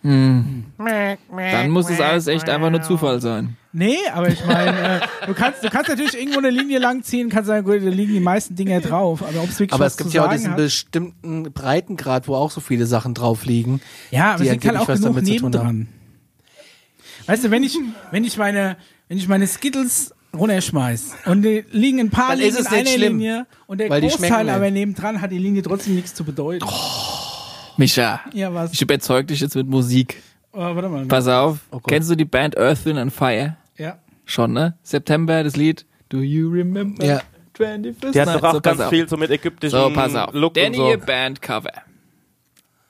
Dann 0.04 1.70
muss 1.70 1.88
es 1.88 1.98
alles 1.98 2.26
echt 2.26 2.48
einfach 2.50 2.70
nur 2.70 2.82
Zufall 2.82 3.22
sein. 3.22 3.56
Nee, 3.72 3.96
aber 4.12 4.28
ich 4.28 4.44
meine, 4.44 5.00
äh, 5.00 5.26
du 5.26 5.32
kannst, 5.34 5.64
du 5.64 5.70
kannst 5.70 5.88
natürlich 5.88 6.16
irgendwo 6.16 6.38
eine 6.38 6.50
Linie 6.50 6.78
lang 6.78 7.02
ziehen, 7.02 7.30
kannst 7.30 7.48
sagen, 7.48 7.64
gut, 7.64 7.82
da 7.82 7.88
liegen 7.88 8.12
die 8.12 8.20
meisten 8.20 8.54
Dinger 8.54 8.80
drauf, 8.80 9.22
aber 9.22 9.42
ob 9.42 9.48
es 9.48 9.58
wirklich 9.58 9.72
Aber 9.72 9.86
es 9.86 9.96
gibt 9.96 10.12
ja 10.12 10.26
auch 10.26 10.30
diesen 10.30 10.50
hat, 10.50 10.58
bestimmten 10.58 11.50
Breitengrad, 11.52 12.28
wo 12.28 12.36
auch 12.36 12.50
so 12.50 12.60
viele 12.60 12.86
Sachen 12.86 13.14
drauf 13.14 13.46
liegen. 13.46 13.80
Ja, 14.10 14.34
aber 14.34 14.44
die 14.44 14.48
es 14.48 14.52
liegt 14.52 14.66
halt 14.66 14.76
auch 14.76 14.88
was 14.88 15.00
genug 15.00 15.14
damit 15.16 15.26
zu 15.26 15.36
tun 15.36 15.50
nebendran. 15.50 15.88
Weißt 17.26 17.42
du, 17.42 17.50
wenn 17.50 17.64
ich, 17.64 17.76
wenn 18.10 18.24
ich 18.24 18.36
meine, 18.36 18.76
wenn 19.14 19.18
ich 19.20 19.28
meine 19.28 19.46
Skittles 19.46 20.12
runterschmeiß 20.36 21.14
und 21.26 21.42
die 21.42 21.64
liegen 21.70 22.00
ein 22.00 22.10
paar 22.10 22.30
Dann 22.30 22.38
Linien 22.40 22.52
ist 22.56 22.60
es 22.62 22.66
in 22.66 22.78
einer 22.78 22.86
schlimm, 22.88 23.18
Linie 23.18 23.46
und 23.68 23.78
der 23.78 23.88
Großteil 23.88 24.50
aber 24.50 24.72
nebendran 24.72 25.20
hat 25.20 25.30
die 25.30 25.38
Linie 25.38 25.62
trotzdem 25.62 25.94
nichts 25.94 26.14
zu 26.14 26.24
bedeuten. 26.24 26.66
Micha, 27.76 28.22
Ja, 28.32 28.52
was? 28.52 28.72
ich 28.72 28.82
überzeug 28.82 29.28
dich 29.28 29.38
jetzt 29.38 29.54
mit 29.54 29.68
Musik. 29.68 30.20
Oh, 30.52 30.58
warte 30.58 30.88
mal. 30.88 31.06
Pass 31.06 31.28
auf. 31.28 31.58
Oh. 31.70 31.78
Kennst 31.78 32.10
du 32.10 32.16
die 32.16 32.24
Band 32.24 32.58
Earth, 32.58 32.84
Wind 32.86 32.98
and 32.98 33.12
Fire? 33.12 33.56
Ja. 33.78 33.98
Schon, 34.24 34.52
ne? 34.52 34.76
September, 34.82 35.44
das 35.44 35.54
Lied. 35.54 35.86
Do 36.08 36.18
you 36.18 36.50
remember? 36.50 37.04
Ja. 37.04 37.20
21st 37.56 38.10
die 38.14 38.20
hat 38.20 38.34
doch 38.34 38.42
auch 38.42 38.54
so, 38.54 38.60
ganz 38.60 38.80
auf. 38.80 38.88
viel 38.90 39.08
so 39.08 39.16
mit 39.16 39.30
ägyptischen 39.30 39.78
So, 39.78 39.90
pass 39.90 40.16
auf. 40.16 40.34
Look 40.34 40.54
Denn 40.54 40.72
und 40.72 40.74
so. 40.74 40.90
ihr 40.90 40.98
Bandcover. 40.98 41.70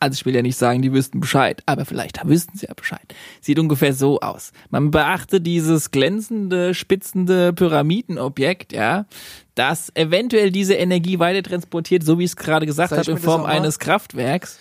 Also 0.05 0.16
ich 0.16 0.26
will 0.26 0.35
ja 0.35 0.43
nicht 0.43 0.59
sagen, 0.59 0.82
die 0.82 0.93
wüssten 0.93 1.18
Bescheid, 1.18 1.62
aber 1.64 1.86
vielleicht 1.86 2.20
wüssten 2.28 2.59
sie 2.59 2.66
ja 2.66 2.74
Bescheid. 2.74 3.14
Sieht 3.40 3.59
ungefähr 3.59 3.94
so 3.94 4.20
aus. 4.20 4.52
Man 4.68 4.90
beachte 4.90 5.40
dieses 5.40 5.93
glänzende, 5.93 6.74
spitzende 6.74 7.55
Pyramidenobjekt, 7.55 8.74
ja, 8.74 9.06
das 9.55 9.90
eventuell 9.94 10.51
diese 10.51 10.74
Energie 10.74 11.18
weiter 11.20 11.43
transportiert, 11.43 12.05
so 12.05 12.18
wie 12.18 12.24
ich 12.24 12.32
es 12.32 12.36
gerade 12.36 12.66
gesagt 12.66 12.93
habe, 12.93 13.10
in 13.10 13.16
Form 13.16 13.47
eines 13.47 13.78
Kraftwerks. 13.78 14.59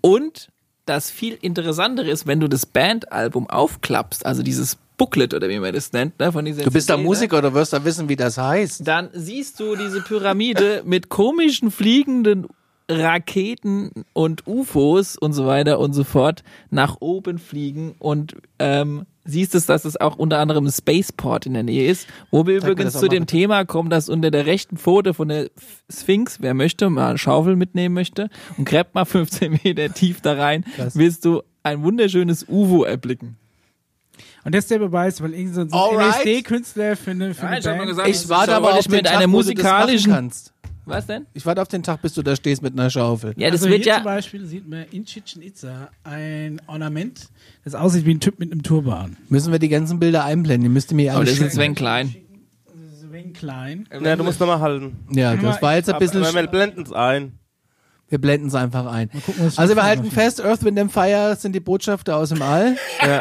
Und 0.00 0.48
das 0.84 1.12
viel 1.12 1.38
interessantere 1.40 2.10
ist, 2.10 2.26
wenn 2.26 2.40
du 2.40 2.48
das 2.48 2.66
Bandalbum 2.66 3.48
aufklappst, 3.48 4.26
also 4.26 4.42
dieses 4.42 4.78
Booklet 4.96 5.32
oder 5.32 5.48
wie 5.48 5.60
man 5.60 5.72
das 5.72 5.92
nennt, 5.92 6.18
ne, 6.18 6.32
von 6.32 6.44
dieser 6.44 6.64
Du 6.64 6.72
bist 6.72 6.90
da? 6.90 6.96
Musiker 6.96 7.38
oder 7.38 7.54
wirst 7.54 7.72
da 7.72 7.84
wissen, 7.84 8.08
wie 8.08 8.16
das 8.16 8.36
heißt. 8.36 8.84
dann 8.84 9.10
siehst 9.12 9.60
du 9.60 9.76
diese 9.76 10.00
Pyramide 10.00 10.82
mit 10.84 11.08
komischen 11.08 11.70
fliegenden 11.70 12.48
Raketen 12.90 14.04
und 14.12 14.46
UFOs 14.46 15.16
und 15.16 15.32
so 15.32 15.46
weiter 15.46 15.78
und 15.78 15.92
so 15.92 16.04
fort 16.04 16.42
nach 16.70 16.96
oben 17.00 17.38
fliegen 17.38 17.94
und 17.98 18.34
ähm, 18.58 19.06
siehst 19.24 19.54
es, 19.54 19.66
dass 19.66 19.84
es 19.84 20.00
auch 20.00 20.16
unter 20.16 20.38
anderem 20.38 20.66
ein 20.66 20.72
Spaceport 20.72 21.46
in 21.46 21.54
der 21.54 21.62
Nähe 21.62 21.88
ist, 21.90 22.06
wo 22.30 22.46
wir 22.46 22.58
Zeig 22.60 22.64
mir 22.68 22.72
übrigens 22.72 22.96
auch 22.96 23.00
zu 23.00 23.08
dem 23.08 23.22
bitte. 23.22 23.36
Thema 23.38 23.64
kommen, 23.64 23.90
dass 23.90 24.08
unter 24.08 24.30
der 24.30 24.46
rechten 24.46 24.76
Pfote 24.76 25.14
von 25.14 25.28
der 25.28 25.50
Sphinx, 25.90 26.38
wer 26.40 26.54
möchte, 26.54 26.90
mal 26.90 27.10
eine 27.10 27.18
Schaufel 27.18 27.54
mitnehmen 27.56 27.94
möchte 27.94 28.28
und 28.58 28.64
gräbt 28.64 28.94
mal 28.94 29.04
15 29.04 29.60
Meter 29.64 29.92
tief 29.94 30.20
da 30.20 30.32
rein, 30.34 30.64
Krass. 30.76 30.96
wirst 30.96 31.24
du 31.24 31.42
ein 31.62 31.82
wunderschönes 31.82 32.46
UFO 32.48 32.82
erblicken. 32.84 33.36
Und 34.42 34.54
das 34.54 34.64
ist 34.64 34.70
der 34.70 34.78
Beweis, 34.78 35.22
weil 35.22 35.34
irgend 35.34 35.54
so 35.54 35.60
ein. 35.60 35.68
LSD-Künstler 35.70 36.96
für 36.96 37.10
eine, 37.10 37.34
für 37.34 37.42
Ja, 37.42 37.48
eine 37.48 37.60
nur 37.60 37.76
Band. 37.76 37.88
gesagt, 37.90 38.08
Ich 38.08 38.28
warte 38.30 38.50
so 38.52 38.56
aber 38.56 38.78
ich 38.78 38.86
den 38.86 38.92
mit 38.96 39.06
einer 39.06 39.26
musikalischen. 39.26 40.30
Was 40.86 41.06
denn? 41.06 41.26
Ich 41.34 41.46
warte 41.46 41.62
auf 41.62 41.68
den 41.68 41.82
Tag, 41.82 42.02
bis 42.02 42.14
du 42.14 42.22
da 42.22 42.34
stehst 42.34 42.62
mit 42.62 42.72
einer 42.72 42.90
Schaufel. 42.90 43.34
Ja, 43.36 43.50
das 43.50 43.62
also 43.62 43.70
wird 43.70 43.84
hier 43.84 43.92
ja. 43.92 43.96
zum 43.96 44.04
Beispiel 44.04 44.46
sieht 44.46 44.68
man 44.68 44.84
in 44.90 45.04
Chichen 45.04 45.42
Itza 45.42 45.90
ein 46.04 46.60
Ornament, 46.66 47.28
das 47.64 47.74
aussieht 47.74 48.06
wie 48.06 48.14
ein 48.14 48.20
Typ 48.20 48.38
mit 48.38 48.50
einem 48.50 48.62
Turban. 48.62 49.16
Müssen 49.28 49.52
wir 49.52 49.58
die 49.58 49.68
ganzen 49.68 49.98
Bilder 49.98 50.24
einblenden? 50.24 50.64
Die 50.64 50.68
müsst 50.68 50.90
ihr 50.92 50.96
mir 50.96 51.12
Aber 51.12 51.20
alle 51.20 51.30
das 51.30 51.38
ist. 51.38 51.54
Sven 51.54 51.74
Klein. 51.74 52.14
Wenig 53.10 53.34
klein. 53.34 53.88
Ja, 54.02 54.16
du 54.16 54.24
musst 54.24 54.38
nochmal 54.40 54.60
halten. 54.60 54.96
Ja, 55.10 55.34
das 55.34 55.60
war 55.60 55.74
jetzt 55.74 55.88
ein 55.88 55.96
Aber, 55.96 56.04
bisschen... 56.04 56.22
aber 56.24 56.34
wir 56.34 56.46
blenden 56.46 56.82
es 56.82 56.92
ein. 56.92 57.38
Wir 58.08 58.18
blenden 58.20 58.48
es 58.48 58.54
einfach 58.54 58.86
ein. 58.86 59.10
gucken, 59.10 59.46
was 59.46 59.58
Also 59.58 59.76
wir 59.76 59.82
halten 59.82 60.10
fest, 60.10 60.40
Earth, 60.40 60.64
Wind 60.64 60.78
and 60.78 60.92
Fire 60.92 61.36
sind 61.36 61.52
die 61.52 61.60
Botschafter 61.60 62.16
aus 62.16 62.30
dem 62.30 62.42
All. 62.42 62.76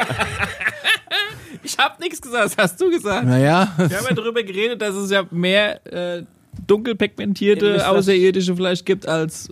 Ich 1.61 1.77
hab 1.77 1.99
nichts 1.99 2.21
gesagt, 2.21 2.45
das 2.45 2.57
hast 2.57 2.81
du 2.81 2.89
gesagt. 2.89 3.27
Naja, 3.27 3.73
Wir 3.77 3.97
haben 3.97 4.05
ja 4.09 4.15
darüber 4.15 4.41
geredet, 4.41 4.81
dass 4.81 4.95
es 4.95 5.11
ja 5.11 5.25
mehr 5.29 5.85
äh, 5.85 6.23
dunkel 6.69 6.93
Ihr 6.93 6.97
pigmentierte 6.97 7.65
müsst 7.73 7.85
das- 7.85 7.87
Außerirdische 7.87 8.55
vielleicht 8.55 8.85
gibt 8.85 9.07
als. 9.07 9.49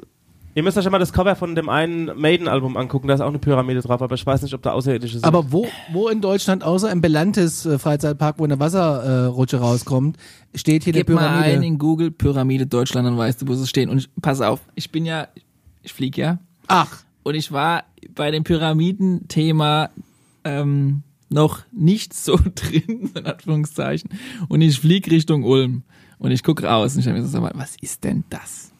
Ihr 0.56 0.64
müsst 0.64 0.76
euch 0.76 0.86
ja 0.86 0.90
mal 0.90 0.98
das 0.98 1.14
Cover 1.14 1.36
von 1.36 1.54
dem 1.54 1.70
einen 1.70 2.06
Maiden-Album 2.20 2.78
angucken, 2.78 3.08
da 3.08 3.14
ist 3.14 3.22
auch 3.22 3.28
eine 3.28 3.38
Pyramide 3.38 3.80
drauf, 3.82 4.02
aber 4.02 4.16
ich 4.16 4.26
weiß 4.26 4.42
nicht, 4.42 4.56
ob 4.56 4.64
da 4.64 4.72
Außerirdische 4.72 5.14
sind. 5.20 5.24
aber 5.24 5.52
wo, 5.52 5.68
wo 5.94 6.10
in 6.10 6.20
Deutschland, 6.20 6.64
außer 6.64 6.92
im 6.92 7.00
Belantes 7.00 7.64
äh, 7.68 7.78
Freizeitpark, 7.78 8.40
wo 8.40 8.44
eine 8.44 8.60
Wasserrutsche 8.60 9.58
rauskommt, 9.58 10.18
steht 10.56 10.84
hier 10.84 10.94
Gib 10.94 11.10
eine 11.10 11.16
mal 11.16 11.28
ein 11.28 11.44
Pyramide? 11.44 11.66
in 11.68 11.78
Google 11.78 12.10
Pyramide 12.10 12.66
Deutschland, 12.66 13.06
dann 13.06 13.16
weißt 13.20 13.44
du, 13.44 13.48
wo 13.48 13.54
sie 13.54 13.68
stehen. 13.68 13.90
Und 13.92 14.00
ich, 14.00 14.10
pass 14.20 14.42
auf, 14.42 14.62
ich 14.74 14.92
bin 14.92 15.06
ja, 15.06 15.28
ich 15.84 15.94
flieg 15.94 16.18
ja. 16.18 16.40
Ach, 16.66 17.04
Und 17.22 17.36
ich 17.36 17.52
war 17.52 17.84
bei 18.16 18.32
dem 18.32 18.44
Pyramidenthema 18.44 19.90
ähm, 20.44 21.04
noch 21.30 21.60
nicht 21.72 22.14
so 22.14 22.36
drin, 22.56 23.12
in 23.14 23.26
Anführungszeichen. 23.26 24.10
Und 24.48 24.62
ich 24.62 24.80
flieg 24.80 25.10
Richtung 25.12 25.44
Ulm. 25.44 25.84
Und 26.20 26.32
ich 26.32 26.44
guck 26.44 26.64
raus 26.64 26.96
und 26.96 27.02
ich 27.02 27.08
habe 27.08 27.20
mir 27.20 27.26
so, 27.26 27.42
was 27.42 27.76
ist 27.82 28.04
denn 28.04 28.24
das? 28.30 28.72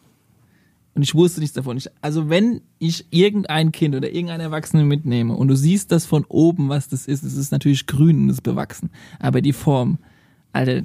Und 0.94 1.02
ich 1.02 1.14
wusste 1.14 1.40
nichts 1.40 1.54
davon. 1.54 1.76
Ich, 1.76 1.88
also 2.00 2.28
wenn 2.28 2.60
ich 2.80 3.06
irgendein 3.10 3.70
Kind 3.70 3.94
oder 3.94 4.08
irgendeinen 4.08 4.40
Erwachsenen 4.40 4.88
mitnehme 4.88 5.34
und 5.34 5.46
du 5.46 5.54
siehst 5.54 5.92
das 5.92 6.06
von 6.06 6.24
oben, 6.28 6.68
was 6.68 6.88
das 6.88 7.06
ist, 7.06 7.22
es 7.22 7.36
ist 7.36 7.52
natürlich 7.52 7.86
grün 7.86 8.22
und 8.22 8.30
es 8.30 8.36
ist 8.36 8.42
bewachsen. 8.42 8.90
Aber 9.20 9.40
die 9.40 9.52
Form, 9.52 9.98
Alter, 10.52 10.82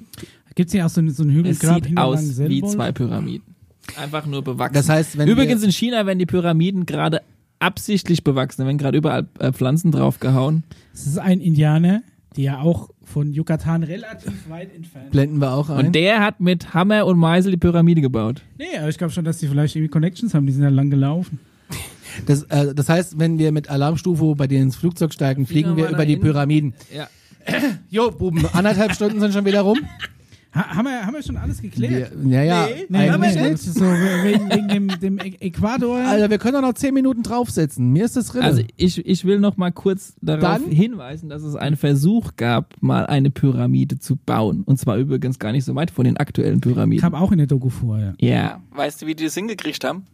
Gibt 0.55 0.67
es 0.67 0.73
hier 0.73 0.85
auch 0.85 0.89
so, 0.89 1.07
so 1.09 1.23
einen 1.23 1.31
Hügel 1.31 1.51
es 1.51 1.59
gerade 1.59 1.87
sieht 1.87 1.97
aus 1.97 2.37
wie 2.37 2.61
zwei 2.61 2.91
Pyramiden. 2.91 3.55
Einfach 3.97 4.25
nur 4.25 4.43
bewachsen. 4.43 4.75
Das 4.75 4.89
heißt, 4.89 5.17
wenn 5.17 5.27
Übrigens 5.27 5.63
in 5.63 5.71
China 5.71 6.05
werden 6.05 6.19
die 6.19 6.25
Pyramiden 6.25 6.85
gerade 6.85 7.21
absichtlich 7.59 8.23
bewachsen, 8.23 8.61
da 8.61 8.67
werden 8.67 8.77
gerade 8.77 8.97
überall 8.97 9.27
äh, 9.39 9.51
Pflanzen 9.51 9.91
draufgehauen. 9.91 10.63
Das 10.91 11.07
ist 11.07 11.17
ein 11.17 11.41
Indianer, 11.41 12.03
der 12.35 12.43
ja 12.43 12.59
auch 12.59 12.89
von 13.13 13.31
Yucatan 13.31 13.83
relativ 13.83 14.49
weit 14.49 14.75
entfernt 14.75 15.11
blenden 15.11 15.39
wir 15.39 15.53
auch 15.53 15.69
ein. 15.69 15.85
Und 15.85 15.95
der 15.95 16.19
hat 16.19 16.39
mit 16.39 16.73
Hammer 16.73 17.05
und 17.05 17.17
Meißel 17.17 17.51
die 17.51 17.57
Pyramide 17.57 18.01
gebaut. 18.01 18.41
Nee, 18.57 18.77
aber 18.79 18.89
ich 18.89 18.97
glaube 18.97 19.13
schon, 19.13 19.23
dass 19.23 19.37
die 19.37 19.47
vielleicht 19.47 19.75
irgendwie 19.75 19.91
Connections 19.91 20.33
haben, 20.33 20.47
die 20.47 20.51
sind 20.51 20.63
ja 20.63 20.69
lang 20.69 20.89
gelaufen. 20.89 21.39
Das, 22.27 22.43
äh, 22.43 22.75
das 22.75 22.89
heißt, 22.89 23.17
wenn 23.17 23.39
wir 23.39 23.51
mit 23.51 23.71
Alarmstufe 23.71 24.35
bei 24.35 24.45
dir 24.45 24.61
ins 24.61 24.75
Flugzeug 24.75 25.11
steigen, 25.13 25.47
fliegen 25.47 25.75
wir 25.77 25.85
wir 25.85 25.89
über 25.89 26.05
die? 26.05 26.15
Pyramiden. 26.17 26.75
Ja. 26.95 27.07
Jo, 27.89 28.11
Buben, 28.11 28.45
anderthalb 28.53 28.93
Stunden 28.93 29.19
sind 29.19 29.33
schon 29.33 29.45
wieder 29.45 29.61
rum. 29.61 29.79
Ha, 30.55 30.75
haben, 30.75 30.85
wir, 30.85 31.05
haben 31.05 31.13
wir 31.13 31.23
schon 31.23 31.37
alles 31.37 31.61
geklärt? 31.61 32.11
Wir, 32.15 32.43
ja, 32.43 32.43
ja, 32.43 32.67
Nee, 32.87 33.09
haben 33.09 33.23
wir 33.23 33.29
eigentlich 33.29 33.51
nicht. 33.51 33.73
So, 33.73 33.81
wegen, 33.85 34.49
wegen 34.51 34.67
dem, 34.67 34.99
dem 34.99 35.17
Äquator. 35.17 35.97
Alter, 35.97 36.29
wir 36.29 36.37
können 36.37 36.53
doch 36.53 36.61
noch 36.61 36.73
zehn 36.73 36.93
Minuten 36.93 37.23
draufsetzen. 37.23 37.91
Mir 37.91 38.05
ist 38.05 38.15
das 38.15 38.35
Rille. 38.35 38.45
Also 38.45 38.61
ich, 38.77 39.03
ich 39.03 39.25
will 39.25 39.39
noch 39.39 39.57
mal 39.57 39.71
kurz 39.71 40.13
darauf 40.21 40.61
Dann? 40.61 40.71
hinweisen, 40.71 41.29
dass 41.29 41.41
es 41.41 41.55
einen 41.55 41.75
Versuch 41.75 42.35
gab, 42.37 42.75
mal 42.81 43.07
eine 43.07 43.31
Pyramide 43.31 43.97
zu 43.97 44.15
bauen. 44.15 44.61
Und 44.63 44.77
zwar 44.77 44.97
übrigens 44.97 45.39
gar 45.39 45.51
nicht 45.53 45.65
so 45.65 45.73
weit 45.73 45.89
von 45.89 46.05
den 46.05 46.17
aktuellen 46.17 46.61
Pyramiden. 46.61 47.01
kam 47.01 47.15
auch 47.15 47.31
in 47.31 47.39
der 47.39 47.47
Doku 47.47 47.69
vor, 47.69 47.97
ja. 47.99 48.13
Ja. 48.19 48.61
Weißt 48.75 49.01
du, 49.01 49.07
wie 49.07 49.15
die 49.15 49.23
das 49.23 49.33
hingekriegt 49.33 49.83
haben? 49.83 50.05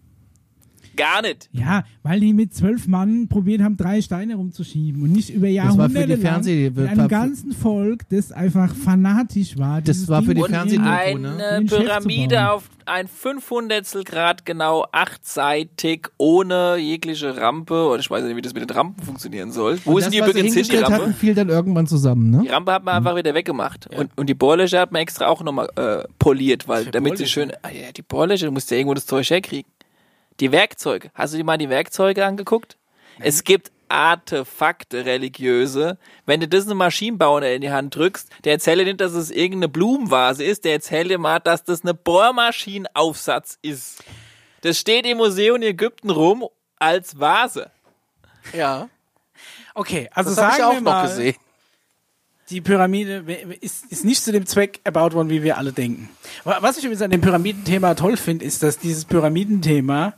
Gar 0.99 1.21
nicht. 1.23 1.49
Ja, 1.53 1.83
weil 2.03 2.19
die 2.19 2.33
mit 2.33 2.53
zwölf 2.53 2.87
Mann 2.87 3.27
probiert 3.29 3.61
haben, 3.61 3.77
drei 3.77 4.01
Steine 4.01 4.35
rumzuschieben 4.35 5.01
und 5.01 5.11
nicht 5.13 5.29
über 5.29 5.47
Das 5.47 5.77
war 5.77 5.89
für 5.89 5.95
Jahrhunderte 5.99 6.17
die 6.17 6.21
lang 6.23 6.33
Fernseh- 6.43 6.71
mit 6.71 6.87
einem 6.89 7.07
ganzen 7.07 7.51
Volk, 7.53 8.07
das 8.09 8.31
einfach 8.31 8.75
fanatisch 8.75 9.57
war. 9.57 9.81
Das 9.81 10.07
war 10.07 10.21
für 10.21 10.33
die 10.33 10.41
Ding 10.41 10.51
Fernseh- 10.53 10.75
irgendwie- 10.75 11.13
Doku, 11.13 11.17
ne? 11.37 11.43
Eine 11.47 11.65
Pyramide 11.65 12.51
auf 12.51 12.69
ein 12.85 13.07
500 13.07 14.03
Grad 14.05 14.45
genau 14.45 14.85
achtseitig, 14.91 16.07
ohne 16.17 16.77
jegliche 16.77 17.37
Rampe. 17.37 17.73
Oder 17.87 17.99
ich 17.99 18.09
weiß 18.09 18.23
nicht, 18.23 18.35
wie 18.35 18.41
das 18.41 18.53
mit 18.53 18.67
den 18.67 18.75
Rampen 18.75 19.03
funktionieren 19.05 19.51
soll. 19.51 19.77
Wo 19.85 19.97
ist 19.97 20.05
das, 20.05 20.11
die 20.11 20.17
übrigens 20.19 20.53
hin, 20.55 20.65
die 20.69 20.77
Rampe? 20.77 20.93
hatten, 21.03 21.13
fiel 21.13 21.35
dann 21.35 21.49
irgendwann 21.49 21.87
zusammen, 21.87 22.29
ne? 22.31 22.41
Die 22.43 22.49
Rampe 22.49 22.71
hat 22.71 22.83
man 22.83 22.95
einfach 22.95 23.15
wieder 23.15 23.33
weggemacht. 23.33 23.87
Und, 23.95 24.09
und 24.17 24.27
die 24.27 24.33
Bohrlöcher 24.33 24.79
hat 24.81 24.91
man 24.91 25.01
extra 25.01 25.27
auch 25.27 25.43
nochmal 25.43 25.69
äh, 25.75 26.03
poliert, 26.17 26.67
weil 26.67 26.85
damit 26.85 27.17
sie 27.17 27.27
schön. 27.27 27.51
Ah, 27.61 27.69
ja, 27.69 27.91
die 27.95 28.01
Bohrlöcher, 28.01 28.47
du 28.47 28.51
musst 28.51 28.71
ja 28.71 28.77
irgendwo 28.77 28.93
das 28.95 29.05
Zeug 29.05 29.29
herkriegen. 29.29 29.69
Die 30.39 30.51
Werkzeuge. 30.51 31.11
Hast 31.13 31.33
du 31.33 31.37
dir 31.37 31.43
mal 31.43 31.57
die 31.57 31.69
Werkzeuge 31.69 32.25
angeguckt? 32.25 32.77
Es 33.19 33.43
gibt 33.43 33.71
Artefakte, 33.89 35.05
religiöse. 35.05 35.97
Wenn 36.25 36.39
du 36.39 36.47
das 36.47 36.65
einem 36.65 36.77
Maschinenbauer 36.77 37.41
in 37.43 37.61
die 37.61 37.71
Hand 37.71 37.95
drückst, 37.95 38.29
der 38.45 38.53
erzählt 38.53 38.79
dir 38.79 38.85
nicht, 38.85 39.01
dass 39.01 39.13
es 39.13 39.31
irgendeine 39.31 39.67
Blumenvase 39.67 40.43
ist, 40.43 40.63
der 40.63 40.73
erzählt 40.73 41.09
dir 41.09 41.17
mal, 41.17 41.39
dass 41.39 41.63
das 41.63 41.81
eine 41.83 41.93
Bohrmaschinenaufsatz 41.93 43.57
ist. 43.61 44.03
Das 44.61 44.77
steht 44.77 45.05
im 45.05 45.17
Museum 45.17 45.57
in 45.57 45.63
Ägypten 45.63 46.09
rum 46.09 46.45
als 46.77 47.19
Vase. 47.19 47.71
Ja. 48.53 48.89
Okay, 49.73 50.09
also 50.13 50.29
Das 50.29 50.37
habe 50.37 50.51
sagen 50.51 50.57
ich 50.57 50.63
auch 50.65 50.73
wir 50.73 50.81
noch 50.81 50.91
mal, 50.91 51.07
gesehen. 51.07 51.35
Die 52.49 52.61
Pyramide 52.61 53.23
ist, 53.61 53.85
ist 53.89 54.03
nicht 54.05 54.23
zu 54.23 54.31
dem 54.31 54.45
Zweck 54.45 54.79
erbaut 54.83 55.13
worden, 55.13 55.29
wie 55.29 55.43
wir 55.43 55.57
alle 55.57 55.71
denken. 55.71 56.09
Wa- 56.43 56.57
Was 56.61 56.77
ich 56.77 56.83
übrigens 56.83 57.01
an 57.01 57.11
dem 57.11 57.21
Pyramidenthema 57.21 57.93
toll 57.95 58.17
finde, 58.17 58.45
ist, 58.45 58.63
dass 58.63 58.77
dieses 58.79 59.05
Pyramidenthema 59.05 60.13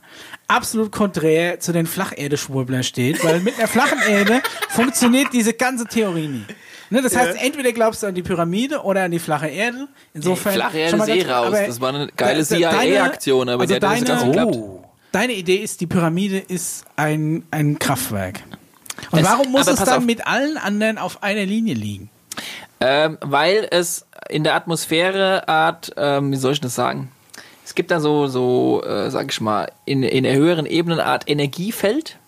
absolut 0.48 0.92
konträr 0.92 1.60
zu 1.60 1.72
den 1.72 1.86
Flacherde-Schwurbler 1.86 2.82
steht, 2.82 3.22
weil 3.24 3.40
mit 3.40 3.58
einer 3.58 3.68
flachen 3.68 3.98
Erde 4.08 4.40
funktioniert 4.70 5.28
diese 5.32 5.52
ganze 5.54 5.84
Theorie 5.86 6.28
nie. 6.28 6.44
Ne, 6.90 7.00
das 7.00 7.16
heißt, 7.16 7.40
entweder 7.42 7.72
glaubst 7.72 8.02
du 8.02 8.06
an 8.06 8.14
die 8.14 8.22
Pyramide 8.22 8.80
oder 8.82 9.04
an 9.04 9.10
die 9.10 9.18
flache 9.18 9.48
Erde. 9.48 9.88
Insofern. 10.12 10.52
Flache 10.54 10.76
Erde 10.78 10.96
ist 10.98 11.08
eh 11.08 11.22
raus. 11.30 11.46
aber 11.46 11.66
Das 11.66 11.80
war 11.80 11.88
eine 11.94 12.08
geile 12.14 12.44
deine- 12.44 12.60
CIA-Aktion, 12.70 13.48
aber 13.48 13.62
also 13.62 13.74
die 13.78 13.84
hat 13.86 13.90
nicht 13.92 14.00
so 14.06 14.12
ganz 14.12 14.20
deine- 14.24 14.46
geklappt. 14.50 14.58
Deine 15.12 15.32
Idee 15.34 15.56
ist, 15.56 15.80
die 15.80 15.86
Pyramide 15.86 16.38
ist 16.38 16.84
ein, 16.96 17.44
ein 17.50 17.78
Kraftwerk. 17.78 18.40
Und 19.10 19.20
Es- 19.20 19.24
warum 19.26 19.50
muss 19.52 19.66
es 19.68 19.78
dann 19.82 19.98
auf. 19.98 20.04
mit 20.04 20.26
allen 20.26 20.56
anderen 20.58 20.98
auf 20.98 21.22
einer 21.22 21.44
Linie 21.46 21.74
liegen? 21.74 22.10
Ähm, 22.80 23.18
weil 23.20 23.68
es 23.70 24.06
in 24.28 24.44
der 24.44 24.54
Atmosphäre 24.54 25.48
Art, 25.48 25.92
ähm, 25.96 26.32
wie 26.32 26.36
soll 26.36 26.52
ich 26.52 26.60
das 26.60 26.74
sagen? 26.74 27.10
Es 27.64 27.74
gibt 27.74 27.90
da 27.90 28.00
so, 28.00 28.26
so, 28.26 28.82
äh, 28.84 29.10
sag 29.10 29.30
ich 29.30 29.40
mal, 29.40 29.70
in, 29.84 30.02
in 30.02 30.24
der 30.24 30.34
höheren 30.34 30.66
Ebene 30.66 30.96
eine 30.96 31.06
Art 31.06 31.28
Energiefeld. 31.28 32.18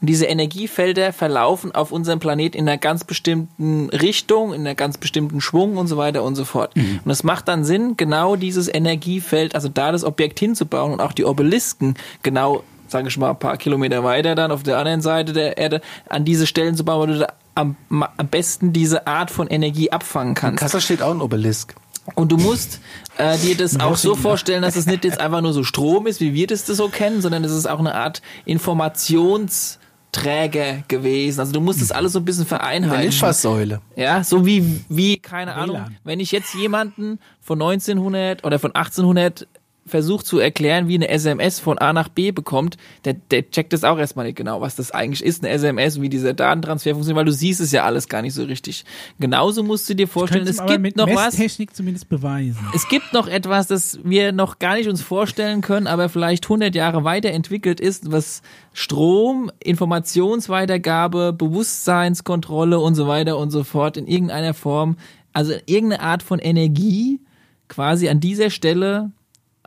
Und 0.00 0.08
diese 0.08 0.26
Energiefelder 0.26 1.12
verlaufen 1.12 1.74
auf 1.74 1.92
unserem 1.92 2.20
Planet 2.20 2.56
in 2.56 2.66
einer 2.68 2.78
ganz 2.78 3.04
bestimmten 3.04 3.90
Richtung, 3.90 4.54
in 4.54 4.62
einer 4.62 4.74
ganz 4.74 4.96
bestimmten 4.96 5.40
Schwung 5.40 5.76
und 5.76 5.88
so 5.88 5.96
weiter 5.96 6.22
und 6.22 6.36
so 6.36 6.44
fort. 6.44 6.72
Und 7.04 7.10
es 7.10 7.22
macht 7.22 7.48
dann 7.48 7.64
Sinn, 7.64 7.96
genau 7.96 8.34
dieses 8.34 8.72
Energiefeld, 8.72 9.54
also 9.54 9.68
da 9.68 9.92
das 9.92 10.04
Objekt 10.04 10.38
hinzubauen 10.38 10.92
und 10.92 11.00
auch 11.00 11.12
die 11.12 11.24
Obelisken 11.24 11.96
genau, 12.22 12.64
sage 12.88 13.08
ich 13.08 13.18
mal, 13.18 13.30
ein 13.30 13.38
paar 13.38 13.58
Kilometer 13.58 14.02
weiter 14.02 14.34
dann 14.34 14.52
auf 14.52 14.62
der 14.62 14.78
anderen 14.78 15.02
Seite 15.02 15.34
der 15.34 15.58
Erde 15.58 15.82
an 16.08 16.24
diese 16.24 16.46
Stellen 16.46 16.76
zu 16.76 16.84
bauen, 16.84 17.00
wo 17.02 17.12
du 17.12 17.18
da 17.20 17.32
am, 17.54 17.76
am 17.90 18.28
besten 18.28 18.72
diese 18.72 19.06
Art 19.06 19.30
von 19.30 19.46
Energie 19.48 19.92
abfangen 19.92 20.34
kannst. 20.34 20.60
Kassel 20.60 20.80
steht 20.80 21.02
auch 21.02 21.12
ein 21.12 21.20
Obelisk. 21.20 21.74
Und 22.14 22.32
du 22.32 22.38
musst 22.38 22.80
äh, 23.18 23.36
dir 23.38 23.54
das 23.56 23.78
auch 23.78 23.96
so 23.96 24.14
vorstellen, 24.14 24.62
dass 24.62 24.76
es 24.76 24.86
nicht 24.86 25.04
jetzt 25.04 25.20
einfach 25.20 25.42
nur 25.42 25.52
so 25.52 25.64
Strom 25.64 26.06
ist, 26.06 26.20
wie 26.20 26.32
wir 26.34 26.46
das, 26.46 26.64
das 26.64 26.78
so 26.78 26.88
kennen, 26.88 27.20
sondern 27.20 27.44
es 27.44 27.52
ist 27.52 27.66
auch 27.66 27.78
eine 27.78 27.94
Art 27.94 28.22
Informationsträger 28.46 30.82
gewesen. 30.88 31.40
Also 31.40 31.52
du 31.52 31.60
musst 31.60 31.82
das 31.82 31.92
alles 31.92 32.12
so 32.12 32.20
ein 32.20 32.24
bisschen 32.24 32.44
Eine 32.44 32.48
vereinheitlichen. 32.48 33.12
Litfaßsäule. 33.12 33.82
Ja, 33.96 34.24
so 34.24 34.46
wie, 34.46 34.82
wie, 34.88 35.18
keine 35.18 35.54
Ahnung, 35.54 35.84
wenn 36.02 36.20
ich 36.20 36.32
jetzt 36.32 36.54
jemanden 36.54 37.18
von 37.40 37.60
1900 37.60 38.44
oder 38.44 38.58
von 38.58 38.74
1800 38.74 39.46
versucht 39.90 40.26
zu 40.26 40.38
erklären, 40.38 40.88
wie 40.88 40.94
eine 40.94 41.08
SMS 41.08 41.60
von 41.60 41.78
A 41.78 41.92
nach 41.92 42.08
B 42.08 42.30
bekommt, 42.32 42.76
der, 43.04 43.14
der 43.14 43.50
checkt 43.50 43.72
das 43.72 43.84
auch 43.84 43.98
erstmal 43.98 44.26
nicht 44.26 44.36
genau, 44.36 44.60
was 44.60 44.76
das 44.76 44.90
eigentlich 44.90 45.22
ist, 45.22 45.44
eine 45.44 45.52
SMS 45.52 45.96
und 45.96 46.02
wie 46.02 46.08
dieser 46.08 46.32
Datentransfer 46.32 46.92
funktioniert, 46.92 47.18
weil 47.18 47.24
du 47.26 47.32
siehst 47.32 47.60
es 47.60 47.72
ja 47.72 47.84
alles 47.84 48.08
gar 48.08 48.22
nicht 48.22 48.34
so 48.34 48.44
richtig. 48.44 48.84
Genauso 49.18 49.62
musst 49.62 49.88
du 49.90 49.94
dir 49.94 50.08
vorstellen, 50.08 50.46
es 50.46 50.64
gibt 50.64 50.96
noch 50.96 51.08
was, 51.08 51.38
Messtechnik 51.38 51.74
zumindest 51.74 52.08
beweisen. 52.08 52.66
es 52.74 52.88
gibt 52.88 53.12
noch 53.12 53.28
etwas, 53.28 53.66
das 53.66 53.98
wir 54.04 54.32
noch 54.32 54.58
gar 54.58 54.76
nicht 54.76 54.88
uns 54.88 55.02
vorstellen 55.02 55.60
können, 55.60 55.86
aber 55.86 56.08
vielleicht 56.08 56.44
100 56.44 56.74
Jahre 56.74 57.04
weiterentwickelt 57.04 57.80
ist, 57.80 58.10
was 58.10 58.42
Strom, 58.72 59.50
Informationsweitergabe, 59.62 61.32
Bewusstseinskontrolle 61.32 62.78
und 62.78 62.94
so 62.94 63.08
weiter 63.08 63.36
und 63.36 63.50
so 63.50 63.64
fort 63.64 63.96
in 63.96 64.06
irgendeiner 64.06 64.54
Form, 64.54 64.96
also 65.32 65.52
irgendeine 65.66 66.02
Art 66.02 66.22
von 66.22 66.38
Energie 66.38 67.20
quasi 67.68 68.08
an 68.08 68.20
dieser 68.20 68.50
Stelle 68.50 69.10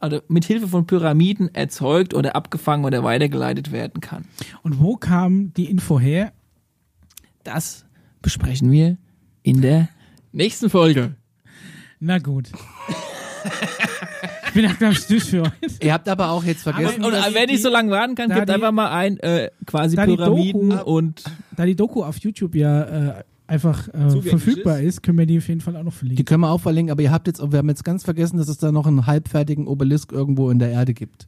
also 0.04 0.20
mit 0.28 0.44
Hilfe 0.46 0.68
von 0.68 0.86
Pyramiden 0.86 1.54
erzeugt 1.56 2.14
oder 2.14 2.36
abgefangen 2.36 2.84
oder 2.86 3.04
weitergeleitet 3.04 3.72
werden 3.72 4.02
kann. 4.02 4.26
Und 4.62 4.80
wo 4.80 4.98
kam 4.98 5.54
die 5.54 5.70
Info 5.70 6.00
her? 6.00 6.34
Das 7.44 7.86
besprechen 8.22 8.70
wir 8.72 8.98
in 9.44 9.62
der 9.62 9.88
nächsten 10.34 10.70
Folge. 10.70 11.16
Na 12.00 12.20
gut. 12.20 12.50
ich 14.48 14.54
bin 14.54 14.66
auch 14.70 14.78
ganz 14.78 15.08
durch 15.08 15.24
für 15.24 15.42
heute. 15.44 15.52
Ihr 15.82 15.94
habt 15.94 16.08
aber 16.10 16.30
auch 16.32 16.44
jetzt 16.44 16.64
vergessen, 16.64 17.04
Und 17.04 17.14
dass 17.14 17.34
wer 17.34 17.46
die- 17.46 17.54
nicht 17.54 17.64
so 17.64 17.70
lange 17.70 17.92
warten 17.92 18.16
kann, 18.16 18.30
gibt 18.30 18.50
die- 18.50 18.54
einfach 18.54 18.72
mal 18.72 18.92
ein 18.92 19.18
äh, 19.20 19.50
quasi 19.66 19.96
Pyramiden 19.96 20.70
Doku- 20.72 20.84
und 20.84 21.24
Da 21.56 21.66
die 21.66 21.76
Doku 21.76 22.04
auf 22.04 22.18
YouTube 22.20 22.56
ja 22.56 22.84
äh, 23.20 23.24
einfach 23.54 23.88
äh, 23.94 24.22
verfügbar 24.22 24.80
ist. 24.82 25.04
können 25.04 25.18
wir 25.18 25.26
die 25.26 25.38
auf 25.38 25.48
jeden 25.48 25.62
Fall 25.62 25.76
auch 25.76 25.84
noch 25.84 25.92
die 25.94 25.98
verlinken. 26.00 26.26
können 26.26 26.42
wir 26.42 26.50
auch 26.50 26.60
verlinken, 26.62 26.92
aber 26.92 27.02
ihr 27.04 27.12
habt 27.12 27.28
jetzt, 27.28 27.40
wir 27.40 27.58
haben 27.60 27.70
jetzt 27.70 27.84
ganz 27.84 28.04
vergessen, 28.04 28.38
dass 28.38 28.48
es 28.48 28.58
da 28.58 28.72
noch 28.72 28.88
einen 28.88 29.06
halbfertigen 29.06 29.68
Obelisk 29.68 30.12
irgendwo 30.12 30.50
in 30.50 30.60
der 30.60 30.72
Erde 30.72 30.94
gibt. 30.94 31.28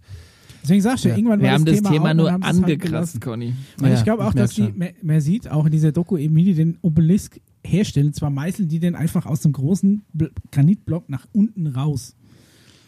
Deswegen 0.63 0.81
sagst 0.81 1.05
du, 1.05 1.09
Ja. 1.09 1.15
irgendwann 1.15 1.39
wir 1.41 1.47
war 1.49 1.53
haben 1.55 1.65
das 1.65 1.75
Thema, 1.75 1.91
Thema 1.91 2.13
nur 2.15 2.31
halt 2.31 2.43
angekratzt. 2.43 3.21
Conny. 3.21 3.53
Und 3.79 3.87
Ja, 3.87 3.93
ich 3.93 4.03
glaube 4.03 4.25
auch, 4.25 4.29
ich 4.29 4.35
dass 4.35 4.53
die, 4.55 4.73
man, 5.03 5.21
sieht 5.21 5.49
auch 5.51 5.65
in 5.67 5.71
dieser 5.71 5.91
Doku 5.91 6.17
eben, 6.17 6.35
wie 6.35 6.43
die 6.43 6.55
den 6.55 6.77
Obelisk 6.81 7.39
herstellen. 7.63 8.13
Zwar 8.13 8.31
meißeln 8.31 8.67
die 8.67 8.79
den 8.79 8.95
einfach 8.95 9.27
aus 9.27 9.41
dem 9.41 9.51
großen 9.53 10.03
Bl 10.13 10.31
Granitblock 10.51 11.07
nach 11.09 11.27
unten 11.33 11.67
raus. 11.67 12.15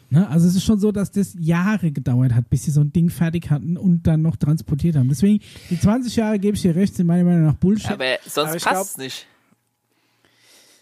Ne? 0.09 0.27
Also 0.29 0.47
es 0.47 0.55
ist 0.55 0.63
schon 0.63 0.79
so, 0.79 0.91
dass 0.91 1.11
das 1.11 1.35
Jahre 1.37 1.91
gedauert 1.91 2.33
hat, 2.33 2.49
bis 2.49 2.63
sie 2.63 2.71
so 2.71 2.81
ein 2.81 2.93
Ding 2.93 3.09
fertig 3.09 3.49
hatten 3.49 3.77
und 3.77 4.03
dann 4.07 4.21
noch 4.21 4.35
transportiert 4.35 4.95
haben. 4.95 5.09
Deswegen, 5.09 5.43
die 5.69 5.79
20 5.79 6.15
Jahre 6.15 6.39
gebe 6.39 6.55
ich 6.55 6.61
dir 6.61 6.75
recht, 6.75 6.95
sind 6.95 7.07
meiner 7.07 7.23
Meinung 7.23 7.45
nach 7.45 7.55
Bullshit. 7.55 7.91
Aber 7.91 8.17
sonst 8.25 8.63
passt 8.63 8.91
es 8.91 8.97
nicht. 8.97 9.27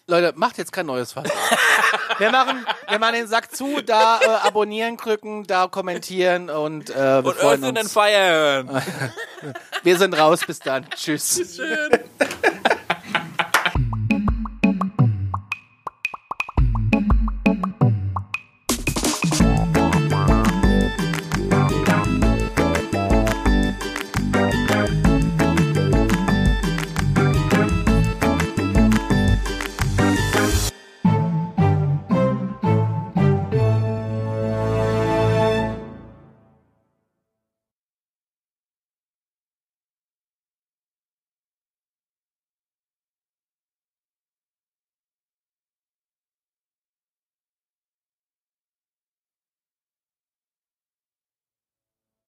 Leute, 0.07 0.33
macht 0.35 0.59
jetzt 0.59 0.71
kein 0.71 0.85
neues 0.85 1.13
Fass. 1.13 1.27
wir 2.19 2.29
machen, 2.31 2.63
wir 2.87 2.99
machen 2.99 3.15
den 3.15 3.27
Sack 3.27 3.55
zu, 3.55 3.81
da 3.83 4.19
äh, 4.21 4.25
abonnieren 4.47 4.97
drücken, 4.97 5.45
da 5.47 5.65
kommentieren 5.65 6.51
und 6.51 6.91
äh, 6.91 7.23
wir 7.23 7.25
Und 7.25 7.35
freuen 7.35 7.63
Earth 7.63 7.79
uns. 7.79 7.91
Fire 7.91 8.11
hören. 8.11 8.69
Wir 9.83 9.99
sind 9.99 10.17
raus, 10.17 10.39
bis 10.47 10.57
dann. 10.57 10.89
Tschüss. 10.95 11.55
Schön. 11.55 11.99